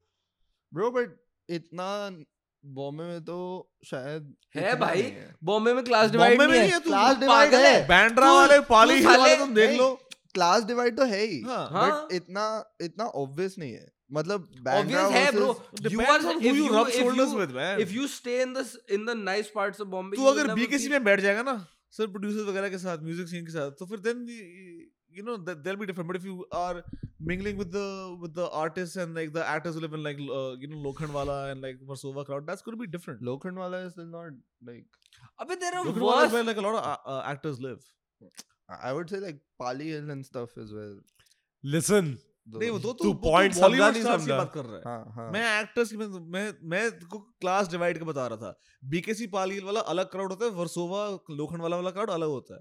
Bro 0.72 0.90
but 0.96 1.14
इतना 1.48 1.88
बॉम्बे 2.64 3.04
में 3.04 3.20
तो 3.24 3.36
शायद 3.86 4.34
है 4.56 4.74
भाई 4.80 5.02
बॉम्बे 5.44 5.72
में 5.74 5.84
क्लास 5.84 6.10
डिवाइड 6.10 6.38
में 6.38 6.46
नहीं 6.46 6.58
नहीं 6.58 6.70
है 6.70 6.74
है 6.74 6.80
तू 6.80 6.90
Class 6.90 7.50
तू 7.50 7.56
है। 7.56 7.86
बैंड्रा 7.88 8.32
वाले 8.32 8.58
पाली 8.68 9.04
वाले 9.06 9.36
तुम 9.36 9.54
देख 9.54 9.78
लो 9.78 9.88
क्लास 10.34 10.64
डिवाइड 10.64 10.96
तो 10.96 11.04
है 11.04 11.24
ही 11.24 11.40
हाँ 11.46 11.68
हाँ। 11.72 11.88
बट 11.90 12.12
इतना 12.14 12.44
इतना 12.82 13.04
ऑब्वियस 13.22 13.58
नहीं 13.58 13.72
है 13.72 13.86
मतलब 14.10 14.48
obvious 14.68 15.12
है 15.12 15.26
bro 15.32 15.48
versus- 15.48 15.92
you 15.92 16.00
are 16.00 16.06
Depends 16.06 16.26
on 16.26 16.40
who 16.40 16.48
if 16.48 16.56
you 16.56 16.64
you 16.64 16.72
rub 16.72 16.88
if 16.88 16.96
shoulders 16.96 17.32
you 17.32 17.38
with, 17.40 17.52
man. 17.58 17.80
if 17.80 17.92
you 17.92 18.08
stay 18.14 18.40
in 18.42 18.52
this 18.52 18.72
in 18.96 19.04
the 19.10 19.14
nice 19.20 19.50
parts 19.58 19.84
of 19.84 19.90
Bombay 19.94 20.16
तू 20.16 20.24
अगर 20.32 20.52
बीकेसी 20.54 20.88
में 20.88 21.04
बैठ 21.04 21.20
जाएगा 21.20 21.42
ना 21.42 21.54
सर 21.96 22.06
प्रोड्यूसर्स 22.06 22.48
वगैरह 22.48 22.68
के 22.68 22.78
साथ 22.78 23.02
म्यूज़िक 23.04 23.28
सीन 23.28 23.44
के 23.46 23.52
साथ 23.52 23.70
तो 23.78 23.86
फिर 23.86 23.98
then 24.00 24.24
you 25.18 25.24
know 25.28 25.36
that 25.48 25.64
they'll 25.64 25.80
be 25.82 25.88
different 25.90 26.08
but 26.12 26.18
if 26.20 26.24
you 26.30 26.36
are 26.60 26.82
mingling 27.30 27.58
with 27.62 27.70
the 27.76 27.86
with 28.24 28.34
the 28.40 28.48
artists 28.62 29.00
and 29.04 29.20
like 29.20 29.32
the 29.38 29.44
actors 29.54 29.78
who 29.78 29.82
live 29.84 29.96
in 29.98 30.02
like 30.08 30.22
uh, 30.40 30.52
you 30.64 30.70
know 30.72 30.80
Lokhandwala 30.86 31.36
and 31.52 31.66
like 31.66 31.84
Versova 31.92 32.24
crowd 32.30 32.48
that's 32.50 32.66
going 32.68 32.76
to 32.78 32.82
be 32.84 32.90
different 32.96 33.22
Lokhandwala 33.30 33.82
is 33.86 33.92
still 33.96 34.10
not 34.16 34.40
like 34.70 35.00
अबे 35.44 35.60
there 35.64 35.76
are 35.78 35.84
Lokhandwala 35.90 36.26
is 36.26 36.36
where 36.38 36.48
like 36.50 36.62
a 36.64 36.66
lot 36.68 36.80
of 36.80 36.84
uh, 36.92 36.98
uh, 37.14 37.22
actors 37.34 37.62
live 37.68 37.86
I 38.82 38.92
would 38.96 39.10
say 39.10 39.18
like 39.28 39.40
Pali 39.58 39.88
Hill 39.94 40.10
and 40.10 40.24
stuff 40.24 40.52
as 40.56 40.70
well. 40.72 40.92
Listen, 41.64 42.06
नहीं 42.48 42.70
वो 42.70 42.78
तो 42.78 42.92
तू 42.92 43.04
तू 43.04 43.10
point 43.24 43.54
समझा 43.54 43.90
नहीं 43.90 44.02
समझा। 44.02 44.36
बात 44.38 44.52
कर 44.54 44.64
रहा 44.64 44.76
है 44.76 44.82
हाँ 44.86 45.12
हाँ 45.16 45.30
मैं 45.32 45.42
एक्टर्स 45.60 45.90
की 45.90 45.96
मैं 45.96 46.06
मैं 46.36 46.44
मैं 46.70 46.80
को 47.12 47.18
क्लास 47.40 47.68
डिवाइड 47.70 47.98
के 47.98 48.04
बता 48.04 48.26
रहा 48.32 48.36
था 48.44 48.50
बीकेसी 48.94 49.26
पालील 49.34 49.64
वाला 49.64 49.80
अलग 49.94 50.10
क्राउड 50.14 50.32
होता 50.32 50.44
है 50.44 50.50
वर्सोवा 50.60 51.02
लोखंडवाला 51.40 51.76
वाला 51.76 51.90
क्राउड 51.98 52.10
अलग 52.10 52.28
होता 52.28 52.54
है 52.54 52.60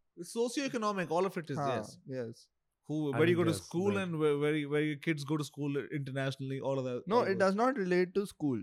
It's 0.18 0.32
socio-economic. 0.32 1.10
All 1.10 1.26
of 1.26 1.36
it 1.36 1.50
is 1.50 1.58
हाँ, 1.58 1.70
yes. 1.76 1.96
yes. 2.06 2.46
Who 2.88 3.00
I 3.12 3.18
where 3.18 3.28
you 3.28 3.36
mean, 3.36 3.44
go 3.44 3.50
to 3.50 3.56
yes, 3.56 3.62
school 3.66 3.90
right. 3.94 4.02
and 4.04 4.18
where 4.18 4.38
where, 4.38 4.54
you, 4.54 4.70
where 4.70 4.82
your 4.88 4.96
kids 4.96 5.24
go 5.24 5.36
to 5.36 5.44
school 5.44 5.76
internationally. 6.00 6.60
All 6.60 6.78
of 6.78 6.84
that. 6.88 7.02
No, 7.14 7.16
all 7.16 7.22
of 7.22 7.28
it 7.36 7.38
does 7.44 7.54
not 7.54 7.76
relate 7.84 8.14
to 8.18 8.26
school. 8.32 8.60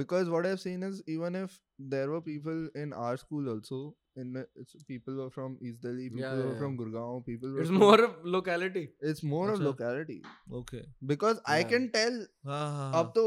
Because 0.00 0.28
what 0.28 0.46
I've 0.46 0.60
seen 0.60 0.82
is 0.82 1.02
even 1.06 1.36
if 1.40 1.52
there 1.96 2.10
were 2.10 2.20
people 2.20 2.64
in 2.84 2.92
our 2.92 3.16
school 3.16 3.48
also, 3.52 3.78
in 4.22 4.32
the- 4.38 4.44
it's 4.62 4.82
people 4.88 5.20
were 5.22 5.28
from 5.36 5.54
East 5.68 5.80
Delhi, 5.84 6.08
people 6.08 6.24
Yeah, 6.24 6.34
were 6.40 6.48
yeah, 6.52 6.58
from 6.64 6.74
Gurgaon, 6.80 7.22
people 7.28 7.52
were 7.56 7.60
it's 7.66 7.70
from- 7.74 7.78
more 7.84 8.00
of 8.08 8.16
locality 8.36 8.82
it's 9.12 9.22
more 9.34 9.44
of 9.52 9.60
Acha. 9.60 9.68
locality. 9.68 10.18
Okay. 10.62 10.82
Because 11.12 11.40
I 11.54 11.58
Yeah. 11.60 11.68
can 11.74 11.88
tell 11.96 12.18
हाँ 12.52 12.60
हाँ 12.74 12.90
up 13.02 13.14
to 13.20 13.24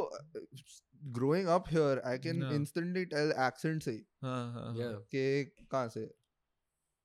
growing 1.20 1.48
up 1.48 1.68
here, 1.70 2.02
I 2.04 2.18
can 2.18 2.42
Yeah. 2.42 2.54
instantly 2.60 3.06
tell 3.16 3.34
accent 3.50 3.84
से 3.90 3.96
हाँ 4.28 4.40
हाँ. 4.54 4.70
yeah 4.84 4.96
कि 5.16 5.26
कहाँ 5.72 5.90
से. 5.98 6.08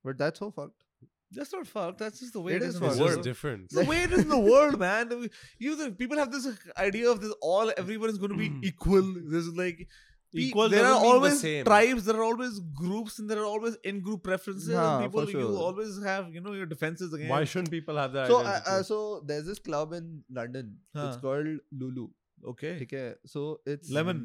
but 0.03 0.17
that's 0.17 0.39
so 0.39 0.51
fucked. 0.51 0.83
That's 1.31 1.51
not 1.51 1.67
fucked. 1.67 1.97
That's 1.99 2.19
just 2.21 2.33
the 2.33 2.39
way 2.39 2.53
It 2.53 2.57
it 2.57 2.61
is 2.63 2.69
is 2.69 2.75
in 2.75 2.81
the 2.81 2.87
It's 2.87 2.95
fucked. 2.97 3.05
just 3.07 3.15
world. 3.17 3.25
different. 3.25 3.69
The 3.69 3.83
way 3.83 4.03
it 4.03 4.11
is 4.13 4.19
in 4.19 4.29
the 4.29 4.39
world, 4.51 4.79
man. 4.79 5.29
You 5.59 5.75
the 5.75 5.91
people 5.91 6.17
have 6.17 6.31
this 6.31 6.47
idea 6.77 7.09
of 7.11 7.19
this. 7.21 7.33
All 7.41 7.71
everyone 7.77 8.09
is 8.09 8.17
going 8.17 8.31
to 8.31 8.37
be 8.37 8.51
equal. 8.67 9.03
There's 9.25 9.49
like 9.49 9.87
Equal 10.33 10.67
there 10.69 10.81
are 10.81 10.89
doesn't 10.89 11.01
the 11.03 11.07
always 11.07 11.63
tribes. 11.63 12.03
There 12.05 12.17
are 12.17 12.23
always 12.23 12.59
groups, 12.59 13.17
and 13.17 13.29
there 13.29 13.39
are 13.39 13.45
always 13.45 13.77
in-group 13.83 14.23
preferences. 14.23 14.67
Nah, 14.67 14.97
and 14.99 15.05
people, 15.05 15.25
for 15.25 15.31
you 15.31 15.55
always 15.55 16.03
have, 16.03 16.33
you 16.33 16.41
know, 16.41 16.51
your 16.51 16.65
defenses 16.65 17.13
against. 17.13 17.29
Why 17.31 17.45
shouldn't 17.45 17.71
people 17.71 17.95
have 17.95 18.11
that? 18.11 18.27
So, 18.27 18.41
uh, 18.41 18.59
uh, 18.67 18.83
so 18.83 19.23
there's 19.25 19.45
this 19.45 19.57
club 19.57 19.93
in 19.93 20.23
London. 20.29 20.75
It's 20.93 21.17
called 21.17 21.47
Lulu. 21.71 22.09
Okay 22.37 22.77
ठीक 22.79 22.93
है 22.93 23.07
so 23.27 23.41
it's 23.67 23.89
lemon 23.91 24.17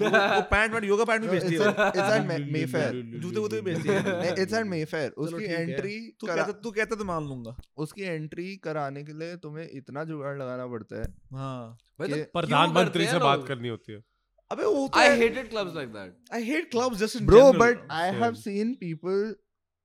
वो 0.00 0.40
pant 0.50 0.72
what 0.72 0.84
yoga 0.84 1.04
pant 1.04 1.22
भी 1.22 1.28
बेचती 1.28 1.54
है 1.54 1.68
it's 1.88 2.12
at 2.12 2.50
Mayfair 2.52 3.00
जूते 3.20 3.38
वूते 3.38 3.60
भी 3.60 3.62
बेचती 3.62 3.88
है। 3.88 4.32
इट्स 4.42 4.54
एट 4.54 4.66
मेफेयर 4.66 5.10
उसकी 5.24 5.44
एंट्री 5.44 5.96
तू 6.20 6.26
कहता 6.26 6.52
तू 6.52 6.70
कहता 6.70 6.96
तो 6.96 7.04
मान 7.04 7.28
लूँगा। 7.28 7.56
उसकी 7.84 8.02
एंट्री 8.02 8.56
कराने 8.64 9.02
के 9.04 9.12
लिए 9.18 9.36
तुम्हें 9.42 9.68
इतना 9.72 10.04
जुगाड़ 10.04 10.36
लगाना 10.38 10.66
पड़ता 10.66 11.00
है 11.00 11.06
हाँ। 11.32 11.78
तो 12.00 12.22
प्रधानमंत्री 12.32 13.06
से 13.06 13.18
बात 13.20 13.46
करनी 13.48 13.68
होती 13.68 13.92
है। 13.92 14.02
अबे 14.50 14.64
वो 14.64 14.86
तो 14.88 15.00
I 15.00 15.18
hated 15.18 15.48
clubs 15.50 15.74
like 15.74 15.88
that 15.92 16.34
I 16.34 16.44
hate 16.44 16.70
clubs 16.70 16.98
just 16.98 17.16
in 17.16 17.26
bro 17.26 17.52
but 17.54 17.86
I 17.92 18.14
have 18.16 18.34
seen 18.40 18.74
people 18.80 19.34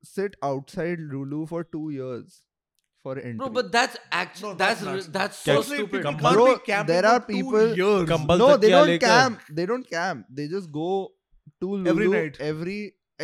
sit 0.04 0.36
outside 0.44 1.00
Lulu 1.12 1.46
for 1.46 1.70
2 1.76 1.92
years 1.92 2.42
for 3.05 3.13
entry 3.19 3.37
bro 3.41 3.49
but 3.59 3.69
that's 3.75 3.97
actually 4.13 4.49
No, 4.49 4.57
that's 4.63 4.81
that's 4.81 4.81
that's, 4.81 4.97
nuts. 4.97 5.07
that's 5.19 5.39
so 5.45 5.55
Mostly 5.59 5.77
stupid 5.77 5.93
people 5.93 6.11
Come 6.11 6.19
can't 6.25 6.35
Bro, 6.39 6.47
be 6.49 6.65
camping 6.67 6.91
there 6.95 7.03
for 7.03 7.13
are 7.13 7.21
two 7.21 7.33
people- 7.37 7.77
years. 7.83 8.09
कंबल 8.11 8.39
no 8.43 8.49
they 8.57 8.69
तकिया 8.69 8.81
don't 8.81 8.91
लेकर 8.91 9.07
camp 9.13 9.47
they 9.61 9.67
don't 9.71 9.89
camp 9.95 10.27
they 10.41 10.47
just 10.57 10.71
go 10.77 10.91
to 11.65 11.71
lulu 11.71 11.91
Every 11.95 12.09
night. 12.17 12.37
every 12.51 12.77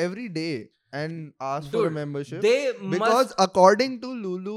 every 0.07 0.29
day 0.39 0.55
and 1.03 1.21
ask 1.51 1.71
for 1.75 1.83
a 1.83 1.85
Dude, 1.89 1.93
membership 1.99 2.41
they 2.49 2.57
because 2.97 3.13
must 3.31 3.35
according 3.47 3.99
to 4.07 4.15
lulu 4.25 4.57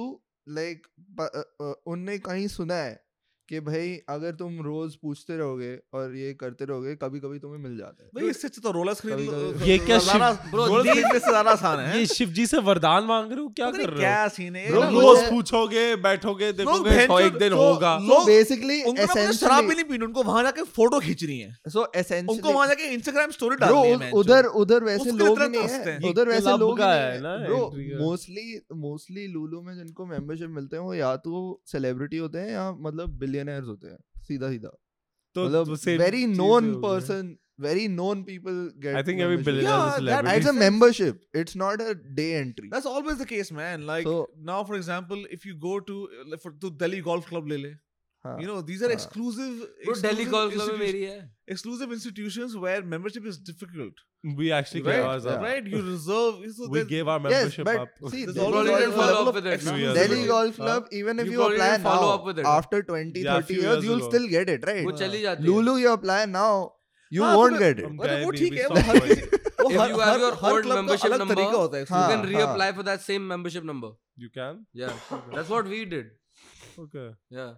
like 0.60 0.88
प- 1.20 1.30
अ- 1.41 1.48
अ, 1.68 1.74
उनने 1.94 2.18
कहीं 2.30 2.48
सुना 2.56 2.76
है 2.84 2.96
कि 3.49 3.61
भाई 3.61 3.89
अगर 4.09 4.35
तुम 4.35 4.61
रोज 4.62 4.95
पूछते 4.97 5.37
रहोगे 5.37 5.73
और 5.95 6.15
ये 6.16 6.33
करते 6.35 6.65
रहोगे 6.65 6.95
कभी 6.95 7.21
कभी 7.21 7.39
तुम्हें 7.39 7.59
मिल 7.59 7.77
जाता 7.79 8.05
है। 8.05 8.09
भाई 8.15 8.31
इससे 8.31 8.49
अच्छा 8.49 8.61
तो 8.62 8.71
रोलर्स 8.73 9.01
खरीद 9.01 9.31
लो 9.31 9.66
ये 9.66 9.79
क्या 9.79 9.97
रोलर्स 10.55 11.12
से 11.12 11.19
ज़्यादा 11.21 11.51
आसान 11.51 11.81
है। 11.81 11.99
ये 11.99 12.07
शिव 12.07 12.29
जी 12.29 12.47
से 12.47 12.59
वरदान 12.59 13.05
मांग 13.05 13.33
रहे 13.33 13.41
हो? 13.41 13.49
क्या 13.49 13.71
कर 13.71 13.79
रहे 13.79 13.87
हो? 13.87 13.99
क्या 13.99 14.29
सीन 14.29 14.57
है 14.57 14.71
रोज 14.71 15.19
पूछोगे 15.31 15.85
बैठोगे 15.97 16.53
देखोगे 16.53 17.07
तो 17.07 17.21
एक 17.21 17.33
दिन 17.35 17.51
तो 17.51 17.57
होगा। 17.57 17.93
so 17.99 18.09
लोग- 18.09 18.29
basically 18.29 18.79
उनको 18.85 19.03
मतलब 19.03 19.33
शराब 19.33 19.65
भी 19.65 19.75
नहीं 19.75 19.85
पीनी 19.85 20.05
उनको 20.05 20.23
वहाँ 20.23 20.43
जाके 20.43 20.62
फ़ोटो 20.62 21.01
खींच 21.01 21.25
रही 21.25 21.39
है। 21.39 21.57
So 21.77 21.87
उनको 22.31 22.53
वहाँ 22.53 22.66
जाके 22.66 22.93
इंस्टाग्राम 22.95 23.31
स्टोरी 23.31 23.57
ब्रो 23.57 23.83
डालनी 23.83 24.05
है 24.05 24.11
उधर 24.12 24.47
उधर 24.62 24.85
वैसे 24.85 25.11
लोग 25.11 25.39
नहीं 25.39 25.62
है। 25.62 25.83
हैं। 25.85 26.11
उधर 26.11 26.29
वैसे 26.29 26.57
लोग 26.57 26.81
है 26.81 27.21
ना 27.21 27.37
ब्रो 27.37 27.61
मोस्टली 28.01 28.61
मोस्टली 28.87 29.27
लूलू 29.27 29.62
में 29.62 29.75
जिनको 29.75 30.07
मेंबरशिप 30.07 30.51
मिलते 30.51 30.77
हैं 30.77 30.83
वो 30.85 30.95
या 30.95 31.15
तो 31.16 31.62
सेलिब्रिटी 31.66 32.16
होते 32.16 32.39
हैं 32.39 32.51
या 32.51 32.71
मतलब 32.73 33.19
बिलियनर्स 33.35 33.66
होते 33.69 33.89
हैं 33.89 33.98
सीधा 34.28 34.51
सीधा 34.51 34.77
तो 35.35 35.44
मतलब 35.48 35.98
very 36.02 36.27
known 36.43 36.74
person 36.82 37.36
very 37.65 37.82
known 37.89 38.23
people 38.28 38.56
get. 38.85 38.97
I 38.98 39.02
think 39.09 39.20
every 39.24 39.36
billionaire 39.48 39.74
Yeah, 39.74 39.82
is 39.90 39.98
a 39.98 40.06
that 40.06 40.23
celebrity. 40.23 40.39
it's 40.39 40.48
a 40.52 40.55
membership 40.61 41.19
it's 41.40 41.55
not 41.61 41.82
a 41.82 41.93
day 42.20 42.24
entry 42.39 42.70
That's 42.73 42.89
always 42.93 43.19
the 43.20 43.27
case, 43.32 43.51
man. 43.59 43.85
Like 43.90 44.09
So- 44.09 44.15
now, 44.48 44.56
for 44.70 44.74
example, 44.78 45.20
if 45.36 45.44
you 45.48 45.55
go 45.66 45.74
to 45.90 45.98
like, 46.32 46.40
for 46.47 46.52
to 46.65 46.70
Delhi 46.81 47.01
Golf 47.11 47.28
Club, 47.28 47.52
lele, 47.52 47.61
le. 47.66 47.70
हाँ, 47.70 47.84
You 48.40 48.48
know, 48.48 48.56
these 48.70 48.82
are 48.86 48.88
हाँ. 48.90 48.96
exclusive. 48.96 49.60
bro 49.86 49.94
Delhi 50.06 50.24
exclusive 50.24 50.32
golf 50.32 50.54
club 50.54 50.70
में 50.70 50.74
institutions- 50.78 50.80
मेरी 50.80 51.04
है 51.10 51.20
exclusive 51.54 51.91
institutions 51.98 52.56
where 52.64 52.80
membership 52.94 53.28
is 53.32 53.38
difficult. 53.50 54.02
We 54.40 54.50
actually 54.58 54.82
Right? 54.88 54.98
gave 54.98 55.06
ours 55.12 55.28
up. 55.34 55.44
Right? 55.46 55.70
You 55.74 55.80
reserve. 55.86 56.41
So 56.58 56.68
We 56.74 56.80
there's- 56.80 56.90
gave 56.90 57.12
our 57.14 57.22
yes 57.34 57.38
membership 57.38 57.70
but 57.70 57.80
up. 57.84 57.94
see 58.16 58.24
There's 58.26 58.40
Delhi 58.40 58.48
always 58.48 58.58
probably 58.58 58.74
a 58.74 58.80
didn't 58.82 58.98
follow 58.98 59.14
level 59.14 59.22
up 59.22 59.30
of 59.30 59.38
with 59.40 59.48
it. 59.54 59.64
Few 59.68 59.76
years 59.84 60.00
Delhi 60.00 60.20
ago. 60.26 60.34
Golf 60.34 60.58
Huh? 60.58 60.66
Club, 60.66 60.90
even 61.04 61.24
if 61.24 61.30
You 61.30 61.32
you, 61.36 61.40
probably 61.44 61.60
apply 61.62 61.70
didn't 61.76 61.88
follow 61.91 62.10
now, 62.10 62.18
up 62.20 62.28
with 62.32 62.41
it. 62.44 62.50
after 62.56 62.82
20, 62.90 63.24
Yeah, 63.28 63.38
30 63.38 63.54
few 63.54 63.62
years, 63.62 63.72
years 63.72 63.88
you'll 63.90 64.04
ago. 64.04 64.10
still 64.12 64.28
get 64.36 64.52
it, 64.58 64.68
right? 64.72 64.84
वो 64.90 64.96
चली 65.04 65.22
जाती 65.28 65.44
है 65.44 65.50
Lulu, 65.52 65.78
you 65.86 65.94
apply 65.94 66.20
now, 66.34 66.52
you 67.20 67.24
हाँ, 67.28 67.32
won't 67.44 67.58
तो 67.58 67.64
get 67.64 67.80
it. 67.80 67.86
हम 67.86 68.04
अरे 68.08 68.18
गए 68.18 68.26
वो 68.26 68.32
भी, 68.32 68.38
ठीक 68.44 68.54
we 68.54 68.60
है 68.60 68.68
वो 68.68 68.76
stopped 68.76 68.91
हर 68.91 69.00
going. 69.00 69.16
किसी 69.16 69.40
वो 69.64 69.72
If 69.72 69.80
her 69.80 69.90
you 69.94 70.04
have 70.04 70.12
her 70.12 70.20
your 70.26 70.34
her 70.44 70.52
old 70.52 70.68
club 70.68 70.76
का 70.76 70.82
membership 70.82 71.10
अलग 71.12 71.24
number, 71.24 71.36
तरीका 71.40 71.64
होता 71.64 71.78
है 71.78 71.86
you 71.86 71.94
हाँ, 71.96 72.04
can 72.12 72.20
हाँ. 72.26 72.34
reapply 72.36 72.70
for 72.82 72.88
that 72.91 73.08
same 73.08 73.32
membership 73.34 73.72
number 73.74 73.94
You 74.26 74.30
can? 74.38 74.62
yeah 74.84 75.02
that's 75.38 75.56
what 75.58 75.74
we 75.78 75.82
did 75.96 76.14
Okay. 76.86 77.08
yeah 77.40 77.50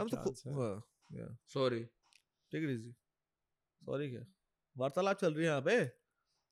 हम 0.00 0.08
तो 0.08 0.16
है। 0.16 0.54
हाँ, 0.54 0.86
yeah. 1.14 1.30
sorry. 1.56 1.80
Take 2.54 2.68
it 2.68 2.94
क्या? 3.84 4.32
वार्तालाप 4.76 5.20
चल 5.20 5.34
रही 5.34 5.44
है 5.44 5.50
यहाँ 5.50 5.62
पे। 5.62 5.90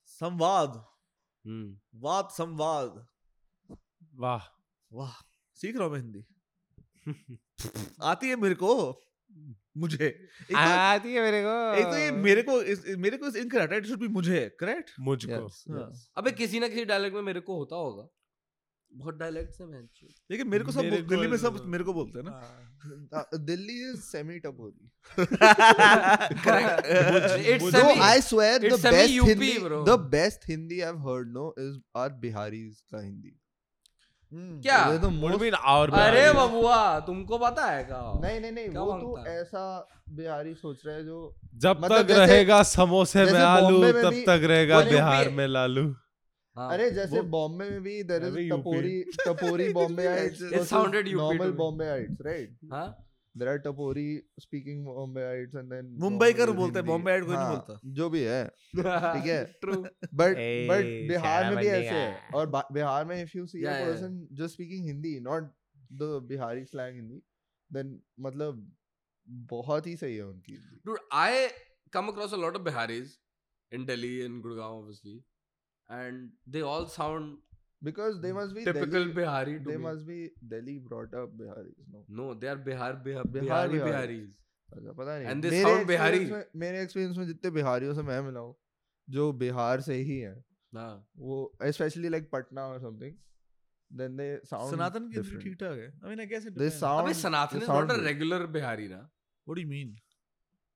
संवाद। 0.06 0.86
hmm. 1.48 1.74
वाद 1.94 2.28
संवाद। 2.28 3.06
वाह। 4.14 4.62
वाह। 4.92 5.12
सीख 5.54 5.76
रहा 5.76 5.84
हूँ 5.84 5.92
मैं 5.92 6.00
हिंदी। 6.00 6.26
आती 8.02 8.28
है 8.28 8.36
मेरे 8.36 8.54
को। 8.54 9.02
मुझे। 9.76 10.28
एक 10.50 10.56
आती 10.56 11.14
है 11.14 11.20
मेरे 11.20 11.42
को। 11.42 11.74
एक 11.74 11.86
तो 11.86 11.98
ये 11.98 12.10
मेरे 12.10 12.42
को 12.42 12.62
इस, 12.62 12.84
मेरे 12.88 13.16
को 13.16 13.26
इनकरेक्ट 13.26 13.72
राइट 13.72 13.86
शुड 13.86 13.98
बी 13.98 14.08
मुझे 14.08 14.56
करेक्ट 14.60 14.90
मुझको। 15.00 15.32
Yes, 15.32 15.52
हाँ। 15.70 15.90
yes. 15.90 15.98
अबे 16.16 16.32
किसी 16.32 16.60
ना 16.60 16.68
किसी 16.68 16.84
डायलेक्ट 16.84 17.14
में 17.14 17.22
मेरे 17.22 17.40
को 17.40 17.56
होता 17.56 17.76
होगा। 17.76 18.08
बहुत 18.92 19.18
डायलेक्ट 19.18 19.54
से 19.54 19.64
मैं 19.66 19.80
लेकिन 20.30 20.48
मेरे 20.48 20.64
को 20.64 20.72
सब 20.72 20.80
मेरे 20.80 21.02
दिल्ली 21.02 21.26
को 21.26 21.30
में 21.30 21.38
सब 21.38 21.62
मेरे 21.66 21.84
को 21.84 21.92
बोलते 21.92 22.22
ना। 22.22 22.30
हाँ। 22.30 23.08
हाँ, 23.14 23.38
Delhi 23.40 23.76
is 23.90 24.00
semi 24.00 24.38
tapori 24.38 24.90
correct 26.46 27.62
so 27.70 27.84
I 28.02 28.20
swear 28.20 28.68
the 28.68 28.80
best 28.86 29.28
Hindi 29.28 29.52
the 29.88 29.98
best 30.10 30.48
Hindi 30.48 30.80
I 30.80 30.86
have 30.86 30.98
heard 31.08 31.32
no 31.32 31.54
is 31.58 31.78
are 31.96 32.08
Bihari 32.24 32.62
का 32.92 33.02
हिंदी 33.02 33.36
क्या 34.32 34.96
तो 34.98 35.08
मुड़बीन 35.10 35.54
और 35.54 35.90
अरे 36.00 36.32
बबुआ 36.32 36.98
तुमको 37.06 37.38
पता 37.38 37.64
है 37.66 37.82
क्या? 37.84 38.02
नहीं 38.22 38.40
नहीं 38.40 38.52
नहीं 38.52 38.68
वो 38.68 38.92
तो 38.92 39.24
ऐसा 39.28 39.62
बिहारी 40.10 40.54
सोच 40.54 40.82
रहा 40.86 40.94
है 40.96 41.04
जो 41.04 41.16
जब 41.54 41.80
मतलब 41.80 42.02
तक 42.02 42.10
रहेगा 42.18 42.62
समोसे 42.72 43.24
में 43.24 43.40
आलू 43.40 43.82
तब 43.92 44.22
तक 44.28 44.46
रहेगा 44.52 44.80
बिहार 44.84 45.28
में 45.30 45.46
लालू। 45.46 45.84
अरे 46.56 46.90
जैसे 46.90 47.20
बॉम्बे 47.34 47.68
में 47.70 47.82
भी 47.82 48.02
there 48.04 48.24
is 48.26 48.48
tapori 48.50 49.02
tapori 49.26 49.68
Bombayites 50.06 50.42
sounded 50.72 51.06
UP 51.06 51.12
to 51.12 51.16
normal 51.16 51.52
Bombayites 51.88 52.20
right 52.26 52.56
हाँ। 52.72 52.88
There 53.36 53.50
are 53.50 53.58
tapori 53.66 54.06
speaking 54.40 54.84
Bombayites 55.22 55.54
and 55.54 55.70
then 55.72 55.94
Mumbai 56.00 56.32
कर 56.32 56.50
बोलते 56.50 56.78
हैं, 56.78 56.86
Bombay 56.86 57.10
आइट 57.12 57.24
कोई 57.24 57.36
नहीं 57.36 57.46
बोलता। 57.46 57.72
हाँ, 57.72 57.92
जो 58.00 58.08
भी 58.10 58.22
है 58.22 58.44
ठीक 58.76 59.26
है? 59.26 59.44
ट्रू 59.60 59.74
बट 59.74 60.36
बट 60.70 60.84
बिहार 61.08 61.54
में 61.54 61.56
भी 61.58 61.66
ऐसे 61.68 61.94
है। 61.94 62.28
और 62.34 62.50
बिहार 62.72 63.04
में 63.04 63.22
if 63.22 63.36
you 63.36 63.46
see 63.46 63.62
a 63.64 63.78
person 63.84 64.18
just 64.42 64.54
speaking 64.54 64.86
Hindi 64.86 65.18
not 65.30 65.50
the 66.02 66.20
Bihari 66.28 66.64
slang 66.64 66.94
Hindi 66.96 67.22
then 67.70 67.98
मतलब 68.20 68.68
बहुत 69.50 69.86
ही 69.86 69.96
सही 69.96 70.16
है 70.16 70.26
उनकी। 70.26 70.58
Dude, 70.86 71.00
I 71.12 71.50
come 71.96 72.08
across 72.12 72.32
a 72.32 72.40
lot 72.44 72.56
of 72.56 72.62
Biharis 72.68 73.10
in 73.72 73.84
Delhi 73.90 74.14
and 74.24 74.42
Gurgaon, 74.44 74.78
obviously, 74.78 75.14
and 75.89 76.29
they 76.47 76.61
all 76.73 76.87
sound 76.87 77.37
because 77.81 78.15
they 78.21 78.31
must 78.31 78.55
be 78.55 78.63
typical 78.65 78.91
Delhi, 78.99 79.13
Bihari 79.13 79.57
to 79.59 79.65
they 79.65 79.77
me. 79.77 79.83
must 79.83 80.05
be 80.07 80.19
Delhi 80.53 80.77
brought 80.89 81.13
up 81.13 81.35
Biharis 81.41 81.89
no 81.95 82.03
No, 82.19 82.33
they 82.33 82.47
are 82.47 82.57
Bihar, 82.69 82.91
Bihar, 83.07 83.25
Bihar 83.25 83.43
Bihari 83.47 83.79
Biharis. 83.79 83.89
Biharis. 83.89 84.31
अच्छा 84.69 84.93
पता 84.99 85.17
नहीं 85.17 85.27
And 85.31 85.43
they 85.43 85.51
मेरे 85.51 85.63
sound 85.69 85.87
Bihari. 85.87 86.19
experience 86.19 86.31
में 86.55 86.61
मेरे 86.61 86.81
experience 86.83 87.17
में 87.17 87.25
जितने 87.27 87.51
बिहारियों 87.57 87.93
से 87.95 88.03
मैं 88.09 88.21
मिला 88.29 88.39
हूँ 88.47 88.55
जो 89.07 89.31
बिहार 89.43 89.81
से 89.89 89.95
ही 90.09 90.17
हैं 90.19 90.35
हाँ 90.75 90.93
वो 91.27 91.35
स्पेशली 91.77 92.09
लाइक 92.09 92.29
पटना 92.31 92.65
और 92.69 92.79
something 92.81 93.13
then 93.91 94.15
they 94.17 94.25
sound 94.45 94.73
Sanatan 94.75 95.09
की 95.11 95.19
हिंदी 95.19 95.43
ठीक 95.43 95.57
ठाक 95.59 95.77
है 95.77 95.87
I 95.87 96.09
mean 96.09 96.19
I 96.19 96.25
guess 96.33 96.47
they 96.63 96.69
sound 96.79 97.05
अबे 97.05 97.13
Sanatan 97.21 97.61
is 97.61 97.69
not 97.73 97.93
a 97.97 98.01
regular 98.07 98.39
Bihari 98.57 98.87
ना 98.95 98.97
व्हाट 98.97 99.55
डू 99.55 99.61
यू 99.61 99.67
मीन 99.75 99.95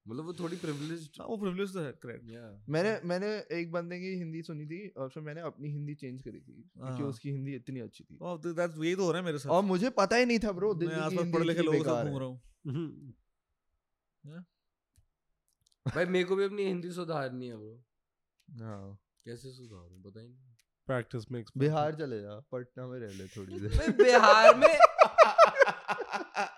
मतलब 0.09 0.25
वो 0.25 0.33
थोड़ी 0.33 0.57
privileged 0.57 1.21
वो 1.21 1.37
प्रिविलेज 1.37 1.73
तो 1.73 1.81
है 1.81 1.93
करेक्ट 1.93 2.25
yeah. 2.25 2.69
मैंने 2.69 3.01
मैंने 3.05 3.61
एक 3.61 3.73
बंदे 3.73 4.01
की 4.01 4.07
हिंदी 4.07 4.43
सुनी 4.43 4.67
थी 4.67 4.89
और 4.89 5.09
फिर 5.09 5.23
मैंने 5.23 5.41
अपनी 5.41 5.69
हिंदी 5.69 5.95
चेंज 5.95 6.23
करी 6.23 6.41
थी 6.41 6.71
क्योंकि 6.77 7.03
हाँ। 7.03 7.11
उसकी 7.11 7.31
हिंदी 7.31 7.55
इतनी 7.55 7.81
अच्छी 7.81 8.05
थी। 8.05 8.19
ओह 8.23 8.37
दैट्स 8.37 8.79
यही 8.79 8.97
तो 8.97 9.05
हो 9.05 9.13
रहा 9.13 9.21
है 9.21 9.25
मेरे 9.25 9.39
साथ। 9.39 9.51
और 9.51 9.63
मुझे 9.63 9.91
पता 9.91 10.17
ही 10.17 10.27
नहीं 10.27 10.39
था 10.39 10.53
ब्रो 10.53 10.75
दिल्ली 10.75 10.95
की 10.95 11.01
आसपास 11.01 11.19
हिंदी 11.19 11.33
पढ़े 11.33 11.45
लिखे 11.45 11.63
लोगों 11.63 11.85
साथ 11.85 12.05
घूम 12.05 12.19
रहा 12.19 12.29
हूँ। 12.29 12.43
भाई 15.95 16.05
मेरे 16.05 16.25
को 16.25 16.37
भी 16.37 16.45
अपनी 16.45 16.65
हिंदी 16.65 16.93
सुधारनी 16.93 17.47
है 17.47 17.57
ब्रो 17.57 17.85
हाँ। 18.51 18.99
कैसे 19.25 19.53
सुधारूं 19.53 20.03
पता 20.03 20.21
ही 20.21 20.29
नहीं 20.29 20.55
Practice 20.91 21.33
makes 21.33 21.59
बिहार 21.59 21.95
चले 21.95 22.21
जा 22.21 22.47
पटना 22.53 22.87
में 22.87 22.99
रह 23.01 23.13
ले 23.13 23.27
थोड़ी 23.27 23.61
देर। 23.61 23.71
भाई 23.71 23.89
बिहार 23.89 24.57
में 24.57 24.79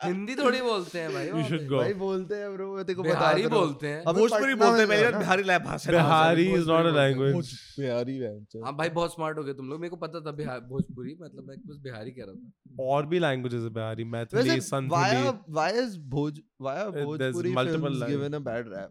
हिंदी 0.04 0.34
थोड़ी 0.36 0.60
बोलते 0.62 0.98
हैं 0.98 1.12
भाई. 1.12 1.28
भाई 1.68 1.94
बोलते 1.94 2.34
हैं 2.34 2.52
ब्रो 2.52 2.66
मैं 2.76 2.84
तेरे 2.84 2.96
को 2.96 3.02
बता 3.02 3.12
बिहारी 3.12 3.42
रहा 3.42 3.50
बोलते 3.50 3.86
हैं। 3.88 4.02
अबे 4.04 4.20
भोजपुरी 4.20 4.54
बोलते 4.54 4.80
हैं 4.80 4.88
मेरी 4.88 5.16
बिहारी 5.18 5.42
लैब 5.42 5.62
भाषा 5.62 5.90
है। 5.90 5.96
Is 6.56 6.66
not 6.66 6.86
a 6.86 6.92
Bhojpuri 6.92 6.92
language. 6.98 7.50
Bihari 7.78 8.18
बहन 8.20 8.64
हाँ 8.64 8.74
भाई 8.76 8.88
बहुत 8.98 9.14
स्मार्ट 9.14 9.38
हो 9.38 9.44
गए 9.44 9.54
तुम 9.54 9.68
लोग। 9.70 9.80
मेरे 9.80 9.90
को 9.90 9.96
पता 9.96 10.20
था 10.20 10.32
बिहार 10.36 10.60
भोजपुरी 10.70 11.16
मतलब 11.22 11.48
मैं 11.48 11.56
बस 11.66 11.80
बिहारी 11.82 12.10
कह 12.10 12.24
रहा 12.26 12.34
था। 12.34 12.84
और 12.84 13.06
भी 13.06 13.20
languages 13.20 13.62
है 13.62 13.70
Bihari 13.80 14.04
Maithili 14.14 14.60
Santhali 14.60 15.18
why 15.58 15.70
is 15.82 15.98
Bhoj 16.14 16.40
are 16.60 16.90
Bhojpuri 17.02 17.52
given 18.06 18.32
a 18.34 18.44
bad 18.48 18.64
rap? 18.76 18.90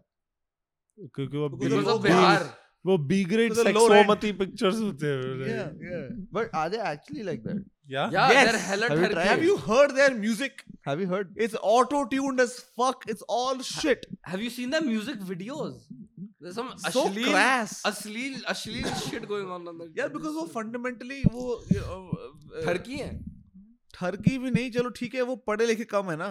क्योंकि 1.14 1.36
वो 1.38 1.98
बिहार। 1.98 2.42
वो 2.86 2.96
बी 3.12 3.22
ग्रेड 3.24 3.52
सेक्सोमती 3.54 4.32
पिक्चर्स 4.42 4.80
होते 4.80 5.06
हैं 5.06 5.48
या 5.52 5.64
but 6.34 6.54
are 6.54 6.68
they 6.70 6.76
actually 6.92 7.22
like 7.22 7.42
that 7.46 7.64
या 7.90 8.08
या 8.12 8.28
there 8.28 8.56
Helen 8.60 9.18
have 9.18 9.42
you 9.44 9.56
heard 9.66 9.92
their 9.92 10.14
music 10.14 10.62
have 10.88 11.00
you 11.00 11.08
heard 11.14 11.38
it's 11.42 11.54
auto 11.72 12.02
tuned 12.14 12.40
as 12.40 12.56
fuck 12.80 13.08
it's 13.10 13.22
all 13.30 13.60
shit 13.62 14.06
have 14.28 14.40
you 14.40 14.50
seen 14.50 14.70
the 14.70 14.82
music 14.86 15.22
videos 15.28 15.86
turkey 23.94 24.38
भी 24.38 24.50
नहीं 24.50 24.70
चलो 24.70 24.90
ठीक 24.90 25.14
है 25.14 25.22
वो 25.22 25.36
पढ़े 25.48 25.66
लिखे 25.66 25.84
कम 25.84 26.10
है 26.10 26.16
ना। 26.16 26.28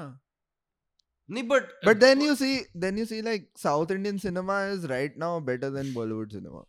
नहीं 1.30 1.44
but 1.50 1.70
but 1.90 2.00
then 2.06 2.22
you 2.28 2.36
see 2.40 2.54
then 2.86 2.98
you 3.02 3.06
see 3.12 3.22
like 3.28 3.46
south 3.66 3.92
indian 3.98 4.18
cinema 4.24 4.58
is 4.74 4.84
right 4.92 5.16
now 5.26 5.30
better 5.52 5.70
than 5.76 5.88
bollywood 6.00 6.36
cinema 6.40 6.62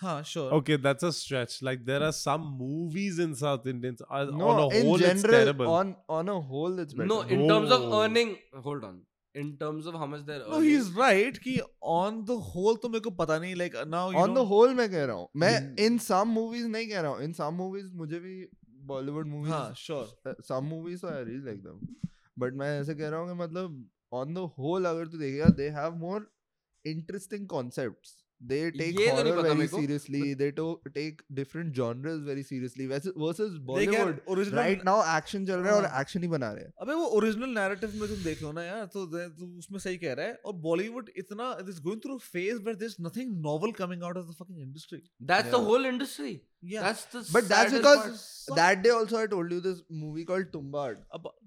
हाँ 0.00 0.16
sure. 0.32 0.48
okay 0.58 0.76
that's 0.84 1.06
a 1.08 1.12
stretch 1.16 1.52
like 1.66 1.84
there 1.88 2.02
are 2.08 2.12
some 2.18 2.46
movies 2.62 3.18
in 3.24 3.34
south 3.42 3.66
indians 3.72 4.02
uh, 4.08 4.24
no 4.40 4.48
on 4.52 4.60
a 4.62 4.66
in 4.80 4.86
whole 4.90 5.04
it's 5.10 5.22
terrible 5.34 5.68
on 5.74 5.94
on 6.18 6.32
a 6.34 6.40
whole 6.52 6.80
it's 6.84 6.98
better 7.00 7.08
no 7.14 7.20
in 7.36 7.44
terms 7.52 7.74
of 7.78 7.84
Oh. 7.88 8.00
earning 8.02 8.32
hold 8.68 8.86
on 8.90 8.98
in 9.42 9.52
terms 9.60 9.86
of 9.90 9.94
how 10.00 10.06
much 10.12 10.24
they're 10.26 10.40
earning. 10.40 10.54
No, 10.54 10.58
he's 10.64 10.88
right 10.96 11.38
कि 11.44 11.52
on 11.98 12.18
the 12.30 12.38
whole 12.48 12.76
तो 12.82 12.88
मेरे 12.94 13.00
को 13.06 13.10
पता 13.20 13.38
नहीं 13.44 13.54
like 13.60 13.78
now 13.94 14.02
you 14.14 14.18
on 14.24 14.34
the 14.38 14.44
whole 14.50 14.74
मैं 14.80 14.88
कह 14.96 15.04
रहा 15.10 15.16
हूँ 15.20 15.28
मैं 15.44 15.52
Hmm. 15.60 15.70
in 15.86 15.98
some 16.08 16.34
movies 16.40 16.66
नहीं 16.74 16.88
कह 16.90 17.00
रहा 17.06 17.12
हूँ 17.12 17.24
in 17.28 17.32
some 17.38 17.56
movies 17.62 17.86
मुझे 18.02 18.20
भी 18.26 18.34
बॉलीवुड 18.92 19.26
मूवीज़ 19.36 19.52
हाँ 19.52 19.64
sure. 19.86 20.04
some 20.50 20.68
movies 20.74 21.04
I 21.12 21.16
really 21.30 21.42
like 21.48 21.62
them 21.70 21.80
but 22.44 22.60
मैं 22.64 22.68
ऐसे 22.80 22.94
कह 22.94 23.08
रहा 23.08 23.20
हूँ 23.20 23.28
कि 23.28 23.38
मतलब 23.42 23.82
on 24.12 24.34
the 24.38 24.46
whole 24.56 24.86
अगर 24.86 25.06
तू 25.08 25.18
देखेगा 25.18 25.54
they 25.62 25.70
have 25.78 26.00
more 26.08 26.20
interesting 26.84 27.46
concepts 27.54 28.18
they 28.40 28.58
take 28.76 28.96
तो 28.98 29.02
horror 29.16 29.32
very 29.42 29.54
मेरे 29.58 29.66
seriously 29.72 30.20
they 30.38 30.46
to- 30.54 30.92
take 30.94 31.20
different 31.38 31.76
genres 31.80 32.22
very 32.28 32.42
seriously 32.46 32.86
वैसे 32.92 33.10
versus 33.24 33.52
Bollywood 33.68 34.16
original 34.34 34.58
right 34.60 34.82
now 34.88 34.94
action 35.12 35.46
चल 35.50 35.60
रहा 35.60 35.72
है 35.72 35.76
और 35.82 35.86
हाँ। 35.86 36.00
action 36.02 36.22
ही 36.22 36.28
बना 36.32 36.50
रहे 36.52 36.64
हैं 36.64 36.72
अबे 36.82 36.94
वो 37.00 37.04
ओरिजिनल 37.18 37.54
नैरेटिव 37.58 37.94
में 38.00 38.08
तुम 38.08 38.22
देख 38.24 38.42
लो 38.42 38.50
ना 38.52 38.62
यार 38.64 38.86
तो 38.94 39.04
तू 39.12 39.46
उसमें 39.58 39.78
सही 39.78 39.96
कह 40.04 40.12
रहा 40.20 40.26
है 40.26 40.34
और 40.46 40.52
बॉलीवुड 40.66 41.10
इतना 41.24 41.50
it 41.60 41.68
is 41.68 41.80
going 41.82 42.00
through 42.06 42.16
phase 42.24 42.58
where 42.62 42.76
there 42.76 42.90
is 42.90 42.96
nothing 43.08 43.36
novel 43.46 43.72
coming 43.78 44.02
out 44.08 44.16
of 44.16 44.26
the 44.30 44.34
fucking 44.40 44.58
industry 44.62 45.00
that's 45.32 45.52
the 45.54 45.62
Yeah. 45.62 45.68
whole 45.70 45.88
industry 45.92 46.34
या 46.72 46.82
that's 46.88 47.06
the 47.14 47.24
but 47.36 47.48
that's 47.54 47.78
because 47.78 48.02
part. 48.08 48.58
That 48.58 48.82
day 48.88 48.96
also 48.98 49.20
I 49.22 49.26
told 49.36 49.54
you 49.58 49.60
this 49.70 49.80
movie 50.02 50.26
called 50.32 50.52
Tumbad 50.58 51.00
अब 51.20 51.32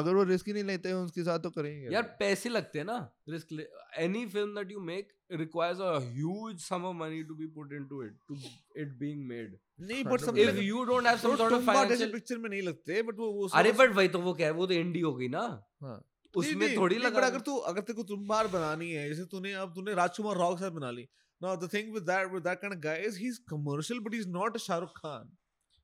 अगर 0.00 0.14
वो 0.14 0.22
risk 0.30 0.46
ही 0.48 0.52
नहीं 0.52 0.64
लेते 0.64 0.88
हैं 0.88 0.96
उसके 0.96 1.22
साथ 1.24 1.38
तो 1.46 1.50
करेंगे 1.50 1.92
यार 1.94 2.02
पैसे 2.18 2.48
लगते 2.48 2.78
हैं 2.78 2.86
ना 2.86 2.96
risk 3.28 3.52
any 3.98 4.24
film 4.34 4.54
that 4.54 4.72
you 4.72 4.80
make 4.88 5.12
requires 5.42 5.80
a 5.80 5.92
huge 6.04 6.58
sum 6.64 6.84
of 6.84 6.96
money 6.96 7.22
to 7.30 7.34
be 7.34 7.46
put 7.54 7.72
into 7.72 8.02
it 8.04 8.16
to 8.28 8.36
it 8.82 8.92
being 8.98 9.26
made 9.28 9.56
नहीं 9.80 10.04
but 10.04 10.20
some 10.20 10.38
if 10.38 10.60
you 10.64 10.84
don't 10.92 11.06
have 11.06 11.16
some 11.18 11.36
sort 11.36 11.52
of 11.52 11.64
financial 11.66 12.12
picture 12.12 12.38
में 12.38 12.48
नहीं 12.50 12.62
लगते 12.62 13.02
but 13.02 13.18
वो 13.18 13.30
वो 13.32 13.48
अरे 13.54 13.72
but 13.80 13.94
वही 13.96 14.08
तो 14.08 14.20
वो 14.28 14.34
क्या 14.34 14.46
है 14.46 14.52
वो 14.60 14.66
तो 14.66 14.74
एंडी 14.74 15.00
हो 15.00 15.14
गई 15.14 15.28
ना। 15.28 15.46
हाँ। 15.82 16.00
उसमें 16.34 16.66
नहीं, 16.66 16.76
थोड़ी 16.76 16.94
नहीं, 16.96 17.04
लगा 17.04 17.18
but 17.18 17.26
अगर 17.26 17.40
तू 17.40 17.56
अगर 17.68 17.80
तेरे 17.80 17.96
को 17.96 18.02
तुम 18.08 18.26
बार 18.28 18.46
बनानी 18.54 18.90
है 18.90 19.08
जैसे 19.08 19.24
तूने 19.34 19.52
अब 19.66 19.72
तूने 19.74 19.94
राजकुमार 19.94 20.36
राव 20.38 20.54
के 20.54 20.64
साथ 20.64 20.70
बना 20.80 20.90
ली। 20.90 21.08
Now 21.40 21.54
the 21.62 21.68
thing 21.68 21.88
with 21.94 22.04
that 22.08 22.30
with 22.34 22.44
that 22.44 22.60
kind 22.60 22.74
of 22.74 22.78
guy 22.84 22.92
is 23.06 23.16
he's 23.22 23.38
commercial 23.50 23.98
but 24.04 24.14
he's 24.16 24.28
not 24.36 24.54
a 24.58 24.60
shahrukh 24.66 24.92
khan 25.00 25.26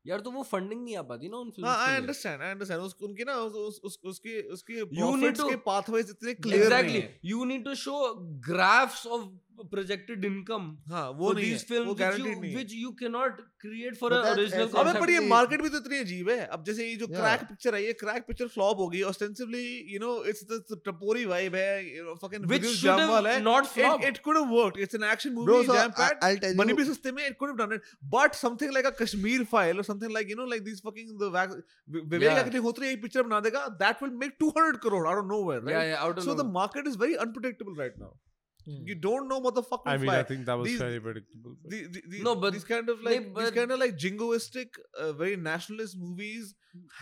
यार 0.07 0.21
तो 0.21 0.31
वो 0.31 0.43
फंडिंग 0.43 0.83
नहीं 0.85 0.97
आ 0.97 1.03
पाती 1.03 1.29
ना 1.29 1.37
उन 1.37 1.51
films 1.51 1.77
I 1.77 1.97
understand 1.97 2.43
I 2.43 2.51
understand 2.51 2.81
उस 2.81 2.97
उनके 3.03 3.25
ना 3.25 3.35
उस 3.37 3.53
उस 3.53 3.81
उस 3.85 3.99
उसकी 4.05 4.41
उसकी 4.49 4.85
प्रॉफिट्स 4.85 5.41
के 5.41 5.57
पाथवेज 5.57 6.11
इतने 6.11 6.35
क्लियर 6.35 6.65
exactly, 6.65 6.91
नहीं 6.91 7.03
है। 7.03 7.19
You 7.25 7.45
need 7.45 7.65
to 7.65 7.75
show 7.75 8.15
graphs 8.49 9.07
of 9.07 9.29
projected 9.71 10.25
income 10.25 10.65
हाँ 10.89 11.09
वो 11.17 11.33
तो 11.35 11.41
फ़िल्म 11.69 12.41
विच 12.41 12.73
यू 12.75 12.91
के 13.01 13.09
नॉट 13.09 13.41
क्रिएट 13.61 13.97
फॉर 13.97 14.13
ओरिजिनल 14.15 14.69
अबे 14.83 14.93
पर 15.01 15.11
ये 15.11 15.21
मार्केट 15.29 15.63
भी 15.63 15.69
तो 15.69 15.79
इतनी 15.79 15.99
अजीब 15.99 16.29
है। 16.31 16.47
अब 16.47 16.65
जैसे 16.65 16.87
ये 16.89 16.95
जो 16.97 17.07
क्रैक 17.07 17.45
पिक्चर 17.45 17.75
आई 17.75 17.85
है 17.85 17.93
क्रैक 18.01 18.25
पिक्चर 18.27 18.49
फ्लॉप 18.49 18.79
हो 18.79 18.89
गई 18.89 19.03
ostensibly 19.11 19.65
you 19.93 20.01
know 20.01 20.15
it's 20.33 20.45
the 20.51 20.81
tapori 20.87 21.25
vibe 21.25 21.55
है 21.55 22.15
fucking 22.23 22.47
which 22.47 22.65
should 22.67 23.01
have 23.01 23.43
not 23.45 23.67
flop 23.75 24.05
it 24.05 24.19
could 24.25 24.37
have 24.37 24.55
worked 24.55 24.81
it's 24.81 24.95
an 24.95 25.05
action 25.11 25.33
movie 25.35 25.65
jam 25.67 25.91
packed 26.01 26.59
money 26.61 26.73
भी 26.73 26.85
सस्ते 26.85 27.13
में 27.13 27.27
it 27.27 27.39
could 27.39 27.49
have 27.49 27.67
done 27.67 27.75
it 27.75 27.95
but 28.17 28.35
something 28.41 28.73
like 28.75 28.87
a 28.87 28.95
Kashmir 29.03 29.45
file 29.53 29.77
और 29.77 29.85
something 29.85 30.13
like 30.13 30.31
you 30.31 30.37
know 30.37 30.47
like 30.47 30.65
this 30.65 30.83
fucking 30.87 31.17
the 31.19 31.33
Vivek 31.89 32.31
अगर 32.31 32.55
ये 32.55 32.67
होती 32.69 32.91
एक 32.91 33.03
picture 33.03 33.23
बना 33.23 33.41
देगा 33.41 33.67
that 33.81 34.03
will 34.03 34.13
make 34.21 34.37
200 34.43 34.77
crore 34.83 35.07
I 35.09 35.15
don't 35.15 35.33
know 35.33 35.45
where 35.49 35.63
right 35.71 36.21
so 36.25 36.35
the 36.35 36.47
market 36.53 36.87
is 36.87 36.99
very 36.99 37.15
unpredictable 37.25 37.81
right 37.81 37.99
now 37.99 38.15
is 38.62 38.74
very 38.74 38.78
unpredictable 38.78 38.78
right 38.78 38.84
now 38.84 38.88
you 38.88 38.96
don't 38.96 39.28
know 39.30 39.40
what 39.44 39.56
the 39.56 39.64
fuck 39.64 39.86
will 39.86 39.92
I 39.92 39.98
mean, 39.98 40.08
fly 40.10 40.20
I 40.20 40.24
think 40.24 40.46
that 40.48 40.58
was 40.62 40.68
These- 40.70 40.80
very 40.80 41.00
predictable. 41.00 41.54
but- 41.62 41.72
the, 41.72 41.78
the, 41.96 42.02
the, 42.14 42.24
No, 42.24 42.36
but 42.36 42.54
these 42.54 42.66
kind 42.66 42.90
of 42.90 42.98
they- 43.04 43.10
like 43.10 43.24
these 43.28 43.34
but- 43.34 43.56
kind 43.56 43.72
of 43.72 43.80
like 43.80 43.96
jingoistic, 44.06 44.80
uh, 45.04 45.14
very 45.14 45.38
nationalist 45.38 45.98
movies 45.98 46.54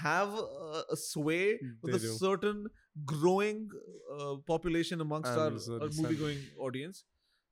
have 0.04 0.30
uh, 0.42 0.84
a 0.92 0.96
sway 0.96 1.58
with 1.82 1.92
They 1.94 1.98
a 1.98 2.00
do. 2.00 2.14
certain 2.20 2.68
growing 3.14 3.68
uh, 4.20 4.36
population 4.54 5.02
amongst 5.02 5.32
And 5.32 5.42
our, 5.42 5.52
a 5.54 5.60
certain 5.60 5.82
our 5.90 6.02
movie-going 6.04 6.40
audience. 6.60 7.04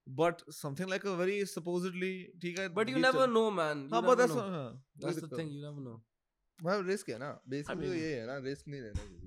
But 0.07 0.41
something 0.49 0.87
like 0.87 1.05
a 1.05 1.15
very 1.15 1.45
supposedly, 1.45 2.13
ठीक 2.45 2.59
है, 2.59 2.69
but 2.73 2.89
you 2.89 2.95
ये 2.97 3.01
never 3.01 3.25
चल- 3.25 3.33
know 3.33 3.45
man 3.51 3.83
you 3.83 3.89
हाँ, 3.89 4.01
never 4.01 4.07
but 4.07 4.17
that's 4.17 4.35
know. 4.35 4.43
not, 4.43 4.51
हाँ, 4.51 4.71
that's 4.99 5.05
वही 5.05 5.15
the 5.15 5.21
दिक्कत 5.21 5.39
thing 5.39 5.49
है। 5.49 5.55
you 5.55 5.61
never 5.67 5.81
know 5.89 6.01
मतलब 6.65 6.87
रिस्क 6.89 7.09
है 7.09 7.17
ना 7.19 7.29
बेसिकली 7.49 7.87
तो 7.87 7.93
mean- 7.93 8.01
ये 8.01 8.15
है 8.19 8.25
ना 8.27 8.37
रिस्क 8.47 8.67
नहीं 8.67 8.81
लेना 8.81 9.01
किसी 9.01 9.15
को 9.15 9.26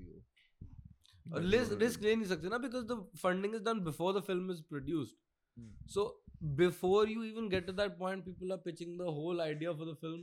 रिस्क 1.30 1.72
रिस्क 1.80 2.02
ले 2.02 2.14
नहीं 2.16 2.26
सकते 2.34 2.48
ना 2.52 2.58
because 2.64 2.86
the 2.92 2.96
funding 3.22 3.54
is 3.58 3.62
done 3.68 3.82
before 3.88 4.12
the 4.18 4.22
film 4.30 4.50
is 4.56 4.62
produced 4.74 5.16
Hmm. 5.60 5.70
so 5.94 6.02
before 6.58 7.06
you 7.08 7.22
even 7.24 7.48
get 7.54 7.66
to 7.66 7.72
that 7.78 7.98
point, 7.98 8.24
people 8.26 8.52
are 8.54 8.58
pitching 8.66 8.96
the 9.00 9.10
whole 9.16 9.40
idea 9.46 9.74
for 9.80 9.84
the 9.88 9.94
film, 10.04 10.22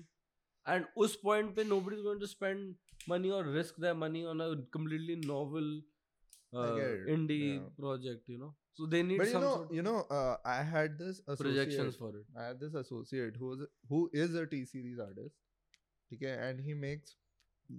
and 0.76 0.88
us 1.06 1.16
point 1.26 1.52
pe 1.60 1.64
nobody's 1.74 2.02
going 2.08 2.20
to 2.24 2.30
spend 2.32 2.76
money 3.14 3.30
or 3.40 3.44
risk 3.58 3.76
their 3.86 3.94
money 4.04 4.24
on 4.32 4.42
a 4.42 4.48
completely 4.78 5.18
novel 5.28 5.70
uh, 6.54 6.76
get 6.76 6.98
it, 7.02 7.08
indie 7.16 7.40
yeah. 7.54 7.60
project. 7.78 8.28
You 8.28 8.40
know, 8.40 8.54
so 8.74 8.86
they 8.86 9.04
need 9.04 9.18
But 9.18 9.28
you 9.28 9.34
some 9.34 9.42
know, 9.42 9.54
sort 9.56 9.74
you 9.74 9.82
know, 9.84 9.98
uh, 10.20 10.38
I 10.46 10.64
had 10.64 10.98
this 10.98 11.22
projections 11.38 11.96
associate. 11.96 12.00
for 12.00 12.18
it. 12.18 12.26
I 12.38 12.48
had 12.48 12.60
this 12.60 12.74
associate 12.74 13.36
who 13.38 13.48
was 13.54 13.66
who 13.88 14.10
is 14.14 14.36
a 14.36 14.46
T 14.48 14.66
series 14.66 15.00
artist. 15.00 15.36
Okay, 16.14 16.36
and 16.50 16.60
he 16.60 16.74
makes 16.74 17.16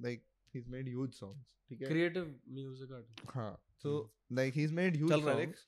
like 0.08 0.22
he's 0.52 0.66
made 0.76 0.88
huge 0.88 1.14
songs. 1.14 1.56
Okay, 1.72 1.86
Creative 1.90 2.28
music 2.60 2.94
artist. 3.00 3.26
हाँ. 3.34 3.50
So 3.82 3.92
like 4.38 4.54
he's 4.60 4.72
made 4.80 4.96
huge 5.02 5.10
चल 5.10 5.20
रहा 5.28 5.34
है 5.40 5.46
songs. 5.46 5.60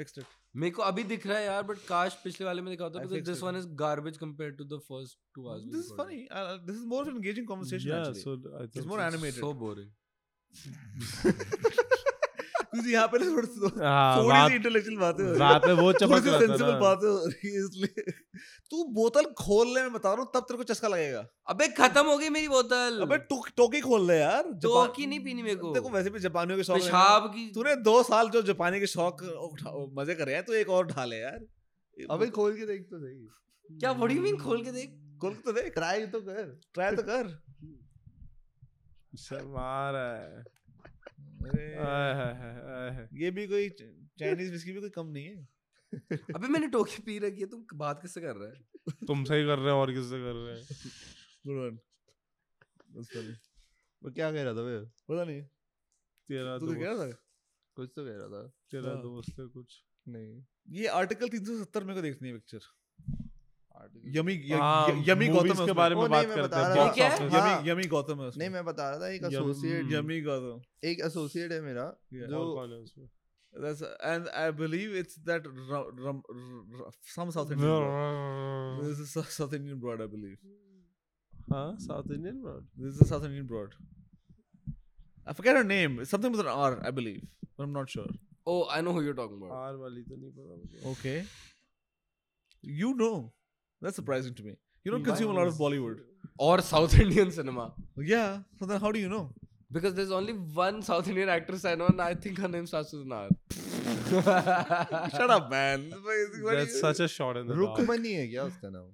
fixed 0.00 0.18
it 0.20 0.26
मेरे 0.56 0.70
को 0.74 0.82
अभी 0.82 1.02
दिख 1.10 1.26
रहा 1.26 1.38
है 1.38 1.44
यार 1.44 1.62
but 1.70 1.80
काश 1.88 2.14
पिछले 2.24 2.46
वाले 2.46 2.62
में 2.62 2.70
दिखा 2.72 2.84
होता 2.84 3.00
because 3.02 3.24
this 3.28 3.38
it. 3.42 3.44
one 3.46 3.56
is 3.60 3.66
garbage 3.82 4.18
compared 4.22 4.56
to 4.60 4.66
the 4.72 4.78
first 4.90 5.18
two 5.38 5.44
hours 5.48 5.64
this 5.74 5.84
is 5.86 5.92
funny 6.00 6.20
uh, 6.30 6.54
this 6.68 6.76
is 6.76 6.86
more 6.92 7.00
of 7.02 7.08
an 7.12 7.16
engaging 7.22 7.46
conversation 7.52 7.90
yeah, 7.94 8.06
actually 8.08 8.22
so 8.22 8.36
I 8.60 8.64
it's 8.64 8.90
more 8.92 9.00
animated 9.08 9.40
so 9.46 9.52
boring 9.64 9.90
क्योंकि 12.74 12.92
यहाँ 12.92 13.06
पे 13.08 13.18
थोड़ी 13.18 13.80
हाँ, 13.84 14.24
थोड़ी 14.24 14.48
सी 14.48 14.54
intellectual 14.54 14.96
बातें 14.96 15.24
हो 15.24 15.30
रही 15.30 15.38
वहाँ 15.38 15.52
हैं। 15.52 15.60
पे 15.60 15.72
वो 15.72 15.92
चमक 15.92 16.26
रहा 16.26 16.34
था 16.34 16.38
सेंसिबल 16.38 16.72
बातें 16.72 17.08
हो। 17.08 17.26
रही 17.26 17.50
है 17.50 17.58
इसलिए। 17.58 18.12
तू 18.70 18.84
बोतल 18.84 19.24
खोलने 19.24 19.82
में 19.82 19.92
बता 19.92 20.12
रहा 20.12 20.22
हूँ 20.22 20.30
तब 20.34 20.40
तेरे 20.40 20.58
को 20.58 20.64
चस्का 20.64 20.88
लगेगा। 20.88 21.26
अबे 21.48 21.68
खत्म 21.68 22.06
हो 22.06 22.18
गई 22.18 22.28
मेरी 22.28 22.48
बोतल। 22.48 22.98
अबे 23.02 23.16
टोकी 23.18 23.80
खोल 23.80 24.06
ले 24.06 24.18
यार 24.18 24.42
टोकी 24.42 25.06
नहीं 25.06 25.20
पीनी 25.24 25.42
मेरे 25.42 25.56
को। 25.56 25.74
देखो 25.74 25.90
वैसे 25.90 26.10
भी 26.10 26.18
जापानियों 26.18 26.58
के 26.58 26.64
शौक 26.64 26.78
पेशाब 26.78 27.26
की 27.26 27.52
तूने 27.54 27.76
दो 27.76 28.02
साल 28.02 28.28
जो 28.28 28.42
जापानी 28.42 28.80
के 28.80 28.86
शौक 28.86 29.22
उठा- 29.22 29.98
मज़े 29.98 30.14
करे 30.14 30.34
हैं 30.34 30.44
तो 30.44 30.54
एक 30.54 30.68
और 30.68 30.86
ढाले 30.86 31.16
यार। 31.16 31.44
अबे 32.10 32.26
खोल 32.26 32.56
के 32.56 32.66
देख 32.66 32.82
तो 32.82 32.98
सही. 32.98 33.28
क्या 33.78 33.92
व्हाट 33.92 34.10
डू 34.10 34.16
यू 34.16 34.22
मीन 34.22 34.36
खोल 34.36 34.64
के 34.64 34.72
देख? 34.72 35.18
खोल 35.20 35.34
के 35.34 35.42
तो 35.42 35.52
देख। 35.52 35.74
Try 35.78 36.12
तो 36.12 36.20
कर. 36.20 36.60
ट्राई 36.74 36.96
तो 36.96 37.02
कर। 37.02 37.42
शर्मा 39.18 39.90
रहा 39.90 40.16
है। 40.16 40.44
ये 43.12 43.30
भी 43.30 43.46
कोई 43.46 43.68
चाइनीज़ 44.18 44.52
विस्की 44.52 44.72
भी 44.72 44.80
कोई 44.80 44.90
कम 44.90 45.06
नहीं 45.06 45.24
है? 45.24 45.48
अबे 46.34 46.48
मैंने 46.48 46.68
टोकी 46.68 47.02
पी 47.02 47.18
रखी 47.18 47.40
है 47.40 47.46
तुम 47.46 47.66
बात 47.74 48.02
किससे 48.02 48.20
कर 48.20 48.36
रहा 48.36 48.48
है? 48.48 48.64
तुमसे 48.90 49.36
ही 49.36 49.44
कर 49.44 49.56
रहे 49.58 49.66
हैं 49.66 49.72
और 49.72 49.92
किससे 49.92 50.18
कर 50.18 50.34
रहे 50.34 50.60
हैं? 50.60 50.66
Good 51.46 51.56
one. 51.56 51.78
वो 54.02 54.10
क्या 54.10 54.32
कह 54.32 54.42
रहा 54.42 54.54
था 54.54 54.60
वे? 54.60 54.80
पता 54.84 55.24
नहीं। 55.24 55.42
तेरा 56.28 56.58
तू 56.58 56.66
तो 56.66 56.74
कह 56.74 56.86
रहा 56.86 57.06
था? 57.06 57.10
कुछ 57.74 57.92
तो 57.96 58.04
कह 58.04 58.10
रहा 58.10 58.28
था. 58.28 58.48
तेरा 58.48 58.88
हाँ। 58.88 59.02
दोस्त 59.02 59.40
है 59.40 59.46
कुछ। 59.46 59.84
नहीं. 60.08 60.44
ये 60.68 60.86
आर्टिकल 60.86 61.28
370 61.28 61.82
मेरे 61.82 61.94
को 61.94 62.02
देखनी 62.02 62.28
है 62.28 62.34
picture 62.34 62.58
यमी 64.15 64.33
हाँ, 64.49 64.87
यमी 65.07 65.25
movies 65.27 65.33
गौतम 65.33 65.47
है 65.47 65.53
के 65.55 65.61
उसमें। 65.61 65.75
बारे 65.75 65.95
में 65.95 66.01
ओ, 66.01 66.07
बात 66.07 66.25
नहीं, 66.25 66.27
मैं 66.27 66.35
करते 66.35 66.47
बता 66.47 66.67
हैं 66.67 66.75
रहा 66.75 66.85
box 66.85 66.97
था। 66.99 67.17
office। 67.17 67.29
क्या? 67.29 67.39
हाँ। 67.41 67.59
यमी 67.59 67.69
यमी 67.69 67.83
गौतम 67.93 68.21
है 68.21 68.27
उसमें 68.27 68.43
नहीं 68.45 68.53
मैं 68.53 68.63
बता 68.65 68.89
रहा 68.89 68.99
था 68.99 69.07
एक 69.09 69.23
यम- 69.23 69.33
एसोसिएट 69.33 69.91
यमी 69.93 70.19
गौतम 70.21 70.61
एक 70.89 70.99
एसोसिएट 71.05 71.51
है 71.51 71.61
मेरा 71.61 71.85
Yeah. 72.15 72.29
जो 72.29 72.37
और 72.39 72.55
कौन 72.55 72.73
है 72.73 72.79
उसमें 72.79 73.07
That's 73.53 73.79
and 74.07 74.27
I 74.39 74.41
believe 74.57 74.91
it's 74.97 75.15
that 75.27 75.47
rum, 75.69 75.85
rum, 76.01 76.17
r- 76.79 76.89
some 77.13 77.31
South 77.37 77.53
Indian. 77.53 77.69
broad. 77.69 78.83
This 78.83 78.99
is 79.05 79.13
a 79.17 79.23
South 79.37 79.55
Indian 79.59 79.79
broad, 79.85 80.03
I 80.05 80.07
believe. 80.11 80.35
हाँ 81.53 81.63
south 81.85 82.11
Indian 82.17 82.41
broad 82.41 82.67
This 82.83 82.93
is 82.95 83.01
a 83.01 83.07
South 83.11 83.25
Indian 83.29 83.47
broad. 83.53 83.73
I 85.27 85.33
forget 85.39 85.57
her 85.61 85.63
name. 85.71 85.97
It's 86.03 86.13
something 86.15 86.35
with 86.35 86.43
an 86.45 86.51
R, 86.67 86.69
I 86.89 86.91
believe, 86.99 87.23
but 87.47 87.65
I'm 87.67 87.73
not 87.79 87.95
sure. 87.95 88.07
Oh, 88.47 88.59
I 88.75 88.81
know 88.81 88.93
who 88.97 89.03
you're 89.07 89.17
talking 89.21 89.41
about. 89.41 89.55
R 89.63 89.75
वाली 89.85 90.03
तो 90.11 90.15
नहीं 90.15 90.31
पता 90.37 90.55
मुझे 90.61 90.93
Okay. 90.93 91.17
You 92.63 92.93
know. 93.01 93.13
That's 93.81 93.95
surprising 93.95 94.33
to 94.39 94.43
me. 94.43 94.55
You 94.85 94.91
don't 94.91 95.03
consume 95.03 95.31
a 95.31 95.37
lot 95.41 95.47
of 95.47 95.55
Bollywood. 95.65 95.99
Or 96.37 96.61
South 96.61 96.97
Indian 96.99 97.31
cinema. 97.31 97.73
Yeah. 97.97 98.39
So 98.59 98.65
then, 98.65 98.79
how 98.81 98.91
do 98.91 98.99
you 98.99 99.09
know? 99.09 99.23
Because 99.71 99.93
there's 99.93 100.11
only 100.19 100.33
one 100.33 100.81
South 100.81 101.07
Indian 101.07 101.29
actress 101.29 101.63
I 101.71 101.75
know, 101.75 101.87
and 101.93 102.01
I 102.01 102.13
think 102.15 102.39
her 102.39 102.47
name 102.47 102.65
starts 102.73 102.91
with 102.93 103.03
an 103.03 103.11
R. 103.11 103.29
Shut 105.15 105.29
up, 105.29 105.49
man. 105.51 105.83
That's 106.45 106.79
such 106.79 106.99
a 106.99 107.07
shot 107.07 107.37
in 107.37 107.47
the 107.47 107.55
dark. 107.55 107.77
Rukmini 107.79 108.13
है 108.13 108.27
क्या 108.31 108.43
उसका 108.51 108.69
नाम 108.69 108.87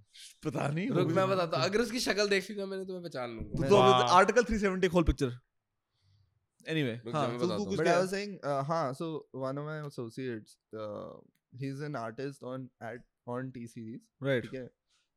पता 0.45 0.67
नहीं 0.75 0.89
रुक 0.97 1.11
मैं 1.19 1.27
बताता 1.29 1.57
हूँ 1.57 1.65
अगर 1.69 1.81
उसकी 1.81 1.99
शक्ल 2.07 2.27
देख 2.29 2.49
लूंगा 2.51 2.65
मैंने 2.73 2.85
तुम्हें 2.85 3.03
पहचान 3.03 3.35
लूंगा 3.35 3.67
तो 3.69 3.75
Wow. 3.75 4.09
आर्टिकल 4.19 4.43
370 4.51 4.89
खोल 4.95 5.03
पिक्चर 5.11 5.31
एनीवे 6.73 6.99
रुक 7.05 7.15
हाँ 7.15 7.25
जा, 7.25 7.31
मैं 7.31 7.39
तो 7.39 7.45
बताता 7.47 7.57
तू 7.57 7.63
हूँ। 7.63 7.69
कुछ 7.69 7.77
But 7.79 7.85
कह 7.85 7.95
I 7.95 8.01
was 8.03 8.11
saying, 8.15 8.37
uh, 8.43 8.63
हाँ, 8.63 8.93
so 9.01 9.09
one 9.45 9.57
of 9.63 9.65
my 9.71 9.77
associates, 9.87 10.57
uh, 10.73 11.11
he's 11.63 11.81
an 11.89 11.95
artist 12.03 12.43
on 12.53 12.69
at 12.81 13.03
on 13.32 13.50
T 13.56 13.66
series, 13.72 14.00
right 14.22 14.42
ठीक 14.44 14.54
है, 14.54 14.68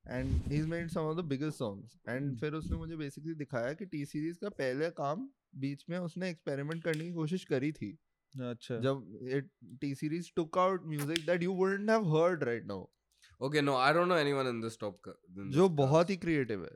and 0.06 0.48
he's 0.53 0.65
made 0.72 0.90
some 0.94 1.10
of 1.10 1.18
the 1.19 1.26
biggest 1.34 1.61
songs. 1.64 1.94
And 2.14 2.30
Hmm. 2.31 2.40
फिर 2.40 2.53
उसने 2.53 2.77
मुझे 2.77 2.98
basically 3.03 3.35
दिखाया 3.44 3.73
कि 3.81 3.85
T 3.94 4.02
series 4.14 4.38
का 4.38 4.49
पहले 4.61 4.90
काम 5.02 5.30
बीच 5.65 5.85
में 5.90 5.98
उसने 5.99 6.30
एक्सपेरिमेंट 6.30 6.84
करने 6.84 7.06
की 7.06 7.14
कोशिश 7.14 7.45
करी 7.53 7.72
थी 7.72 7.91
अच्छा 8.52 8.80
जब 8.88 9.48
T 9.84 9.94
series 10.02 10.30
took 10.40 10.60
out 10.65 10.85
music 10.95 11.23
that 11.31 11.45
you 11.48 11.53
wouldn't 11.61 11.94
have 11.95 12.07
heard 12.18 12.45
right 12.52 12.65
now, 12.73 12.81
Okay, 13.48 13.61
no, 13.61 13.76
I 13.84 13.94
don't 13.98 14.11
know 14.11 14.18
anyone 14.23 14.48
in 14.49 14.60
this 14.64 14.76
top. 14.81 14.98
ca- 15.07 15.15
in 15.30 15.45
this 15.45 15.56
जो. 15.56 15.69
बहुत 15.77 16.10
ही 16.10 16.18
creative 16.26 16.64
है, 16.65 16.76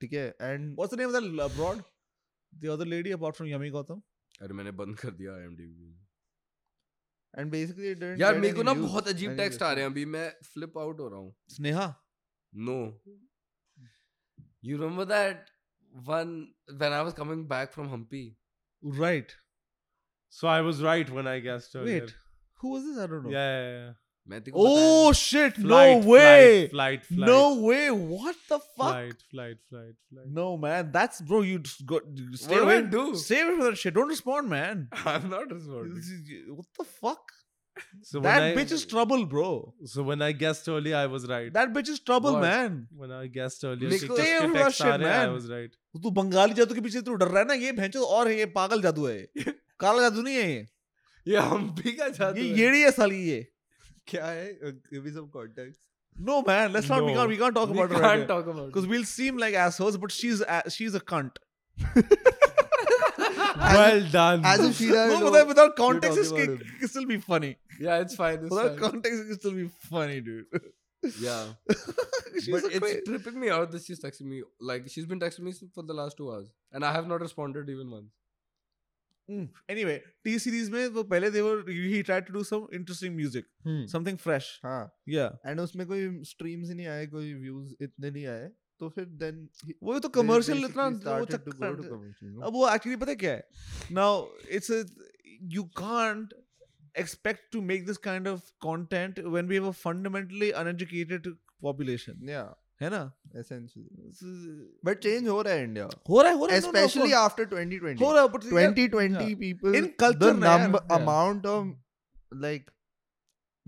ठीक 0.00 0.12
है, 0.12 0.24
and 0.48 0.74
What's 0.80 0.94
the 0.94 1.00
name 1.02 1.12
of 1.12 1.16
that 1.18 1.44
abroad? 1.46 1.84
The 2.64 2.72
other 2.74 2.86
lady 2.94 3.12
apart 3.16 3.36
from 3.38 3.48
Yami 3.52 3.70
Gautam? 3.76 4.02
अरे 4.42 4.54
मैंने 4.54 4.70
बंद 4.80 4.98
कर 4.98 5.10
दिया 5.20 5.32
IMDb. 5.42 5.92
And 7.36 7.50
basically 7.50 7.90
it 7.90 7.98
didn't 7.98 8.20
यार 8.20 8.38
मेरे 8.38 8.54
को 8.54 8.62
ना 8.62 8.74
बहुत 8.74 9.08
अजीब 9.08 9.36
टेक्स्ट 9.36 9.62
आ 9.62 9.72
रहे 9.72 9.84
हैं 9.84 9.90
अभी 9.90 10.04
मैं 10.14 10.28
फ्लिप 10.44 10.78
आउट 10.78 11.00
हो 11.00 11.08
रहा 11.08 11.18
हूँ। 11.18 11.34
Sneha? 11.56 11.86
No 12.52 12.78
you 14.64 14.78
remember 14.78 15.04
that 15.04 15.44
one 15.94 16.32
when 16.70 16.92
I 16.92 17.02
was 17.04 17.12
coming 17.16 17.46
back 17.48 17.72
from 17.72 17.88
Hampi 17.90 18.24
right 18.82 19.32
so 20.32 20.46
I 20.46 20.62
was 20.62 20.82
right 20.82 21.10
when 21.10 21.28
I 21.28 21.40
guessed 21.40 21.76
wait 21.84 22.10
who 22.62 22.74
was 22.74 22.84
this 22.84 22.98
I 22.98 23.06
don't 23.06 23.22
know 23.22 23.30
yeah 23.30 23.42
yeah 23.42 23.94
मैं 24.28 24.40
तेरे 24.40 24.52
को 24.52 24.66
ओह 24.68 25.12
shit 25.12 25.58
no 25.58 25.78
way 26.10 26.66
flight 26.68 27.02
no 27.12 27.38
way 27.68 27.88
what 27.90 28.34
the 28.52 28.56
fuck 28.56 28.82
flight 28.82 29.22
flight 29.30 29.58
flight 29.70 29.96
no 30.38 30.56
man 30.62 30.90
that's 30.98 31.22
bro 31.30 31.42
you 31.44 31.62
stay 31.66 32.60
away 32.60 32.80
do 32.94 33.14
save 33.24 33.56
for 33.60 33.74
shit 33.84 33.94
don't 33.94 34.08
respond 34.10 34.48
man 34.50 34.88
I 35.06 35.16
am 35.16 35.26
not 35.34 35.52
responding 35.52 36.52
what 36.52 36.80
the 36.80 36.86
fuck 37.00 37.34
So 38.02 38.20
that 38.20 38.42
I, 38.42 38.54
bitch 38.56 38.70
is 38.74 38.82
trouble, 38.90 39.24
bro. 39.32 39.74
So 39.84 40.02
when 40.02 40.22
I 40.22 40.28
guessed 40.42 40.68
early, 40.74 40.92
I 40.94 41.06
was 41.14 41.26
right. 41.32 41.52
That 41.56 41.72
bitch 41.72 41.88
is 41.94 41.98
trouble, 42.00 42.32
what? 42.32 42.42
man. 42.42 42.78
When 43.00 43.10
I 43.12 43.26
guessed 43.26 43.64
early, 43.64 43.98
stay 43.98 44.28
in 44.36 44.52
Russia, 44.52 44.92
man. 45.02 45.16
I 45.16 45.32
was 45.32 45.50
right. 45.50 45.74
तू 45.92 46.00
तो 46.06 46.10
बंगाली 46.20 46.54
जादू 46.54 46.74
के 46.74 46.80
पीछे 46.86 47.02
तू 47.08 47.14
डर 47.14 47.28
रहा 47.28 47.38
है 47.38 47.48
ना? 47.48 47.54
ये 47.64 47.72
भैंचो 47.72 47.98
तो 47.98 48.06
और 48.06 48.28
है 48.28 48.38
ये 48.38 48.46
पागल 48.56 48.82
जादू 48.82 49.06
है। 49.06 49.18
काला 49.80 50.00
जादू 50.02 50.22
नहीं 50.22 50.36
है 50.36 50.48
ये। 50.50 50.64
ये 51.28 51.44
हम 51.50 51.68
भी 51.80 51.92
का 52.00 52.08
जादू 52.16 52.40
ये 52.40 52.54
येड़ी 52.62 52.80
है। 52.82 52.90
साली 52.90 53.22
ये 53.28 53.46
क्या 54.07 54.25
है? 54.25 54.47
Uh, 54.69 54.71
give 54.91 55.05
me 55.05 55.11
some 55.17 55.27
context. 55.37 55.79
No 56.29 56.41
man, 56.47 56.73
let's 56.73 56.89
not. 56.93 57.03
We 57.03 57.13
No. 57.13 57.19
can't. 57.19 57.29
We 57.33 57.37
can't 57.41 57.55
talk 57.59 57.69
We 57.69 57.79
about 57.79 57.91
her. 57.97 58.01
can't 58.05 58.27
talk 58.31 58.47
about 58.53 58.63
it. 58.63 58.73
because 58.73 58.87
we'll 58.93 59.05
seem 59.11 59.37
like 59.45 59.53
assholes, 59.65 59.97
but 60.05 60.11
she's 60.11 60.41
a, 60.41 60.63
she's 60.77 60.95
a 60.95 60.99
cunt. 61.13 61.37
Well 63.61 64.01
done. 64.11 64.41
As 64.45 64.59
if 64.65 64.75
she 64.77 64.87
doesn't 64.87 65.19
No, 65.19 65.25
know 65.25 65.31
without, 65.31 65.47
without 65.47 65.63
you're 65.65 65.73
context, 65.91 66.17
talking 66.17 66.37
it 66.37 66.43
about 66.49 66.59
can, 66.59 66.67
him. 66.67 66.75
can 66.79 66.87
still 66.87 67.05
be 67.05 67.17
funny. 67.19 67.57
Yeah, 67.79 67.99
it's 67.99 68.15
fine. 68.15 68.39
It's 68.39 68.49
Without 68.49 68.71
fine. 68.79 68.91
context, 68.91 69.19
it 69.21 69.25
can 69.27 69.39
still 69.39 69.51
be 69.53 69.67
funny, 69.89 70.21
dude. 70.21 70.45
Yeah. 71.19 71.45
she's 72.35 72.49
but 72.49 72.63
a 72.63 72.67
it's 72.67 72.79
cra- 72.79 73.01
tripping 73.05 73.39
me 73.39 73.49
out 73.49 73.71
that 73.71 73.83
she's 73.83 73.99
texting 73.99 74.27
me. 74.33 74.43
Like, 74.59 74.87
she's 74.89 75.05
been 75.05 75.19
texting 75.19 75.41
me 75.41 75.53
for 75.73 75.83
the 75.83 75.93
last 75.93 76.17
two 76.17 76.31
hours. 76.31 76.47
And 76.71 76.85
I 76.85 76.91
have 76.93 77.07
not 77.07 77.21
responded 77.21 77.69
even 77.69 77.89
once. 77.91 78.11
Anyway 79.30 79.96
T 80.24 80.38
series 80.38 80.70
में 80.70 80.86
वो 80.88 81.02
पहले 81.02 81.30
देवर 81.30 81.70
ही 81.70 82.02
try 82.02 82.20
to 82.20 82.32
do 82.32 82.42
some 82.44 82.66
interesting 82.74 83.16
music 83.16 83.46
something 83.90 84.18
fresh 84.18 84.60
हाँ। 84.64 84.90
Yeah 85.08 85.26
and 85.46 85.60
उसमें 85.60 85.86
कोई 85.86 86.08
streams 86.24 86.70
नहीं 86.70 86.86
आए 86.86 87.06
कोई 87.06 87.34
views 87.34 87.74
इतने 87.82 88.10
नहीं 88.10 88.26
आए 88.26 88.50
तो 88.80 88.88
फिर 88.88 89.04
देन 89.04 89.48
वो 89.82 89.98
तो 89.98 90.08
कमर्शियल 90.08 90.64
इतना 90.64 90.86
वो 90.88 91.24
अब 92.42 92.52
वो 92.52 92.68
एक्चुअली 92.74 92.96
पता 92.96 93.14
क्या 93.14 93.32
है? 93.32 93.48
Now 93.92 94.26
it's 94.50 94.70
you 95.54 95.64
can't 95.76 96.34
expect 96.98 97.52
to 97.52 97.62
make 97.62 97.86
this 97.86 97.96
kind 97.96 98.28
of 98.28 98.50
content 98.66 99.18
when 99.18 99.48
we 99.48 99.54
have 99.54 99.66
a 99.68 99.70
fundamentally 99.70 100.50
uneducated 100.50 101.28
population 101.60 102.28
yeah 102.28 102.42
है 102.80 103.12
essentially. 103.34 103.88
But 104.88 105.00
change 105.06 105.28
ho 105.32 105.42
raha 105.42 105.58
hai 105.58 105.66
india. 105.66 105.88
ho 106.08 106.22
raha 106.26 106.48
especially 106.56 107.14
after 107.20 107.46
2020 107.52 108.04
ho 108.04 108.28
but 108.34 108.42
2020 108.48 109.34
people 109.44 109.78
in 109.80 109.88
culture 110.04 110.18
the 110.18 110.32
number 110.32 110.82
amount 110.98 111.46
of 111.52 111.70
like 112.46 112.72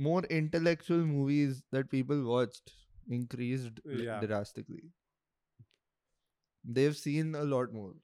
more 0.09 0.23
intellectual 0.41 1.07
movies 1.15 1.63
that 1.77 1.91
people 1.91 2.23
watched 2.25 2.75
increased 3.11 3.81
drastically. 4.27 4.85
They've 6.65 6.97
seen 6.97 7.35
a 7.35 7.45
lot 7.55 7.73
more. 7.73 7.95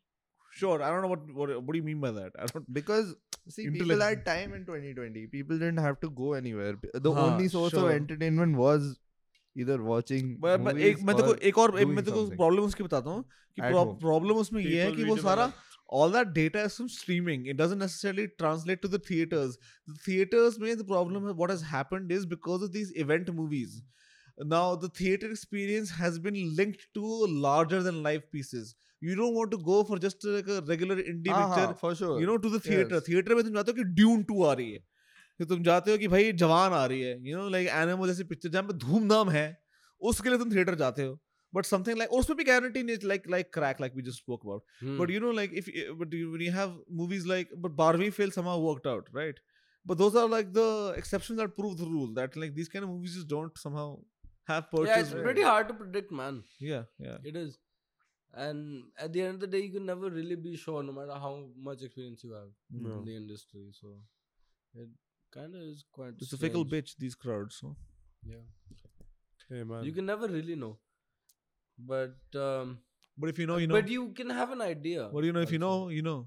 Sure 0.56 0.80
i 0.86 0.88
don't 0.88 1.02
know 1.02 1.08
what 1.08 1.46
what, 1.52 1.72
do 1.72 1.78
you 1.78 1.86
mean 1.86 2.00
by 2.00 2.10
that? 2.16 2.52
Because 2.74 3.14
see 3.54 3.64
people 3.70 4.02
had 4.02 4.20
time 4.26 4.52
in 4.58 4.66
2020 4.66 5.26
people 5.32 5.58
didn't 5.62 5.82
have 5.86 5.98
to 6.04 6.10
go 6.10 6.34
anywhere. 6.34 6.76
The 7.06 7.12
only 7.12 7.48
source 7.48 7.74
of 7.80 7.90
entertainment 7.94 8.56
was 8.56 8.86
either 9.62 9.76
watching 9.88 10.30
But- 10.44 10.62
but 10.66 10.78
एक 10.90 11.02
मैं 11.08 11.16
तेको 11.16 11.34
एक 11.50 11.58
और 11.64 11.72
मैं 11.86 12.04
तेको 12.04 12.24
problem 12.36 12.64
उसकी 12.72 12.82
बताता 12.84 13.10
हूँ 13.10 13.22
कि 13.58 13.62
प्रॉब्लम 14.04 14.36
उसमें 14.44 14.60
ये 14.62 14.82
है 14.82 14.90
कि 14.96 15.04
वो 15.10 15.16
सारा 15.28 15.52
all 15.96 16.12
that 16.14 16.30
data 16.36 16.60
is 16.66 16.76
from 16.80 16.86
streaming 16.92 17.42
it 17.52 17.58
doesn't 17.58 17.82
necessarily 17.84 18.22
translate 18.42 18.80
to 18.84 18.88
the 18.92 19.00
theaters 19.08 19.58
the 19.90 19.96
theaters 20.06 20.54
may 20.62 20.76
the 20.82 20.86
problem 20.92 21.26
what 21.42 21.52
has 21.54 21.64
happened 21.72 22.14
is 22.16 22.24
because 22.30 22.64
of 22.66 22.70
these 22.76 22.92
event 23.04 23.28
movies 23.40 23.74
now 24.54 24.62
the 24.84 24.90
theater 25.00 25.30
experience 25.34 25.92
has 25.98 26.18
been 26.28 26.38
linked 26.62 26.86
to 26.98 27.12
larger 27.44 27.82
than 27.88 28.00
life 28.08 28.24
pieces 28.38 28.72
you 29.08 29.14
don't 29.20 29.36
want 29.40 29.54
to 29.56 29.60
go 29.68 29.76
for 29.90 29.98
just 30.06 30.26
like 30.38 30.48
a 30.56 30.58
regular 30.72 30.96
indie 31.12 31.34
हाँ, 31.36 31.44
picture 31.44 31.66
हाँ, 31.66 31.78
for 31.84 31.94
sure. 32.00 32.18
you 32.22 32.26
know 32.32 32.38
to 32.48 32.52
the 32.56 32.62
theater 32.68 32.98
Yes. 33.00 33.06
theater 33.10 33.34
में 33.40 33.44
तुम 33.44 33.54
जाते 33.60 33.72
हो 33.72 33.76
कि 33.82 33.84
dune 34.00 34.24
2 34.32 34.42
आ 34.48 34.52
रही 34.62 34.72
है 34.72 34.82
तो 35.38 35.44
तुम 35.50 35.62
जाते 35.62 35.90
हो 35.90 35.98
कि 35.98 36.08
भाई 36.08 36.32
जवान 36.44 36.72
आ 36.72 36.84
रही 36.92 37.00
है 37.00 37.14
you 37.28 37.36
know 37.38 37.48
like 37.56 37.68
एनिमल 37.82 38.08
जैसी 38.08 38.24
पिक्चर 38.32 38.48
जहाँ 38.56 38.64
पे 38.70 38.74
धूमधाम 38.86 39.30
है 39.36 39.46
उसके 40.10 40.28
लिए 40.28 40.38
तुम 40.38 40.52
थिएटर 40.54 40.74
जाते 40.84 41.04
हो 41.06 41.18
बट 41.54 41.64
समथिंग 41.64 41.98
लाइक 41.98 42.12
उसमें 42.18 42.36
भी 42.36 42.44
गारंटी 42.44 42.82
नहीं 42.82 43.08
like 43.08 43.26
like 43.30 43.50
crack 43.54 43.80
like 43.80 43.94
we 43.96 44.02
just 44.10 44.18
spoke 44.22 44.46
about 44.46 44.62
Hmm. 44.84 44.96
but 45.00 45.12
you 45.14 45.20
know 45.24 45.32
like 45.40 45.52
if 45.62 45.68
you- 45.74 45.96
but 46.02 46.14
you, 46.20 46.30
when 46.36 46.44
you 46.46 46.54
have 46.60 46.72
movies 47.02 47.26
like 47.32 47.52
but 47.66 47.76
Barbie 47.82 48.08
fail 48.20 48.32
somehow 48.38 48.56
worked 48.68 48.88
out 48.94 49.10
right 49.18 49.38
but 49.90 50.00
those 50.02 50.16
are 50.22 50.26
like 50.32 50.50
the 50.58 50.66
exceptions 51.02 51.40
that 51.42 51.54
prove 51.60 51.76
the 51.82 51.88
rule 51.92 52.10
that 52.20 52.38
like 52.44 52.54
these 52.58 52.72
kind 52.74 52.86
of 52.88 52.90
movies 52.94 53.14
just 53.20 53.28
don't 53.34 53.62
somehow 53.66 53.86
have 54.52 54.64
purchase 54.72 54.90
yeah, 54.94 55.04
it's 55.04 55.14
pretty 55.28 55.44
hard 55.50 55.68
to 55.72 55.74
predict, 55.82 56.10
man. 56.22 56.40
yeah 56.70 56.84
yeah 57.08 57.30
It 57.32 57.36
is. 57.42 57.54
And 58.46 58.82
at 59.04 59.12
the 59.12 59.20
end 59.24 59.34
of 59.36 59.40
the 59.42 59.48
day, 59.54 59.60
you 59.64 59.72
can 59.74 59.84
never 59.90 60.08
really 60.14 60.36
be 60.46 60.52
sure, 60.62 60.82
no 60.86 60.92
matter 60.94 61.18
how 61.24 61.30
much 61.68 61.82
experience 61.88 62.24
you 62.26 62.32
have 62.36 62.48
No. 62.86 62.94
in 62.96 63.04
the 63.08 63.14
industry. 63.18 63.62
So 63.80 63.92
it 64.84 64.88
kind 65.37 65.55
of 65.55 65.61
is 65.71 65.83
quite. 65.97 66.13
it's 66.25 66.33
a 66.33 66.41
fickle 66.43 66.65
strange. 66.65 66.85
bitch 66.89 66.97
these 67.05 67.15
crowds 67.25 67.57
so 67.63 67.75
Yeah. 68.23 68.45
Hey 69.49 69.63
man. 69.69 69.83
You 69.89 69.91
can 69.97 70.05
never 70.05 70.27
really 70.27 70.55
know. 70.63 70.71
But 71.91 72.39
um, 72.47 72.73
but 73.17 73.29
if 73.33 73.39
you 73.39 73.47
know 73.51 73.57
you 73.63 73.67
know 73.71 73.77
but 73.79 73.87
you 73.93 74.09
can 74.19 74.29
have 74.39 74.51
an 74.57 74.61
idea. 74.65 75.07
what 75.15 75.21
do 75.21 75.27
you 75.31 75.33
know 75.37 75.45
if 75.47 75.53
you 75.55 75.59
know 75.63 75.69
also. 75.77 75.95
you 75.99 76.03
know 76.09 76.19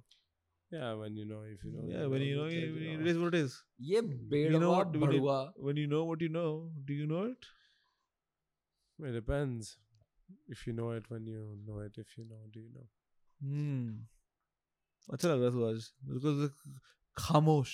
yeah, 0.74 0.92
when 1.00 1.16
you 1.20 1.24
know, 1.30 1.40
if 1.54 1.64
you 1.64 1.70
know. 1.72 1.82
yeah 1.86 2.06
when 2.12 2.22
you 2.26 2.36
know 2.36 2.44
it's 2.50 2.54
you, 2.54 2.60
like, 2.68 2.82
you- 2.82 2.92
oh. 2.98 3.00
it 3.02 3.08
is 3.12 3.18
what 3.22 3.34
it 3.34 3.40
is 3.46 3.56
ये 3.88 4.00
बेड़वा 4.34 4.60
know 4.62 4.70
what, 4.74 4.92
do 4.92 5.00
we 5.02 5.06
need- 5.12 5.20
भड़ुआ 5.20 5.52
when 5.68 5.80
you 5.82 5.90
know 5.94 6.02
what 6.10 6.22
you 6.26 6.28
know 6.36 6.46
do 6.90 6.94
you 7.02 7.08
know 7.14 7.24
it 7.32 7.50
It 9.08 9.12
depends. 9.12 9.68
If 10.54 10.66
you 10.66 10.72
know 10.72 10.88
it, 10.96 11.06
when 11.12 11.24
you 11.26 11.38
know 11.68 11.78
it, 11.84 11.96
if 12.02 12.10
you 12.16 12.24
know, 12.32 12.40
do 12.56 12.60
you 12.60 12.68
know? 12.74 12.84
hmm 13.46 13.86
अच्छा 15.14 15.28
लग 15.28 15.42
रहा 15.42 15.50
था 15.54 15.68
आज 15.68 15.86
बिल्कुल 16.10 16.50
खामोश 17.22 17.72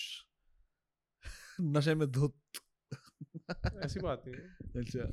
नशे 1.62 1.96
में 1.96 2.12
धुत। 2.12 2.36
ऐसी 3.84 4.00
बात 4.00 4.24
है। 4.28 4.34
अच्छा। 4.82 5.12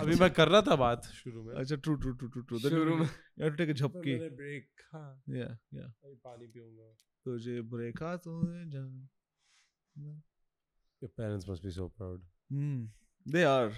अभी 0.00 0.14
मैं 0.14 0.32
कर 0.32 0.48
रहा 0.48 0.62
था 0.62 0.76
बात 0.76 1.04
शुरू 1.04 1.42
में। 1.42 1.54
अच्छा 1.54 1.76
true 1.76 1.94
true 1.94 2.12
true 2.12 2.28
true 2.28 2.42
true 2.42 2.58
शुरू 2.58 2.96
में। 2.96 3.08
यार 3.38 3.50
टेक 3.50 3.72
झपकी। 3.72 4.28
ब्रेक 4.28 4.70
हाँ। 4.92 5.22
या 5.28 5.58
या 5.74 5.84
अभी 5.84 6.14
पानी 6.14 6.46
पीऊँगा। 6.46 6.96
तुझे 7.24 7.62
तो 11.02 11.06
parents 11.06 11.48
must 11.48 11.64
be 11.64 11.70
so 11.70 11.88
proud 11.88 12.22
they 13.28 13.44
are 13.44 13.72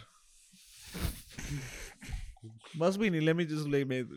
must 2.76 3.00
be 3.00 3.10
नहीं 3.10 3.20
let 3.20 3.36
me 3.36 3.44
just 3.44 3.68
like 3.68 3.86
make 3.86 4.08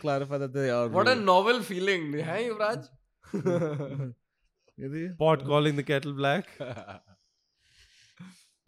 clarify 0.00 0.38
that 0.38 0.50
they 0.50 0.68
are 0.68 0.88
what 0.88 1.08
a 1.08 1.14
novel 1.14 1.62
feeling 1.62 2.14
है 2.14 2.46
युवराज? 2.46 2.88
ये 4.80 4.88
देखिए, 4.88 5.16
Pot 5.16 5.42
calling 5.42 5.78
the 5.78 5.84
kettle 5.90 6.12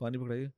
पानी 0.00 0.18
पकड़ाइए। 0.18 0.50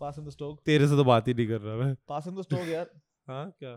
पास 0.00 0.18
इन 0.18 0.24
द 0.24 0.30
स्टोव 0.30 0.58
तेरे 0.66 0.86
से 0.86 0.96
तो 0.96 1.04
बात 1.04 1.28
ही 1.28 1.34
नहीं 1.34 1.48
कर 1.48 1.60
रहा 1.60 1.76
मैं। 1.76 1.96
पास 2.08 2.26
इन 2.26 2.34
द 2.34 2.42
स्टोव 2.42 2.68
यार। 2.68 2.90
हाँ 3.28 3.50
क्या? 3.50 3.70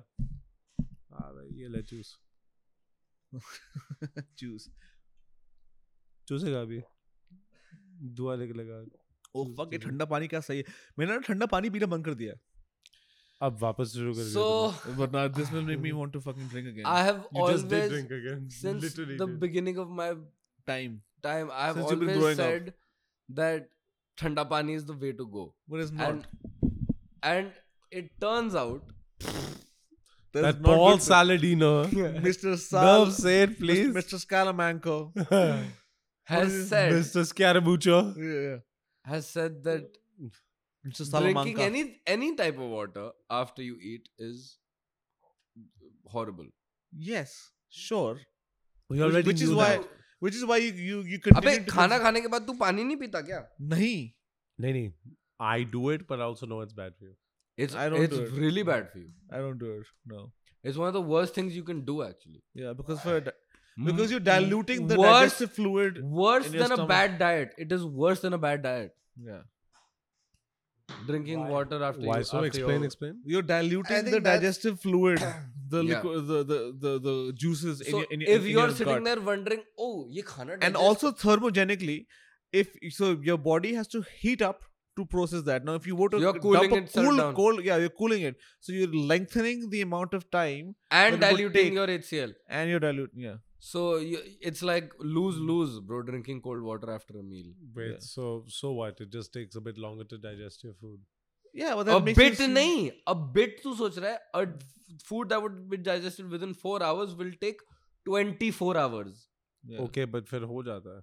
हाँ 1.11 1.33
भाई 1.35 1.47
ये 1.61 1.67
ले 1.67 1.83
चूस 1.83 2.19
जूस 4.39 4.69
चूसेगा 6.27 6.61
अभी? 6.61 6.81
दुआ 8.01 8.35
निकलेगा 8.35 8.85
ओ 9.35 9.45
फक 9.53 9.69
ये 9.73 9.79
ठंडा 9.79 10.05
पानी 10.05 10.27
क्या 10.27 10.39
सही 10.39 10.57
है? 10.57 10.63
मैंने 10.99 11.11
ना 11.13 11.19
ठंडा 11.19 11.45
पानी 11.45 11.69
पीना 11.69 11.85
बंद 11.85 12.05
कर 12.05 12.13
दिया 12.13 12.33
अब 13.47 13.57
वापस 13.61 13.91
शुरू 13.95 14.13
कर 14.13 14.23
दिया 14.23 14.33
so 14.37 14.45
तूने। 14.85 14.95
but 15.01 15.13
now 15.17 15.27
this 15.39 15.51
will 15.55 15.67
make 15.71 15.81
me 15.83 15.91
want 15.97 16.13
to 16.15 16.21
fucking 16.27 16.47
drink 16.53 16.69
again 16.71 16.87
I 16.93 17.03
have 17.09 17.19
you 17.37 17.45
just 17.51 17.67
did 17.73 17.77
always 17.83 17.91
drink 17.93 18.11
again 18.19 18.41
since 18.55 18.83
literally 18.87 19.17
the 19.21 19.27
did. 19.33 19.39
beginning 19.43 19.77
of 19.85 19.93
my 20.01 20.07
time 20.71 20.97
time 21.27 21.53
I 21.59 21.67
have 21.69 21.77
Since 21.79 21.91
you've 21.93 22.01
been 22.01 22.09
always 22.15 22.23
growing 22.23 22.39
up. 22.39 22.51
said 22.51 22.73
that 23.41 23.69
thanda 24.23 24.45
pani 24.53 24.75
is 24.81 24.85
the 24.91 24.97
way 25.05 25.13
to 25.21 25.27
go. 25.37 25.45
but 25.73 25.85
it's 25.85 25.95
not 26.01 26.09
And 26.09 26.25
and 27.33 27.51
it 28.01 28.11
turns 28.25 28.55
out 28.63 28.91
That 30.33 30.39
is 30.39 30.43
that 30.45 30.59
not 30.63 30.69
Paul 30.71 30.97
good. 30.97 31.05
Saladino 31.05 31.71
Mr. 32.25 32.49
no 32.51 32.57
Sal 32.65 33.11
say 33.19 33.35
it 33.45 33.55
please 33.61 33.87
Mr. 33.99 34.19
Scalamanco 34.25 34.97
has 36.33 36.57
said 36.73 36.91
Mr. 36.97 37.23
Scaramuccio 37.31 38.01
yeah, 38.25 38.35
yeah. 38.49 38.59
has 39.13 39.31
said 39.37 39.57
that 39.69 39.97
Mr. 40.86 40.96
drinking 40.96 41.06
Salamanca 41.10 41.62
any 41.66 41.82
any 42.14 42.30
type 42.42 42.58
of 42.66 42.70
water 42.78 43.04
after 43.42 43.62
you 43.66 43.76
eat 43.92 44.08
is 44.30 44.44
horrible. 46.16 46.46
yes 47.10 47.32
sure 47.68 48.14
we 48.88 48.96
Which- 48.96 49.04
already 49.06 49.26
which 49.30 49.42
is 49.44 49.50
knew 49.50 49.56
why 49.60 49.70
that. 49.76 49.86
which 50.26 50.36
is 50.40 50.44
why 50.50 50.56
you 50.64 50.72
you, 50.88 50.98
you 51.12 51.18
अबे 51.18 51.24
continue 51.28 51.64
to 51.68 51.72
खाना 51.72 51.88
cons- 51.96 52.02
खाने 52.06 52.20
के 52.26 52.28
बाद 52.34 52.46
तू 52.50 52.52
पानी 52.64 52.84
नहीं 52.90 52.96
पीता 53.04 53.20
क्या? 53.30 53.40
नहीं 53.74 53.98
नहीं 54.64 54.72
नहीं 54.78 54.90
I 55.52 55.64
do 55.76 55.80
it 55.94 56.04
but 56.10 56.20
I 56.24 56.28
also 56.32 56.46
know 56.50 56.60
it's 56.66 56.76
bad 56.80 56.92
for 56.98 57.06
you 57.10 57.14
It's 57.64 57.74
I 57.84 57.86
don't 57.94 58.04
it's 58.08 58.16
do 58.18 58.20
it. 58.26 58.36
really 58.42 58.62
bad 58.68 58.86
for 58.92 59.00
you. 59.00 59.08
I 59.38 59.40
don't 59.46 59.58
do 59.64 59.72
it 59.78 59.88
no 60.12 60.20
It's 60.70 60.78
one 60.82 60.88
of 60.90 60.94
the 60.96 61.02
worst 61.14 61.34
things 61.38 61.56
you 61.60 61.64
can 61.70 61.80
do 61.88 61.96
actually. 62.04 62.40
yeah 62.60 62.76
because 62.82 63.00
for 63.08 63.16
di- 63.30 63.34
Mm. 63.78 63.86
because 63.88 64.12
you're 64.14 64.24
diluting 64.28 64.84
the 64.92 64.96
Worse- 65.00 65.14
digestive 65.16 65.52
fluid 65.58 65.96
Worse 66.20 66.46
in 66.48 66.52
your 66.56 66.62
than 66.62 66.72
a 66.74 66.76
stomach. 66.78 66.90
bad 66.92 67.16
diet. 67.22 67.56
It 67.64 67.72
is 67.76 67.86
worse 68.04 68.20
than 68.26 68.36
a 68.36 68.40
bad 68.44 68.62
diet. 68.66 68.92
yeah 69.30 69.40
drinking 71.07 71.39
Why? 71.41 71.49
water 71.49 71.83
after 71.83 72.01
Why 72.01 72.17
you, 72.19 72.23
so? 72.23 72.37
After 72.37 72.47
explain, 72.47 72.77
your, 72.77 72.85
explain. 72.85 73.21
You're 73.25 73.41
diluting 73.41 74.05
the 74.05 74.19
digestive 74.19 74.79
fluid, 74.79 75.19
the, 75.69 75.83
yeah. 75.83 75.95
liquid, 75.95 76.27
the, 76.27 76.43
the 76.43 76.59
the 76.79 76.99
the 76.99 77.33
juices. 77.33 77.83
So 77.87 77.87
in 77.87 77.97
your, 77.97 78.07
in 78.11 78.21
your, 78.21 78.29
if 78.29 78.41
in 78.45 78.49
you're 78.51 78.71
sitting 78.71 78.93
gut. 78.95 79.03
there 79.05 79.21
wondering, 79.21 79.63
oh, 79.77 80.07
ye 80.09 80.21
khana 80.21 80.57
and 80.61 80.75
also 80.75 81.11
thermogenically, 81.11 82.05
if 82.51 82.73
so, 82.89 83.17
your 83.21 83.37
body 83.37 83.73
has 83.73 83.87
to 83.89 84.03
heat 84.19 84.41
up 84.41 84.61
to 84.99 85.05
process 85.05 85.43
that. 85.43 85.65
Now, 85.65 85.75
if 85.75 85.87
you 85.87 85.95
were 85.95 86.09
to 86.09 86.19
you're 86.19 86.39
cooling 86.39 86.69
dump 86.69 86.89
a 86.89 87.01
cool, 87.01 87.17
down. 87.17 87.35
cold, 87.35 87.63
yeah, 87.63 87.77
you're 87.77 87.89
cooling 87.89 88.23
it. 88.23 88.35
So 88.59 88.73
you're 88.73 88.93
lengthening 88.93 89.69
the 89.69 89.81
amount 89.81 90.13
of 90.13 90.29
time 90.31 90.75
and 90.91 91.19
diluting 91.19 91.73
your 91.73 91.87
HCl. 91.87 92.33
And 92.47 92.69
you're 92.69 92.79
diluting, 92.79 93.21
yeah. 93.21 93.35
So 93.66 93.82
you, 93.96 94.18
it's 94.50 94.62
like 94.68 94.90
lose 95.18 95.36
lose, 95.50 95.76
bro. 95.90 96.00
Drinking 96.08 96.40
cold 96.46 96.62
water 96.70 96.90
after 96.94 97.18
a 97.18 97.22
meal. 97.32 97.50
wait 97.80 97.90
Yeah. 97.92 98.00
so 98.06 98.30
so 98.60 98.72
what 98.80 99.00
it 99.06 99.12
just 99.18 99.32
takes 99.36 99.60
a 99.60 99.62
bit 99.68 99.78
longer 99.84 100.04
to 100.14 100.18
digest 100.24 100.64
your 100.68 100.74
food 100.84 100.98
yeah 101.62 101.74
but 101.78 101.88
A 101.88 101.90
that 101.92 102.04
makes 102.08 102.18
you 102.22 102.24
bit 102.30 102.38
see- 102.42 102.48
नहीं, 102.58 102.84
a 103.14 103.14
bit 103.38 103.56
तू 103.64 103.74
सोच 103.80 103.98
रहा 104.04 104.10
है. 104.10 104.18
A 104.40 104.42
f- 104.46 105.04
food 105.10 105.28
that 105.34 105.42
would 105.46 105.58
be 105.74 105.78
digested 105.88 106.30
within 106.36 106.54
four 106.64 106.76
hours 106.90 107.14
will 107.22 107.32
take 107.46 107.62
24 108.10 108.72
hours. 108.84 109.26
yeah. 109.74 109.80
okay 109.88 110.04
but 110.16 110.26
फिर 110.34 110.42
हो 110.54 110.62
जाता 110.70 110.96
है 110.96 111.02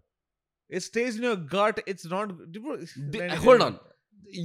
it 0.80 0.84
stays 0.88 1.16
in 1.22 1.24
your 1.28 1.38
gut 1.54 1.80
it's 1.94 2.06
not 2.12 2.36
D- 2.58 2.60
Lenny, 2.66 3.40
hold 3.46 3.64
Lenny. 3.64 3.66
on. 3.66 3.80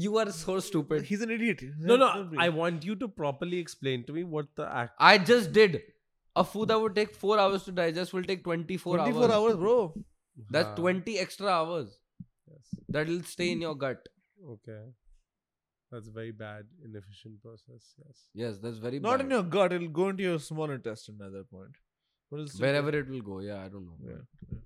You 0.05 0.17
are 0.21 0.31
so 0.37 0.55
stupid. 0.69 1.05
he's 1.11 1.21
an 1.27 1.33
idiot 1.35 1.61
no 1.91 1.97
no 2.03 2.07
Don't 2.15 2.31
be. 2.31 2.39
I 2.45 2.49
want 2.61 2.87
you 2.91 2.95
to 3.03 3.09
properly 3.21 3.59
explain 3.65 4.07
to 4.09 4.15
me 4.17 4.25
what 4.37 4.49
the 4.61 4.71
act 4.85 4.97
I 5.11 5.13
just 5.33 5.53
did. 5.59 5.77
A 6.36 6.44
food 6.44 6.70
that 6.70 6.80
would 6.80 6.96
take 6.96 7.14
four 7.14 7.38
hours 7.40 7.64
to 7.64 7.72
digest 7.72 8.14
will 8.14 8.24
take 8.24 8.44
24, 8.44 8.98
24 8.98 9.32
hours 9.32 9.56
bro 9.58 9.94
That's 10.50 10.70
हाँ, 10.70 10.76
20 10.78 11.20
extra 11.20 11.48
hours 11.54 11.98
yes. 12.50 12.70
that 12.90 13.08
will 13.08 13.22
stay 13.32 13.52
in 13.52 13.62
your 13.62 13.76
gut. 13.76 14.08
okay 14.54 14.78
that's 15.92 16.08
very 16.18 16.32
bad 16.42 16.68
inefficient 16.90 17.42
process 17.46 17.90
yes 18.04 18.22
Yes, 18.42 18.60
that's 18.66 18.78
very 18.86 19.00
bad. 19.00 19.08
not 19.10 19.18
bad. 19.18 19.26
in 19.26 19.32
your 19.38 19.44
gut 19.56 19.74
it'll 19.78 19.90
go 20.00 20.08
into 20.14 20.24
your 20.24 20.40
small 20.40 20.72
intestine 20.78 21.20
at 21.28 21.34
that 21.34 21.50
point 21.52 21.76
but 22.30 22.38
it'll 22.38 22.48
still 22.54 22.66
Wherever 22.68 22.94
it 23.00 23.10
will 23.10 23.22
go, 23.32 23.40
yeah, 23.40 23.60
I 23.66 23.68
don't 23.74 23.86
know. 23.90 23.98
yeah, 24.12 24.22
yeah. 24.52 24.60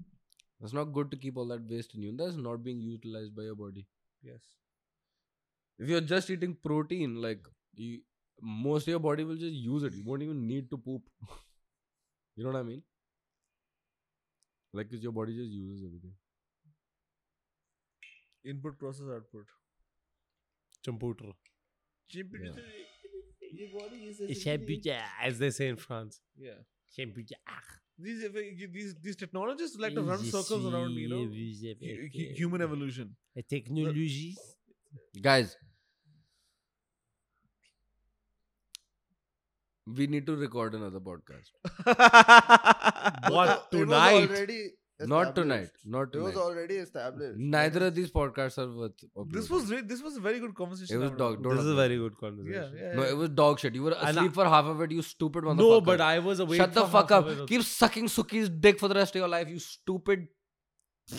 It's 0.62 0.74
not 0.80 0.94
good 0.98 1.10
to 1.16 1.18
keep 1.24 1.38
all 1.38 1.48
that 1.54 1.64
waste 1.72 1.96
in 1.96 2.04
you. 2.04 2.12
That's 2.20 2.36
not 2.36 2.64
being 2.68 2.80
utilized 2.80 3.36
by 3.40 3.44
your 3.50 3.56
body. 3.64 3.88
yes 4.30 4.46
If 5.80 5.90
you're 5.94 6.06
just 6.12 6.30
eating 6.36 6.54
protein, 6.68 7.16
like 7.26 7.48
you, 7.74 8.00
most 8.42 8.84
of 8.88 8.92
your 8.94 9.00
body 9.08 9.24
will 9.32 9.36
just 9.48 9.58
use 9.72 9.84
it. 9.90 9.94
You 9.94 10.04
won't 10.12 10.24
even 10.28 10.46
need 10.54 10.70
to 10.76 10.78
poop. 10.78 11.02
you 12.36 12.44
know 12.44 12.52
what 12.52 12.60
I 12.60 12.64
mean? 12.64 12.84
Like, 14.74 14.90
'cause 14.90 15.02
your 15.02 15.12
body 15.14 15.34
just 15.36 15.52
uses 15.52 15.84
everything. 15.86 16.16
input 18.44 18.78
process 18.78 19.08
output. 19.16 19.46
Computer. 20.84 21.32
Your 23.52 23.70
body 23.80 23.98
is 24.08 24.20
as 25.22 25.40
they 25.40 25.50
say 25.52 25.68
in 25.70 25.78
France. 25.78 26.22
Yeah. 26.38 26.60
These 27.98 28.24
these 28.74 28.96
these 29.02 29.16
technologists 29.16 29.78
like 29.80 29.94
to 29.96 30.02
run 30.10 30.20
circles 30.32 30.66
around 30.74 30.92
you 31.04 31.08
know? 31.10 31.22
hu- 31.80 31.86
hu- 32.02 32.34
human 32.42 32.62
evolution. 32.62 33.16
Technologies. 34.36 34.38
Guys, 35.22 35.58
we 39.87 40.07
need 40.07 40.27
to 40.27 40.37
record 40.37 40.75
another 40.75 41.01
podcast. 41.01 41.51
What, 43.31 43.69
It 43.73 43.77
was 43.77 43.89
tonight? 43.89 44.31
already 44.31 44.59
Not 45.01 45.29
established. 45.29 45.35
tonight. 45.37 45.69
Not 45.95 46.15
It 46.15 46.21
was 46.23 46.33
tonight. 46.35 46.43
already 46.45 46.75
established. 46.77 47.39
Neither 47.55 47.87
of 47.87 47.95
these 47.95 48.11
podcasts 48.17 48.59
are 48.59 48.67
worth. 48.81 48.97
this 48.99 49.11
uploading. 49.17 49.53
was 49.55 49.71
re- 49.75 49.81
this 49.93 50.03
was 50.03 50.17
a 50.19 50.21
very 50.21 50.41
good 50.41 50.55
conversation. 50.55 50.97
It 50.97 50.99
was 51.05 51.09
Arun. 51.11 51.19
dog. 51.23 51.43
Don't 51.47 51.57
This 51.57 51.65
is 51.65 51.71
a 51.71 51.75
upload. 51.75 51.77
very 51.83 51.97
good 52.03 52.13
Yeah, 52.17 52.21
conversation. 52.27 52.77
yeah. 52.83 52.93
No, 52.99 53.03
yeah. 53.07 53.11
it 53.15 53.17
was 53.23 53.31
dog 53.31 53.59
shit. 53.65 53.75
You 53.81 53.83
were 53.89 53.93
And 54.01 54.17
asleep 54.17 54.35
for 54.41 54.45
half 54.57 54.67
of 54.75 54.83
it. 54.89 54.93
You 54.99 55.03
stupid 55.13 55.45
motherfucker. 55.45 55.71
No, 55.71 55.81
but 55.81 56.01
I 56.09 56.19
was 56.19 56.41
awake. 56.47 56.61
Shut 56.65 56.75
the 56.75 56.83
for 56.83 56.91
fuck 56.99 57.11
half 57.17 57.25
up. 57.25 57.31
of 57.31 57.41
it. 57.41 57.49
Keep 57.55 57.63
sucking 57.71 58.07
Suki's 58.19 58.51
dick 58.69 58.79
for 58.85 58.89
the 58.89 58.95
rest 59.01 59.15
of 59.17 59.21
your 59.25 59.29
life. 59.37 59.49
You 59.49 59.59
stupid 59.59 60.29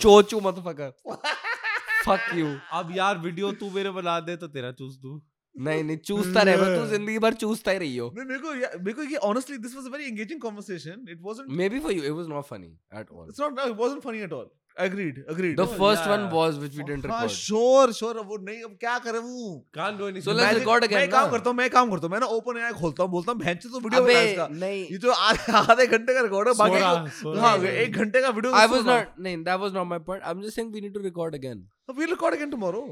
chochu 0.06 0.40
motherfucker. 0.48 0.92
fuck 2.04 2.32
you. 2.42 2.54
अब 2.80 2.94
यार 2.96 3.18
video 3.26 3.52
तू 3.64 3.70
मेरे 3.80 3.90
बना 4.00 4.18
दे 4.30 4.36
तो 4.36 4.46
तेरा 4.54 4.70
चूस 4.78 4.96
दूं 5.02 5.18
नहीं 5.65 5.83
नहीं 5.83 5.97
चूसता 6.07 6.41
रहे 6.47 6.75
तू 6.75 6.85
ज़िंदगी 6.87 7.17
भर 7.19 7.33
चूसता 7.43 7.71
ही 7.71 7.77
रही 7.83 7.97
हो 7.97 8.09
मेरे 8.17 8.37
को 8.39 8.53
मेरे 8.83 8.93
को 8.93 9.03
ये 9.13 9.19
honestly 9.29 9.57
this 9.65 9.75
was 9.79 9.87
a 9.89 9.95
very 9.97 10.07
engaging 10.11 10.39
conversation. 10.45 11.03
It 11.15 11.21
wasn't. 11.31 11.49
Maybe 11.63 11.79
for 11.87 11.93
you, 11.97 12.03
it 12.11 12.15
was 12.21 12.27
not 12.35 12.47
funny 12.53 12.71
at 13.01 13.11
all. 13.11 13.27
It's 13.33 13.43
not. 13.43 13.55
no, 13.59 13.67
It 13.71 13.77
wasn't 13.83 14.03
funny 14.07 14.21
at 14.29 14.35
all. 14.39 14.47
Agreed. 14.85 15.15
Agreed. 15.33 15.55
The 15.59 15.65
No, 15.65 15.77
first 15.77 16.03
yeah. 16.03 16.09
one 16.11 16.25
was 16.33 16.57
which 16.63 16.75
we 16.79 16.83
didn't 16.89 17.05
हाँ 17.11 17.21
record. 17.21 17.35
sure 17.35 17.93
sure 17.99 18.17
अब 18.23 18.27
वो 18.33 18.37
नहीं 18.49 18.63
अब 18.63 18.75
क्या 18.83 18.97
करे 19.05 19.19
वो 19.29 19.47
can't 19.77 19.97
do 20.01 20.09
anything 20.09 20.25
So 20.27 20.35
let's 20.39 20.51
मैं- 20.51 20.59
record 20.59 20.85
again, 20.87 20.99
मैं 20.99 21.09
काम? 21.15 21.29
करता 21.31 21.49
हूँ 21.49 21.57
मैं 21.57 21.69
काम 21.77 21.89
करता 21.91 22.07
हूँ 22.07 22.11
मैं 22.13 22.19
ना 22.25 22.27
ओपन 22.35 22.57
एआई 22.57 22.73
खोलता 22.81 23.03
हूँ 23.03 23.11
बोलता 23.11 23.31
हूँ 23.31 23.39
भैंस 23.39 23.65
तो 23.71 23.79
वीडियो 23.87 24.01
बना 24.03 24.21
इसका 24.27 24.47
नहीं 24.65 24.85
ये 24.91 24.97
जो 25.07 25.11
आधे 25.11 25.87
घंटे 25.87 26.13
का 26.13 26.21
रिकॉर्ड 26.27 26.47
है 26.47 26.53
बाकी 26.61 27.39
हाँ। 27.39 27.57
एक 27.85 27.97
घंटे 28.03 28.21
का 28.21 28.29
वीडियो 28.37 28.53
I 28.61 28.65
was 28.75 28.85
not 28.91 29.17
नहीं 29.27 29.43
that 29.49 29.65
was 29.65 29.73
not 29.79 29.89
my 29.95 29.99
point. 30.11 30.21
I'm 30.33 30.45
just 30.47 30.59
saying 30.59 30.71
we 30.77 30.85
need 30.87 30.93
to 31.01 31.05
record 31.09 31.39
again. 31.41 31.65
We 31.97 32.05
record 32.05 32.35
again 32.35 32.49
tomorrow 32.51 32.85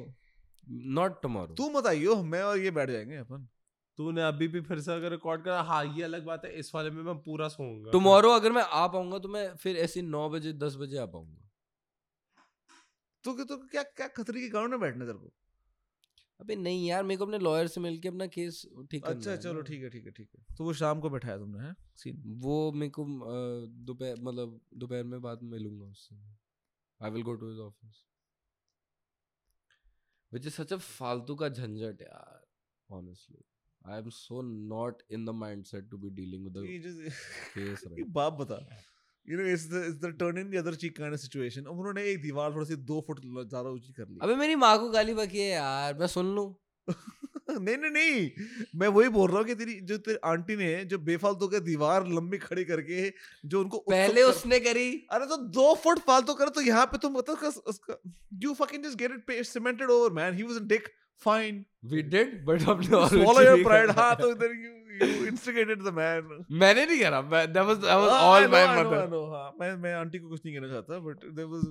Not 0.67 1.21
tomorrow. 1.23 1.57
तू 1.57 1.69
मत 1.69 1.87
आइयो 1.87 2.15
मैं 2.23 2.41
और 2.43 2.59
ये 2.59 2.71
बैठ 2.71 2.89
जाएँगे 2.89 3.17
अपन। 3.17 3.47
तूने 3.97 4.21
अभी 4.23 4.47
भी 4.47 4.61
फिर 4.61 4.79
से 4.81 4.91
अगर 4.93 5.11
रिकॉर्ड 5.11 5.43
करा 5.43 5.61
हाँ 5.61 5.83
ये 5.97 6.03
अलग 6.03 6.25
बात 6.25 6.45
है 6.45 6.51
इस 6.59 6.73
वाले 6.75 6.89
में 6.89 7.01
मैं 7.03 7.17
पूरा 7.23 7.47
सोऊँगा। 7.47 7.91
Tomorrow 7.91 8.35
अगर 8.35 8.51
मैं 8.51 8.63
आ 8.63 8.85
पाऊँगा 8.87 9.19
तो 9.19 9.29
मैं 9.29 9.47
फिर 9.55 9.77
ऐसे 9.77 10.01
नौ 10.01 10.29
बजे 10.29 10.53
दस 10.53 10.75
बजे 10.75 10.97
आ 10.97 11.05
पाऊँगा। 11.05 11.41
तू 13.23 13.33
तो 13.35 13.57
क्या 13.57 13.83
क्या 13.83 14.07
खतरे 14.07 14.41
की 14.41 14.49
गाँव 14.49 14.67
में 14.67 14.79
बैठना 14.79 15.05
तेरे 15.05 15.17
को? 15.17 15.31
अबे 16.39 16.55
नहीं 16.55 16.87
यार 16.87 17.03
मेरे 17.03 17.17
को 17.17 17.25
अपने 17.25 17.37
लॉयर 17.39 17.67
से 17.67 17.81
मिलके 17.81 18.07
अपना 18.07 18.25
केस 18.27 18.61
ठीक 18.91 19.03
करना 19.03 19.15
अच्छा 19.15 19.35
चलो 19.35 19.61
ठीक 19.61 19.83
है 19.83 19.89
ठीक 19.89 20.05
है 20.05 20.11
ठीक 20.11 20.29
है। 20.37 20.55
तो 20.57 20.63
वो 20.63 20.73
शाम 20.73 20.99
को 20.99 21.09
बैठाया 21.09 21.37
तुमने 21.37 21.63
है? 21.63 21.75
सीन 21.95 22.23
वो 22.43 22.71
मेरे 22.71 22.89
को 22.89 23.05
दोपहर 23.85 24.15
मतलब 24.19 24.59
दोपहर 24.73 25.03
में 25.03 25.21
बाद 25.21 25.43
मिलूँगा 25.43 25.85
उससे। 25.85 26.15
I 26.99 27.11
will 27.11 27.23
go 27.23 27.33
to 27.35 27.49
his 27.49 27.59
office 27.59 28.03
which 30.35 30.47
is 30.51 30.57
such 30.61 30.71
a 30.77 30.79
फालतू 30.87 31.35
का 31.41 31.49
झंझट 31.49 32.01
यार 32.01 32.41
honestly 32.89 33.43
I 33.85 33.97
am 34.01 34.09
so 34.17 34.41
not 34.73 35.01
in 35.17 35.25
the 35.29 35.33
mindset 35.39 35.89
to 35.93 35.97
be 36.03 36.11
dealing 36.19 36.45
with 36.47 36.55
the 36.57 36.65
ये 36.67 36.79
just- 36.83 37.23
case 37.55 37.87
ये 37.87 37.95
right 37.95 38.11
बाप 38.19 38.37
बता 38.41 38.59
know 39.37 39.45
it's 39.51 39.65
the 39.73 39.81
it's 39.89 39.99
the 40.01 40.11
turn 40.23 40.39
in 40.41 40.49
the 40.53 40.59
other 40.61 40.73
cheek 40.83 40.95
kind 40.99 41.17
of 41.17 41.21
situation 41.25 41.67
अब 41.73 41.79
उन्होंने 41.79 42.03
एक 42.11 42.21
दीवार 42.21 42.53
थोड़ी 42.55 42.65
सी 42.65 42.75
2 42.91 42.99
फुट 43.07 43.19
ज़्यादा 43.25 43.69
ऊँची 43.69 43.93
कर 43.99 44.09
ली 44.09 44.19
अबे 44.23 44.35
मेरी 44.41 44.55
माँ 44.63 44.77
को 44.79 44.89
गाली 44.97 45.13
बकी 45.21 45.39
है 45.39 45.47
यार 45.49 45.97
मैं 45.99 46.07
सुन 46.15 46.33
लूँ 46.35 46.47
नहीं 47.59 47.77
नहीं 47.77 47.91
नहीं। 47.91 48.31
मैं 48.75 48.87
वही 48.87 49.09
बोल 49.09 49.29
रहा 49.29 49.37
हूँ 49.37 49.45
कि 49.45 49.55
तेरी 49.55 49.73
जो 49.73 49.97
तेरी 49.97 50.17
आंटी 50.23 50.55
ने 50.55 50.85
जो 50.85 50.97
बेफालतू 50.97 51.47
के 51.47 51.59
दीवार 51.59 52.07
लंबी 52.07 52.37
खड़ी 52.37 52.65
करके 52.65 53.13
जो 53.45 53.61
उनको 53.61 53.77
पहले 53.77 54.21
कर, 54.21 54.27
उसने 54.27 54.59
करी। 54.59 55.07
अरे 55.11 55.25
तो 55.25 55.37
दो 55.37 55.75
फुट 55.75 55.99
फालतू 55.99 56.33
करो 56.33 56.49
तो 56.49 56.61
यहाँ 56.61 56.85
पे 56.85 56.97
तुम 56.97 57.17
मतलब 57.17 57.37
उसका 57.67 57.97
यू 58.33 58.53
फकिंग 58.53 58.83
जस्ट 58.83 58.97
मैंने 66.51 66.85
नहीं 66.85 66.99
करा। 66.99 67.21
को 70.19 70.29
कुछ 70.29 70.41
नहीं 70.45 70.55
कहना 70.55 70.67
चाहता 70.67 70.99
बट 70.99 71.17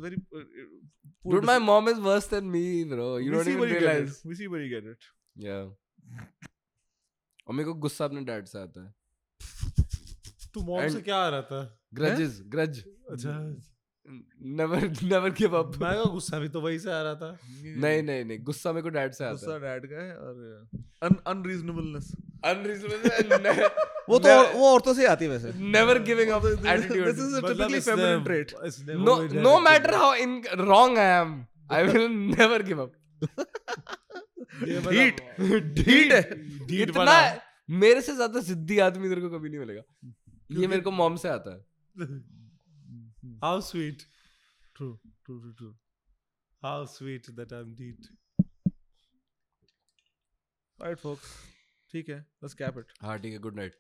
वेरी 0.03 0.17
Yeah. 5.37 5.71
और 7.47 7.55
मेरे 7.55 7.65
को 7.65 7.75
गुस्सा 7.75 8.05
अपने 8.05 8.21
डैड 8.21 8.45
से 8.47 8.59
आता 8.59 8.85
है। 8.85 8.95
तू 10.55 10.61
मॉम 10.61 10.89
से 10.89 11.01
क्या 11.01 11.17
आ 11.17 11.29
रहा 11.29 11.43
था? 11.43 11.79
Grudges 11.95 12.41
grudge. 12.47 12.85
अच्छा। 13.11 13.57
नेवर 14.43 14.81
नेवर 15.03 15.31
गिव 15.31 15.57
अप 15.59 15.77
मैं 15.77 15.95
का 15.95 16.05
गुस्सा 16.11 16.39
भी 16.39 16.49
तो 16.49 16.61
वही 16.61 16.79
से 16.79 16.93
आ 16.93 17.01
रहा 17.03 17.15
था। 17.15 17.39
नहीं 17.77 18.03
नहीं 18.03 18.25
नहीं 18.25 18.39
गुस्सा 18.45 18.73
मेरे 18.73 18.83
को 18.83 18.89
डैड 18.89 19.13
से 19.13 19.25
आता 19.25 19.33
गुस्सा 19.33 19.59
डैड 19.59 19.87
का 19.87 20.03
है 20.03 20.17
और 20.17 21.23
अनरीजनेबलनेस 21.27 22.13
अनरीजनेबल 22.45 23.69
वो 24.09 24.19
तो 24.19 24.35
वो 24.53 24.73
औरतों 24.75 24.95
से 24.95 25.07
आती 25.07 25.25
है 25.25 25.31
वैसे। 25.31 25.53
Never 25.59 25.99
giving 26.03 26.31
up 26.31 26.43
this 26.43 26.67
attitude 26.67 27.07
is 27.07 27.19
a 27.19 27.21
मतलब 27.21 27.57
typically 27.57 27.77
इसने- 27.77 27.97
feminine 27.99 28.27
trait 28.27 28.67
इसने 28.67 28.95
no 28.95 29.43
no 29.43 29.59
matter 29.61 29.95
how 29.95 30.15
in 30.15 30.43
wrong 30.55 30.99
I 30.99 31.21
am 31.21 31.45
I 31.73 31.85
will 31.85 32.11
never 32.39 32.63
give 32.63 32.83
up 32.83 32.93
ढीट 34.45 35.21
है। 36.13 36.23
ढीठ 36.67 36.89
इतना 36.89 37.17
मेरे 37.83 38.01
से 38.03 38.15
ज़्यादा 38.15 38.41
जिद्दी 38.41 38.79
आदमी 38.87 39.09
तेरे 39.09 39.21
को 39.21 39.29
कभी 39.31 39.49
नहीं 39.49 39.61
मिलेगा। 39.61 39.83
ये 40.51 40.67
मेरे 40.67 40.83
को 40.83 40.91
मॉम 40.91 41.17
से 41.17 41.29
आता 41.29 41.55
है। 41.55 41.61
How 43.45 43.61
sweet 43.61 44.03
true 44.77 44.93
true 45.25 45.39
true 45.41 45.53
true 45.53 45.71
how 46.63 46.85
sweet 46.87 47.31
that 47.31 47.53
I 47.53 47.61
am 47.61 47.75
डीट 47.75 48.07
alright 50.79 50.99
folks 50.99 51.33
ठीक 51.93 52.09
है 52.09 52.19
लेट्स 52.19 52.55
कैप 52.55 52.79
इट 52.79 52.93
हाँ 53.03 53.19
ठीक 53.19 53.33
है 53.33 53.39
गुड 53.39 53.57
नाइट 53.57 53.77